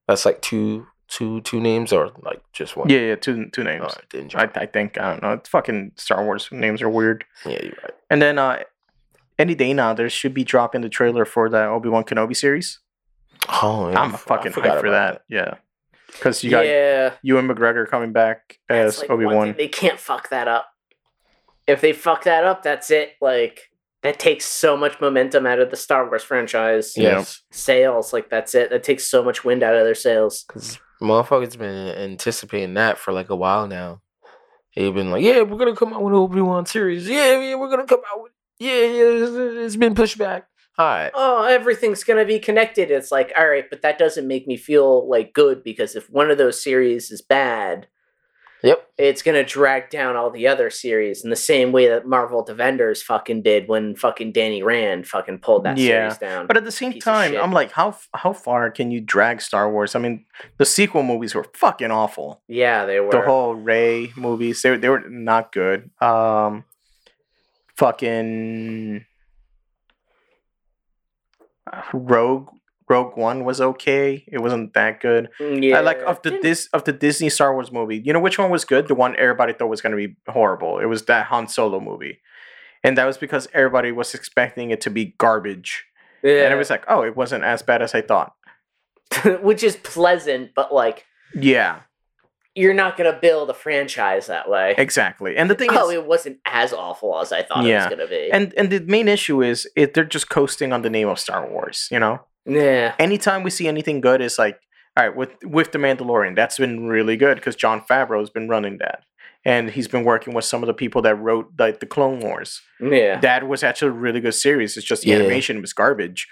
that's 0.07 0.25
like 0.25 0.41
two 0.41 0.87
two 1.09 1.41
two 1.43 1.61
names 1.61 1.93
or 1.93 2.13
like 2.23 2.43
just 2.53 2.77
one? 2.77 2.89
Yeah, 2.89 3.01
yeah, 3.01 3.15
two 3.17 3.51
two 3.51 3.65
names. 3.65 3.83
Alright, 3.83 4.11
then 4.11 4.31
I. 4.35 4.63
I 4.63 4.67
think 4.67 4.99
I 4.99 5.11
don't 5.11 5.23
know. 5.23 5.33
It's 5.33 5.49
fucking 5.49 5.93
Star 5.97 6.25
Wars 6.25 6.49
names 6.53 6.83
are 6.83 6.89
weird. 6.89 7.25
yeah, 7.45 7.63
you're 7.63 7.79
right. 7.83 7.95
And 8.11 8.23
then 8.23 8.39
uh 8.39 8.63
any 9.39 9.55
day 9.55 9.73
now 9.73 9.95
there 9.95 10.11
should 10.11 10.35
be 10.35 10.45
dropping 10.45 10.81
the 10.81 10.89
trailer 10.89 11.25
for 11.25 11.49
the 11.49 11.65
Obi 11.65 11.89
Wan 11.89 12.05
Kenobi 12.05 12.37
series. 12.37 12.81
Oh, 13.49 13.91
yeah, 13.91 14.01
I'm 14.01 14.13
fucking 14.13 14.53
hyped 14.53 14.55
for 14.55 14.61
about 14.61 14.83
that. 14.85 15.23
Yeah, 15.29 15.55
because 16.13 16.43
you 16.43 16.51
got 16.51 16.67
yeah, 16.67 17.15
Ewan 17.23 17.49
McGregor 17.49 17.89
coming 17.89 18.13
back 18.13 18.59
as 18.69 18.99
like 18.99 19.11
Obi 19.11 19.27
Wan. 19.27 19.55
They 19.57 19.69
can't 19.69 19.99
fuck 19.99 20.31
that 20.31 20.49
up. 20.49 20.69
If 21.67 21.81
they 21.81 21.93
fuck 21.93 22.25
that 22.25 22.45
up, 22.45 22.63
that's 22.63 22.91
it. 22.91 23.13
Like 23.21 23.71
that 24.03 24.19
takes 24.19 24.45
so 24.45 24.77
much 24.77 25.01
momentum 25.01 25.47
out 25.47 25.61
of 25.61 25.71
the 25.71 25.77
Star 25.77 26.09
Wars 26.09 26.23
franchise. 26.23 26.95
Yeah. 26.97 27.19
Yes. 27.19 27.43
Sales, 27.51 28.13
like 28.13 28.31
that's 28.31 28.55
it. 28.55 28.71
That 28.71 28.83
takes 28.83 29.05
so 29.05 29.23
much 29.23 29.45
wind 29.45 29.63
out 29.63 29.75
of 29.75 29.85
their 29.85 29.95
sails. 29.95 30.45
Because 30.49 30.79
motherfuckers 31.01 31.59
been 31.59 31.95
anticipating 31.97 32.75
that 32.75 32.99
for 32.99 33.13
like 33.13 33.31
a 33.31 33.37
while 33.37 33.69
now. 33.69 34.01
They've 34.77 34.95
been 34.95 35.11
like, 35.11 35.25
yeah, 35.25 35.43
we're 35.43 35.59
gonna 35.59 35.75
come 35.75 35.93
out 35.93 36.03
with 36.03 36.13
an 36.13 36.21
Obi 36.21 36.41
Wan 36.41 36.65
series. 36.67 37.09
Yeah, 37.09 37.41
yeah, 37.41 37.55
we're 37.55 37.71
gonna 37.71 37.87
come 37.87 38.03
out 38.13 38.23
with. 38.23 38.33
Yeah, 38.59 38.73
yeah, 38.73 39.05
it's, 39.25 39.33
it's 39.67 39.77
been 39.77 39.95
pushed 39.95 40.19
back. 40.19 40.47
All 40.79 40.87
right. 40.87 41.11
oh, 41.15 41.43
everything's 41.45 42.05
gonna 42.05 42.25
be 42.25 42.39
connected. 42.39 42.91
It's 42.93 43.11
like, 43.11 43.33
all 43.37 43.49
right, 43.49 43.69
but 43.69 43.83
that 43.83 43.99
doesn't 43.99 44.29
make 44.29 44.47
me 44.47 44.57
feel 44.57 45.09
like 45.09 45.33
good 45.33 45.65
because 45.65 45.97
if 45.97 46.09
one 46.09 46.31
of 46.31 46.39
those 46.39 46.63
series 46.63 47.11
is 47.11 47.21
bad, 47.21 47.89
Yep. 48.63 48.89
it's 48.97 49.23
gonna 49.23 49.43
drag 49.45 49.91
down 49.91 50.15
all 50.17 50.31
the 50.31 50.47
other 50.49 50.71
series 50.71 51.23
in 51.25 51.31
the 51.31 51.37
same 51.37 51.71
way 51.73 51.89
that 51.89 52.07
Marvel 52.07 52.45
Defenders 52.45 53.03
fucking 53.03 53.43
did 53.43 53.67
when 53.69 53.95
fucking 53.97 54.31
Danny 54.33 54.63
Rand 54.63 55.07
fucking 55.09 55.39
pulled 55.39 55.65
that 55.65 55.79
Yeah, 55.79 56.09
series 56.11 56.19
down. 56.19 56.47
But 56.49 56.57
at 56.57 56.65
the 56.65 56.73
same 56.73 56.93
Piece 56.93 57.03
time. 57.05 57.37
I'm 57.37 57.53
like, 57.53 57.73
how 57.73 57.97
how 58.15 58.33
far 58.33 58.71
can 58.71 58.91
you 58.93 59.01
drag 59.01 59.41
Star 59.41 59.71
Wars? 59.71 59.95
I 59.97 59.99
mean, 60.01 60.27
the 60.59 60.65
sequel 60.65 61.03
movies 61.05 61.35
were 61.35 61.47
fucking 61.55 61.91
awful. 61.91 62.43
yeah, 62.49 62.85
they 62.87 62.99
were. 63.01 63.11
The 63.11 63.23
whole 63.23 63.55
Rey 63.55 64.13
movies, 64.17 64.63
they 64.63 64.71
were- 64.71 64.79
they 64.79 64.89
were 64.89 65.09
not 65.09 65.51
good. 65.53 65.91
Um, 66.01 66.65
fucking 67.79 69.05
Rogue 71.93 72.49
Rogue 72.89 73.17
One 73.17 73.45
was 73.45 73.61
okay. 73.61 74.25
It 74.27 74.39
wasn't 74.39 74.75
that 74.75 75.01
good. 75.01 75.29
yeah, 75.39 75.79
I 75.79 75.81
like 75.81 76.01
of 76.01 76.23
the 76.23 76.39
this 76.43 76.69
of 76.73 76.85
the 76.85 76.93
Disney 76.93 77.29
Star 77.29 77.53
Wars 77.55 77.71
movie. 77.71 78.03
You 78.05 78.13
know 78.13 78.21
which 78.21 78.39
one 78.39 78.51
was 78.51 78.65
good? 78.65 78.89
The 78.89 78.95
one 78.95 79.15
everybody 79.17 79.53
thought 79.53 79.69
was 79.69 79.81
going 79.81 79.97
to 79.97 80.09
be 80.09 80.17
horrible. 80.27 80.79
It 80.79 80.87
was 80.87 81.05
that 81.05 81.27
Han 81.27 81.49
Solo 81.49 81.81
movie, 81.81 82.21
and 82.83 82.97
that 82.99 83.05
was 83.05 83.19
because 83.19 83.47
everybody 83.53 83.93
was 83.93 84.15
expecting 84.15 84.71
it 84.71 84.81
to 84.83 84.91
be 84.91 85.15
garbage, 85.19 85.85
yeah. 86.23 86.45
and 86.45 86.53
it 86.53 86.57
was 86.57 86.71
like, 86.71 86.85
oh, 86.89 87.03
it 87.03 87.17
wasn't 87.17 87.45
as 87.45 87.63
bad 87.63 87.83
as 87.83 87.95
I 87.95 88.01
thought. 88.01 88.33
which 89.43 89.63
is 89.63 89.77
pleasant, 89.77 90.51
but 90.55 90.73
like 90.73 91.07
Yeah, 91.35 91.81
you're 92.59 92.75
not 92.75 92.97
gonna 92.97 93.19
build 93.27 93.49
a 93.51 93.55
franchise 93.55 94.27
that 94.27 94.49
way. 94.51 94.75
exactly. 94.77 95.37
And 95.37 95.49
the 95.51 95.55
thing 95.55 95.71
Oh, 95.73 95.89
is, 95.89 95.95
it 95.95 96.07
wasn't 96.07 96.39
as 96.45 96.73
awful 96.73 97.19
as 97.21 97.33
I 97.33 97.43
thought 97.43 97.65
Yeah. 97.65 97.73
it 97.87 97.91
was 97.91 97.97
gonna 97.97 98.09
be. 98.09 98.31
and 98.33 98.53
and 98.59 98.69
the 98.71 98.81
main 98.81 99.09
issue 99.09 99.43
is 99.43 99.69
it 99.77 99.95
they're 99.95 100.05
just 100.17 100.29
coasting 100.29 100.73
on 100.73 100.83
the 100.83 100.91
name 100.91 101.09
of 101.09 101.19
Star 101.19 101.47
Wars. 101.49 101.89
You 101.91 102.01
know, 102.01 102.21
yeah, 102.45 102.95
anytime 102.99 103.43
we 103.43 103.51
see 103.51 103.69
anything 103.69 104.01
good, 104.01 104.21
it's 104.21 104.39
like, 104.39 104.59
all 104.97 105.05
right, 105.07 105.17
with 105.17 105.31
with 105.45 105.73
the 105.73 105.79
Mandalorian, 105.79 106.35
that's 106.37 106.59
been 106.59 106.87
really 106.89 107.17
good 107.17 107.37
because 107.37 107.57
Jon 107.57 107.81
Favreau 107.89 108.21
has 108.21 108.31
been 108.31 108.49
running 108.49 108.79
that, 108.79 109.05
and 109.45 109.71
he's 109.71 109.89
been 109.89 110.05
working 110.05 110.35
with 110.35 110.45
some 110.45 110.63
of 110.63 110.67
the 110.67 110.75
people 110.83 111.01
that 111.03 111.15
wrote 111.17 111.47
like 111.59 111.79
the 111.81 111.87
Clone 111.87 112.19
Wars. 112.21 112.61
yeah, 112.81 113.21
that 113.21 113.47
was 113.47 113.63
actually 113.63 113.89
a 113.89 114.01
really 114.07 114.21
good 114.21 114.35
series. 114.35 114.77
It's 114.77 114.87
just 114.87 115.03
the 115.03 115.11
Yeah. 115.11 115.17
animation 115.21 115.61
was 115.61 115.73
garbage, 115.73 116.27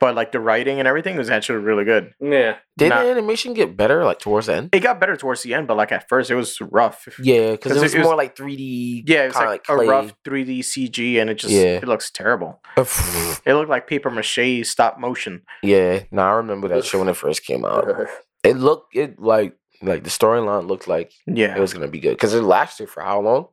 but 0.00 0.14
like 0.14 0.32
the 0.32 0.40
writing 0.40 0.78
and 0.78 0.86
everything 0.88 1.16
was 1.16 1.30
actually 1.30 1.58
really 1.60 1.84
good. 1.84 2.12
yeah. 2.20 2.56
Did 2.78 2.90
Not- 2.90 3.04
the 3.04 3.10
animation 3.10 3.54
get 3.54 3.76
better 3.76 4.04
like 4.04 4.18
towards 4.18 4.46
the 4.48 4.54
end? 4.56 4.68
It 4.74 4.80
got 4.80 5.00
better 5.00 5.16
towards 5.16 5.42
the 5.42 5.54
end, 5.54 5.66
but 5.66 5.76
like 5.76 5.92
at 5.92 6.08
first 6.08 6.30
it 6.30 6.34
was 6.34 6.58
rough. 6.60 7.08
Yeah, 7.18 7.52
because 7.52 7.72
it 7.72 7.78
it 7.78 7.82
was 7.82 7.94
was- 7.94 8.04
more 8.04 8.16
like 8.16 8.36
3D. 8.36 9.04
Yeah, 9.06 9.24
it 9.24 9.26
was 9.28 9.36
kinda 9.36 9.50
like, 9.50 9.64
clay. 9.64 9.86
a 9.86 9.88
rough 9.90 10.12
3D 10.24 10.60
CG, 10.60 11.18
and 11.20 11.30
it 11.30 11.34
just 11.36 11.54
Yeah. 11.54 11.78
it 11.82 11.88
looks 11.88 12.10
terrible. 12.10 12.60
It 12.76 13.54
looked 13.54 13.70
like 13.70 13.86
paper 13.86 14.10
mache 14.10 14.64
stop 14.64 14.98
motion. 14.98 15.42
Yeah, 15.62 16.02
no, 16.10 16.22
I 16.22 16.32
remember 16.32 16.68
that 16.68 16.84
show 16.84 16.98
when 16.98 17.08
it 17.08 17.16
first 17.16 17.44
came 17.44 17.64
out. 17.64 17.86
It 18.44 18.56
looked 18.58 18.94
it 18.94 19.18
like 19.18 19.54
like 19.82 20.04
the 20.04 20.10
storyline 20.10 20.68
looked 20.68 20.86
like 20.86 21.10
yeah 21.26 21.56
it 21.56 21.60
was 21.60 21.72
gonna 21.74 21.88
be 21.88 21.98
good 21.98 22.12
because 22.12 22.32
it 22.32 22.42
lasted 22.42 22.88
for 22.88 23.02
how 23.02 23.20
long? 23.20 23.46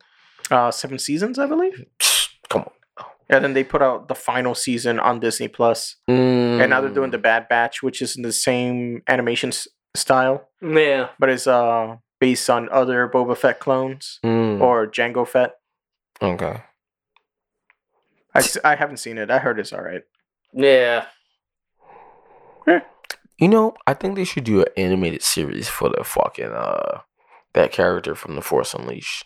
uh, 0.52 0.70
seven 0.70 0.98
seasons, 0.98 1.38
I 1.38 1.46
believe. 1.46 1.84
Come 2.50 2.62
on. 2.62 2.70
And 3.30 3.42
then 3.44 3.54
they 3.54 3.64
put 3.64 3.80
out 3.82 4.08
the 4.08 4.14
final 4.14 4.54
season 4.54 5.00
on 5.00 5.18
Disney 5.20 5.48
Plus, 5.48 5.96
and 6.08 6.68
now 6.70 6.80
they're 6.80 6.90
doing 6.90 7.08
Mm. 7.08 7.12
the 7.12 7.18
Bad 7.18 7.48
Batch, 7.48 7.82
which 7.82 8.02
is 8.02 8.16
in 8.16 8.22
the 8.22 8.32
same 8.32 9.02
animation 9.08 9.48
s- 9.48 9.66
style, 9.96 10.48
yeah. 10.60 11.08
but 11.18 11.30
it's 11.30 11.46
uh 11.46 11.96
based 12.20 12.48
on 12.50 12.68
other 12.70 13.08
Boba 13.08 13.36
Fett 13.36 13.60
clones 13.60 14.18
Mm, 14.24 14.60
or 14.60 14.86
Jango 14.86 15.26
Fett. 15.26 15.54
okay. 16.22 16.62
I, 18.34 18.38
s- 18.40 18.58
I 18.64 18.74
haven't 18.76 18.96
seen 18.98 19.16
it. 19.18 19.30
I 19.30 19.38
heard 19.38 19.58
it's 19.58 19.72
all 19.72 19.82
right. 19.82 20.02
Yeah. 20.52 21.06
You 23.38 23.48
know, 23.48 23.74
I 23.86 23.94
think 23.94 24.14
they 24.14 24.24
should 24.24 24.44
do 24.44 24.60
an 24.60 24.68
animated 24.76 25.22
series 25.22 25.68
for 25.68 25.88
the 25.88 26.04
fucking 26.04 26.52
uh 26.52 27.00
that 27.54 27.72
character 27.72 28.14
from 28.14 28.36
the 28.36 28.42
Force 28.42 28.74
Unleashed. 28.74 29.24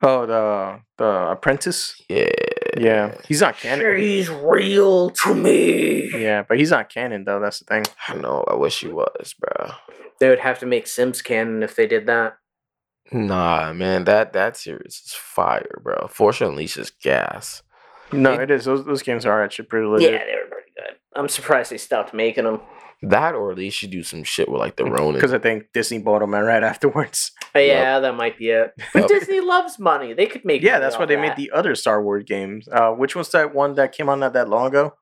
Oh, 0.00 0.24
the 0.26 0.80
the 0.96 1.30
apprentice. 1.30 1.94
Yeah. 2.08 2.30
Yeah, 2.76 3.14
he's 3.28 3.40
not 3.40 3.56
canon. 3.58 3.98
He's 3.98 4.30
real 4.30 5.10
to 5.10 5.34
me. 5.34 6.10
Yeah, 6.18 6.42
but 6.48 6.58
he's 6.58 6.70
not 6.70 6.88
canon 6.88 7.24
though. 7.24 7.38
That's 7.40 7.58
the 7.58 7.64
thing. 7.66 7.84
I 8.08 8.14
know. 8.14 8.44
I 8.48 8.54
wish 8.54 8.80
he 8.80 8.88
was, 8.88 9.34
bro. 9.38 9.72
They 10.20 10.28
would 10.28 10.38
have 10.40 10.58
to 10.60 10.66
make 10.66 10.86
Sims 10.86 11.20
canon 11.22 11.62
if 11.62 11.76
they 11.76 11.86
did 11.86 12.06
that. 12.06 12.36
Nah, 13.10 13.72
man, 13.74 14.04
that 14.04 14.32
that 14.32 14.56
series 14.56 15.02
is 15.04 15.12
fire, 15.14 15.80
bro. 15.82 16.06
Force 16.08 16.40
Unleashed 16.40 16.78
is 16.78 16.90
gas. 17.02 17.62
No, 18.10 18.32
It- 18.32 18.42
it 18.42 18.50
is. 18.50 18.64
Those 18.64 18.84
those 18.86 19.02
games 19.02 19.26
are 19.26 19.42
actually 19.42 19.66
pretty 19.66 19.86
legit. 19.86 20.12
Yeah, 20.12 20.24
they 20.24 20.34
were 20.36 20.48
pretty 20.50 20.70
good. 20.76 20.96
I'm 21.14 21.28
surprised 21.28 21.70
they 21.72 21.78
stopped 21.78 22.14
making 22.14 22.44
them. 22.44 22.60
That 23.02 23.34
or 23.34 23.54
they 23.54 23.68
should 23.70 23.90
do 23.90 24.02
some 24.04 24.22
shit 24.22 24.48
with 24.48 24.60
like 24.60 24.76
the 24.76 24.84
Ronin. 24.84 25.14
Because 25.14 25.32
I 25.32 25.38
think 25.38 25.72
Disney 25.74 25.98
bought 25.98 26.20
them 26.20 26.34
right 26.34 26.62
afterwards. 26.72 27.32
But 27.52 27.64
Yep. 27.64 27.76
yeah, 27.76 27.98
that 28.00 28.14
might 28.14 28.38
be 28.38 28.50
it. 28.50 28.72
But 28.94 29.08
Disney 29.08 29.40
loves 29.40 29.78
money. 29.78 30.12
They 30.12 30.26
could 30.26 30.44
make. 30.44 30.62
Yeah, 30.62 30.72
money 30.74 30.82
that's 30.84 30.98
why 30.98 31.06
they 31.06 31.16
that. 31.16 31.20
made 31.20 31.36
the 31.36 31.50
other 31.50 31.74
Star 31.74 32.02
Wars 32.02 32.22
games. 32.24 32.68
Uh, 32.70 32.92
which 32.92 33.16
one's 33.16 33.30
that 33.30 33.54
one 33.54 33.74
that 33.74 33.92
came 33.92 34.08
out 34.08 34.18
not 34.20 34.32
that 34.34 34.48
long 34.48 34.68
ago? 34.68 34.94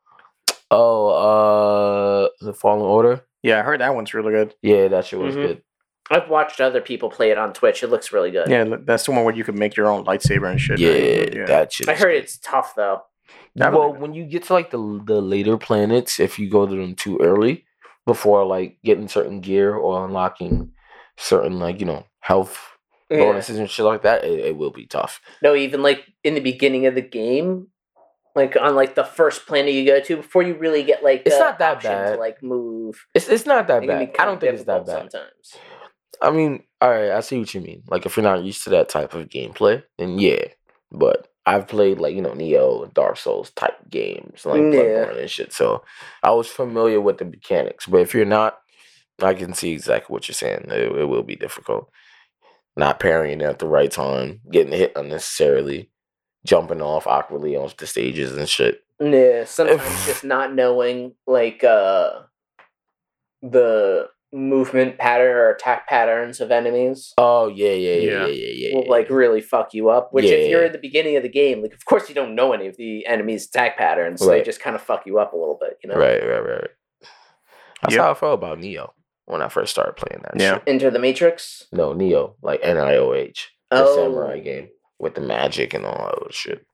Oh, 0.71 1.09
uh, 1.09 2.29
the 2.41 2.55
Fallen 2.55 2.83
Order. 2.83 3.25
Yeah, 3.43 3.59
I 3.59 3.63
heard 3.63 3.81
that 3.81 3.95
one's 3.95 4.15
really 4.15 4.33
good. 4.33 4.55
Yeah, 4.63 4.89
that 4.89 5.07
shit 5.07 5.19
was 5.19 5.35
Mhm. 5.35 5.43
good. 5.47 5.63
I've 6.11 6.29
watched 6.29 6.61
other 6.61 6.81
people 6.81 7.09
play 7.11 7.31
it 7.31 7.39
on 7.39 7.53
Twitch. 7.53 7.83
It 7.83 7.89
looks 7.89 8.13
really 8.13 8.31
good. 8.31 8.49
Yeah, 8.49 8.65
that's 8.85 9.05
the 9.05 9.13
one 9.13 9.25
where 9.25 9.35
you 9.35 9.45
could 9.45 9.55
make 9.59 9.77
your 9.77 9.87
own 9.87 10.05
lightsaber 10.05 10.51
and 10.51 10.61
shit. 10.61 10.79
Yeah, 10.79 10.91
right? 11.41 11.47
that 11.47 11.73
shit. 11.73 11.89
I 11.89 11.95
heard 11.95 12.13
good. 12.15 12.25
it's 12.25 12.39
tough 12.39 12.75
though. 12.75 13.03
I 13.61 13.69
well, 13.69 13.93
when 13.93 14.15
you 14.15 14.25
get 14.25 14.45
to 14.45 14.53
like 14.55 14.71
the 14.71 15.03
the 15.05 15.21
later 15.21 15.57
planets, 15.57 16.19
if 16.19 16.39
you 16.39 16.49
go 16.51 16.67
to 16.67 16.75
them 16.75 16.95
too 16.95 17.19
early, 17.21 17.65
before 18.07 18.45
like 18.45 18.79
getting 18.85 19.09
certain 19.09 19.41
gear 19.41 19.75
or 19.75 20.05
unlocking 20.05 20.73
certain 21.17 21.59
like 21.59 21.81
you 21.81 21.87
know 21.87 22.05
health 22.21 22.59
Yeah. 23.11 23.19
bonuses 23.19 23.59
and 23.59 23.69
shit 23.71 23.85
like 23.85 24.03
that, 24.03 24.25
it, 24.25 24.41
it 24.41 24.57
will 24.57 24.71
be 24.71 24.87
tough. 24.87 25.21
No, 25.43 25.55
even 25.55 25.83
like 25.83 26.05
in 26.25 26.35
the 26.35 26.41
beginning 26.41 26.87
of 26.87 26.95
the 26.95 27.03
game, 27.03 27.69
like 28.35 28.57
on 28.61 28.75
like 28.75 28.95
the 28.95 29.05
first 29.05 29.47
planet 29.47 29.73
you 29.75 29.85
go 29.85 30.01
to, 30.01 30.17
before 30.17 30.43
you 30.43 30.55
really 30.55 30.83
get 30.83 31.03
like 31.03 31.23
It's 31.27 31.39
not 31.39 31.59
that 31.59 31.77
option 31.77 31.91
to 31.91 31.97
bad. 31.97 32.19
like 32.19 32.43
move. 32.43 33.07
It's 33.15 33.29
it's 33.29 33.47
not 33.47 33.67
that 33.69 33.87
bad. 33.87 34.15
I 34.19 34.25
don't 34.25 34.41
think 34.41 34.55
it's 34.55 34.65
that 34.65 34.87
bad. 34.87 35.11
Sometimes. 35.13 35.55
I 36.23 36.31
mean, 36.31 36.63
all 36.83 36.91
right, 36.91 37.11
I 37.13 37.21
see 37.21 37.39
what 37.39 37.53
you 37.55 37.61
mean. 37.63 37.83
Like 37.89 38.05
if 38.07 38.17
you're 38.17 38.25
not 38.25 38.45
used 38.45 38.65
to 38.65 38.71
that 38.71 38.89
type 38.89 39.15
of 39.15 39.29
gameplay, 39.29 39.83
then 39.99 40.19
yeah. 40.19 40.45
But 40.93 41.29
I've 41.51 41.67
played 41.67 41.99
like 41.99 42.15
you 42.15 42.23
know 42.23 42.31
Nioh 42.33 42.85
and 42.85 42.95
Dark 42.95 43.17
Souls 43.17 43.51
type 43.51 43.77
games 43.91 44.47
like 44.47 44.61
Yeah. 44.61 44.71
Bloodborne 44.71 45.21
and 45.21 45.31
shit, 45.31 45.53
so 45.53 45.83
I 46.23 46.31
was 46.31 46.47
familiar 46.47 47.01
with 47.01 47.19
the 47.19 47.25
mechanics. 47.25 47.87
But 47.87 48.03
if 48.03 48.15
you're 48.15 48.25
not, 48.25 48.59
I 49.21 49.35
can 49.35 49.53
see 49.53 49.73
exactly 49.73 50.13
what 50.13 50.29
you're 50.29 50.35
saying. 50.35 50.67
It, 50.69 50.93
it 50.93 51.05
will 51.07 51.25
be 51.25 51.35
difficult. 51.35 51.91
Not 52.77 53.01
parrying 53.01 53.43
at 53.43 53.59
the 53.59 53.67
right 53.67 53.91
time, 53.91 54.41
getting 54.53 54.73
hit 54.73 54.93
unnecessarily, 54.95 55.91
jumping 56.47 56.81
off 56.81 57.09
awkwardly 57.09 57.57
on 57.57 57.69
the 57.77 57.87
stages 57.89 58.37
and 58.37 58.49
shit. 58.49 58.83
Yeah, 59.01 59.45
sometimes 59.45 60.07
just 60.07 60.23
not 60.23 60.55
knowing 60.55 61.15
like 61.27 61.65
uh 61.65 62.21
the 63.43 64.09
movement 64.33 64.97
pattern 64.99 65.35
or 65.37 65.51
attack 65.51 65.89
patterns 65.89 66.41
of 66.41 66.51
enemies 66.53 67.13
Oh 67.19 67.49
yeah, 67.49 67.73
yeah, 67.73 67.95
yeah, 67.95 68.11
Yeah. 68.11 68.27
yeah, 68.27 68.33
yeah, 68.33 68.69
yeah. 68.69 68.75
will 68.77 68.89
like 68.89 69.11
really 69.11 69.41
fuck 69.41 69.75
you 69.75 69.89
up. 69.91 70.13
Which 70.13 70.25
if 70.27 70.49
you're 70.49 70.61
Yeah. 70.61 70.67
at 70.67 70.73
the 70.73 70.79
beginning 70.79 71.17
of 71.17 71.23
the 71.25 71.29
game, 71.29 71.63
like 71.63 71.75
of 71.75 71.85
course 71.85 72.09
you 72.09 72.15
don't 72.15 72.35
know 72.37 72.53
any 72.53 72.67
of 72.69 72.77
the 72.77 73.05
enemies' 73.07 73.47
attack 73.49 73.77
patterns, 73.77 74.21
so 74.21 74.27
they 74.29 74.43
just 74.43 74.61
kind 74.61 74.77
of 74.77 74.83
fuck 74.83 75.05
you 75.07 75.19
up 75.19 75.33
a 75.33 75.37
little 75.37 75.59
bit, 75.61 75.79
you 75.83 75.91
know. 75.91 75.97
Right, 75.97 76.23
right, 76.23 76.39
right. 76.45 76.61
right. 76.61 76.71
That's 77.83 77.95
Yep. 77.95 78.03
how 78.05 78.11
I 78.11 78.15
felt 78.15 78.35
about 78.35 78.59
Nioh 78.59 78.91
when 79.25 79.43
I 79.43 79.49
first 79.49 79.73
started 79.73 79.97
playing 79.97 80.23
that. 80.23 80.41
Yeah. 80.41 80.55
shit. 80.55 80.63
Enter 80.67 80.91
the 80.91 80.99
Matrix. 80.99 81.67
No, 81.73 81.93
Nioh, 81.95 82.35
like 82.43 82.61
N 82.63 82.77
I 82.77 82.97
O 82.97 83.13
H, 83.15 83.51
the 83.71 83.85
Oh. 83.85 83.97
samurai 83.97 84.39
game 84.41 84.69
with 84.99 85.15
the 85.15 85.21
magic 85.23 85.75
and 85.75 85.85
all 85.87 86.15
that 86.23 86.35
shit. 86.35 86.65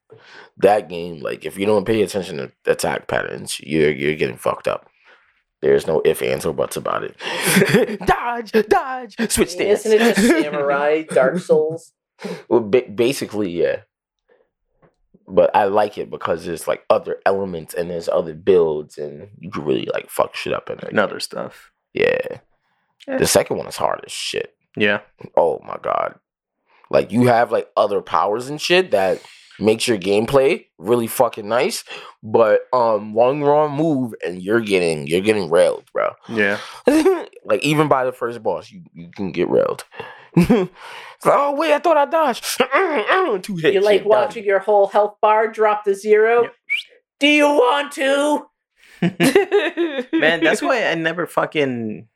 That 0.58 0.88
game, 0.88 1.20
like, 1.20 1.44
if 1.44 1.58
you 1.58 1.64
don't 1.66 1.84
pay 1.84 2.02
attention 2.02 2.36
to 2.38 2.52
attack 2.70 3.06
patterns, 3.08 3.58
you're 3.60 3.90
you're 3.90 4.14
getting 4.14 4.36
fucked 4.36 4.68
up. 4.68 4.88
There's 5.62 5.86
no 5.86 6.02
ifs, 6.04 6.22
ands, 6.22 6.44
or 6.46 6.52
buts 6.52 6.76
about 6.76 7.02
it. 7.04 7.98
dodge, 8.06 8.52
dodge, 8.68 9.16
switch 9.30 9.50
stance. 9.50 9.86
Isn't 9.86 10.00
it 10.00 10.14
just 10.16 10.28
Samurai 10.42 11.02
Dark 11.04 11.38
Souls? 11.38 11.92
Well, 12.48 12.60
ba- 12.60 12.88
basically, 12.94 13.50
yeah. 13.50 13.80
But 15.28 15.54
I 15.56 15.64
like 15.64 15.98
it 15.98 16.08
because 16.10 16.44
there's 16.44 16.68
like 16.68 16.84
other 16.88 17.20
elements 17.26 17.74
and 17.74 17.90
there's 17.90 18.08
other 18.08 18.34
builds 18.34 18.96
and 18.96 19.28
you 19.40 19.50
can 19.50 19.64
really 19.64 19.88
like 19.92 20.08
fuck 20.08 20.36
shit 20.36 20.52
up 20.52 20.70
in 20.70 20.78
it. 20.78 20.84
and 20.84 21.00
other 21.00 21.18
stuff. 21.20 21.72
Yeah. 21.92 22.20
Yeah. 23.08 23.18
The 23.18 23.26
second 23.26 23.56
one 23.56 23.66
is 23.66 23.76
hard 23.76 24.02
as 24.06 24.12
shit. 24.12 24.54
Yeah. 24.76 25.00
Oh 25.36 25.60
my 25.66 25.78
god. 25.82 26.18
Like 26.90 27.10
you 27.10 27.26
have 27.26 27.50
like 27.50 27.68
other 27.76 28.00
powers 28.00 28.48
and 28.48 28.60
shit 28.60 28.92
that 28.92 29.20
makes 29.58 29.88
your 29.88 29.98
gameplay 29.98 30.66
really 30.78 31.06
fucking 31.06 31.48
nice. 31.48 31.84
But 32.22 32.62
um 32.72 33.14
one 33.14 33.42
wrong 33.42 33.76
move 33.76 34.14
and 34.24 34.42
you're 34.42 34.60
getting 34.60 35.06
you're 35.06 35.20
getting 35.20 35.50
railed, 35.50 35.84
bro. 35.92 36.12
Yeah. 36.28 36.58
like 37.44 37.62
even 37.62 37.88
by 37.88 38.04
the 38.04 38.12
first 38.12 38.42
boss, 38.42 38.70
you, 38.70 38.82
you 38.92 39.10
can 39.10 39.32
get 39.32 39.48
railed. 39.48 39.84
It's 41.16 41.24
like, 41.24 41.34
oh 41.34 41.54
wait, 41.54 41.72
I 41.72 41.78
thought 41.78 41.96
I 41.96 42.04
dodged. 42.04 42.44
Two 43.42 43.56
hits. 43.56 43.74
You 43.74 43.80
like 43.80 44.02
you're 44.02 44.12
done. 44.12 44.22
watching 44.22 44.44
your 44.44 44.58
whole 44.58 44.86
health 44.86 45.16
bar 45.22 45.48
drop 45.48 45.84
to 45.84 45.94
zero? 45.94 46.42
Yep. 46.42 46.54
Do 47.20 47.26
you 47.26 47.46
want 47.46 47.92
to? 47.92 48.46
Man, 50.12 50.44
that's 50.44 50.60
why 50.60 50.84
I 50.84 50.94
never 50.94 51.26
fucking 51.26 52.08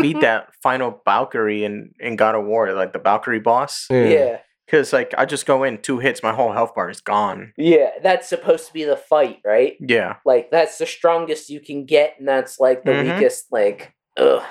beat 0.00 0.20
that 0.20 0.48
final 0.62 1.00
Valkyrie 1.04 1.64
in, 1.64 1.92
in 1.98 2.16
God 2.16 2.34
of 2.34 2.44
War, 2.44 2.72
like 2.72 2.92
the 2.92 2.98
Valkyrie 2.98 3.40
boss. 3.40 3.86
Yeah. 3.90 4.38
Because 4.66 4.92
like 4.92 5.12
I 5.18 5.26
just 5.26 5.44
go 5.46 5.62
in, 5.64 5.78
two 5.82 5.98
hits, 5.98 6.22
my 6.22 6.32
whole 6.34 6.52
health 6.52 6.74
bar 6.74 6.88
is 6.90 7.00
gone. 7.00 7.52
Yeah, 7.56 7.90
that's 8.02 8.28
supposed 8.28 8.66
to 8.66 8.72
be 8.72 8.84
the 8.84 8.96
fight, 8.96 9.40
right? 9.44 9.74
Yeah. 9.80 10.16
Like 10.24 10.50
that's 10.50 10.78
the 10.78 10.86
strongest 10.86 11.50
you 11.50 11.60
can 11.60 11.84
get, 11.84 12.14
and 12.18 12.26
that's 12.26 12.58
like 12.58 12.84
the 12.84 12.92
Mhm. 12.92 13.14
weakest. 13.16 13.52
Like, 13.52 13.92
ugh. 14.16 14.42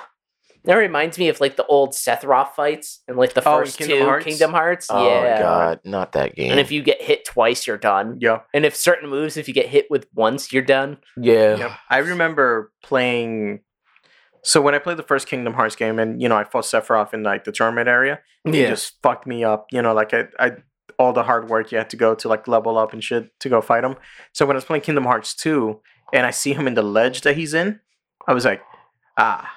That 0.66 0.76
reminds 0.76 1.18
me 1.18 1.28
of 1.28 1.40
like 1.42 1.56
the 1.56 1.66
old 1.66 1.90
Sephiroth 1.90 2.54
fights 2.54 3.02
and 3.06 3.18
like 3.18 3.34
the 3.34 3.46
Oh, 3.46 3.58
first 3.58 3.76
Kingdom 3.76 3.98
two 3.98 4.04
Hearts? 4.06 4.24
Kingdom 4.24 4.50
Hearts. 4.52 4.86
Oh 4.88 5.06
yeah. 5.06 5.38
god, 5.38 5.80
not 5.84 6.12
that 6.12 6.34
game. 6.36 6.52
And 6.52 6.58
if 6.60 6.70
you 6.72 6.82
get 6.82 7.02
hit 7.02 7.26
twice, 7.26 7.66
you're 7.66 7.76
done. 7.76 8.16
Yeah. 8.20 8.40
And 8.54 8.64
if 8.64 8.74
certain 8.74 9.10
moves, 9.10 9.36
if 9.36 9.46
you 9.46 9.52
get 9.52 9.66
hit 9.66 9.90
with 9.90 10.06
once, 10.14 10.54
you're 10.54 10.62
done. 10.62 10.98
yeah. 11.20 11.56
Yep. 11.56 11.70
I 11.90 11.98
remember 11.98 12.72
playing. 12.82 13.60
So 14.44 14.60
when 14.60 14.74
I 14.74 14.78
played 14.78 14.98
the 14.98 15.02
first 15.02 15.26
Kingdom 15.26 15.54
Hearts 15.54 15.74
game, 15.74 15.98
and 15.98 16.20
you 16.22 16.28
know 16.28 16.36
I 16.36 16.44
fought 16.44 16.64
Sephiroth 16.64 17.12
in 17.14 17.22
like 17.22 17.44
the 17.44 17.52
tournament 17.52 17.88
area, 17.88 18.20
it 18.44 18.68
just 18.68 19.00
fucked 19.02 19.26
me 19.26 19.42
up. 19.42 19.66
You 19.72 19.82
know, 19.82 19.92
like 19.94 20.12
I, 20.14 20.24
I 20.38 20.52
all 20.98 21.12
the 21.12 21.22
hard 21.24 21.48
work 21.48 21.72
you 21.72 21.78
had 21.78 21.90
to 21.90 21.96
go 21.96 22.14
to 22.14 22.28
like 22.28 22.46
level 22.46 22.78
up 22.78 22.92
and 22.92 23.02
shit 23.02 23.30
to 23.40 23.48
go 23.48 23.60
fight 23.60 23.82
him. 23.84 23.96
So 24.32 24.46
when 24.46 24.54
I 24.54 24.58
was 24.58 24.64
playing 24.64 24.82
Kingdom 24.82 25.04
Hearts 25.04 25.34
two, 25.34 25.80
and 26.12 26.26
I 26.26 26.30
see 26.30 26.52
him 26.52 26.66
in 26.66 26.74
the 26.74 26.82
ledge 26.82 27.22
that 27.22 27.36
he's 27.36 27.54
in, 27.54 27.80
I 28.28 28.32
was 28.34 28.44
like, 28.44 28.62
ah, 29.18 29.50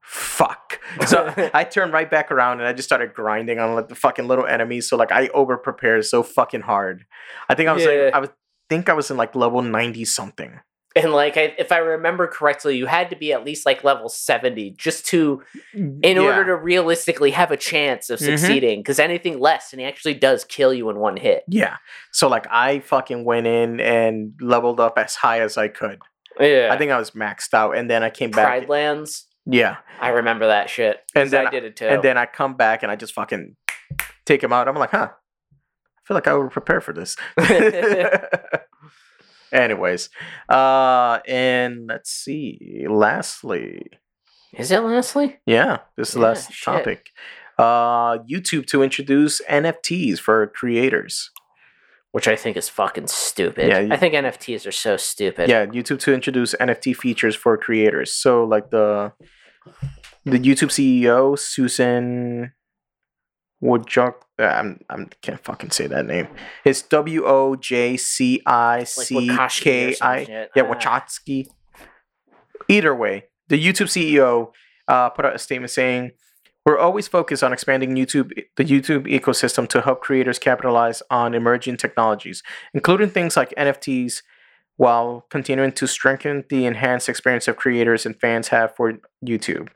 fuck. 0.00 0.80
So 1.06 1.32
I 1.52 1.64
turned 1.64 1.92
right 1.92 2.10
back 2.10 2.30
around 2.30 2.60
and 2.60 2.66
I 2.68 2.72
just 2.72 2.88
started 2.88 3.12
grinding 3.12 3.58
on 3.58 3.74
like 3.74 3.88
the 3.88 3.94
fucking 3.94 4.26
little 4.28 4.46
enemies. 4.46 4.88
So 4.88 4.96
like 4.96 5.12
I 5.12 5.28
over 5.28 5.56
prepared 5.58 6.04
so 6.06 6.22
fucking 6.22 6.62
hard. 6.62 7.04
I 7.50 7.54
think 7.54 7.68
I 7.68 7.72
was 7.72 7.84
Yeah. 7.84 7.90
like 8.06 8.14
I 8.14 8.18
was 8.20 8.30
think 8.70 8.88
I 8.88 8.94
was 8.94 9.10
in 9.10 9.16
like 9.16 9.34
level 9.34 9.60
ninety 9.62 10.04
something. 10.06 10.60
And 10.96 11.12
like, 11.12 11.36
I, 11.36 11.54
if 11.58 11.70
I 11.70 11.76
remember 11.78 12.26
correctly, 12.26 12.76
you 12.76 12.86
had 12.86 13.10
to 13.10 13.16
be 13.16 13.32
at 13.32 13.44
least 13.44 13.66
like 13.66 13.84
level 13.84 14.08
seventy 14.08 14.70
just 14.70 15.06
to, 15.08 15.42
in 15.74 16.18
order 16.18 16.44
to 16.46 16.56
realistically 16.56 17.30
have 17.32 17.50
a 17.50 17.56
chance 17.56 18.08
of 18.10 18.18
Mhm. 18.18 18.24
succeeding. 18.24 18.80
Because 18.80 18.98
anything 18.98 19.38
less, 19.38 19.72
and 19.72 19.80
he 19.80 19.86
actually 19.86 20.14
does 20.14 20.44
kill 20.44 20.72
you 20.72 20.88
in 20.90 20.98
one 20.98 21.16
hit. 21.18 21.44
Yeah. 21.48 21.76
So 22.12 22.28
like 22.28 22.46
I 22.50 22.80
fucking 22.80 23.24
went 23.24 23.46
in 23.46 23.78
and 23.78 24.32
leveled 24.40 24.80
up 24.80 24.98
as 24.98 25.14
high 25.16 25.40
as 25.40 25.58
I 25.58 25.68
could. 25.68 26.00
Yeah. 26.40 26.70
I 26.72 26.78
think 26.78 26.90
I 26.90 26.98
was 26.98 27.12
maxed 27.12 27.52
out 27.54 27.76
and 27.76 27.90
then 27.90 28.02
I 28.02 28.10
came 28.10 28.30
back. 28.30 28.46
Pride 28.46 28.68
Lands. 28.68 29.26
Yeah. 29.46 29.76
I 30.00 30.08
remember 30.08 30.46
that 30.46 30.68
shit. 30.70 30.98
And 31.14 31.30
then 31.30 31.46
I 31.46 31.50
did 31.50 31.64
it 31.64 31.76
too. 31.76 31.86
And 31.86 32.02
then 32.02 32.18
I 32.18 32.26
come 32.26 32.56
back 32.56 32.82
and 32.82 32.90
I 32.90 32.96
just 32.96 33.12
fucking 33.12 33.54
take 34.24 34.42
him 34.42 34.52
out. 34.52 34.66
I'm 34.66 34.74
like, 34.76 34.90
huh. 34.90 35.10
I 35.12 36.00
feel 36.06 36.14
like 36.16 36.26
I 36.26 36.34
would 36.34 36.50
prepare 36.50 36.80
for 36.80 36.92
this. 36.92 37.16
Anyways, 39.52 40.10
uh, 40.48 41.20
and 41.28 41.86
let's 41.88 42.10
see. 42.10 42.86
Lastly, 42.88 43.86
is 44.52 44.70
it 44.70 44.80
lastly? 44.80 45.38
yeah, 45.46 45.78
this 45.96 46.08
is 46.08 46.14
the 46.14 46.20
Yeah, 46.20 46.26
last 46.26 46.52
shit. 46.52 46.64
topic. 46.64 47.10
Uh, 47.58 48.18
YouTube 48.30 48.66
to 48.66 48.82
introduce 48.82 49.40
NFTs 49.48 50.18
for 50.18 50.46
creators. 50.48 51.30
Which 52.12 52.28
I 52.28 52.36
think 52.36 52.56
is 52.56 52.68
fucking 52.68 53.08
stupid. 53.08 53.68
Yeah, 53.68 53.80
you- 53.80 53.92
I 53.92 53.96
think 53.98 54.14
NFTs 54.14 54.66
are 54.66 54.72
so 54.72 54.96
stupid. 54.96 55.48
Yeah, 55.50 55.66
YouTube 55.66 55.98
to 56.00 56.14
introduce 56.14 56.54
NFT 56.54 56.94
features 56.96 57.36
for 57.36 57.56
creators. 57.58 58.12
So 58.12 58.44
like 58.44 58.70
the 58.70 59.12
the 60.24 60.38
YouTube 60.38 60.70
CEO 60.72 61.38
Susan 61.38 62.52
Wojcik, 63.62 64.14
uh, 64.38 64.42
I'm 64.42 64.80
I'm 64.90 65.08
can't 65.22 65.42
fucking 65.42 65.70
say 65.70 65.86
that 65.86 66.06
name. 66.06 66.28
It's 66.64 66.82
W 66.82 67.24
O 67.24 67.56
J 67.56 67.96
C 67.96 68.42
I 68.46 68.84
C 68.84 69.30
K 69.60 69.96
I. 70.00 70.18
Yeah, 70.28 70.46
Ah. 70.56 70.62
Wachowski. 70.62 71.46
Either 72.68 72.94
way, 72.94 73.24
the 73.48 73.62
YouTube 73.62 73.86
CEO 73.88 74.52
uh, 74.88 75.08
put 75.10 75.24
out 75.24 75.34
a 75.34 75.38
statement 75.38 75.70
saying, 75.70 76.12
"We're 76.66 76.78
always 76.78 77.08
focused 77.08 77.42
on 77.42 77.52
expanding 77.52 77.94
YouTube, 77.96 78.30
the 78.56 78.64
YouTube 78.64 79.06
ecosystem, 79.06 79.66
to 79.68 79.80
help 79.80 80.00
creators 80.02 80.38
capitalize 80.38 81.02
on 81.10 81.32
emerging 81.34 81.78
technologies, 81.78 82.42
including 82.74 83.08
things 83.10 83.36
like 83.36 83.54
NFTs, 83.56 84.22
while 84.76 85.24
continuing 85.30 85.72
to 85.72 85.86
strengthen 85.86 86.44
the 86.50 86.66
enhanced 86.66 87.08
experience 87.08 87.48
of 87.48 87.56
creators 87.56 88.04
and 88.04 88.20
fans 88.20 88.48
have 88.48 88.74
for 88.76 88.92
YouTube." 89.24 89.68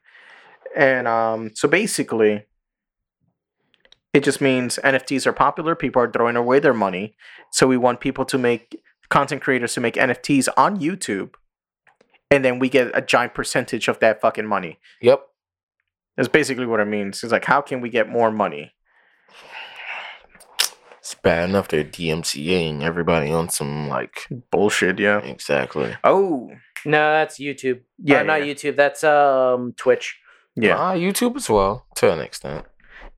And 0.76 1.08
um, 1.08 1.50
so 1.54 1.66
basically, 1.68 2.44
it 4.12 4.24
just 4.24 4.40
means 4.40 4.78
NFTs 4.82 5.26
are 5.26 5.32
popular. 5.32 5.74
People 5.74 6.02
are 6.02 6.10
throwing 6.10 6.36
away 6.36 6.58
their 6.60 6.74
money, 6.74 7.16
so 7.52 7.66
we 7.66 7.76
want 7.76 8.00
people 8.00 8.24
to 8.26 8.38
make 8.38 8.80
content 9.08 9.42
creators 9.42 9.74
to 9.74 9.80
make 9.80 9.94
NFTs 9.94 10.48
on 10.56 10.78
YouTube, 10.78 11.34
and 12.30 12.44
then 12.44 12.58
we 12.58 12.68
get 12.68 12.90
a 12.94 13.00
giant 13.02 13.34
percentage 13.34 13.88
of 13.88 13.98
that 14.00 14.20
fucking 14.20 14.46
money. 14.46 14.78
Yep. 15.00 15.22
That's 16.16 16.28
basically 16.28 16.66
what 16.66 16.80
it 16.80 16.86
means. 16.86 17.22
It's 17.22 17.32
like, 17.32 17.44
how 17.44 17.60
can 17.60 17.80
we 17.80 17.88
get 17.88 18.08
more 18.08 18.30
money? 18.30 18.72
It's 20.98 21.14
bad 21.14 21.48
enough 21.48 21.68
they're 21.68 21.82
DMCAing 21.82 22.82
everybody 22.82 23.32
on 23.32 23.48
some 23.48 23.88
like 23.88 24.26
Bullshit, 24.52 24.98
yeah. 24.98 25.18
exactly. 25.20 25.96
Oh, 26.04 26.50
No, 26.84 27.12
that's 27.12 27.38
YouTube. 27.38 27.80
yeah, 27.98 28.18
Yeah, 28.18 28.22
not 28.22 28.44
yeah, 28.46 28.52
YouTube. 28.54 28.76
That's 28.76 29.02
um 29.02 29.72
Twitch. 29.76 30.18
yeah. 30.56 30.76
Ah, 30.76 30.94
YouTube 30.94 31.36
as 31.36 31.48
well 31.48 31.86
to 31.96 32.12
an 32.12 32.20
extent. 32.20 32.66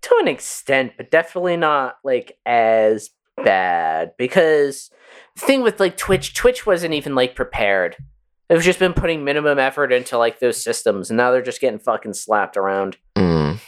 To 0.03 0.19
an 0.21 0.29
extent, 0.29 0.93
but 0.97 1.11
definitely 1.11 1.57
not 1.57 1.97
like 2.05 2.39
as 2.45 3.11
bad. 3.37 4.13
Because 4.19 4.91
the 5.37 5.47
thing 5.47 5.63
with 5.63 5.81
like 5.81 5.97
Twitch, 5.97 6.35
Twitch 6.35 6.67
wasn't 6.67 6.95
even 6.95 7.15
like 7.15 7.35
prepared. 7.35 7.97
They've 8.49 8.61
just 8.61 8.79
been 8.79 8.93
putting 8.93 9.25
minimum 9.25 9.59
effort 9.59 9.93
into 9.93 10.19
like 10.19 10.41
those 10.41 10.63
systems, 10.63 11.11
and 11.11 11.17
now 11.17 11.31
they're 11.31 11.41
just 11.41 11.61
getting 11.61 11.79
fucking 11.79 12.15
slapped 12.15 12.57
around. 12.57 12.97
Mm. 13.17 13.61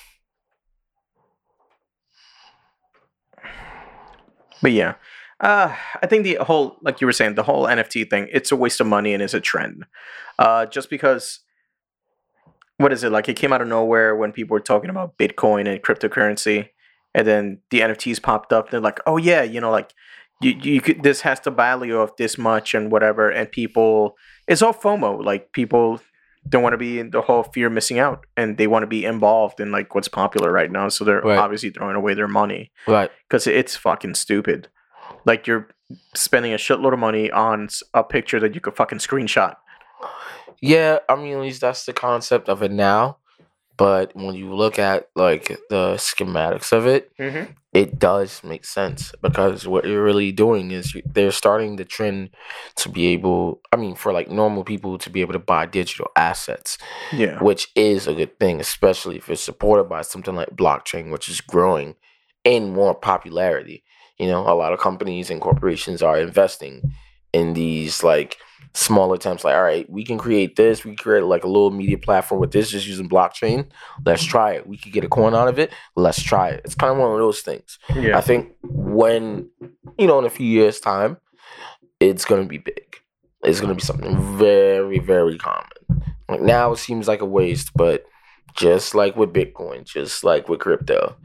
But 4.61 4.73
yeah, 4.73 4.95
uh, 5.41 5.75
I 6.03 6.07
think 6.07 6.25
the 6.25 6.37
whole, 6.37 6.79
like 6.81 7.01
you 7.01 7.07
were 7.07 7.13
saying, 7.13 7.35
the 7.35 7.43
whole 7.43 7.67
NFT 7.67 8.09
thing, 8.09 8.29
it's 8.33 8.51
a 8.51 8.57
waste 8.57 8.81
of 8.81 8.87
money 8.87 9.13
and 9.13 9.23
it's 9.23 9.35
a 9.35 9.41
trend. 9.41 9.85
Uh, 10.39 10.67
just 10.67 10.89
because, 10.89 11.41
what 12.79 12.93
is 12.93 13.05
it 13.05 13.13
like? 13.13 13.29
It 13.29 13.35
came 13.37 13.53
out 13.53 13.63
of 13.63 13.69
nowhere 13.69 14.17
when 14.17 14.33
people 14.33 14.55
were 14.55 14.61
talking 14.61 14.91
about 14.91 15.17
Bitcoin 15.19 15.69
and 15.71 15.83
cryptocurrency, 15.83 16.69
and 17.15 17.27
then 17.27 17.59
the 17.71 17.81
NFTs 17.81 18.23
popped 18.23 18.53
up. 18.53 18.71
They're 18.71 18.81
like, 18.81 19.01
oh 19.07 19.17
yeah, 19.17 19.43
you 19.43 19.61
know, 19.61 19.71
like 19.71 19.93
you, 20.41 20.53
you 20.61 20.81
could 20.81 21.03
this 21.03 21.21
has 21.23 21.41
the 21.41 21.51
value 21.51 21.99
of 21.99 22.11
this 22.19 22.37
much 22.37 22.75
and 22.75 22.91
whatever, 22.91 23.31
and 23.31 23.51
people, 23.51 24.17
it's 24.49 24.63
all 24.63 24.75
FOMO. 24.75 25.25
Like 25.25 25.53
people 25.53 26.01
don't 26.49 26.63
want 26.63 26.75
to 26.75 26.79
be 26.79 26.99
in 26.99 27.11
the 27.11 27.23
whole 27.23 27.45
fear 27.45 27.69
of 27.69 27.73
missing 27.73 27.99
out, 27.99 28.27
and 28.37 28.59
they 28.59 28.67
want 28.67 28.83
to 28.83 28.87
be 28.89 29.05
involved 29.05 29.61
in 29.61 29.71
like 29.73 29.95
what's 29.95 30.09
popular 30.09 30.51
right 30.53 30.71
now. 30.71 30.89
So 30.89 31.05
they're 31.05 31.21
Right. 31.23 31.39
obviously 31.39 31.71
throwing 31.71 31.97
away 31.97 32.15
their 32.15 32.29
money 32.29 32.71
Right. 32.87 33.11
because 33.29 33.47
it's 33.47 33.77
fucking 33.77 34.15
stupid. 34.15 34.69
Like 35.25 35.47
you're 35.47 35.69
spending 36.15 36.53
a 36.53 36.57
shitload 36.57 36.93
of 36.93 36.99
money 36.99 37.31
on 37.31 37.69
a 37.95 38.03
picture 38.03 38.41
that 38.41 38.55
you 38.55 38.61
could 38.61 38.75
fucking 38.77 38.99
screenshot. 38.99 39.55
Yeah, 40.67 40.99
I 41.09 41.17
mean, 41.17 41.35
at 41.35 41.41
least 41.41 41.61
that's 41.61 41.85
the 41.85 41.93
concept 41.93 42.49
of 42.49 42.63
it 42.63 42.71
now. 42.73 43.19
But 43.77 44.15
when 44.15 44.37
you 44.37 44.55
look 44.55 44.79
at 44.79 45.09
like 45.17 45.49
the 45.69 45.95
schematics 45.97 46.73
of 46.73 46.87
it, 46.87 47.11
Mm-hmm. 47.19 47.53
it 47.73 47.99
does 47.99 48.41
make 48.45 48.65
sense 48.65 49.13
because 49.21 49.67
what 49.67 49.85
you're 49.85 50.05
really 50.11 50.31
doing 50.31 50.71
is 50.71 50.95
you, 50.95 51.03
they're 51.05 51.33
starting 51.33 51.75
the 51.75 51.85
trend 51.85 52.31
to 52.77 52.89
be 52.89 53.09
able. 53.09 53.61
I 53.73 53.77
mean, 53.77 53.97
for 53.97 54.13
like 54.13 54.31
normal 54.31 54.63
people 54.63 54.97
to 54.99 55.11
be 55.11 55.23
able 55.23 55.33
to 55.33 55.41
buy 55.41 55.67
digital 55.67 56.09
assets, 56.15 56.79
Yeah. 57.13 57.43
which 57.43 57.67
is 57.75 58.07
a 58.07 58.15
good 58.15 58.39
thing, 58.39 58.61
especially 58.61 59.17
if 59.17 59.29
it's 59.29 59.43
supported 59.43 59.89
by 59.89 60.03
something 60.03 60.37
like 60.37 60.51
blockchain, 60.55 61.11
which 61.11 61.29
is 61.29 61.41
growing 61.41 61.97
in 62.45 62.73
more 62.73 62.95
popularity. 62.95 63.83
You 64.21 64.29
know, 64.29 64.43
a 64.47 64.55
lot 64.55 64.73
of 64.73 64.79
companies 64.79 65.31
and 65.31 65.41
corporations 65.41 66.01
are 66.01 66.19
investing 66.19 66.95
in 67.33 67.55
these 67.55 68.05
like 68.05 68.37
small 68.73 69.13
attempts. 69.13 69.45
Like, 69.45 69.55
all 69.55 69.63
right, 69.63 69.89
we 69.91 70.05
can 70.05 70.19
create 70.19 70.57
this. 70.57 70.85
We 70.85 70.93
can 70.93 70.97
create 70.99 71.25
like 71.25 71.45
a 71.45 71.49
little 71.49 71.71
media 71.71 71.99
platform 71.99 72.41
with 72.41 72.53
this, 72.53 72.71
just 72.71 72.87
using 72.87 73.09
blockchain. 73.09 73.69
Let's 74.05 74.25
try 74.25 74.53
it. 74.53 74.67
We 74.67 74.77
could 74.77 74.93
get 74.93 75.05
a 75.05 75.09
coin 75.09 75.35
out 75.35 75.49
of 75.49 75.59
it. 75.59 75.73
Let's 75.97 76.23
try 76.23 76.49
it. 76.51 76.63
It's 76.65 76.75
kind 76.75 76.93
of 76.93 76.99
one 76.99 77.13
of 77.13 77.19
those 77.19 77.41
things. 77.43 77.79
Yeah. 77.95 78.17
I 78.17 78.21
think 78.21 78.53
when 78.63 79.49
you 79.99 80.07
know 80.07 80.19
in 80.19 80.25
a 80.25 80.31
few 80.31 80.47
years' 80.47 80.81
time, 80.81 81.19
it's 82.01 82.25
gonna 82.25 82.47
be 82.47 82.59
big. 82.59 82.97
It's 83.45 83.61
gonna 83.61 83.75
be 83.75 83.83
something 83.83 84.37
very, 84.39 84.99
very 84.99 85.39
common. 85.39 85.69
Like 86.29 86.41
now, 86.41 86.73
it 86.73 86.79
seems 86.79 87.07
like 87.07 87.21
a 87.21 87.27
waste, 87.27 87.71
but 87.75 88.05
just 88.55 88.95
like 88.95 89.17
with 89.17 89.33
Bitcoin, 89.33 89.85
just 89.85 90.25
like 90.25 90.49
with 90.49 90.61
crypto, 90.61 91.17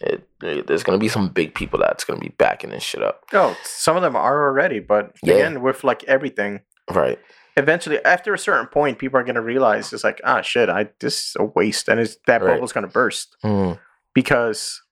it, 0.00 0.26
it- 0.42 0.66
there's 0.66 0.82
gonna 0.82 0.98
be 0.98 1.08
some 1.08 1.28
big 1.28 1.54
people 1.54 1.78
that's 1.78 2.02
gonna 2.04 2.18
be 2.20 2.34
backing 2.38 2.70
this 2.70 2.82
shit 2.82 3.02
up. 3.02 3.22
Oh, 3.32 3.56
some 3.62 3.94
of 3.96 4.02
them 4.02 4.16
are 4.16 4.44
already, 4.48 4.80
but 4.80 5.12
Yeah. 5.22 5.34
again, 5.34 5.62
with 5.62 5.84
like 5.84 6.02
everything, 6.04 6.60
Right. 6.90 7.18
eventually, 7.56 8.02
after 8.04 8.32
a 8.34 8.38
certain 8.38 8.66
point, 8.66 8.98
people 8.98 9.18
are 9.20 9.24
gonna 9.24 9.42
realize 9.42 9.92
it's 9.92 10.04
like, 10.04 10.20
ah, 10.24 10.40
shit, 10.42 10.68
I 10.68 10.88
this 11.00 11.28
is 11.30 11.36
a 11.38 11.44
waste, 11.44 11.88
and 11.88 12.00
it's, 12.00 12.16
that 12.26 12.42
Right. 12.42 12.54
bubble's 12.54 12.72
gonna 12.72 12.86
burst 12.88 13.36
Mm. 13.44 13.78
because 14.14 14.82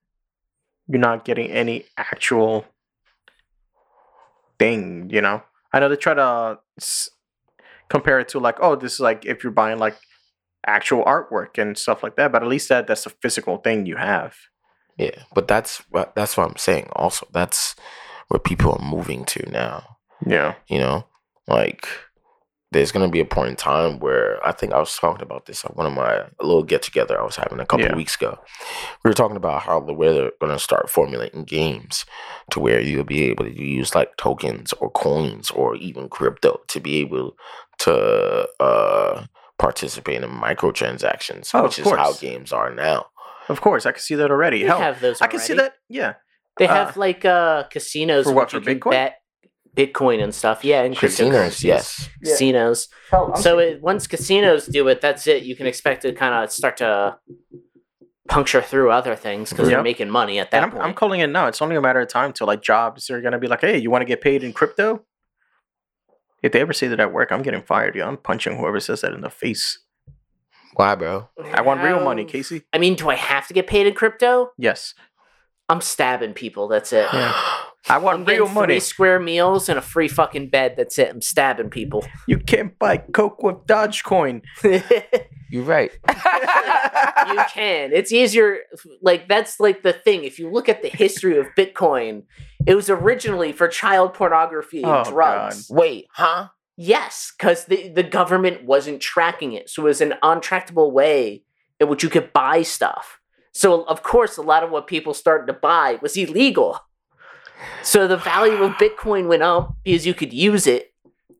you're 0.87 1.01
not 1.01 1.25
getting 1.25 1.51
any 1.51 1.87
actual 1.97 2.67
thing. 4.59 5.09
You 5.11 5.21
know, 5.21 5.43
I 5.73 5.81
know 5.81 5.89
they 5.89 5.97
try 5.97 6.15
to 6.15 6.59
s- 6.79 7.11
compare 7.89 8.21
it 8.21 8.29
to 8.31 8.39
like, 8.41 8.57
oh, 8.61 8.77
this 8.77 8.95
is 8.95 9.01
like 9.01 9.25
if 9.25 9.43
you're 9.43 9.53
buying 9.53 9.79
like 9.79 9.97
actual 10.67 11.05
artwork 11.05 11.59
and 11.59 11.77
stuff 11.79 12.03
like 12.03 12.17
that, 12.17 12.31
but 12.33 12.43
at 12.43 12.49
least 12.49 12.69
that 12.69 12.87
that's 12.87 13.07
a 13.07 13.11
physical 13.23 13.57
thing 13.59 13.87
you 13.87 13.97
have. 13.97 14.37
Yeah, 14.97 15.23
but 15.35 15.49
that's 15.49 15.79
what 15.91 16.15
that's 16.15 16.37
what 16.37 16.49
I'm 16.49 16.57
saying. 16.57 16.89
Also, 16.93 17.27
that's 17.33 17.75
where 18.29 18.39
people 18.41 18.73
are 18.73 18.85
moving 18.85 19.25
to 19.27 19.51
now. 19.51 19.97
Yeah. 20.27 20.55
You 20.69 20.79
know, 20.79 21.07
like 21.49 21.87
there's 22.73 22.93
gonna 22.93 23.09
be 23.09 23.19
a 23.21 23.25
point 23.25 23.49
in 23.51 23.57
time 23.57 23.99
where 23.99 24.39
I 24.47 24.53
think 24.53 24.73
I 24.73 24.79
was 24.79 24.95
talking 24.97 25.23
about 25.23 25.47
this 25.47 25.65
at 25.65 25.77
one 25.77 25.87
of 25.87 25.93
my 25.93 26.13
a 26.15 26.29
little 26.47 26.63
get 26.63 26.83
together 26.83 27.21
I 27.21 27.25
was 27.25 27.35
having 27.37 27.59
a 27.59 27.67
couple 27.67 27.85
Yeah. 27.87 27.93
of 27.93 27.97
weeks 27.97 28.15
ago. 28.15 28.39
We 29.05 29.09
were 29.09 29.15
talking 29.15 29.37
about 29.37 29.63
how 29.63 29.81
the 29.81 29.93
way 29.93 30.13
they're 30.13 30.31
gonna 30.41 30.59
start 30.59 30.89
formulating 30.89 31.43
games 31.45 32.05
to 32.53 32.61
where 32.61 32.81
you'll 32.81 33.03
be 33.05 33.25
able 33.25 33.45
to 33.45 33.53
use 33.61 33.95
like 33.97 34.17
tokens 34.17 34.73
or 34.75 34.89
coins 34.91 35.51
or 35.51 35.75
even 35.77 36.09
crypto 36.09 36.61
to 36.69 36.79
be 36.81 37.01
able 37.01 37.37
to 37.81 38.49
uh 38.61 39.25
participate 39.59 40.23
in 40.23 40.31
microtransactions, 40.31 41.51
Oh, 41.55 41.59
of 41.59 41.65
which 41.65 41.79
is 41.81 41.87
how 41.91 42.13
games 42.15 42.53
are 42.53 42.73
now. 42.75 43.07
Of 43.49 43.61
course, 43.61 43.85
I 43.85 43.93
can 43.93 44.01
see 44.01 44.15
that 44.15 44.31
already. 44.31 44.61
They 44.63 44.69
Hell, 44.69 44.79
have 44.79 45.01
those. 45.01 45.21
I 45.21 45.27
can 45.27 45.41
see 45.41 45.55
that. 45.55 45.75
Yeah. 45.89 46.15
They 46.57 46.69
uh, 46.69 46.75
have 46.75 46.97
like 46.97 47.25
uh 47.25 47.65
casinos 47.65 48.27
For 48.27 48.33
what, 48.33 48.45
which 48.53 48.65
for 48.65 48.71
you 48.71 48.79
can 48.79 48.81
Bitcoin? 48.81 48.91
bet 48.93 49.20
Bitcoin 49.77 50.23
and 50.23 50.35
stuff. 50.35 50.65
Yeah, 50.65 50.83
and 50.83 50.97
Casinos, 50.97 51.33
cryptocurrencies. 51.35 51.65
yes. 51.65 52.09
Yeah. 52.23 52.31
Casinos. 52.33 52.89
So 53.37 53.59
it, 53.59 53.81
once 53.83 54.07
casinos 54.07 54.67
do 54.67 54.89
it, 54.89 55.01
that's 55.01 55.27
it. 55.27 55.43
You 55.45 55.55
can 55.57 55.67
expect 55.67 56.03
to 56.03 56.13
kind 56.13 56.35
of 56.35 56.51
start 56.53 56.77
to 56.79 57.19
puncture 58.29 58.63
through 58.63 58.91
other 58.91 59.17
things 59.17 59.51
because 59.51 59.69
Yep. 59.69 59.77
they're 59.77 59.83
making 59.83 60.11
money 60.11 60.39
at 60.39 60.51
that 60.53 60.63
I'm, 60.63 60.71
point. 60.71 60.83
I'm 60.83 60.95
calling 60.95 61.21
it 61.21 61.29
now. 61.29 61.47
It's 61.47 61.61
only 61.63 61.77
a 61.77 61.81
matter 61.81 62.01
of 62.01 62.09
time 62.09 62.33
till 62.33 62.47
like 62.47 62.63
jobs 62.63 63.11
are 63.11 63.21
gonna 63.21 63.39
be 63.39 63.49
like, 63.49 63.61
hey, 63.61 63.79
you 63.79 63.91
want 63.91 64.03
to 64.03 64.07
get 64.07 64.21
paid 64.21 64.43
in 64.45 64.53
crypto? 64.53 65.05
If 66.43 66.53
they 66.53 66.61
ever 66.61 66.73
say 66.73 66.89
that 66.89 67.01
at 67.01 67.13
work, 67.13 67.33
I'm 67.33 67.43
getting 67.43 67.63
fired. 67.63 67.95
Yeah, 67.97 68.07
I'm 68.07 68.17
punching 68.17 68.57
whoever 68.57 68.81
says 68.81 69.01
that 69.03 69.13
in 69.13 69.21
the 69.21 69.31
face. 69.31 69.79
Why, 70.75 70.95
bro? 70.95 71.29
I 71.53 71.61
want 71.63 71.83
real 71.83 72.03
money, 72.03 72.25
Casey. 72.25 72.63
I 72.73 72.79
mean, 72.79 72.95
do 72.95 73.09
I 73.11 73.17
have 73.17 73.47
to 73.49 73.55
get 73.55 73.67
paid 73.67 73.87
in 73.87 73.95
crypto? 73.95 74.53
Yes, 74.57 74.95
I'm 75.69 75.81
stabbing 75.81 76.33
people. 76.35 76.69
That's 76.69 76.93
it. 76.93 77.07
Yeah. 77.13 77.33
I 77.89 77.97
I'm 77.97 78.03
want 78.03 78.27
getting 78.27 78.43
real 78.45 78.49
money. 78.53 78.75
three 78.75 78.81
square 78.81 79.19
meals 79.19 79.69
and 79.69 79.79
a 79.79 79.83
free 79.83 80.09
fucking 80.09 80.51
bed. 80.51 80.75
That's 80.77 80.99
it. 80.99 81.09
I'm 81.09 81.23
stabbing 81.23 81.71
people. 81.71 82.05
You 82.29 82.39
can't 82.39 82.79
buy 82.79 82.99
coke 82.99 83.43
with 83.43 83.57
Dogecoin. 83.67 84.43
you 84.63 84.83
You're 85.51 85.65
right. 85.65 85.91
You 86.09 87.43
can. 87.53 87.93
It's 87.93 88.13
easier. 88.13 88.59
Like 89.03 89.29
that's 89.29 89.59
like 89.59 89.83
the 89.83 89.93
thing. 89.93 90.25
If 90.25 90.39
you 90.39 90.51
look 90.51 90.69
at 90.69 90.83
the 90.83 90.89
history 90.89 91.39
of 91.39 91.47
Bitcoin, 91.57 92.23
it 92.67 92.75
was 92.75 92.89
originally 92.91 93.53
for 93.53 93.67
child 93.69 94.15
pornography 94.15 94.83
and 94.83 94.93
Oh, 95.07 95.11
drugs. 95.11 95.69
Wait, 95.71 96.07
huh? 96.13 96.49
Yes, 96.77 97.33
because 97.37 97.65
the, 97.67 97.89
the 97.89 98.03
government 98.03 98.65
wasn't 98.65 99.01
tracking 99.01 99.53
it. 99.53 99.69
So 99.69 99.83
it 99.83 99.87
was 99.87 100.01
an 100.01 100.15
untractable 100.23 100.93
way 100.93 101.43
in 101.79 101.89
which 101.89 102.03
you 102.03 102.09
could 102.11 102.33
buy 102.33 102.63
stuff. 102.63 103.21
So, 103.53 103.83
of 103.85 104.03
course, 104.03 104.37
a 104.37 104.43
lot 104.43 104.63
of 104.63 104.71
what 104.71 104.87
people 104.87 105.13
started 105.13 105.47
to 105.49 105.53
buy 105.59 105.99
was 106.01 106.17
illegal. 106.17 106.79
So 107.83 108.07
the 108.07 108.17
value 108.17 108.63
of 108.63 108.73
Bitcoin 108.73 109.29
went 109.29 109.43
up 109.43 109.75
because 109.85 110.07
you 110.07 110.15
could 110.15 110.33
use 110.33 110.67
it 110.67 110.87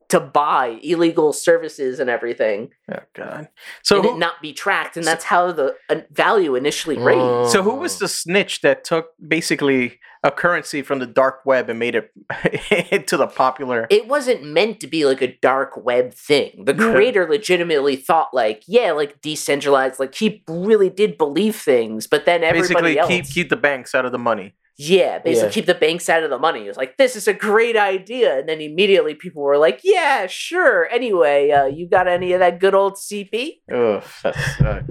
to 0.09 0.19
buy 0.19 0.77
illegal 0.83 1.31
services 1.31 1.97
and 1.97 2.09
everything 2.09 2.69
Oh 2.91 2.99
God. 3.13 3.47
So 3.81 3.95
and 3.95 4.05
who, 4.05 4.15
it 4.15 4.19
not 4.19 4.41
be 4.41 4.51
tracked. 4.51 4.97
And 4.97 5.07
that's 5.07 5.23
how 5.23 5.53
the 5.53 5.75
uh, 5.89 6.01
value 6.11 6.55
initially 6.55 6.97
raised. 6.97 7.51
so 7.53 7.63
who 7.63 7.75
was 7.75 7.97
the 7.99 8.09
snitch 8.09 8.59
that 8.59 8.83
took 8.83 9.11
basically 9.25 9.99
a 10.23 10.29
currency 10.29 10.81
from 10.81 10.99
the 10.99 11.05
dark 11.07 11.45
web 11.45 11.69
and 11.69 11.79
made 11.79 11.95
it 11.95 12.11
into 12.91 13.15
the 13.15 13.25
popular? 13.27 13.87
it 13.89 14.09
wasn't 14.09 14.43
meant 14.43 14.81
to 14.81 14.87
be 14.87 15.05
like 15.05 15.21
a 15.21 15.33
dark 15.37 15.77
web 15.77 16.13
thing. 16.13 16.65
The 16.65 16.75
Yeah. 16.75 16.91
creator 16.91 17.25
legitimately 17.29 17.95
thought 17.95 18.33
like, 18.33 18.63
yeah, 18.67 18.91
like 18.91 19.21
decentralized, 19.21 19.97
like 19.97 20.13
he 20.13 20.43
really 20.49 20.89
did 20.89 21.17
believe 21.17 21.55
things, 21.55 22.05
but 22.05 22.25
then 22.25 22.43
everybody 22.43 22.95
basically, 22.95 22.99
else, 22.99 23.07
keep 23.07 23.25
keep 23.27 23.49
the 23.49 23.55
banks 23.55 23.95
out 23.95 24.05
of 24.05 24.11
the 24.11 24.19
money. 24.19 24.55
Yeah, 24.77 25.19
basically 25.19 25.47
Yeah. 25.49 25.53
keep 25.53 25.65
the 25.67 25.75
banks 25.75 26.09
out 26.09 26.23
of 26.23 26.29
the 26.29 26.39
money. 26.39 26.63
It 26.65 26.67
was 26.67 26.77
like, 26.77 26.97
this 26.97 27.15
is 27.15 27.27
a 27.27 27.33
great 27.33 27.75
idea, 27.77 28.39
and 28.39 28.49
then 28.49 28.61
immediately 28.61 29.13
people 29.15 29.43
were 29.43 29.57
like, 29.57 29.81
yeah, 29.83 30.25
sure. 30.27 30.87
Anyway, 30.89 31.51
uh, 31.51 31.65
you 31.65 31.87
got 31.87 32.07
any 32.07 32.33
of 32.33 32.39
that 32.39 32.59
good 32.59 32.73
old 32.73 32.95
CP? 32.95 33.61
Ugh, 33.71 34.03
that's, 34.23 34.61
uh, 34.61 34.81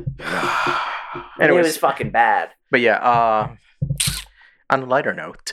And 1.40 1.50
it 1.50 1.52
was 1.52 1.76
fucking 1.76 2.10
bad. 2.10 2.50
but 2.70 2.80
yeah. 2.80 2.96
Uh, 2.98 3.56
on 4.72 4.82
a 4.82 4.86
lighter 4.86 5.12
note, 5.12 5.50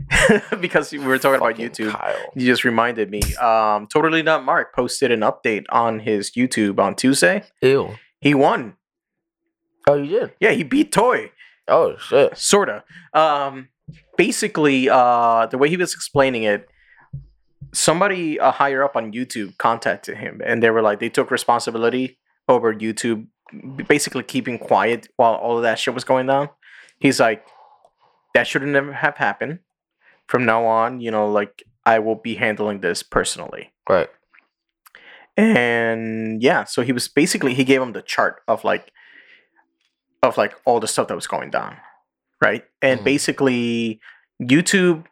because 0.60 0.90
we 0.90 0.98
were 0.98 1.18
talking 1.18 1.36
about 1.36 1.56
YouTube, 1.56 1.90
Kyle. 1.92 2.16
you 2.34 2.46
just 2.46 2.64
reminded 2.64 3.10
me. 3.10 3.20
Um, 3.34 3.86
totally 3.92 4.22
not 4.22 4.42
Mark 4.42 4.74
posted 4.74 5.10
an 5.10 5.20
update 5.20 5.64
on 5.68 5.98
his 6.00 6.30
YouTube 6.30 6.78
on 6.78 6.94
Tuesday. 6.94 7.42
Ew. 7.60 7.96
He 8.22 8.32
won. 8.32 8.76
Oh, 9.86 9.96
you 9.96 10.18
did? 10.18 10.32
Yeah, 10.40 10.52
he 10.52 10.62
beat 10.62 10.92
Toei. 10.92 11.30
Oh, 11.68 11.96
shit. 11.96 12.36
sorta 12.36 12.84
um 13.14 13.68
basically 14.16 14.88
uh 14.90 15.46
the 15.46 15.56
way 15.58 15.68
he 15.68 15.76
was 15.76 15.94
explaining 15.94 16.42
it 16.44 16.68
somebody 17.72 18.38
uh, 18.38 18.52
higher 18.52 18.84
up 18.84 18.96
on 18.96 19.12
youtube 19.12 19.56
contacted 19.58 20.16
him 20.18 20.40
and 20.44 20.62
they 20.62 20.70
were 20.70 20.82
like 20.82 21.00
they 21.00 21.08
took 21.08 21.30
responsibility 21.30 22.18
over 22.48 22.72
youtube 22.74 23.26
basically 23.88 24.22
keeping 24.22 24.58
quiet 24.58 25.08
while 25.16 25.34
all 25.34 25.56
of 25.56 25.62
that 25.62 25.78
shit 25.78 25.94
was 25.94 26.04
going 26.04 26.26
down 26.26 26.48
he's 26.98 27.18
like 27.20 27.44
that 28.34 28.46
should 28.46 28.62
never 28.62 28.92
have 28.92 29.16
happened 29.16 29.58
from 30.28 30.44
now 30.44 30.64
on 30.66 31.00
you 31.00 31.10
know 31.10 31.26
like 31.30 31.62
i 31.86 31.98
will 31.98 32.16
be 32.16 32.34
handling 32.34 32.80
this 32.80 33.02
personally 33.02 33.72
Right. 33.88 34.08
and 35.36 36.42
yeah 36.42 36.64
so 36.64 36.82
he 36.82 36.92
was 36.92 37.08
basically 37.08 37.54
he 37.54 37.64
gave 37.64 37.80
him 37.82 37.92
the 37.92 38.02
chart 38.02 38.42
of 38.48 38.64
like 38.64 38.92
of 40.24 40.36
like 40.38 40.54
all 40.64 40.80
the 40.80 40.88
stuff 40.88 41.08
that 41.08 41.14
was 41.14 41.26
going 41.26 41.50
down 41.50 41.76
right 42.42 42.64
and 42.82 43.00
Mhm. 43.00 43.04
basically 43.04 44.00
youtube 44.42 45.04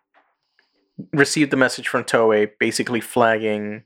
received 1.13 1.51
the 1.51 1.57
message 1.57 1.87
from 1.89 2.03
toei 2.05 2.51
basically 2.59 3.01
flagging 3.01 3.85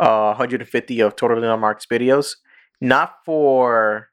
uh 0.00 0.34
150 0.34 1.00
of 1.00 1.16
totally 1.16 1.42
not 1.42 1.58
Mark 1.60 1.80
videos 1.90 2.36
not 2.80 3.16
for 3.24 4.08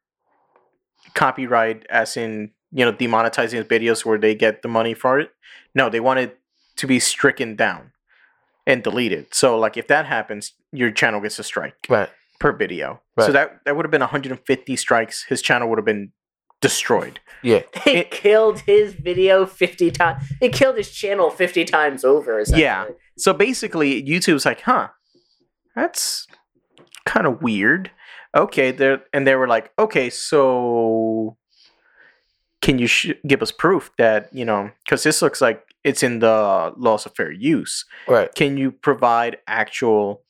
copyright 1.13 1.85
as 1.89 2.17
in 2.17 2.51
you 2.71 2.83
know 2.85 2.91
demonetizing 2.93 3.53
his 3.53 3.65
videos 3.65 4.03
where 4.05 4.17
they 4.17 4.35
get 4.35 4.61
the 4.61 4.67
money 4.67 4.93
for 4.93 5.19
it 5.19 5.31
no 5.73 5.89
they 5.89 5.99
wanted 5.99 6.31
to 6.75 6.87
be 6.87 6.99
stricken 6.99 7.55
down 7.55 7.91
and 8.67 8.83
deleted 8.83 9.27
so 9.33 9.57
like 9.57 9.77
if 9.77 9.87
that 9.87 10.05
happens 10.05 10.53
your 10.71 10.91
channel 10.91 11.21
gets 11.21 11.39
a 11.39 11.43
strike 11.43 11.75
Right. 11.87 12.09
per 12.39 12.51
video. 12.51 13.01
So 13.17 13.31
that 13.31 13.61
that 13.63 13.75
would 13.77 13.85
have 13.85 13.91
been 13.91 14.01
150 14.01 14.75
strikes. 14.75 15.23
His 15.23 15.41
channel 15.41 15.69
would 15.69 15.77
have 15.77 15.85
been 15.85 16.11
destroyed. 16.69 17.19
Yeah. 17.43 17.61
It, 17.85 17.95
It- 17.97 18.11
killed 18.11 18.59
his 18.61 18.93
video 18.93 19.45
50 19.45 19.91
times. 19.91 20.23
It 20.41 20.51
killed 20.53 20.77
his 20.77 20.89
channel 20.91 21.29
50 21.29 21.63
times 21.65 22.03
over. 22.03 22.43
Yeah. 22.47 22.85
So 23.17 23.33
basically, 23.33 24.03
YouTube's 24.03 24.45
like, 24.45 24.61
huh, 24.61 24.89
that's 25.75 26.27
kind 27.05 27.27
of 27.27 27.41
weird. 27.41 27.91
Okay, 28.35 28.71
there, 28.71 29.03
and 29.13 29.25
they 29.27 29.35
were 29.35 29.47
like, 29.47 29.71
okay, 29.79 30.09
so 30.09 31.37
can 32.61 32.79
you 32.79 32.87
sh- 32.87 33.13
give 33.27 33.41
us 33.41 33.51
proof 33.51 33.91
that 33.97 34.29
you 34.33 34.43
know? 34.45 34.71
Because 34.83 35.03
this 35.03 35.21
looks 35.21 35.39
like 35.41 35.63
it's 35.83 36.01
in 36.03 36.19
the 36.19 36.73
laws 36.77 37.05
of 37.05 37.15
fair 37.15 37.31
use. 37.31 37.85
Right. 38.07 38.33
Can 38.35 38.57
you 38.57 38.71
provide 38.71 39.37
actual 39.47 40.23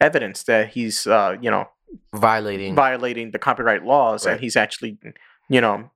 evidence 0.00 0.42
that 0.44 0.70
he's, 0.70 1.06
uh, 1.06 1.36
you 1.40 1.50
know, 1.50 1.68
Violating. 2.12 2.74
violating 2.74 3.30
the 3.30 3.38
copyright 3.38 3.84
laws 3.84 4.26
Right. 4.26 4.32
and 4.32 4.40
he's 4.40 4.56
actually, 4.56 4.98
you 5.48 5.60
know, 5.60 5.90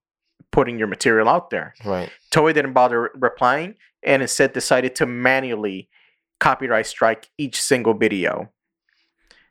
putting 0.50 0.78
your 0.78 0.88
material 0.88 1.28
out 1.28 1.50
there? 1.50 1.74
right. 1.84 2.10
Toei 2.32 2.54
didn't 2.54 2.72
bother 2.72 3.10
replying 3.14 3.74
and 4.02 4.22
instead 4.22 4.52
decided 4.52 4.94
to 4.96 5.06
manually 5.06 5.88
copyright 6.38 6.86
strike 6.86 7.28
each 7.36 7.60
single 7.60 7.92
video 7.94 8.50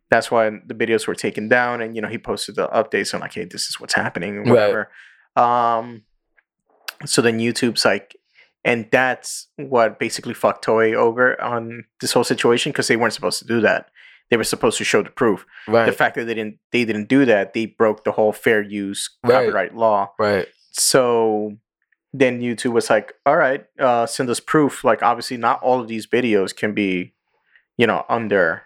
that's 0.10 0.32
why 0.32 0.50
the 0.50 0.74
videos 0.74 1.08
were 1.08 1.16
taken 1.16 1.48
down, 1.48 1.82
and 1.82 1.96
you 1.96 2.02
know 2.02 2.08
he 2.08 2.18
posted 2.18 2.56
the 2.56 2.68
updates 2.70 3.14
and 3.14 3.22
like, 3.22 3.34
hey, 3.34 3.46
this 3.46 3.68
is 3.68 3.80
what's 3.80 3.94
happening, 3.94 4.38
and 4.38 4.50
Right. 4.50 4.54
whatever. 4.56 4.90
Um, 5.36 6.04
so 7.06 7.22
then 7.22 7.40
YouTube's 7.40 7.86
like, 7.86 8.16
and 8.66 8.88
that's 8.92 9.48
what 9.58 10.00
basically 10.00 10.34
fucked 10.34 10.66
Toei 10.66 10.94
over 10.96 11.40
on 11.42 11.86
this 12.02 12.12
whole 12.14 12.24
situation 12.24 12.72
because 12.72 12.88
they 12.88 12.98
weren't 12.98 13.14
supposed 13.14 13.40
to 13.40 13.46
do 13.46 13.62
that. 13.62 13.90
They 14.30 14.38
were 14.38 14.44
supposed 14.44 14.78
to 14.78 14.84
show 14.84 15.02
the 15.02 15.10
proof. 15.10 15.46
Right. 15.68 15.86
The 15.86 15.92
fact 15.92 16.16
that 16.16 16.26
they 16.26 16.34
didn't 16.36 16.60
they 16.72 16.86
didn't 16.86 17.10
do 17.10 17.26
that, 17.26 17.54
they 17.54 17.66
broke 17.66 18.04
the 18.04 18.12
whole 18.12 18.32
fair 18.32 18.62
use 18.62 19.10
Right. 19.24 19.34
copyright 19.34 19.76
law. 19.76 20.12
right. 20.20 20.48
So 20.72 21.54
then 22.14 22.40
YouTube 22.42 22.72
was 22.74 22.90
like, 22.90 23.14
all 23.26 23.36
right, 23.38 23.66
uh, 23.80 24.06
send 24.06 24.30
us 24.30 24.40
proof. 24.40 24.84
Like 24.84 25.02
obviously 25.04 25.38
not 25.38 25.62
all 25.62 25.80
of 25.82 25.88
these 25.88 26.08
videos 26.08 26.56
can 26.56 26.74
be, 26.74 27.14
you 27.78 27.86
know, 27.88 28.06
under 28.10 28.64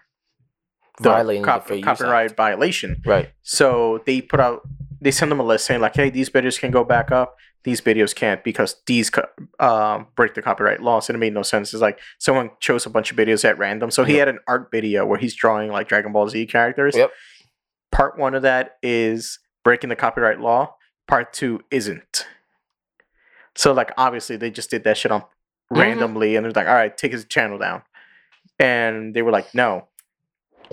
the 1.00 1.08
cop- 1.42 1.66
the 1.66 1.82
copyright 1.82 2.36
violation. 2.36 3.02
Right. 3.04 3.32
So 3.42 4.00
they 4.06 4.20
put 4.20 4.40
out, 4.40 4.62
they 5.04 5.10
send 5.10 5.30
them 5.30 5.38
a 5.38 5.44
list 5.44 5.66
saying 5.66 5.80
like, 5.80 5.94
hey, 5.94 6.10
these 6.10 6.30
videos 6.30 6.58
can 6.58 6.70
go 6.70 6.82
back 6.82 7.12
up. 7.12 7.36
These 7.62 7.80
videos 7.80 8.14
can't 8.14 8.42
because 8.42 8.76
these 8.86 9.10
co- 9.10 9.28
um, 9.60 10.06
break 10.16 10.34
the 10.34 10.42
copyright 10.42 10.82
laws. 10.82 11.08
And 11.08 11.16
it 11.16 11.18
made 11.20 11.32
no 11.34 11.42
sense. 11.42 11.72
It's 11.72 11.80
like 11.82 11.98
someone 12.18 12.50
chose 12.60 12.84
a 12.86 12.90
bunch 12.90 13.10
of 13.10 13.16
videos 13.16 13.44
at 13.44 13.56
random. 13.58 13.90
So 13.90 14.04
he 14.04 14.14
Yep. 14.14 14.18
had 14.20 14.28
an 14.34 14.40
art 14.48 14.68
video 14.72 15.06
where 15.06 15.18
he's 15.18 15.34
drawing 15.34 15.70
like 15.70 15.88
Dragon 15.88 16.12
Ball 16.12 16.28
Z 16.28 16.46
characters. 16.46 16.96
Yep. 16.96 17.10
Part 17.92 18.18
one 18.18 18.34
of 18.34 18.42
that 18.42 18.76
is 18.82 19.38
breaking 19.62 19.88
the 19.90 19.96
copyright 19.96 20.40
law. 20.40 20.74
Part 21.06 21.32
two 21.32 21.60
isn't. 21.70 22.26
So 23.54 23.72
like 23.72 23.92
obviously 23.96 24.36
they 24.36 24.50
just 24.50 24.70
did 24.70 24.84
that 24.84 24.96
shit 24.98 25.12
on 25.12 25.22
Mhm. 25.72 25.80
randomly 25.80 26.36
and 26.36 26.44
they're 26.44 26.52
like, 26.52 26.66
all 26.68 26.74
right, 26.74 26.94
take 26.96 27.12
his 27.12 27.24
channel 27.24 27.58
down. 27.58 27.82
And 28.58 29.14
they 29.14 29.22
were 29.22 29.30
like, 29.30 29.54
no. 29.54 29.88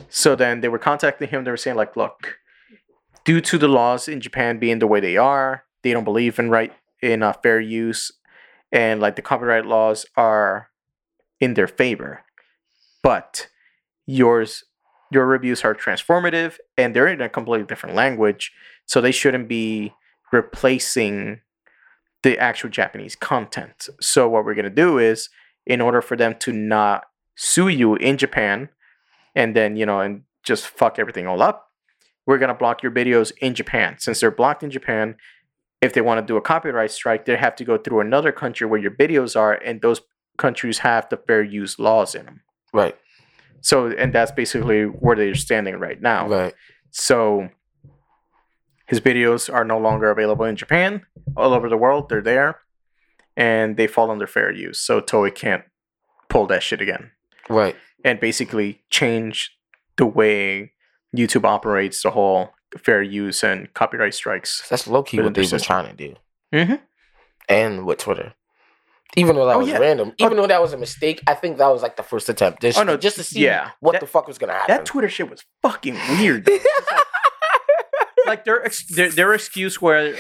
So 0.10 0.36
then 0.36 0.62
they 0.62 0.68
were 0.70 0.80
contacting 0.80 1.30
him. 1.30 1.44
They 1.44 1.52
were 1.52 1.58
saying, 1.58 1.76
like, 1.78 1.96
look, 1.96 2.40
due 3.24 3.42
to 3.42 3.58
the 3.58 3.68
laws 3.68 4.08
in 4.08 4.22
Japan 4.22 4.60
being 4.60 4.80
the 4.80 4.88
way 4.88 5.00
they 5.00 5.18
are, 5.18 5.64
they 5.84 5.92
don't 5.94 6.04
believe 6.04 6.40
in 6.40 6.50
right 6.50 6.74
in 7.02 7.24
uh, 7.24 7.34
fair 7.34 7.60
use, 7.60 8.12
and 8.72 9.02
like 9.02 9.16
the 9.16 9.22
copyright 9.22 9.66
laws 9.66 10.06
are 10.16 10.70
in 11.40 11.56
their 11.56 11.68
favor. 11.68 12.24
But 13.04 13.48
yours, 14.06 14.64
your 15.12 15.26
reviews 15.26 15.64
are 15.64 15.76
transformative, 15.76 16.58
and 16.78 16.96
they're 16.96 17.08
in 17.08 17.22
a 17.22 17.30
completely 17.30 17.66
different 17.66 17.96
language, 17.96 18.52
so 18.86 19.02
they 19.02 19.12
shouldn't 19.12 19.48
be 19.48 19.94
replacing 20.32 21.42
the 22.24 22.38
actual 22.38 22.70
Japanese 22.70 23.16
content. 23.16 23.90
So 24.00 24.30
what 24.30 24.46
we're 24.46 24.54
gonna 24.54 24.70
do 24.70 25.00
is, 25.00 25.30
in 25.66 25.82
order 25.82 26.02
for 26.02 26.16
them 26.16 26.36
to 26.40 26.52
not 26.52 27.06
sue 27.36 27.68
you 27.68 27.96
in 27.96 28.18
Japan, 28.18 28.70
and 29.36 29.56
then 29.56 29.76
you 29.76 29.86
know, 29.86 30.00
and 30.00 30.24
just 30.44 30.68
fuck 30.68 31.00
everything 31.00 31.28
all 31.28 31.42
up, 31.42 31.71
we're 32.32 32.38
gonna 32.38 32.56
block 32.56 32.82
your 32.82 32.94
videos 32.94 33.34
in 33.42 33.54
Japan. 33.54 33.98
Since 34.00 34.22
they're 34.22 34.32
blocked 34.32 34.64
in 34.64 34.72
Japan, 34.72 35.18
if 35.82 35.92
they 35.94 36.00
want 36.00 36.22
to 36.22 36.26
do 36.26 36.38
a 36.38 36.42
copyright 36.42 36.90
strike, 36.92 37.26
they 37.26 37.36
have 37.36 37.58
to 37.58 37.66
go 37.66 37.78
through 37.78 38.00
another 38.00 38.32
country 38.32 38.66
where 38.66 38.80
your 38.80 38.92
videos 38.92 39.36
are, 39.38 39.54
and 39.54 39.82
those 39.82 40.00
countries 40.38 40.78
have 40.78 41.10
the 41.10 41.18
fair 41.18 41.44
use 41.44 41.78
laws 41.78 42.16
in 42.16 42.24
them. 42.24 42.42
Right. 42.74 42.96
So, 43.60 43.88
and 43.88 44.14
that's 44.14 44.32
basically 44.32 44.84
where 44.86 45.18
they're 45.18 45.36
standing 45.36 45.76
right 45.78 46.02
now. 46.02 46.30
Right. 46.30 46.54
So 46.92 47.50
his 48.86 49.02
videos 49.02 49.54
are 49.54 49.66
no 49.66 49.78
longer 49.78 50.10
available 50.10 50.46
in 50.46 50.56
Japan. 50.56 51.06
All 51.36 51.54
over 51.54 51.68
the 51.68 51.76
world, 51.78 52.08
they're 52.08 52.22
there, 52.22 52.60
and 53.36 53.76
they 53.76 53.88
fall 53.88 54.10
under 54.10 54.26
fair 54.26 54.54
use. 54.54 54.80
So 54.80 55.02
Toei 55.02 55.36
can't 55.36 55.66
pull 56.30 56.48
that 56.48 56.64
shit 56.64 56.80
again, 56.80 57.12
Right. 57.50 57.76
and 58.06 58.22
basically 58.22 58.84
change 58.90 59.58
the 59.98 60.06
way 60.06 60.72
YouTube 61.16 61.46
operates 61.46 62.02
the 62.04 62.12
whole 62.12 62.52
fair 62.78 63.02
use 63.02 63.44
and 63.44 63.74
copyright 63.74 64.14
strikes. 64.14 64.66
That's 64.70 64.88
low 64.88 65.04
key 65.04 65.20
what 65.22 65.34
they 65.34 65.42
were 65.42 65.60
trying 65.60 65.96
to 65.96 66.08
do. 66.08 66.16
Mm-hmm. 66.54 66.76
And 67.50 67.86
with 67.86 67.98
Twitter. 68.00 68.34
Even 69.18 69.36
though 69.36 69.46
that 69.46 69.58
Oh, 69.58 69.60
was 69.60 69.68
yeah. 69.68 69.78
random, 69.80 70.14
even 70.20 70.38
though 70.38 70.48
that 70.48 70.62
was 70.62 70.72
a 70.72 70.78
mistake, 70.78 71.22
I 71.28 71.34
think 71.34 71.58
that 71.58 71.68
was 71.68 71.82
like 71.82 71.98
the 71.98 72.04
first 72.04 72.30
attempt. 72.30 72.62
Just, 72.62 72.80
Oh, 72.80 72.84
no, 72.84 72.96
just 72.96 73.18
to 73.18 73.24
see 73.24 73.42
yeah. 73.44 73.72
what 73.82 73.92
That- 73.94 74.00
the 74.02 74.08
fuck 74.08 74.26
was 74.28 74.38
gonna 74.38 74.54
happen. 74.54 74.74
That 74.74 74.86
Twitter 74.86 75.10
shit 75.10 75.30
was 75.30 75.44
fucking 75.62 75.96
weird. 76.18 76.46
though. 76.46 76.58
like 78.26 78.46
their, 78.46 78.64
ex- 78.64 78.86
their 78.86 79.10
their 79.10 79.34
excuse 79.34 79.82
where 79.82 80.14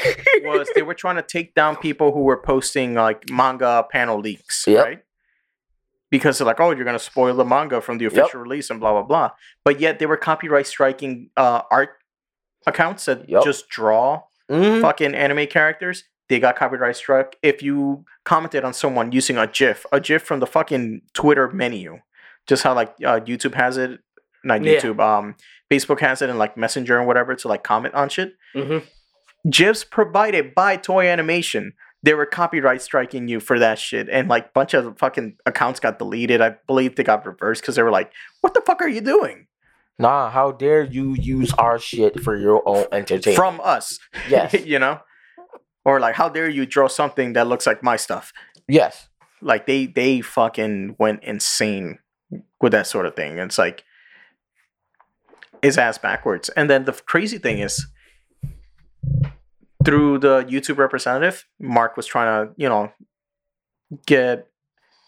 was 0.44 0.68
they 0.76 0.82
were 0.82 0.94
trying 0.96 1.16
to 1.16 1.22
take 1.22 1.54
down 1.54 1.76
people 1.78 2.12
who 2.12 2.22
were 2.24 2.42
posting 2.42 2.94
like 2.96 3.30
manga 3.30 3.86
panel 3.92 4.20
leaks, 4.20 4.66
Yep. 4.68 4.86
right? 4.86 5.00
Because 6.12 6.38
they're 6.38 6.46
like, 6.46 6.60
oh, 6.60 6.72
you're 6.72 6.86
gonna 6.86 7.00
spoil 7.00 7.34
the 7.36 7.46
manga 7.46 7.82
from 7.82 7.98
the 7.98 8.06
official 8.06 8.42
release 8.42 8.70
and 8.70 8.80
blah 8.80 8.92
blah 8.92 9.04
blah. 9.04 9.32
But 9.66 9.80
yet 9.80 9.98
they 9.98 10.06
were 10.06 10.18
copyright 10.18 10.68
striking 10.68 11.30
uh, 11.38 11.62
art 11.72 11.92
accounts 12.68 13.06
that 13.06 13.28
Yep. 13.28 13.44
just 13.44 13.70
draw 13.70 14.24
Mhm. 14.50 14.82
fucking 14.82 15.16
anime 15.16 15.48
characters. 15.48 16.04
They 16.30 16.40
got 16.40 16.56
copyright 16.56 16.96
struck. 16.96 17.36
If 17.42 17.64
you 17.64 18.06
commented 18.26 18.64
on 18.64 18.74
someone 18.74 19.12
using 19.12 19.38
a 19.38 19.48
GIF, 19.48 19.86
a 19.92 20.00
GIF 20.00 20.22
from 20.24 20.40
the 20.42 20.48
fucking 20.48 21.02
Twitter 21.14 21.50
menu, 21.50 22.00
just 22.48 22.64
how 22.64 22.74
like 22.74 22.90
uh, 23.06 23.20
YouTube 23.22 23.56
has 23.56 23.78
it, 23.78 24.00
not 24.44 24.64
Yeah. 24.64 24.80
YouTube, 24.80 25.00
um, 25.00 25.36
Facebook 25.72 26.00
has 26.02 26.22
it, 26.22 26.30
and 26.30 26.38
like 26.40 26.56
Messenger 26.58 26.98
and 27.00 27.08
whatever 27.08 27.36
to 27.36 27.48
like 27.48 27.64
comment 27.64 27.96
on 27.96 28.10
shit. 28.10 28.34
Mm-hmm. 28.56 28.80
GIFs 29.50 29.84
provided 29.84 30.54
by 30.54 30.78
Toei 30.78 31.12
Animation. 31.12 31.74
They 32.04 32.14
were 32.14 32.26
copyright 32.26 32.82
striking 32.82 33.28
you 33.28 33.40
for 33.40 33.60
that 33.60 33.78
shit, 33.78 34.10
and 34.10 34.28
like 34.28 34.54
bunch 34.54 34.74
of 34.74 34.98
fucking 34.98 35.38
accounts 35.46 35.80
got 35.80 36.00
deleted. 36.00 36.42
I 36.42 36.56
believe 36.66 36.96
they 36.96 37.04
got 37.04 37.26
reversed 37.26 37.62
because 37.62 37.76
they 37.76 37.84
were 37.84 37.92
like, 37.92 38.12
"What 38.42 38.54
the 38.54 38.62
fuck 38.62 38.82
are 38.82 38.90
you 38.90 39.02
doing 39.02 39.48
Nah, 40.00 40.32
how 40.32 40.52
dare 40.52 40.82
you 40.84 41.14
use 41.14 41.54
our 41.54 41.78
shit 41.78 42.20
for 42.22 42.36
your 42.36 42.68
own 42.68 42.86
entertainment? 42.92 43.36
from 43.36 43.62
us?" 43.64 44.00
yes. 44.30 44.54
you 44.66 44.80
know, 44.80 45.00
or 45.86 46.00
like, 46.00 46.16
"How 46.16 46.28
dare 46.30 46.50
you 46.50 46.66
draw 46.66 46.88
something 46.88 47.34
that 47.34 47.48
looks 47.48 47.68
like 47.68 47.84
my 47.84 47.98
stuff?" 47.98 48.34
yes. 48.68 49.08
like 49.42 49.68
they 49.68 49.86
they 49.86 50.22
fucking 50.22 50.96
went 50.98 51.24
insane 51.24 52.00
with 52.62 52.72
that 52.72 52.88
sort 52.88 53.06
of 53.06 53.16
thing. 53.16 53.38
It's 53.38 53.58
like 53.58 53.84
his 55.62 55.78
ass 55.78 55.98
backwards. 55.98 56.50
And 56.50 56.70
then 56.70 56.86
the 56.86 56.94
crazy 56.94 57.38
thing 57.38 57.60
is 57.60 57.86
through 59.86 60.20
the 60.20 60.44
YouTube 60.44 60.78
representative, 60.78 61.46
Mark 61.60 61.98
was 61.98 62.06
trying 62.06 62.48
to, 62.48 62.54
you 62.58 62.70
know, 62.70 62.92
get 64.06 64.48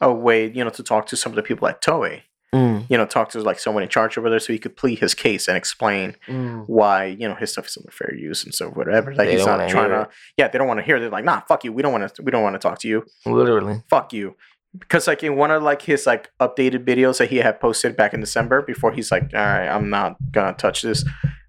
a 0.02 0.12
way, 0.12 0.52
you 0.52 0.64
know, 0.64 0.70
to 0.72 0.84
talk 0.84 1.08
to 1.08 1.16
some 1.16 1.32
of 1.32 1.36
the 1.36 1.44
people 1.44 1.68
at 1.68 1.82
Toei. 1.82 2.22
Mm, 2.54 2.86
You 2.88 2.98
know, 2.98 3.06
talk 3.08 3.30
to 3.30 3.42
like 3.42 3.58
someone 3.58 3.82
in 3.82 3.90
charge 3.90 4.16
over 4.16 4.30
there 4.30 4.40
so 4.40 4.54
he 4.54 4.60
could 4.60 4.78
plead 4.78 5.00
his 5.00 5.16
case 5.16 5.48
and 5.48 5.58
explain 5.58 6.16
mm. 6.28 6.66
why, 6.68 7.06
you 7.06 7.28
know, 7.28 7.34
his 7.34 7.52
stuff 7.52 7.66
is 7.66 7.78
under 7.78 7.90
fair 7.90 8.14
use 8.14 8.44
and 8.44 8.54
so 8.54 8.70
whatever. 8.70 9.10
Like 9.16 9.28
They 9.28 9.38
he's 9.38 9.46
not 9.46 9.68
trying 9.70 9.90
to 9.90 10.08
Yeah, 10.38 10.50
they 10.50 10.60
don't 10.60 10.68
want 10.68 10.80
to 10.80 10.84
hear 10.84 10.98
it. 10.98 11.00
They're 11.00 11.10
like, 11.10 11.26
nah, 11.26 11.42
fuck 11.42 11.64
you. 11.64 11.74
We 11.74 11.82
don't 11.82 11.92
want 11.92 12.14
to 12.14 12.22
we 12.22 12.32
don't 12.32 12.44
want 12.44 12.54
to 12.54 12.60
talk 12.60 12.78
to 12.80 12.88
you 12.88 13.06
Literally. 13.26 13.82
fuck 13.90 14.14
you 14.14 14.36
because 14.78 15.08
like 15.08 15.24
in 15.24 15.36
one 15.36 15.52
of 15.52 15.64
like 15.64 15.84
his 15.84 16.06
like 16.06 16.32
updated 16.40 16.84
videos 16.86 17.20
that 17.20 17.30
he 17.30 17.38
had 17.38 17.60
posted 17.60 17.96
back 17.96 18.14
in 18.14 18.20
december 18.20 18.62
before 18.62 18.92
he's 18.92 19.12
like 19.12 19.24
all 19.34 19.40
right 19.40 19.68
i'm 19.68 19.90
not 19.90 20.16
gonna 20.32 20.54
touch 20.54 20.82
this 20.82 21.06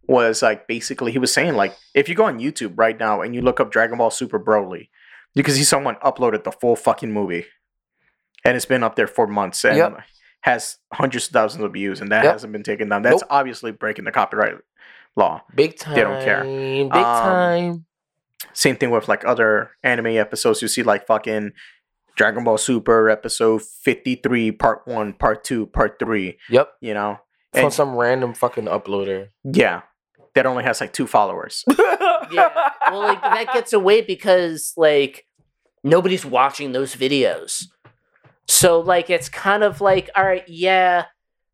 was 0.06 0.42
like 0.42 0.66
basically 0.68 1.12
he 1.12 1.18
was 1.18 1.32
saying 1.32 1.54
like 1.54 1.74
if 1.94 2.08
you 2.08 2.14
go 2.14 2.24
on 2.24 2.38
youtube 2.38 2.72
right 2.76 2.98
now 2.98 3.20
and 3.22 3.34
you 3.34 3.40
look 3.40 3.58
up 3.60 3.70
dragon 3.70 3.96
ball 3.98 4.10
super 4.10 4.38
broly 4.38 4.88
you 5.34 5.42
can 5.42 5.54
see 5.54 5.64
someone 5.64 5.94
uploaded 5.96 6.44
the 6.44 6.52
full 6.52 6.76
fucking 6.76 7.10
movie 7.12 7.46
and 8.44 8.56
it's 8.56 8.66
been 8.66 8.82
up 8.82 8.96
there 8.96 9.06
for 9.06 9.26
months 9.26 9.64
and 9.64 9.76
Yep. 9.78 10.00
has 10.42 10.76
hundreds 10.92 11.26
of 11.28 11.32
thousands 11.32 11.64
of 11.64 11.72
views 11.72 12.00
and 12.00 12.12
that 12.12 12.24
Yep. 12.24 12.32
hasn't 12.32 12.52
been 12.52 12.62
taken 12.62 12.88
down 12.88 13.02
that's 13.02 13.22
Nope. 13.22 13.28
obviously 13.30 13.72
breaking 13.72 14.04
the 14.04 14.12
copyright 14.12 14.56
law 15.16 15.42
Big 15.54 15.78
time. 15.78 15.94
They 15.94 16.00
don't 16.02 16.22
care. 16.24 16.42
Big 16.44 16.92
Um, 16.92 17.02
time. 17.02 17.86
same 18.52 18.76
thing 18.76 18.90
with 18.90 19.08
like 19.08 19.24
other 19.24 19.70
anime 19.82 20.08
episodes. 20.18 20.60
You 20.60 20.68
see 20.68 20.82
like 20.82 21.06
fucking 21.06 21.52
Dragon 22.16 22.44
Ball 22.44 22.58
Super 22.58 23.08
episode 23.08 23.62
53, 23.62 24.52
part 24.52 24.82
one, 24.86 25.12
part 25.14 25.42
two, 25.44 25.66
part 25.66 25.98
three, 25.98 26.38
Yep. 26.50 26.68
you 26.80 26.94
know? 26.94 27.18
From 27.52 27.64
And 27.64 27.72
some 27.72 27.96
random 27.96 28.34
fucking 28.34 28.66
uploader. 28.66 29.28
yeah, 29.44 29.82
that 30.34 30.46
only 30.46 30.64
has 30.64 30.80
like 30.80 30.92
two 30.92 31.06
followers. 31.06 31.64
Yeah. 32.32 32.48
Well, 32.90 33.00
like 33.00 33.20
that 33.20 33.52
gets 33.52 33.72
away 33.74 34.00
because 34.00 34.72
like 34.78 35.26
nobody's 35.84 36.24
watching 36.24 36.72
those 36.72 36.96
videos. 36.96 37.66
So 38.48 38.80
like 38.80 39.10
it's 39.10 39.28
kind 39.28 39.62
of 39.62 39.80
like, 39.82 40.08
all 40.16 40.24
right, 40.24 40.42
yeah, 40.48 41.04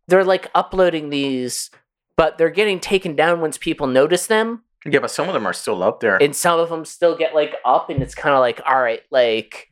they're 0.06 0.24
like 0.24 0.48
uploading 0.54 1.10
these, 1.10 1.70
but 2.16 2.38
they're 2.38 2.50
getting 2.50 2.78
taken 2.78 3.16
down 3.16 3.40
once 3.40 3.58
people 3.58 3.88
notice 3.88 4.26
them, 4.28 4.62
yeah, 4.86 5.00
but 5.00 5.10
some 5.10 5.26
of 5.28 5.34
them 5.34 5.46
are 5.46 5.52
still 5.52 5.82
up 5.82 6.00
there. 6.00 6.22
and 6.22 6.34
some 6.34 6.58
of 6.60 6.68
them 6.68 6.84
still 6.84 7.16
get 7.16 7.34
like 7.34 7.56
up, 7.64 7.90
and 7.90 8.00
it's 8.02 8.14
kind 8.14 8.34
of 8.34 8.40
like, 8.40 8.60
all 8.64 8.80
right, 8.80 9.02
like 9.10 9.69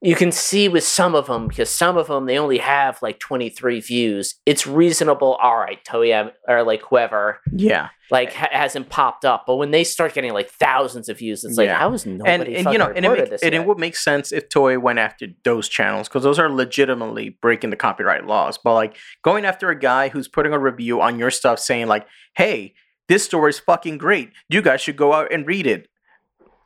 you 0.00 0.14
can 0.14 0.30
see 0.30 0.68
with 0.68 0.84
some 0.84 1.16
of 1.16 1.26
them 1.26 1.48
because 1.48 1.68
some 1.68 1.96
of 1.96 2.06
them 2.06 2.26
they 2.26 2.38
only 2.38 2.58
have 2.58 3.02
like 3.02 3.18
23 3.18 3.80
views 3.80 4.36
it's 4.46 4.64
reasonable 4.66 5.34
all 5.42 5.56
right 5.58 5.84
Toei 5.84 6.18
um, 6.20 6.30
or 6.46 6.62
like 6.62 6.82
whoever 6.82 7.40
Yeah, 7.52 7.88
like 8.10 8.32
ha- 8.32 8.48
hasn't 8.52 8.90
popped 8.90 9.24
up 9.24 9.44
but 9.46 9.56
when 9.56 9.72
they 9.72 9.82
start 9.82 10.14
getting 10.14 10.32
like 10.32 10.50
thousands 10.50 11.08
of 11.08 11.18
views 11.18 11.42
it's 11.42 11.56
like 11.58 11.66
Yeah. 11.66 11.78
how 11.78 11.92
is 11.94 12.06
nobody 12.06 12.30
and 12.30 12.42
and 12.66 12.72
you 12.72 12.78
know, 12.78 12.92
and 12.94 13.04
it, 13.04 13.08
make, 13.10 13.30
this 13.30 13.42
and 13.42 13.54
it 13.56 13.66
would 13.66 13.78
make 13.78 13.96
sense 13.96 14.30
if 14.30 14.48
Toei 14.48 14.80
went 14.80 15.00
after 15.00 15.26
those 15.42 15.68
channels 15.68 16.06
because 16.08 16.22
those 16.22 16.38
are 16.38 16.48
legitimately 16.48 17.30
breaking 17.42 17.70
the 17.70 17.76
copyright 17.76 18.24
laws. 18.24 18.56
But 18.56 18.74
like 18.74 18.96
going 19.22 19.44
after 19.44 19.68
a 19.70 19.78
guy 19.78 20.10
who's 20.10 20.28
putting 20.28 20.52
a 20.52 20.58
review 20.60 21.00
on 21.00 21.18
your 21.18 21.30
stuff, 21.32 21.58
saying 21.58 21.88
like, 21.88 22.06
"Hey, 22.36 22.74
this 23.08 23.24
story's 23.24 23.58
fucking 23.58 23.98
great. 23.98 24.30
You 24.48 24.62
guys 24.62 24.80
should 24.80 24.96
go 24.96 25.12
out 25.12 25.32
and 25.32 25.44
read 25.46 25.66
it." 25.66 25.88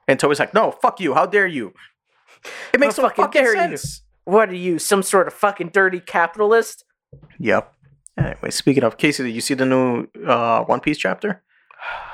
And 0.08 0.18
Toei's 0.18 0.38
like, 0.38 0.52
"No, 0.54 0.70
fuck 0.70 1.00
you. 1.00 1.14
How 1.14 1.24
dare 1.26 1.46
you?" 1.46 1.72
It 2.72 2.80
makes 2.80 2.98
no 2.98 3.04
fucking 3.04 3.24
fucking 3.24 3.42
dare 3.42 3.54
you. 3.54 3.76
sense. 3.76 4.02
what 4.24 4.48
are 4.48 4.54
you 4.54 4.78
some 4.78 5.02
sort 5.02 5.26
of 5.26 5.34
fucking 5.34 5.68
dirty 5.68 6.00
capitalist 6.00 6.84
Yep. 7.38 7.72
Anyway, 8.16 8.50
speaking 8.50 8.84
of 8.84 8.98
Casey, 8.98 9.24
did 9.24 9.34
you 9.34 9.40
see 9.40 9.54
the 9.54 9.66
new 9.66 10.06
uh, 10.26 10.64
One 10.64 10.80
Piece 10.80 10.98
chapter? 10.98 11.42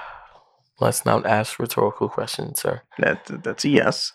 Let's 0.81 1.05
not 1.05 1.27
ask 1.27 1.59
rhetorical 1.59 2.09
questions, 2.09 2.61
sir. 2.61 2.83
That 2.99 3.43
that's 3.43 3.65
a 3.65 3.69
yes. 3.69 4.13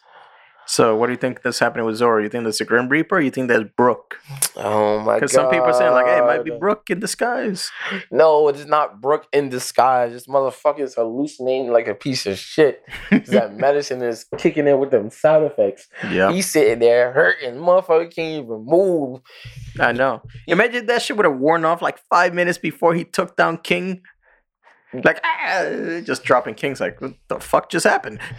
So, 0.74 0.96
what 0.96 1.06
do 1.06 1.14
you 1.14 1.18
think 1.18 1.44
that's 1.44 1.60
happening 1.60 1.86
with 1.86 1.98
Zoro? 1.98 2.20
You 2.20 2.30
think 2.30 2.46
that's 2.46 2.60
a 2.60 2.66
Grim 2.66 2.90
Reaper? 2.90 3.18
Or 3.18 3.22
you 3.22 3.30
think 3.30 3.48
that's 3.48 3.70
Brook? 3.78 4.18
Oh 4.56 4.98
my 4.98 5.06
god! 5.06 5.16
Because 5.18 5.32
some 5.32 5.52
people 5.52 5.68
are 5.68 5.74
saying 5.74 5.92
like, 5.92 6.08
"Hey, 6.08 6.18
it 6.18 6.26
might 6.26 6.44
be 6.44 6.50
Brook 6.50 6.90
in 6.90 7.00
disguise." 7.00 7.70
No, 8.10 8.48
it's 8.48 8.66
not 8.66 9.00
Brook 9.00 9.28
in 9.32 9.50
disguise. 9.50 10.14
This 10.14 10.26
motherfucker 10.26 10.80
is 10.80 10.96
hallucinating 10.96 11.72
like 11.72 11.88
a 11.88 11.94
piece 11.94 12.26
of 12.26 12.40
shit. 12.40 12.84
that 13.12 13.56
medicine 13.56 14.02
is 14.02 14.26
kicking 14.40 14.68
in 14.68 14.80
with 14.80 14.90
them 14.90 15.12
side 15.12 15.44
effects. 15.44 15.90
Yeah, 16.10 16.32
He's 16.32 16.50
sitting 16.50 16.80
there 16.80 17.12
hurting. 17.14 17.54
Motherfucker 17.54 18.12
can't 18.12 18.44
even 18.44 18.66
move. 18.66 19.22
I 19.80 19.92
know. 19.92 20.24
Imagine 20.48 20.88
that 20.88 21.04
shit 21.04 21.18
would 21.18 21.28
have 21.28 21.38
worn 21.38 21.66
off 21.66 21.84
like 21.84 22.00
five 22.10 22.34
minutes 22.34 22.58
before 22.58 22.96
he 22.96 23.04
took 23.04 23.36
down 23.36 23.58
King. 23.58 24.02
Like, 25.04 25.20
ah, 25.24 26.02
just 26.04 26.24
dropping 26.24 26.54
King's 26.56 26.80
like, 26.80 27.02
what 27.02 27.14
the 27.28 27.40
fuck 27.40 27.70
just 27.70 27.86
happened? 27.86 28.20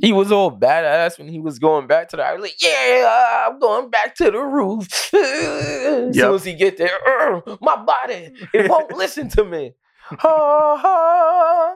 He 0.00 0.12
was 0.12 0.32
all 0.32 0.50
badass 0.50 1.16
when 1.16 1.28
he 1.28 1.38
was 1.38 1.60
going 1.60 1.86
back 1.86 2.08
to 2.08 2.16
the. 2.16 2.24
I 2.24 2.32
was 2.32 2.42
like, 2.42 2.60
yeah, 2.60 3.46
I'm 3.48 3.60
going 3.60 3.88
back 3.88 4.16
to 4.16 4.30
the 4.32 4.40
roof. 4.40 4.88
As 5.14 6.16
Yep. 6.16 6.24
soon 6.24 6.34
as 6.34 6.44
he 6.44 6.54
get 6.54 6.76
there, 6.76 6.90
my 7.60 7.76
body 7.76 8.32
it 8.52 8.68
won't 8.68 8.90
listen 8.96 9.28
to 9.30 9.44
me. 9.44 9.74
Ha, 10.08 10.16
ha. 10.82 11.74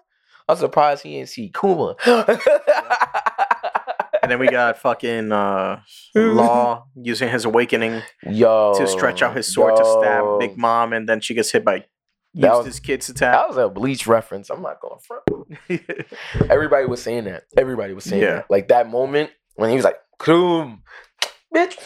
I'm 0.49 0.57
surprised 0.57 1.05
he 1.05 1.17
didn't 1.19 1.29
see 1.29 1.51
Kuma. 1.57 1.95
And 4.23 4.33
then 4.33 4.41
we 4.41 4.49
got 4.49 4.79
fucking 4.79 5.31
uh, 5.31 5.81
Law 6.17 6.87
using 6.97 7.29
his 7.29 7.45
awakening 7.45 8.03
yo 8.29 8.75
to 8.77 8.87
stretch 8.89 9.23
out 9.23 9.37
his 9.37 9.53
sword 9.53 9.77
to 9.77 9.85
stab. 9.85 10.39
Big 10.41 10.59
Mom, 10.59 10.93
and 10.93 11.09
then 11.09 11.21
she 11.21 11.33
gets 11.35 11.53
hit 11.53 11.65
by 11.65 11.85
That 12.37 12.49
used 12.49 12.57
was- 12.59 12.67
his 12.67 12.81
kids 12.81 13.07
That 13.09 13.17
attack. 13.17 13.49
was 13.49 13.57
a 13.57 13.69
bleach 13.69 14.07
reference. 14.07 14.51
I'm 14.51 14.63
not 14.63 14.79
going 14.81 15.01
front. 15.01 15.25
Everybody 16.51 16.87
was 16.87 17.03
saying 17.03 17.25
that. 17.25 17.45
Everybody 17.57 17.93
was 17.95 18.05
saying 18.05 18.23
Yeah. 18.23 18.35
that. 18.37 18.51
Like 18.51 18.69
that 18.69 18.89
moment 18.89 19.31
when 19.55 19.71
he 19.71 19.77
was 19.77 19.85
like, 19.85 19.97
"Boom, 20.25 20.83
bitch." 21.55 21.77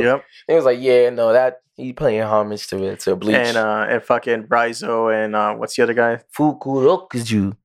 yep. 0.00 0.24
It 0.48 0.54
was 0.54 0.64
like, 0.64 0.78
yeah, 0.80 1.10
no, 1.10 1.32
that 1.32 1.60
he 1.76 1.92
playing 1.92 2.22
homage 2.22 2.66
to 2.68 2.82
it 2.82 3.00
to 3.00 3.14
bleach. 3.16 3.36
And 3.36 3.56
uh, 3.56 3.86
and 3.88 4.02
fucking 4.02 4.44
Raizo 4.44 5.12
and 5.14 5.36
uh, 5.36 5.54
what's 5.54 5.76
the 5.76 5.82
other 5.82 5.94
guy? 5.94 6.20
Fukurokuju 6.36 7.56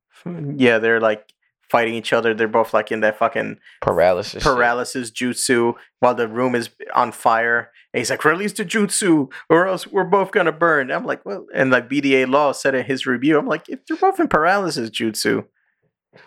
Yeah, 0.58 0.80
they're 0.80 1.00
like 1.02 1.28
fighting 1.70 1.96
each 1.96 2.14
other. 2.14 2.34
They're 2.34 2.48
both 2.48 2.74
like 2.74 2.92
in 2.92 3.00
that 3.02 3.18
fucking 3.18 3.58
paralysis. 3.82 4.44
shit. 4.44 4.44
paralysis 4.44 5.10
jutsu 5.12 5.74
while 6.00 6.14
the 6.16 6.28
room 6.28 6.54
is 6.56 6.70
on 6.94 7.12
fire. 7.12 7.72
And 7.94 8.00
he's 8.00 8.10
like, 8.10 8.26
release 8.26 8.54
the 8.54 8.66
jutsu 8.66 9.32
or 9.50 9.68
else 9.68 9.86
we're 9.86 10.04
both 10.04 10.32
gonna 10.32 10.52
burn. 10.52 10.92
I'm 10.92 11.06
like, 11.06 11.24
well, 11.26 11.46
and 11.54 11.70
like 11.70 11.90
BDA 11.90 12.28
Law 12.28 12.52
said 12.52 12.74
in 12.74 12.86
his 12.86 13.06
review, 13.06 13.38
I'm 13.38 13.48
like, 13.48 13.70
if 13.70 13.86
they're 13.86 13.98
both 13.98 14.20
in 14.20 14.28
paralysis 14.28 14.90
jutsu, 14.90 15.46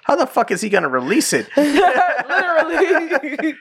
how 0.05 0.15
the 0.17 0.27
fuck 0.27 0.51
is 0.51 0.61
he 0.61 0.69
gonna 0.69 0.89
release 0.89 1.33
it? 1.33 1.49
Literally. 1.57 3.55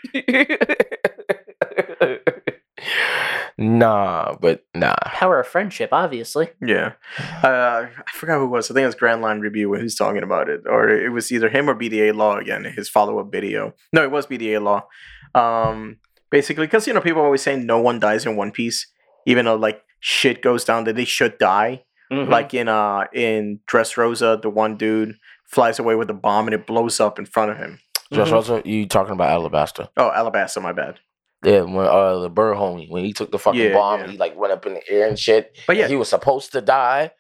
nah, 3.57 4.35
but 4.39 4.65
nah. 4.75 4.95
power 5.05 5.39
of 5.39 5.47
friendship 5.47 5.89
obviously 5.91 6.49
Yeah. 6.61 6.93
Uh, 7.41 7.87
I 7.97 8.11
forgot 8.13 8.37
who 8.37 8.45
it 8.45 8.49
was. 8.49 8.69
I 8.69 8.75
think 8.75 8.83
it 8.83 8.87
was 8.87 8.95
Grand 8.95 9.21
Line 9.23 9.39
Review 9.39 9.69
when 9.69 9.79
he 9.79 9.83
was 9.85 9.95
talking 9.95 10.23
about 10.23 10.47
it. 10.49 10.61
Or 10.67 10.89
it 10.89 11.09
was 11.09 11.31
either 11.31 11.49
him 11.49 11.69
or 11.69 11.75
BDA 11.75 12.13
Law 12.15 12.37
again, 12.37 12.65
his 12.65 12.87
follow 12.87 13.17
up 13.19 13.31
video. 13.31 13.73
No, 13.91 14.03
it 14.03 14.11
was 14.11 14.27
BDA 14.27 14.61
Law. 14.61 14.87
Um, 15.33 15.97
basically, 16.29 16.65
because, 16.67 16.87
you 16.87 16.93
know, 16.93 17.01
people 17.01 17.21
always 17.21 17.41
say 17.41 17.55
no 17.55 17.79
one 17.79 17.99
dies 17.99 18.25
in 18.25 18.35
One 18.35 18.51
Piece, 18.51 18.87
even 19.25 19.45
though, 19.45 19.55
like, 19.55 19.81
shit 19.99 20.41
goes 20.41 20.63
down 20.63 20.83
that 20.85 20.95
they 20.95 21.05
should 21.05 21.37
die. 21.37 21.83
Mhm. 22.11 22.29
Like 22.29 22.53
in 22.53 22.67
uh 22.67 23.05
in 23.13 23.59
Dressrosa, 23.67 24.39
the 24.39 24.49
one 24.51 24.77
dude 24.77 25.15
flies 25.49 25.79
away 25.79 25.95
with 25.95 26.07
a 26.11 26.13
bomb 26.13 26.45
and 26.47 26.53
it 26.53 26.67
blows 26.67 26.99
up 26.99 27.17
in 27.17 27.25
front 27.25 27.49
of 27.49 27.57
him. 27.57 27.79
Just 28.13 28.31
Mhm. 28.31 28.63
you 28.67 28.85
talking 28.87 29.13
about 29.13 29.29
Alabasta? 29.41 29.87
Oh, 29.97 30.11
Alabasta, 30.15 30.61
my 30.61 30.71
bad. 30.73 30.99
Yeah, 31.43 31.61
when 31.61 31.87
uh 31.87 32.19
the 32.19 32.29
bird 32.29 32.57
homie 32.57 32.87
when 32.91 33.03
he 33.05 33.11
took 33.13 33.31
the 33.31 33.39
fucking 33.39 33.59
Yeah, 33.59 33.73
bomb, 33.73 34.01
yeah. 34.01 34.07
he 34.11 34.17
like 34.17 34.35
went 34.35 34.53
up 34.53 34.67
in 34.67 34.75
the 34.75 34.87
air 34.87 35.07
and 35.07 35.17
shit. 35.17 35.57
But 35.65 35.77
yeah, 35.77 35.87
he 35.87 35.95
was 35.95 36.09
supposed 36.09 36.51
to 36.51 36.61
die. 36.61 37.11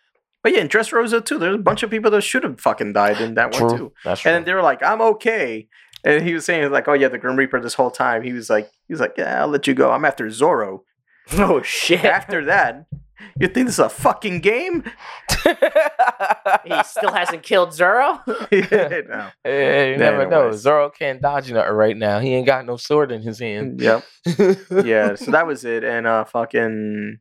but 0.43 0.53
yeah, 0.53 0.59
in 0.61 0.69
Dressrosa 0.69 1.25
too, 1.25 1.39
there's 1.39 1.55
a 1.55 1.57
bunch 1.57 1.81
of 1.81 1.89
people 1.89 2.11
that 2.11 2.21
should 2.21 2.43
have 2.43 2.61
fucking 2.61 2.93
died 2.93 3.19
in 3.19 3.33
that 3.33 3.59
one 3.59 3.75
too. 3.75 3.91
that's 4.03 4.21
true. 4.21 4.29
And 4.29 4.35
then 4.35 4.43
they 4.45 4.53
were 4.53 4.61
like, 4.61 4.83
"I'm 4.83 5.01
okay," 5.01 5.67
and 6.05 6.23
he 6.23 6.33
was 6.33 6.45
saying 6.45 6.71
like, 6.71 6.87
"Oh 6.87 6.93
yeah, 6.93 7.09
the 7.09 7.17
Grim 7.17 7.35
Reaper." 7.35 7.59
This 7.59 7.73
whole 7.73 7.91
time, 7.91 8.21
he 8.21 8.31
was 8.31 8.49
like, 8.49 8.69
"He 8.87 8.93
was 8.93 9.01
like, 9.01 9.15
yeah, 9.17 9.41
I'll 9.41 9.47
let 9.47 9.67
you 9.67 9.73
go. 9.73 9.91
I'm 9.91 10.05
after 10.05 10.29
Zoro." 10.29 10.83
oh 11.33 11.61
shit 11.63 12.05
after 12.05 12.45
that, 12.45 12.85
you 13.39 13.47
think 13.47 13.65
this 13.65 13.75
is 13.75 13.79
a 13.79 13.89
fucking 13.89 14.41
game? 14.41 14.83
he 16.63 16.83
still 16.83 17.11
hasn't 17.11 17.41
killed 17.41 17.73
zoro 17.73 18.21
no. 18.27 19.29
Hey, 19.43 19.91
you 19.91 19.97
never 19.97 20.27
know. 20.27 20.41
Anyways. 20.41 20.61
Zoro 20.61 20.89
can't 20.91 21.21
dodge 21.21 21.51
nothing 21.51 21.73
right 21.73 21.97
now. 21.97 22.19
He 22.19 22.33
ain't 22.35 22.45
got 22.45 22.65
no 22.65 22.77
sword 22.77 23.11
in 23.11 23.23
his 23.23 23.39
hand. 23.39 23.81
Yep. 23.81 24.03
Yeah. 24.85 25.15
So 25.15 25.31
that 25.31 25.47
was 25.47 25.65
it, 25.65 25.83
and 25.83 26.05
uh, 26.05 26.25
fucking 26.25 27.17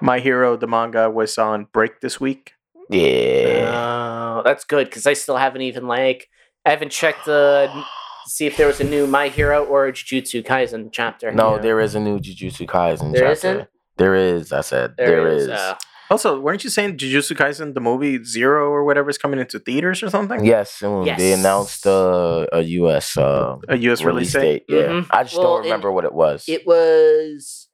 My 0.00 0.18
Hero, 0.18 0.56
the 0.56 0.66
manga, 0.66 1.08
was 1.08 1.38
on 1.38 1.68
break 1.72 2.00
this 2.00 2.20
week. 2.20 2.54
Yeah. 2.90 4.40
Oh, 4.40 4.42
that's 4.44 4.64
good 4.64 4.88
because 4.88 5.06
I 5.06 5.12
still 5.12 5.36
haven't 5.36 5.62
even 5.62 5.86
like 5.86 6.28
I 6.66 6.70
haven't 6.70 6.90
checked 6.90 7.26
the 7.26 7.70
to 7.72 7.84
see 8.28 8.46
if 8.46 8.56
there 8.56 8.66
was 8.66 8.80
a 8.80 8.84
new 8.84 9.06
My 9.06 9.28
Hero 9.28 9.64
or 9.64 9.90
Jujutsu 9.92 10.44
Kaisen 10.44 10.90
chapter. 10.92 11.32
No, 11.32 11.54
Yeah. 11.56 11.60
there 11.62 11.80
is 11.80 11.94
a 11.94 12.00
new 12.00 12.18
Jujutsu 12.18 12.66
Kaisen 12.66 13.12
There 13.12 13.34
chapter. 13.34 13.48
isn't? 13.50 13.68
There 13.96 14.14
is. 14.14 14.52
I 14.52 14.60
said 14.60 14.94
there 14.96 15.26
is. 15.28 15.48
uh, 15.48 15.74
Also, 16.10 16.40
weren't 16.40 16.64
you 16.64 16.70
saying 16.70 16.96
Jujutsu 16.96 17.36
Kaisen, 17.36 17.74
the 17.74 17.80
movie 17.80 18.22
Zero 18.24 18.70
or 18.70 18.82
whatever, 18.84 19.10
is 19.10 19.18
coming 19.18 19.38
into 19.40 19.58
theaters 19.58 20.02
or 20.02 20.08
something? 20.08 20.42
Yes, 20.44 20.70
soon. 20.72 21.04
They 21.04 21.32
announced 21.32 21.86
uh, 21.86 22.46
a 22.52 22.62
U.S. 22.62 23.16
Uh, 23.18 23.56
A 23.68 23.76
U.S. 23.76 24.02
release 24.02 24.32
date. 24.32 24.64
Yeah, 24.68 24.84
Mhm. 24.88 25.06
I 25.10 25.24
just 25.24 25.36
Well, 25.36 25.56
don't 25.56 25.64
remember 25.64 25.92
what 25.92 26.04
it 26.06 26.14
was. 26.14 26.44
it 26.48 26.66
was 26.66 27.68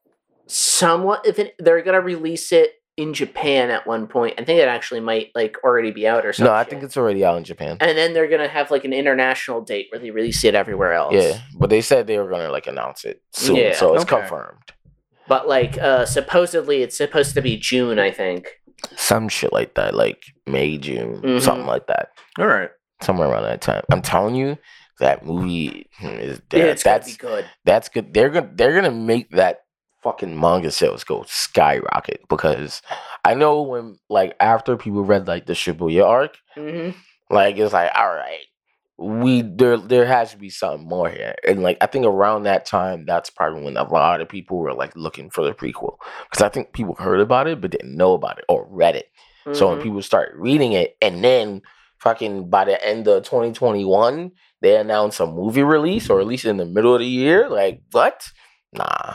somewhat. 0.46 1.26
If 1.26 1.38
it, 1.38 1.54
they're 1.58 1.82
gonna 1.82 2.00
release 2.00 2.50
it 2.52 2.72
in 2.96 3.12
Japan 3.12 3.70
at 3.70 3.86
one 3.86 4.06
point, 4.06 4.34
I 4.38 4.44
think 4.44 4.60
it 4.60 4.68
actually 4.68 5.00
might 5.00 5.30
like 5.34 5.56
already 5.64 5.90
be 5.90 6.06
out 6.06 6.24
or 6.24 6.32
something. 6.32 6.52
no, 6.52 6.56
I 6.56 6.62
think 6.64 6.82
it's 6.84 6.96
already 6.96 7.24
out 7.24 7.36
in 7.38 7.44
Japan. 7.44 7.76
And 7.80 7.98
then 7.98 8.12
they're 8.12 8.28
gonna 8.28 8.46
have 8.48 8.70
like 8.70 8.84
an 8.84 8.92
international 8.92 9.62
date 9.62 9.88
where 9.90 9.98
they 10.00 10.10
release 10.12 10.44
it 10.44 10.54
everywhere 10.54 10.92
else. 10.92 11.14
Yeah, 11.14 11.38
but 11.58 11.70
they 11.70 11.80
said 11.80 12.06
they 12.06 12.18
were 12.18 12.30
gonna 12.30 12.50
like 12.50 12.66
announce 12.68 13.04
it 13.04 13.20
soon, 13.32 13.56
Yeah. 13.56 13.74
so 13.74 13.94
it's 13.94 14.04
Okay. 14.04 14.16
confirmed. 14.20 14.58
But 15.26 15.48
like 15.48 15.76
uh 15.78 16.04
supposedly 16.06 16.82
it's 16.82 16.96
supposed 16.96 17.34
to 17.34 17.42
be 17.42 17.56
June, 17.56 17.98
I 17.98 18.10
think. 18.12 18.48
Some 18.96 19.28
shit 19.28 19.52
like 19.52 19.74
that, 19.74 19.94
like 19.94 20.22
May, 20.46 20.76
June, 20.78 21.20
Mhm. 21.22 21.40
something 21.40 21.66
like 21.66 21.86
that, 21.88 22.10
All 22.38 22.46
right. 22.46 22.70
somewhere 23.02 23.28
around 23.28 23.44
that 23.44 23.60
time. 23.62 23.82
I'm 23.90 24.02
telling 24.02 24.34
you, 24.36 24.56
that 25.00 25.24
movie 25.24 25.88
is 26.00 26.40
that, 26.50 26.56
yeah, 26.58 26.64
it's 26.66 26.82
gonna 26.84 26.94
that's 26.98 27.10
be 27.10 27.16
good. 27.16 27.44
that's 27.64 27.88
good. 27.88 28.14
They're 28.14 28.28
gonna 28.30 28.50
they're 28.54 28.74
gonna 28.74 28.92
make 28.92 29.30
that 29.30 29.62
fucking 30.04 30.38
manga 30.38 30.70
sales 30.70 31.02
go 31.02 31.24
skyrocket 31.26 32.20
because 32.28 32.82
I 33.24 33.34
know 33.34 33.62
when 33.62 33.96
like 34.08 34.36
after 34.38 34.76
people 34.76 35.02
read 35.04 35.26
like 35.26 35.46
the 35.46 35.54
Shibuya 35.54 36.06
arc, 36.06 36.36
hmm 36.54 36.90
like 37.30 37.56
it's 37.56 37.72
like 37.72 37.90
all 37.96 38.14
right, 38.14 38.44
we 38.98 39.42
there 39.42 39.78
there 39.78 40.04
has 40.06 40.30
to 40.32 40.36
be 40.36 40.50
something 40.50 40.86
more 40.86 41.08
here, 41.08 41.34
and 41.48 41.62
like 41.62 41.78
I 41.80 41.86
think 41.86 42.04
around 42.06 42.44
that 42.44 42.66
time 42.66 43.06
that's 43.06 43.30
probably 43.30 43.64
when 43.64 43.76
a 43.78 43.82
lot 43.90 44.20
of 44.20 44.28
people 44.28 44.58
were 44.58 44.74
like 44.74 44.94
looking 44.94 45.30
for 45.30 45.42
the 45.42 45.54
prequel 45.54 45.96
because 46.30 46.42
I 46.42 46.50
think 46.50 46.72
people 46.74 46.94
heard 46.94 47.20
about 47.20 47.48
it 47.48 47.60
but 47.60 47.72
didn't 47.72 47.96
know 47.96 48.12
about 48.12 48.38
it 48.38 48.44
or 48.48 48.68
read 48.70 48.94
it. 48.94 49.06
So 49.52 49.68
when 49.68 49.78
Mhm. 49.78 49.82
people 49.82 50.02
start 50.02 50.32
reading 50.36 50.72
it, 50.72 50.96
and 51.02 51.24
then 51.24 51.62
fucking 51.98 52.50
by 52.50 52.64
the 52.66 52.78
end 52.86 53.08
of 53.08 53.24
2021, 53.24 54.32
they 54.60 54.76
announce 54.76 55.18
a 55.20 55.26
movie 55.26 55.62
release, 55.62 56.10
or 56.10 56.20
at 56.20 56.26
least 56.26 56.44
in 56.44 56.58
the 56.58 56.66
middle 56.66 56.94
of 56.94 57.00
the 57.00 57.06
year, 57.06 57.48
like 57.48 57.80
what? 57.92 58.28
Nah, 58.72 59.14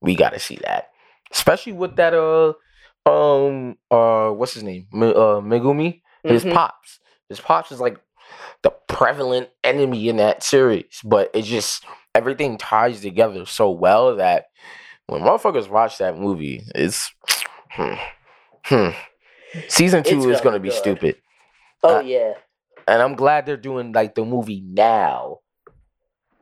we 0.00 0.14
gotta 0.14 0.38
see 0.38 0.58
that. 0.64 0.88
Especially 1.32 1.72
with 1.72 1.96
that 1.96 2.14
uh 2.14 2.52
um 3.08 3.76
uh 3.90 4.30
what's 4.30 4.54
his 4.54 4.62
name? 4.62 4.86
Mi- 4.92 5.08
uh 5.14 5.40
Megumi? 5.40 6.02
His 6.24 6.44
Mhm. 6.44 6.52
pops. 6.54 7.00
His 7.28 7.40
pops 7.40 7.72
is 7.72 7.80
like 7.80 7.98
the 8.62 8.70
prevalent 8.88 9.48
enemy 9.64 10.08
in 10.08 10.16
that 10.16 10.42
series, 10.42 11.00
but 11.04 11.30
it 11.34 11.42
just 11.42 11.84
everything 12.14 12.58
ties 12.58 13.00
together 13.00 13.44
so 13.46 13.70
well 13.70 14.16
that 14.16 14.46
when 15.06 15.22
motherfuckers 15.22 15.68
watch 15.68 15.98
that 15.98 16.18
movie, 16.18 16.62
it's 16.74 17.10
hmm, 17.70 17.94
hmm. 18.64 18.88
season 19.68 20.02
two 20.02 20.16
It's 20.16 20.26
is 20.26 20.40
gonna 20.40 20.42
gonna 20.42 20.58
be 20.60 20.68
be 20.68 20.74
good. 20.74 20.78
stupid, 20.78 21.16
Oh 21.82 21.98
Uh, 21.98 22.02
yeah. 22.02 22.32
and 22.86 23.02
I'm 23.02 23.14
glad 23.14 23.46
they're 23.46 23.56
doing 23.56 23.92
like 23.92 24.14
the 24.14 24.24
movie 24.24 24.62
now 24.66 25.38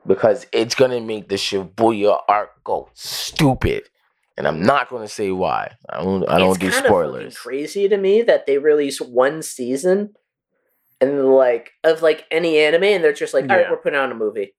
because 0.07 0.47
it's 0.53 0.75
gonna 0.75 1.01
make 1.01 1.29
the 1.29 1.37
Shibuya 1.37 2.21
arc 2.29 2.63
go 2.65 2.89
stupid, 2.95 3.89
and 4.37 4.47
I'm 4.47 4.63
not 4.63 4.89
gonna 4.89 5.09
say 5.09 5.31
why. 5.33 5.73
I 5.89 6.03
don't. 6.03 6.29
I 6.29 6.39
don't 6.39 6.51
it's 6.51 6.59
do 6.59 6.71
kind 6.71 6.85
of 6.85 6.89
spoilers. 6.89 7.39
crazy 7.39 7.89
to 7.89 7.97
me 7.97 8.23
that 8.23 8.47
they 8.47 8.59
release 8.59 9.01
one 9.01 9.43
season 9.43 10.15
and 11.01 11.27
like 11.35 11.73
of 11.85 12.03
like 12.03 12.25
any 12.31 12.59
anime 12.59 12.85
and 12.85 13.05
they're 13.05 13.13
just 13.13 13.35
like, 13.35 13.45
all 13.45 13.57
right, 13.57 13.61
Yeah. 13.63 13.71
we're 13.71 13.77
putting 13.77 13.99
out 13.99 14.11
a 14.11 14.15
movie. 14.15 14.55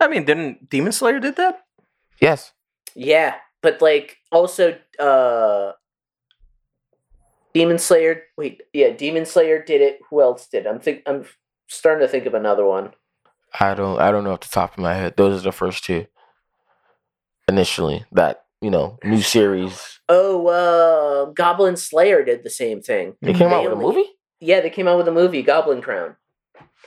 I 0.00 0.08
mean, 0.08 0.24
didn't 0.24 0.70
Demon 0.70 0.92
Slayer 0.92 1.20
did 1.20 1.36
that? 1.36 1.60
Yes. 2.20 2.52
Yeah, 2.94 3.34
but 3.62 3.82
like 3.82 4.16
also 4.32 4.78
uh 4.98 5.72
Demon 7.52 7.78
Slayer 7.78 8.22
wait, 8.36 8.62
yeah, 8.72 8.90
Demon 8.90 9.26
Slayer 9.26 9.62
did 9.62 9.80
it. 9.80 9.98
Who 10.10 10.20
else 10.20 10.46
did? 10.48 10.66
I'm 10.66 10.80
think 10.80 11.02
I'm 11.06 11.24
starting 11.68 12.04
to 12.06 12.10
think 12.10 12.26
of 12.26 12.34
another 12.34 12.64
one. 12.64 12.92
I 13.60 13.74
don't 13.74 14.00
I 14.00 14.10
don't 14.10 14.24
know 14.24 14.32
off 14.32 14.40
the 14.40 14.48
top 14.48 14.72
of 14.72 14.78
my 14.78 14.94
head. 14.94 15.14
Those 15.16 15.40
are 15.40 15.44
the 15.44 15.52
first 15.52 15.84
two. 15.84 16.06
Initially, 17.48 18.04
that 18.12 18.44
you 18.60 18.70
know, 18.70 18.98
new 19.04 19.20
series. 19.20 20.00
Oh, 20.08 20.46
uh 20.48 21.30
Goblin 21.32 21.76
Slayer 21.76 22.24
did 22.24 22.42
the 22.42 22.50
same 22.50 22.80
thing. 22.80 23.14
They 23.20 23.32
came 23.34 23.50
They 23.50 23.54
out 23.56 23.64
with 23.64 23.72
a 23.74 23.76
movie? 23.76 24.04
Yeah, 24.40 24.60
they 24.60 24.70
came 24.70 24.88
out 24.88 24.96
with 24.98 25.08
a 25.08 25.12
movie, 25.12 25.42
Goblin 25.42 25.82
Crown. 25.82 26.16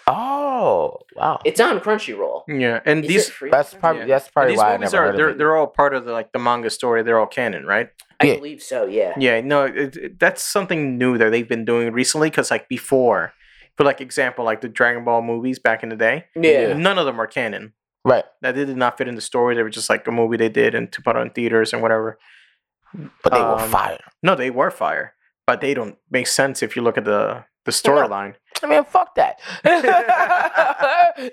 Oh 0.07 0.99
wow. 1.15 1.39
It's 1.45 1.59
on 1.59 1.79
Crunchyroll. 1.79 2.43
Yeah, 2.47 2.79
and 2.85 3.03
Is 3.05 3.09
these 3.29 3.51
that's 3.51 3.73
probably 3.73 4.01
Yeah. 4.01 4.07
that's 4.07 4.25
and 4.25 4.33
probably 4.33 4.51
these 4.53 4.57
why 4.59 4.73
I 4.73 4.77
movies 4.77 4.93
never 4.93 5.03
are 5.03 5.07
heard 5.11 5.17
they're 5.19 5.33
they're 5.33 5.55
all 5.57 5.67
part 5.67 5.93
of 5.93 6.05
the 6.05 6.11
like 6.13 6.31
the 6.31 6.39
manga 6.39 6.69
story. 6.69 7.03
They're 7.03 7.19
all 7.19 7.27
canon, 7.27 7.65
right? 7.65 7.89
I 8.19 8.25
Yeah. 8.27 8.35
believe 8.35 8.63
so, 8.63 8.85
yeah. 8.87 9.13
Yeah, 9.17 9.41
no, 9.41 9.65
it, 9.65 9.95
it- 9.97 10.19
that's 10.19 10.41
something 10.41 10.97
new 10.97 11.17
that 11.19 11.29
they've 11.29 11.47
been 11.47 11.65
doing 11.65 11.91
recently. 11.93 12.29
Because 12.29 12.49
like 12.49 12.67
before, 12.69 13.33
for 13.77 13.83
like 13.83 14.01
example, 14.01 14.43
like 14.43 14.61
the 14.61 14.67
Dragon 14.69 15.03
Ball 15.05 15.21
movies 15.21 15.59
back 15.59 15.83
in 15.83 15.89
the 15.89 15.95
day, 15.95 16.25
Yeah. 16.35 16.73
none 16.73 16.97
of 16.97 17.05
them 17.05 17.19
are 17.21 17.27
canon. 17.27 17.73
Right. 18.03 18.25
That 18.41 18.55
they 18.55 18.65
did 18.65 18.77
not 18.77 18.97
fit 18.97 19.07
in 19.07 19.15
the 19.15 19.21
story. 19.21 19.55
They 19.55 19.63
were 19.63 19.69
just 19.69 19.89
like 19.89 20.07
a 20.07 20.11
movie 20.11 20.37
they 20.37 20.49
did 20.49 20.73
and 20.75 20.91
to 20.93 21.01
put 21.01 21.15
on 21.15 21.29
theaters 21.29 21.73
and 21.73 21.81
whatever. 21.81 22.17
But 23.23 23.33
they 23.33 23.39
were 23.39 23.59
Um, 23.59 23.69
fire. 23.69 23.99
No, 24.23 24.33
they 24.35 24.49
were 24.49 24.71
fire, 24.71 25.13
but 25.45 25.59
they 25.61 25.73
don't 25.73 25.97
make 26.09 26.27
sense 26.27 26.63
if 26.63 26.75
you 26.75 26.81
look 26.81 26.97
at 26.97 27.05
the 27.05 27.43
the 27.65 27.71
storyline. 27.73 28.35
I 28.63 28.65
mean, 28.67 28.85
fuck 28.85 29.13
that. 29.15 29.39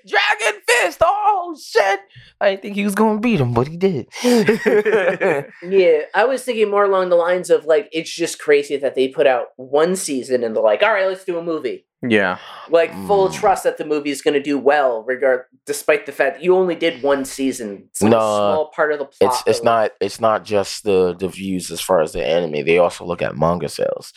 Dragon 0.07 0.61
Fist. 0.67 0.99
Oh 1.01 1.57
shit! 1.63 2.01
I 2.41 2.51
didn't 2.51 2.63
think 2.63 2.75
he 2.75 2.85
was 2.85 2.95
gonna 2.97 3.21
beat 3.21 3.41
him, 3.41 3.53
but 3.55 3.69
he 3.69 3.77
did. 3.77 4.09
Yeah, 5.63 6.03
I 6.15 6.25
was 6.25 6.43
thinking 6.43 6.71
more 6.71 6.85
along 6.85 7.09
the 7.11 7.17
lines 7.17 7.51
of 7.51 7.65
like 7.67 7.89
it's 7.93 8.11
just 8.11 8.39
crazy 8.39 8.77
that 8.77 8.95
they 8.95 9.09
put 9.09 9.27
out 9.27 9.49
one 9.57 9.95
season 9.97 10.43
and 10.43 10.55
they're 10.57 10.63
like, 10.63 10.83
all 10.83 10.93
right, 10.93 11.07
let's 11.07 11.25
do 11.25 11.39
a 11.39 11.43
movie. 11.43 11.87
Yeah, 12.07 12.39
Like 12.69 12.93
full 13.07 13.29
Mm. 13.29 13.35
trust 13.35 13.65
that 13.65 13.79
the 13.79 13.85
movie 13.85 14.11
is 14.11 14.21
going 14.21 14.35
to 14.35 14.43
do 14.43 14.59
well, 14.59 15.03
regard 15.05 15.45
despite 15.65 16.05
the 16.07 16.13
fact 16.13 16.37
that 16.37 16.45
you 16.45 16.55
only 16.55 16.75
did 16.75 17.03
one 17.03 17.25
season. 17.25 17.85
It's 17.91 18.03
like 18.03 18.11
No, 18.11 18.19
a 18.19 18.21
small 18.21 18.67
part 18.75 18.93
of 18.93 18.99
the 18.99 19.05
plot. 19.07 19.17
it's 19.23 19.43
it's 19.47 19.63
not 19.63 19.93
it's 20.01 20.21
not 20.21 20.45
just 20.45 20.85
the 20.85 21.15
the 21.19 21.29
views 21.29 21.71
as 21.71 21.81
far 21.81 22.01
as 22.03 22.13
the 22.13 22.25
anime. 22.25 22.65
They 22.65 22.79
also 22.79 23.05
look 23.05 23.23
at 23.23 23.37
manga 23.39 23.69
sales, 23.69 24.13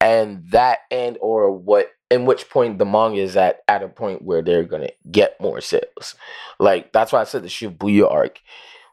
and 0.00 0.44
that 0.50 0.80
and 0.90 1.18
or 1.20 1.50
what 1.50 1.88
in 2.10 2.26
which 2.26 2.48
point 2.50 2.78
the 2.78 2.84
manga 2.84 3.18
is 3.20 3.36
at 3.36 3.60
at 3.66 3.82
a 3.82 3.88
point 3.88 4.22
where 4.22 4.42
they're 4.42 4.62
gonna 4.64 4.90
get 5.10 5.40
more 5.40 5.60
sales. 5.60 6.14
Like 6.60 6.92
that's 6.92 7.12
why 7.12 7.20
I 7.20 7.24
said 7.24 7.42
the 7.42 7.48
Shibuya 7.48 8.10
arc. 8.10 8.40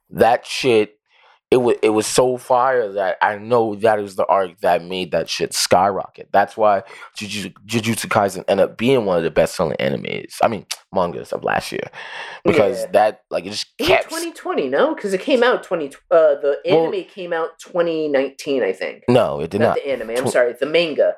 That 0.09 0.45
shit. 0.45 0.97
It 1.51 1.57
was 1.57 1.75
it 1.83 1.89
was 1.89 2.07
so 2.07 2.37
fire 2.37 2.89
that 2.93 3.17
I 3.21 3.37
know 3.37 3.75
that 3.75 3.99
is 3.99 4.15
the 4.15 4.25
arc 4.25 4.61
that 4.61 4.85
made 4.85 5.11
that 5.11 5.27
shit 5.29 5.53
skyrocket. 5.53 6.29
That's 6.31 6.55
why 6.55 6.83
Jujutsu, 7.19 7.53
Jujutsu 7.65 8.07
Kaisen 8.07 8.45
ended 8.47 8.69
up 8.69 8.77
being 8.77 9.03
one 9.05 9.17
of 9.17 9.23
the 9.25 9.31
best 9.31 9.55
selling 9.55 9.75
animes. 9.77 10.35
I 10.41 10.47
mean 10.47 10.65
mangas 10.93 11.33
of 11.33 11.43
last 11.43 11.73
year 11.73 11.83
because 12.45 12.79
Yeah. 12.83 12.91
that 12.93 13.21
like 13.29 13.45
it 13.45 13.49
just 13.49 13.77
kept 13.77 14.05
2020, 14.09 14.69
no, 14.69 14.95
because 14.95 15.13
it 15.13 15.19
came 15.19 15.43
out 15.43 15.61
20. 15.63 15.87
Uh, 16.09 16.35
the 16.35 16.59
Well- 16.65 16.85
anime 16.87 17.03
came 17.03 17.33
out 17.33 17.59
2019, 17.59 18.63
I 18.63 18.71
think. 18.71 19.03
no, 19.09 19.41
it 19.41 19.49
did 19.49 19.59
not, 19.59 19.67
not. 19.67 19.75
the 19.75 19.87
anime. 19.89 20.11
I'm 20.11 20.25
Tw- 20.25 20.31
sorry, 20.31 20.53
the 20.57 20.65
manga. 20.65 21.15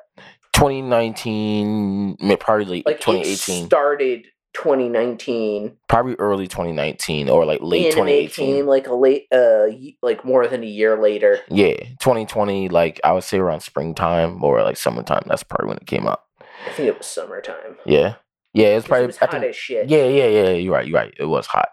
2019, 0.52 2.16
may- 2.20 2.36
probably 2.36 2.82
Like 2.86 3.00
2018, 3.00 3.66
started 3.66 4.26
2019. 4.54 5.76
probably 5.88 6.14
early 6.14 6.46
2019 6.46 7.28
or 7.28 7.44
like 7.44 7.60
late 7.60 7.92
2018. 7.92 8.66
like 8.66 8.86
a 8.86 8.94
late, 8.94 9.26
uh, 9.32 9.66
like 10.02 10.24
more 10.24 10.46
than 10.46 10.62
a 10.62 10.66
year 10.66 11.00
later. 11.00 11.40
Yeah, 11.48 11.76
2020, 12.00 12.68
like 12.68 13.00
I 13.04 13.12
would 13.12 13.24
say 13.24 13.38
around 13.38 13.60
springtime 13.60 14.42
or 14.42 14.62
like 14.62 14.76
summertime. 14.76 15.24
That's 15.26 15.42
probably 15.42 15.68
when 15.68 15.76
it 15.78 15.86
came 15.86 16.06
out. 16.06 16.22
I 16.66 16.72
think 16.72 16.88
it 16.88 16.96
was 16.96 17.06
summertime. 17.06 17.76
Yeah, 17.84 18.14
yeah, 18.52 18.68
it's 18.68 18.86
probably. 18.86 19.04
it 19.04 19.08
was 19.08 19.16
hot 19.18 19.32
think- 19.32 19.44
as 19.44 19.56
shit. 19.56 19.88
yeah, 19.88 20.06
yeah, 20.06 20.28
yeah. 20.28 20.50
You're 20.50 20.72
right. 20.72 20.86
You're 20.86 20.98
right. 20.98 21.14
It 21.18 21.26
was 21.26 21.46
hot, 21.46 21.68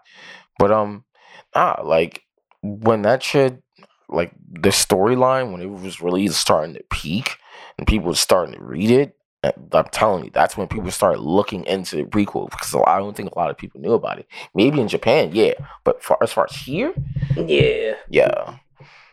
but 0.58 0.70
um, 0.70 1.04
ah, 1.54 1.80
like 1.84 2.22
when 2.62 3.02
that 3.02 3.22
shit, 3.22 3.62
like 4.08 4.32
the 4.50 4.70
storyline 4.70 5.52
when 5.52 5.62
it 5.62 5.70
was 5.70 6.00
really 6.00 6.28
starting 6.28 6.74
to 6.74 6.82
peak 6.90 7.36
and 7.78 7.86
people 7.86 8.08
were 8.08 8.14
starting 8.14 8.54
to 8.54 8.62
read 8.62 8.90
it. 8.90 9.16
I'm 9.44 9.84
telling 9.90 10.24
you, 10.24 10.30
that's 10.30 10.56
when 10.56 10.68
people 10.68 10.90
started 10.90 11.20
looking 11.20 11.64
into 11.64 11.96
the 11.96 12.04
prequel 12.04 12.48
because 12.50 12.74
I 12.86 12.98
don't 12.98 13.16
think 13.16 13.32
a 13.32 13.38
lot 13.38 13.50
of 13.50 13.58
people 13.58 13.80
knew 13.80 13.92
about 13.92 14.18
it. 14.18 14.26
Maybe 14.54 14.80
in 14.80 14.88
Japan, 14.88 15.30
yeah, 15.32 15.54
but 15.84 16.02
far, 16.02 16.18
as 16.22 16.32
far 16.32 16.46
as 16.48 16.54
here, 16.56 16.94
Yeah. 17.36 17.94
yeah. 18.08 18.56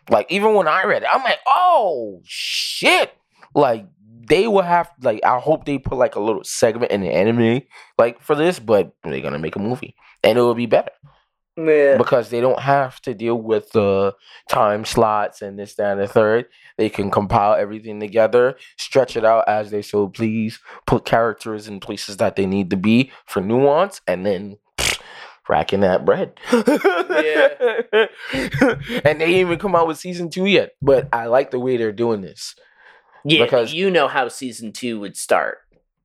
Like 0.10 0.32
even 0.32 0.54
when 0.54 0.68
I 0.68 0.84
read 0.84 1.04
it, 1.04 1.10
I'm 1.12 1.24
like, 1.24 1.40
oh 1.48 2.22
shit! 2.26 3.14
Like 3.56 3.86
they 4.28 4.48
will 4.48 4.62
have 4.62 4.92
like 5.02 5.20
I 5.24 5.40
hope 5.40 5.66
they 5.66 5.78
put 5.80 5.98
like 5.98 6.16
a 6.16 6.20
little 6.20 6.44
segment 6.44 6.92
in 6.92 7.02
the 7.02 7.10
anime 7.12 7.62
like 7.98 8.22
for 8.22 8.36
this, 8.36 8.60
but 8.60 8.92
they're 9.04 9.22
gonna 9.22 9.40
make 9.40 9.56
a 9.56 9.60
movie 9.60 9.96
and 10.24 10.38
it 10.38 10.42
will 10.42 10.56
be 10.56 10.66
better 10.68 10.92
Yeah. 11.58 11.98
because 11.98 12.30
they 12.30 12.40
don't 12.40 12.60
have 12.62 13.02
to 13.02 13.14
deal 13.14 13.36
with 13.36 13.72
the 13.72 14.16
time 14.50 14.86
slots 14.86 15.42
and 15.42 15.60
this, 15.60 15.76
that, 15.76 15.92
and 15.94 16.02
the 16.02 16.08
third. 16.08 16.46
They 16.78 16.90
can 16.90 17.12
compile 17.12 17.56
everything 17.56 18.00
together, 18.00 18.56
stretch 18.78 19.18
it 19.18 19.26
out 19.26 19.48
as 19.48 19.70
they 19.72 19.82
so 19.82 20.08
please, 20.08 20.60
put 20.88 21.04
characters 21.06 21.68
in 21.68 21.80
places 21.82 22.18
that 22.18 22.36
they 22.38 22.46
need 22.46 22.70
to 22.70 22.78
be 22.78 23.12
for 23.26 23.42
nuance, 23.42 24.00
and 24.08 24.26
then 24.26 24.58
racking 25.50 25.82
that 25.82 26.06
bread. 26.06 26.40
yeah. 26.54 28.06
and 29.04 29.20
they 29.20 29.40
even 29.40 29.60
come 29.60 29.76
out 29.76 29.88
with 29.88 29.98
season 29.98 30.30
two 30.30 30.46
yet. 30.46 30.72
But 30.82 31.10
I 31.12 31.26
like 31.26 31.52
the 31.52 31.60
way 31.60 31.76
they're 31.78 31.92
doing 31.92 32.22
this. 32.22 32.56
Yeah, 33.26 33.44
because- 33.44 33.74
you 33.74 33.92
know 33.92 34.08
how 34.08 34.28
season 34.30 34.72
two 34.72 35.00
would 35.02 35.18
start. 35.18 35.58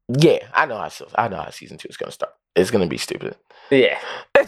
Yeah, 0.08 0.40
I 0.52 0.66
know 0.66 0.76
how 0.76 0.90
I 1.14 1.28
know 1.28 1.36
how 1.36 1.50
season 1.50 1.78
two 1.78 1.88
is 1.88 1.96
gonna 1.96 2.12
start. 2.12 2.32
It's 2.56 2.70
gonna 2.70 2.86
be 2.86 2.98
stupid. 2.98 3.36
Yeah. 3.70 3.98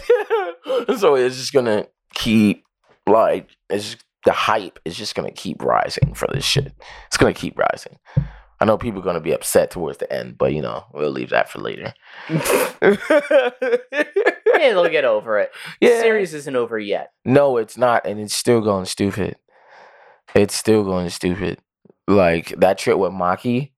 so 0.97 1.15
it's 1.15 1.37
just 1.37 1.53
gonna 1.53 1.87
keep 2.15 2.65
like 3.07 3.49
it's 3.71 3.93
just, 3.93 4.05
the 4.25 4.33
hype 4.33 4.79
is 4.85 4.97
just 4.97 5.15
gonna 5.15 5.31
keep 5.31 5.63
rising 5.63 6.15
for 6.15 6.27
this 6.33 6.45
shit. 6.45 6.73
It's 7.07 7.17
gonna 7.17 7.35
keep 7.35 7.59
rising. 7.59 7.99
I 8.59 8.65
know 8.65 8.79
people 8.79 9.01
are 9.01 9.05
gonna 9.05 9.21
be 9.21 9.33
upset 9.33 9.71
towards 9.71 9.99
the 9.99 10.13
end, 10.13 10.39
but 10.39 10.53
you 10.53 10.63
know 10.63 10.85
we'll 10.93 11.11
leave 11.11 11.31
that 11.31 11.49
for 11.49 11.61
later. 11.61 11.95
Yeah, 14.59 14.73
they'll 14.73 14.89
get 14.89 15.05
over 15.05 15.39
it. 15.39 15.53
The 15.81 15.89
series 16.01 16.35
isn't 16.35 16.57
over 16.57 16.79
yet. 16.79 17.13
No, 17.25 17.57
it's 17.57 17.77
not, 17.77 18.07
and 18.07 18.19
it's 18.19 18.35
still 18.35 18.61
going 18.61 18.87
stupid. 18.87 19.37
It's 20.35 20.55
still 20.55 20.85
going 20.85 21.09
stupid. 21.11 21.59
Like 22.09 22.49
that 22.59 22.79
trip 22.79 22.99
with 22.99 23.13
Maki. 23.13 23.73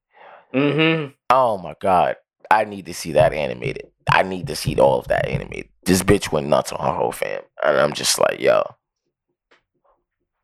Mm-hmm. 0.55 1.12
Oh 1.31 1.59
my 1.59 1.74
god, 1.81 2.16
I 2.51 2.65
need 2.65 2.86
to 2.86 2.94
see 2.94 3.12
that 3.12 3.32
animated. 3.32 3.89
I 4.12 4.22
need 4.22 4.47
to 4.48 4.56
see 4.56 4.76
all 4.78 4.98
of 4.98 5.09
that 5.09 5.26
anime. 5.28 5.64
This 5.85 6.02
bitch 6.02 6.32
went 6.32 6.47
nuts 6.48 6.72
on 6.72 6.85
her 6.85 6.93
whole 6.98 7.12
fam, 7.12 7.43
and 7.64 7.76
I'm 7.78 7.93
just 7.93 8.18
like, 8.18 8.40
yo, 8.40 8.62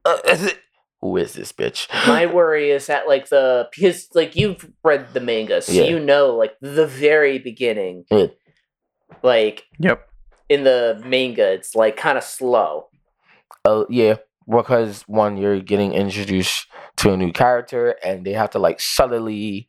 uh, 0.05 0.19
is 0.29 0.45
it- 0.45 0.59
who 1.01 1.17
is 1.19 1.35
this 1.35 1.53
bitch? 1.53 1.87
My 2.07 2.25
worry 2.39 2.71
is 2.71 2.87
that 2.87 3.07
like 3.07 3.29
the 3.29 3.69
because 3.75 4.09
like 4.15 4.37
you've 4.37 4.71
read 4.83 5.13
the 5.13 5.21
manga, 5.21 5.61
so 5.61 5.73
Yeah. 5.73 5.83
you 5.85 5.99
know 6.01 6.35
like 6.35 6.55
the 6.63 6.87
very 6.87 7.39
beginning, 7.39 8.05
Yeah. 8.11 8.27
like 9.23 9.65
yep. 9.79 10.09
in 10.49 10.65
the 10.65 11.03
manga, 11.05 11.53
it's 11.53 11.75
like 11.75 11.97
kind 11.97 12.17
of 12.17 12.25
slow. 12.25 12.89
Oh 13.67 13.87
yeah, 13.91 14.17
because 14.49 15.03
one, 15.03 15.37
you're 15.37 15.61
getting 15.61 15.93
introduced 15.93 16.67
to 16.97 17.13
a 17.13 17.17
new 17.17 17.33
character, 17.33 17.97
and 18.05 18.25
they 18.25 18.33
have 18.33 18.51
to 18.51 18.59
like 18.59 18.81
subtly 18.81 19.69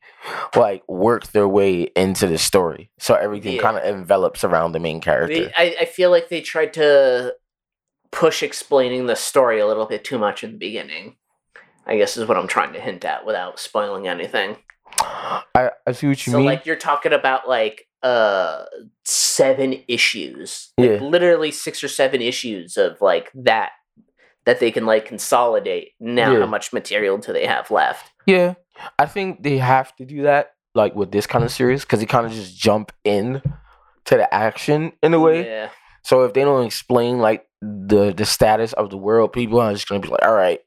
like 0.56 0.84
work 0.88 1.28
their 1.32 1.48
way 1.48 1.84
into 1.96 2.28
the 2.28 2.38
story, 2.38 2.92
so 3.00 3.16
everything 3.16 3.56
Yeah. 3.56 3.62
kind 3.62 3.78
of 3.78 3.84
envelops 3.84 4.44
around 4.44 4.72
the 4.74 4.80
main 4.80 5.02
character. 5.02 5.46
They, 5.46 5.54
I, 5.56 5.76
I 5.82 5.86
feel 5.86 6.12
like 6.12 6.30
they 6.30 6.42
tried 6.42 6.74
to 6.74 7.36
push 8.12 8.44
explaining 8.44 9.08
the 9.08 9.16
story 9.16 9.60
a 9.60 9.68
little 9.68 9.86
bit 9.86 10.04
too 10.04 10.18
much 10.18 10.44
in 10.44 10.52
the 10.54 10.58
beginning. 10.58 11.16
I 11.88 11.98
guess 11.98 12.18
is 12.18 12.28
what 12.28 12.38
I'm 12.38 12.48
trying 12.48 12.74
to 12.74 12.80
hint 12.80 13.06
at 13.06 13.26
without 13.26 13.60
spoiling 13.60 14.08
anything. 14.08 14.58
I, 15.00 15.72
I 15.86 15.92
see 15.92 16.08
what 16.08 16.26
you 16.26 16.32
so 16.32 16.38
mean. 16.38 16.46
like 16.46 16.66
you're 16.66 16.76
talking 16.78 17.12
about 17.14 17.48
like 17.50 17.88
uh 18.02 18.66
seven 19.04 19.84
issues. 19.88 20.72
Like 20.78 20.90
Yeah. 20.92 20.98
literally 21.02 21.52
six 21.52 21.84
or 21.84 21.88
seven 21.88 22.22
issues 22.22 22.78
of 22.78 23.02
like 23.02 23.32
that 23.36 23.72
that 24.46 24.60
they 24.60 24.72
can 24.72 24.86
like 24.86 25.06
consolidate. 25.06 25.92
Now 26.00 26.32
Yeah. 26.32 26.40
how 26.42 26.46
much 26.46 26.72
material 26.74 27.18
do 27.18 27.34
they 27.34 27.46
have 27.46 27.70
left? 27.72 28.12
yeah, 28.26 28.56
I 29.00 29.06
think 29.06 29.44
they 29.44 29.58
have 29.58 29.96
to 29.98 30.06
do 30.06 30.24
that, 30.24 30.52
like 30.74 30.96
with 30.96 31.12
this 31.12 31.28
kind 31.28 31.44
of 31.46 31.52
series, 31.52 31.82
because 31.84 32.00
they 32.00 32.06
kind 32.06 32.26
of 32.26 32.32
just 32.32 32.58
jump 32.58 32.92
in 33.04 33.42
to 34.06 34.16
the 34.18 34.32
action 34.34 34.92
in 35.02 35.14
a 35.14 35.20
way. 35.20 35.46
Yeah. 35.46 35.70
So 36.04 36.24
if 36.24 36.34
they 36.34 36.42
don't 36.44 36.66
explain 36.66 37.20
like 37.20 37.46
the 37.62 38.14
the 38.14 38.26
status 38.26 38.74
of 38.74 38.90
the 38.92 38.98
world, 38.98 39.34
people 39.34 39.60
are 39.60 39.74
just 39.74 39.88
gonna 39.88 40.02
be 40.02 40.10
like, 40.10 40.24
all 40.24 40.34
right, 40.36 40.60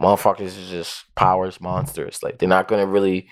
motherfuckers 0.00 0.58
is 0.58 0.68
just 0.70 1.04
powers 1.14 1.60
monsters. 1.60 2.22
Like 2.22 2.38
they're 2.38 2.48
not 2.48 2.68
gonna 2.68 2.86
really 2.86 3.28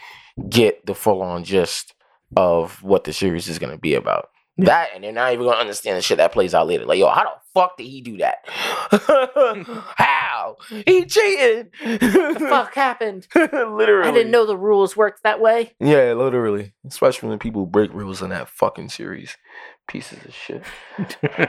get 0.49 0.85
the 0.86 0.95
full 0.95 1.23
on 1.23 1.45
gist 1.45 1.95
of 2.36 2.82
what 2.82 3.05
the 3.05 3.12
series 3.12 3.49
is 3.49 3.59
gonna 3.59 3.78
be 3.78 3.95
about. 3.95 4.28
That 4.59 4.90
and 4.94 5.02
they're 5.02 5.12
not 5.12 5.32
even 5.32 5.47
gonna 5.47 5.59
understand 5.59 5.97
the 5.97 6.02
shit 6.02 6.18
that 6.18 6.32
plays 6.32 6.55
out 6.55 6.68
later. 6.68 6.85
Like, 6.85 6.98
yo, 6.98 7.09
how 7.09 7.24
the 7.24 7.31
fuck 7.55 7.76
did 7.76 7.89
he 7.89 8.01
do 8.01 8.18
that? 8.18 8.36
how? 9.97 10.56
He 10.68 11.05
cheated. 11.06 11.72
The 11.82 12.36
fuck 12.39 12.72
happened? 12.74 13.26
literally. 13.35 14.09
I 14.09 14.12
didn't 14.12 14.31
know 14.31 14.47
the 14.47 14.56
rules 14.56 14.97
worked 14.97 15.24
that 15.24 15.40
way. 15.40 15.72
Yeah, 15.81 16.12
literally. 16.12 16.72
Especially 16.86 17.31
when 17.31 17.40
people 17.40 17.66
break 17.66 17.93
rules 17.93 18.22
in 18.22 18.31
that 18.31 18.48
fucking 18.48 18.90
series. 18.90 19.36
Pieces 19.86 20.24
of 20.24 20.35
shit. 20.35 20.62
I'm 21.39 21.48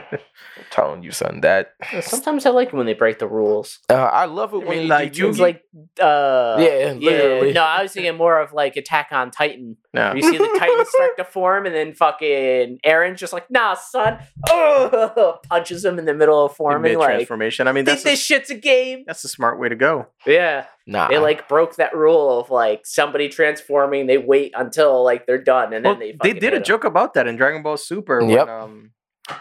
telling 0.70 1.02
you, 1.02 1.10
son. 1.10 1.40
That 1.40 1.70
Sometimes 2.02 2.44
I 2.44 2.50
like 2.50 2.68
it 2.68 2.74
when 2.74 2.84
they 2.86 2.92
break 2.92 3.18
the 3.18 3.26
rules. 3.26 3.78
uh, 3.88 3.94
I 3.94 4.26
love 4.26 4.52
it 4.52 4.56
I 4.56 4.60
when 4.60 4.68
mean, 4.68 4.78
they 4.88 4.94
like, 4.94 5.12
do 5.14 5.30
It's 5.30 5.38
Yugi. 5.38 5.40
like 5.40 5.62
uh 6.00 6.56
Yeah, 6.60 6.92
literally. 6.98 7.52
No, 7.54 7.62
I 7.62 7.82
was 7.82 7.92
thinking 7.92 8.14
more 8.16 8.38
of 8.40 8.52
like 8.52 8.76
Attack 8.76 9.08
on 9.10 9.30
Titan. 9.30 9.76
no. 9.94 10.12
You 10.14 10.22
see 10.22 10.36
the 10.36 10.54
Titans 10.58 10.88
start 10.90 11.16
to 11.16 11.24
form, 11.24 11.64
and 11.66 11.74
then 11.74 11.94
fucking 11.94 12.80
Eren's 12.84 13.18
just 13.20 13.32
like, 13.32 13.50
"Nah, 13.50 13.74
son," 13.74 14.18
oh, 14.50 15.38
punches 15.48 15.84
him 15.84 15.98
in 15.98 16.04
the 16.04 16.14
middle 16.14 16.44
of 16.44 16.54
forming. 16.54 16.98
Like, 16.98 17.08
transformation. 17.08 17.68
I 17.68 17.72
mean, 17.72 17.84
think 17.86 18.00
a, 18.00 18.04
this 18.04 18.22
shit's 18.22 18.50
a 18.50 18.54
game. 18.54 19.04
that's 19.06 19.24
a 19.24 19.28
smart 19.28 19.58
way 19.58 19.68
to 19.70 19.76
go. 19.76 20.06
Yeah, 20.26 20.66
nah. 20.86 21.08
they 21.08 21.18
like 21.18 21.48
broke 21.48 21.76
that 21.76 21.94
rule 21.94 22.40
of 22.40 22.50
like 22.50 22.86
somebody 22.86 23.28
transforming. 23.28 24.06
They 24.06 24.18
wait 24.18 24.52
until 24.56 25.02
like 25.04 25.26
they're 25.26 25.42
done, 25.42 25.72
and 25.72 25.84
then 25.84 25.98
they 25.98 26.16
they 26.22 26.32
did 26.32 26.54
a 26.54 26.60
joke 26.60 26.84
about 26.84 27.14
that 27.14 27.26
in 27.26 27.36
Dragon 27.36 27.62
Ball 27.62 27.76
Super 27.76 28.20
Yep. 28.20 28.46
when 28.46 28.48
um, 28.48 28.90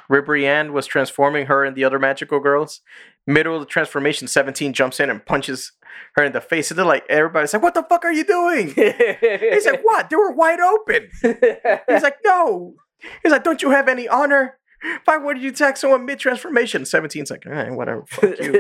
Ribrianne 0.10 0.72
was 0.72 0.86
transforming 0.88 1.46
her 1.48 1.64
and 1.64 1.76
the 1.76 1.84
other 1.84 2.00
magical 2.00 2.40
girls. 2.40 2.82
Middle 3.28 3.56
of 3.56 3.62
the 3.62 3.66
transformation, 3.66 4.28
17 4.28 4.74
jumps 4.74 5.00
in 5.00 5.10
and 5.10 5.26
punches 5.26 5.72
her 6.16 6.24
in 6.24 6.32
the 6.32 6.42
face. 6.42 6.70
And 6.70 6.78
they're 6.78 6.86
like, 6.86 7.06
everybody's 7.10 7.54
like, 7.54 7.64
what 7.64 7.74
the 7.74 7.84
fuck 7.84 8.06
are 8.06 8.14
you 8.14 8.24
doing? 8.24 8.68
He's 8.70 9.66
like, 9.66 9.82
what? 9.84 10.10
They 10.10 10.16
were 10.16 10.32
wide 10.32 10.60
open. 10.60 11.10
He's 11.22 12.04
like, 12.04 12.18
no. 12.24 12.76
He's 13.24 13.32
like, 13.32 13.44
don't 13.44 13.62
you 13.62 13.72
have 13.72 13.88
any 13.88 14.08
honor? 14.08 14.58
Why 15.06 15.18
would 15.18 15.40
you 15.42 15.50
attack 15.50 15.78
someone 15.78 16.06
mid 16.06 16.20
transformation? 16.20 16.84
17's 16.84 17.32
like, 17.32 17.46
eh, 17.48 17.70
whatever, 17.70 18.04
fuck 18.10 18.40
you. 18.40 18.56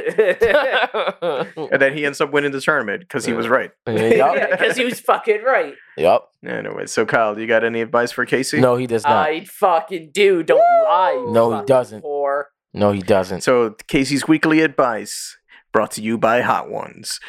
And 1.72 1.81
then 1.81 1.95
he 1.95 2.06
ends 2.06 2.22
up 2.22 2.31
winning 2.31 2.52
the 2.52 2.61
tournament 2.61 3.02
because 3.02 3.26
he 3.26 3.34
was 3.34 3.47
right. 3.47 3.72
yep. 3.88 4.52
because 4.52 4.77
he 4.77 4.85
was 4.85 4.99
fucking 4.99 5.43
right. 5.43 5.76
yep. 5.97 6.22
Anyway, 6.45 6.85
so 6.85 7.06
Kyle, 7.06 7.35
do 7.35 7.41
you 7.41 7.47
got 7.47 7.64
any 7.64 7.81
advice 7.81 8.11
for 8.11 8.26
Casey? 8.26 8.60
No, 8.60 8.76
he 8.76 8.88
does 8.88 9.03
not. 9.03 9.27
I 9.27 9.45
fucking 9.45 10.11
do. 10.14 10.43
Don't 10.43 10.60
lie. 10.60 11.14
you 11.14 11.31
No, 11.31 11.49
he 11.49 11.56
fucking 11.56 11.65
doesn't. 11.65 12.03
whore. 12.03 12.43
no, 12.73 12.91
he 12.91 13.02
doesn't. 13.02 13.41
So 13.41 13.76
Casey's 13.88 14.27
weekly 14.27 14.61
advice 14.61 15.38
brought 15.72 15.91
to 15.91 16.02
you 16.02 16.18
by 16.18 16.41
Hot 16.41 16.69
Ones. 16.69 17.19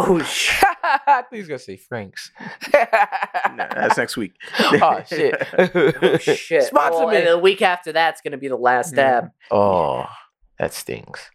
Oh 0.00 0.22
shit. 0.22 0.64
I 0.84 1.22
think 1.28 1.40
he's 1.40 1.48
gonna 1.48 1.58
say 1.58 1.76
Frank's. 1.76 2.30
Nah, 2.72 3.66
that's 3.74 3.96
next 3.96 4.16
week. 4.16 4.34
oh 4.60 5.02
shit. 5.08 5.34
Oh 5.58 6.18
shit. 6.18 6.62
Sponsor 6.64 6.98
Well, 7.00 7.08
me. 7.08 7.16
and 7.16 7.26
the 7.26 7.38
week 7.38 7.62
after 7.62 7.92
that's 7.92 8.20
gonna 8.20 8.36
be 8.36 8.46
the 8.48 8.56
last 8.56 8.92
mm. 8.92 8.96
dab. 8.96 9.30
Oh, 9.50 10.06
that 10.58 10.72
stings. 10.72 11.30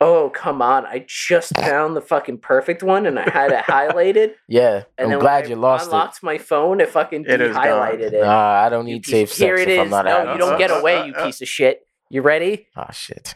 Oh 0.00 0.30
come 0.30 0.62
on! 0.62 0.86
I 0.86 1.04
just 1.06 1.54
found 1.56 1.96
the 1.96 2.00
fucking 2.00 2.38
perfect 2.38 2.82
one, 2.82 3.04
and 3.04 3.18
I 3.18 3.28
had 3.28 3.50
it 3.52 3.64
highlighted. 3.64 4.34
Yeah, 4.48 4.84
And 4.96 5.12
I'm 5.12 5.18
glad 5.18 5.48
you 5.48 5.56
I 5.56 5.58
lost 5.58 5.86
unlocked 5.86 6.22
my 6.22 6.38
phone, 6.38 6.80
it 6.80 6.88
fucking 6.88 7.26
It 7.28 7.40
is 7.40 7.54
highlighted 7.54 8.00
it. 8.00 8.14
it. 8.14 8.22
Nah, 8.22 8.62
I 8.64 8.68
don't 8.70 8.86
need 8.86 9.02
piece- 9.02 9.12
safe 9.12 9.32
Here 9.36 9.58
sex 9.58 9.68
it 9.68 9.74
if. 9.74 9.80
I'm 9.80 9.90
not 9.90 10.04
no, 10.06 10.10
having 10.10 10.32
you 10.34 10.38
don't 10.38 10.58
get 10.58 10.70
away, 10.70 11.06
you 11.06 11.12
piece 11.12 11.42
of 11.42 11.48
shit. 11.48 11.86
You 12.08 12.22
ready? 12.22 12.68
Oh 12.76 12.86
shit. 12.92 13.34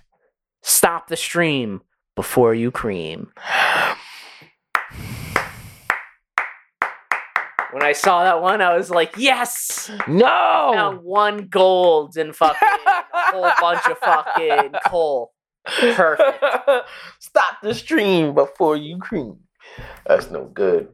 Stop 0.62 1.09
the 1.09 1.16
stream 1.16 1.82
before 2.16 2.55
you 2.55 2.70
cream. 2.70 3.32
When 7.73 7.82
I 7.82 7.93
saw 7.93 8.23
that 8.23 8.41
one, 8.41 8.61
I 8.61 8.77
was 8.77 8.89
like, 8.89 9.15
yes! 9.16 9.91
No. 10.07 10.70
Found 10.74 11.03
one 11.03 11.49
gold 11.49 12.16
and 12.16 12.35
fucking 12.35 12.69
a 12.86 13.03
whole 13.32 13.51
bunch 13.61 13.85
of 13.86 13.99
fucking 13.99 14.74
coal. 14.86 15.32
Perfect. 15.65 16.41
Stop 17.19 17.62
the 17.62 17.74
stream 17.74 18.32
before 18.32 18.77
you 18.77 18.99
cream. 18.99 19.39
That's 20.07 20.31
no 20.31 20.45
good. 20.45 20.89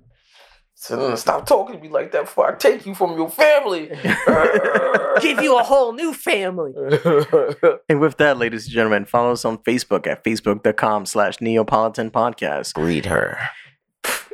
So 0.83 1.15
stop 1.15 1.45
talking 1.45 1.77
to 1.77 1.83
me 1.83 1.91
like 1.91 2.11
that 2.13 2.23
before 2.23 2.51
I 2.51 2.57
take 2.57 2.87
you 2.87 2.95
from 2.95 3.15
your 3.15 3.29
family. 3.29 3.89
Give 5.21 5.43
you 5.43 5.59
a 5.59 5.63
whole 5.63 5.93
new 5.93 6.15
family. 6.15 6.73
And 7.91 8.01
with 8.01 8.17
that, 8.17 8.39
ladies 8.39 8.65
and 8.65 8.73
gentlemen, 8.73 9.05
follow 9.05 9.33
us 9.33 9.45
on 9.45 9.59
Facebook 9.59 10.07
at 10.07 10.25
facebook.com 10.25 11.05
slash 11.05 11.37
Neopolitan 11.39 12.11
Podcast. 12.11 12.75
Breed 12.75 13.07
her. 13.07 13.39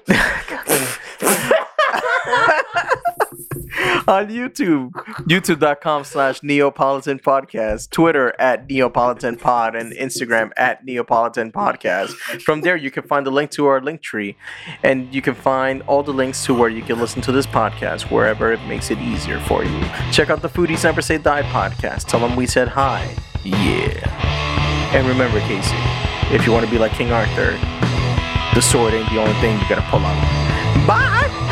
on 4.09 4.29
YouTube, 4.29 4.93
youtube.com 5.27 6.05
slash 6.05 6.41
Neopolitan 6.41 7.21
Podcast, 7.21 7.91
Twitter 7.91 8.35
at 8.39 8.69
Neopolitan 8.69 9.41
Pod, 9.41 9.75
and 9.75 9.93
Instagram 9.93 10.51
at 10.57 10.87
Neopolitan 10.87 11.53
Podcast. 11.53 12.11
From 12.43 12.61
there, 12.61 12.77
you 12.77 12.91
can 12.91 13.03
find 13.03 13.27
the 13.27 13.31
link 13.31 13.51
to 13.53 13.67
our 13.67 13.81
link 13.81 14.01
tree, 14.03 14.37
and 14.83 15.13
you 15.15 15.23
can 15.23 15.35
find 15.35 15.83
all 15.83 16.03
the 16.03 16.13
links 16.13 16.45
to 16.47 16.55
where 16.55 16.69
you 16.69 16.83
can 16.83 16.99
listen 16.99 17.21
to 17.23 17.33
this 17.33 17.47
podcast 17.47 18.11
wherever 18.11 18.53
it 18.53 18.63
makes 18.67 18.91
it 18.91 18.99
easier 18.99 19.41
for 19.41 19.65
you. 19.65 19.81
Check 20.13 20.31
out 20.31 20.43
the 20.43 20.49
Foodies 20.49 20.85
Never 20.85 21.03
Say 21.03 21.19
Die 21.19 21.43
podcast. 21.43 22.05
Tell 22.05 22.21
them 22.21 22.37
we 22.37 22.47
said 22.47 22.69
hi. 22.69 23.15
Yeah. 23.45 24.93
And 24.95 25.07
remember, 25.07 25.41
Casey, 25.41 25.77
if 26.35 26.47
you 26.47 26.53
want 26.53 26.65
to 26.65 26.71
be 26.71 26.79
like 26.79 26.93
King 26.93 27.13
Arthur, 27.13 27.53
the 28.55 28.63
sword 28.63 28.95
ain't 28.95 29.09
the 29.11 29.21
only 29.21 29.35
thing 29.35 29.59
you 29.61 29.69
gotta 29.69 29.83
pull 29.91 30.01
out. 30.01 30.87
Bye! 30.87 31.46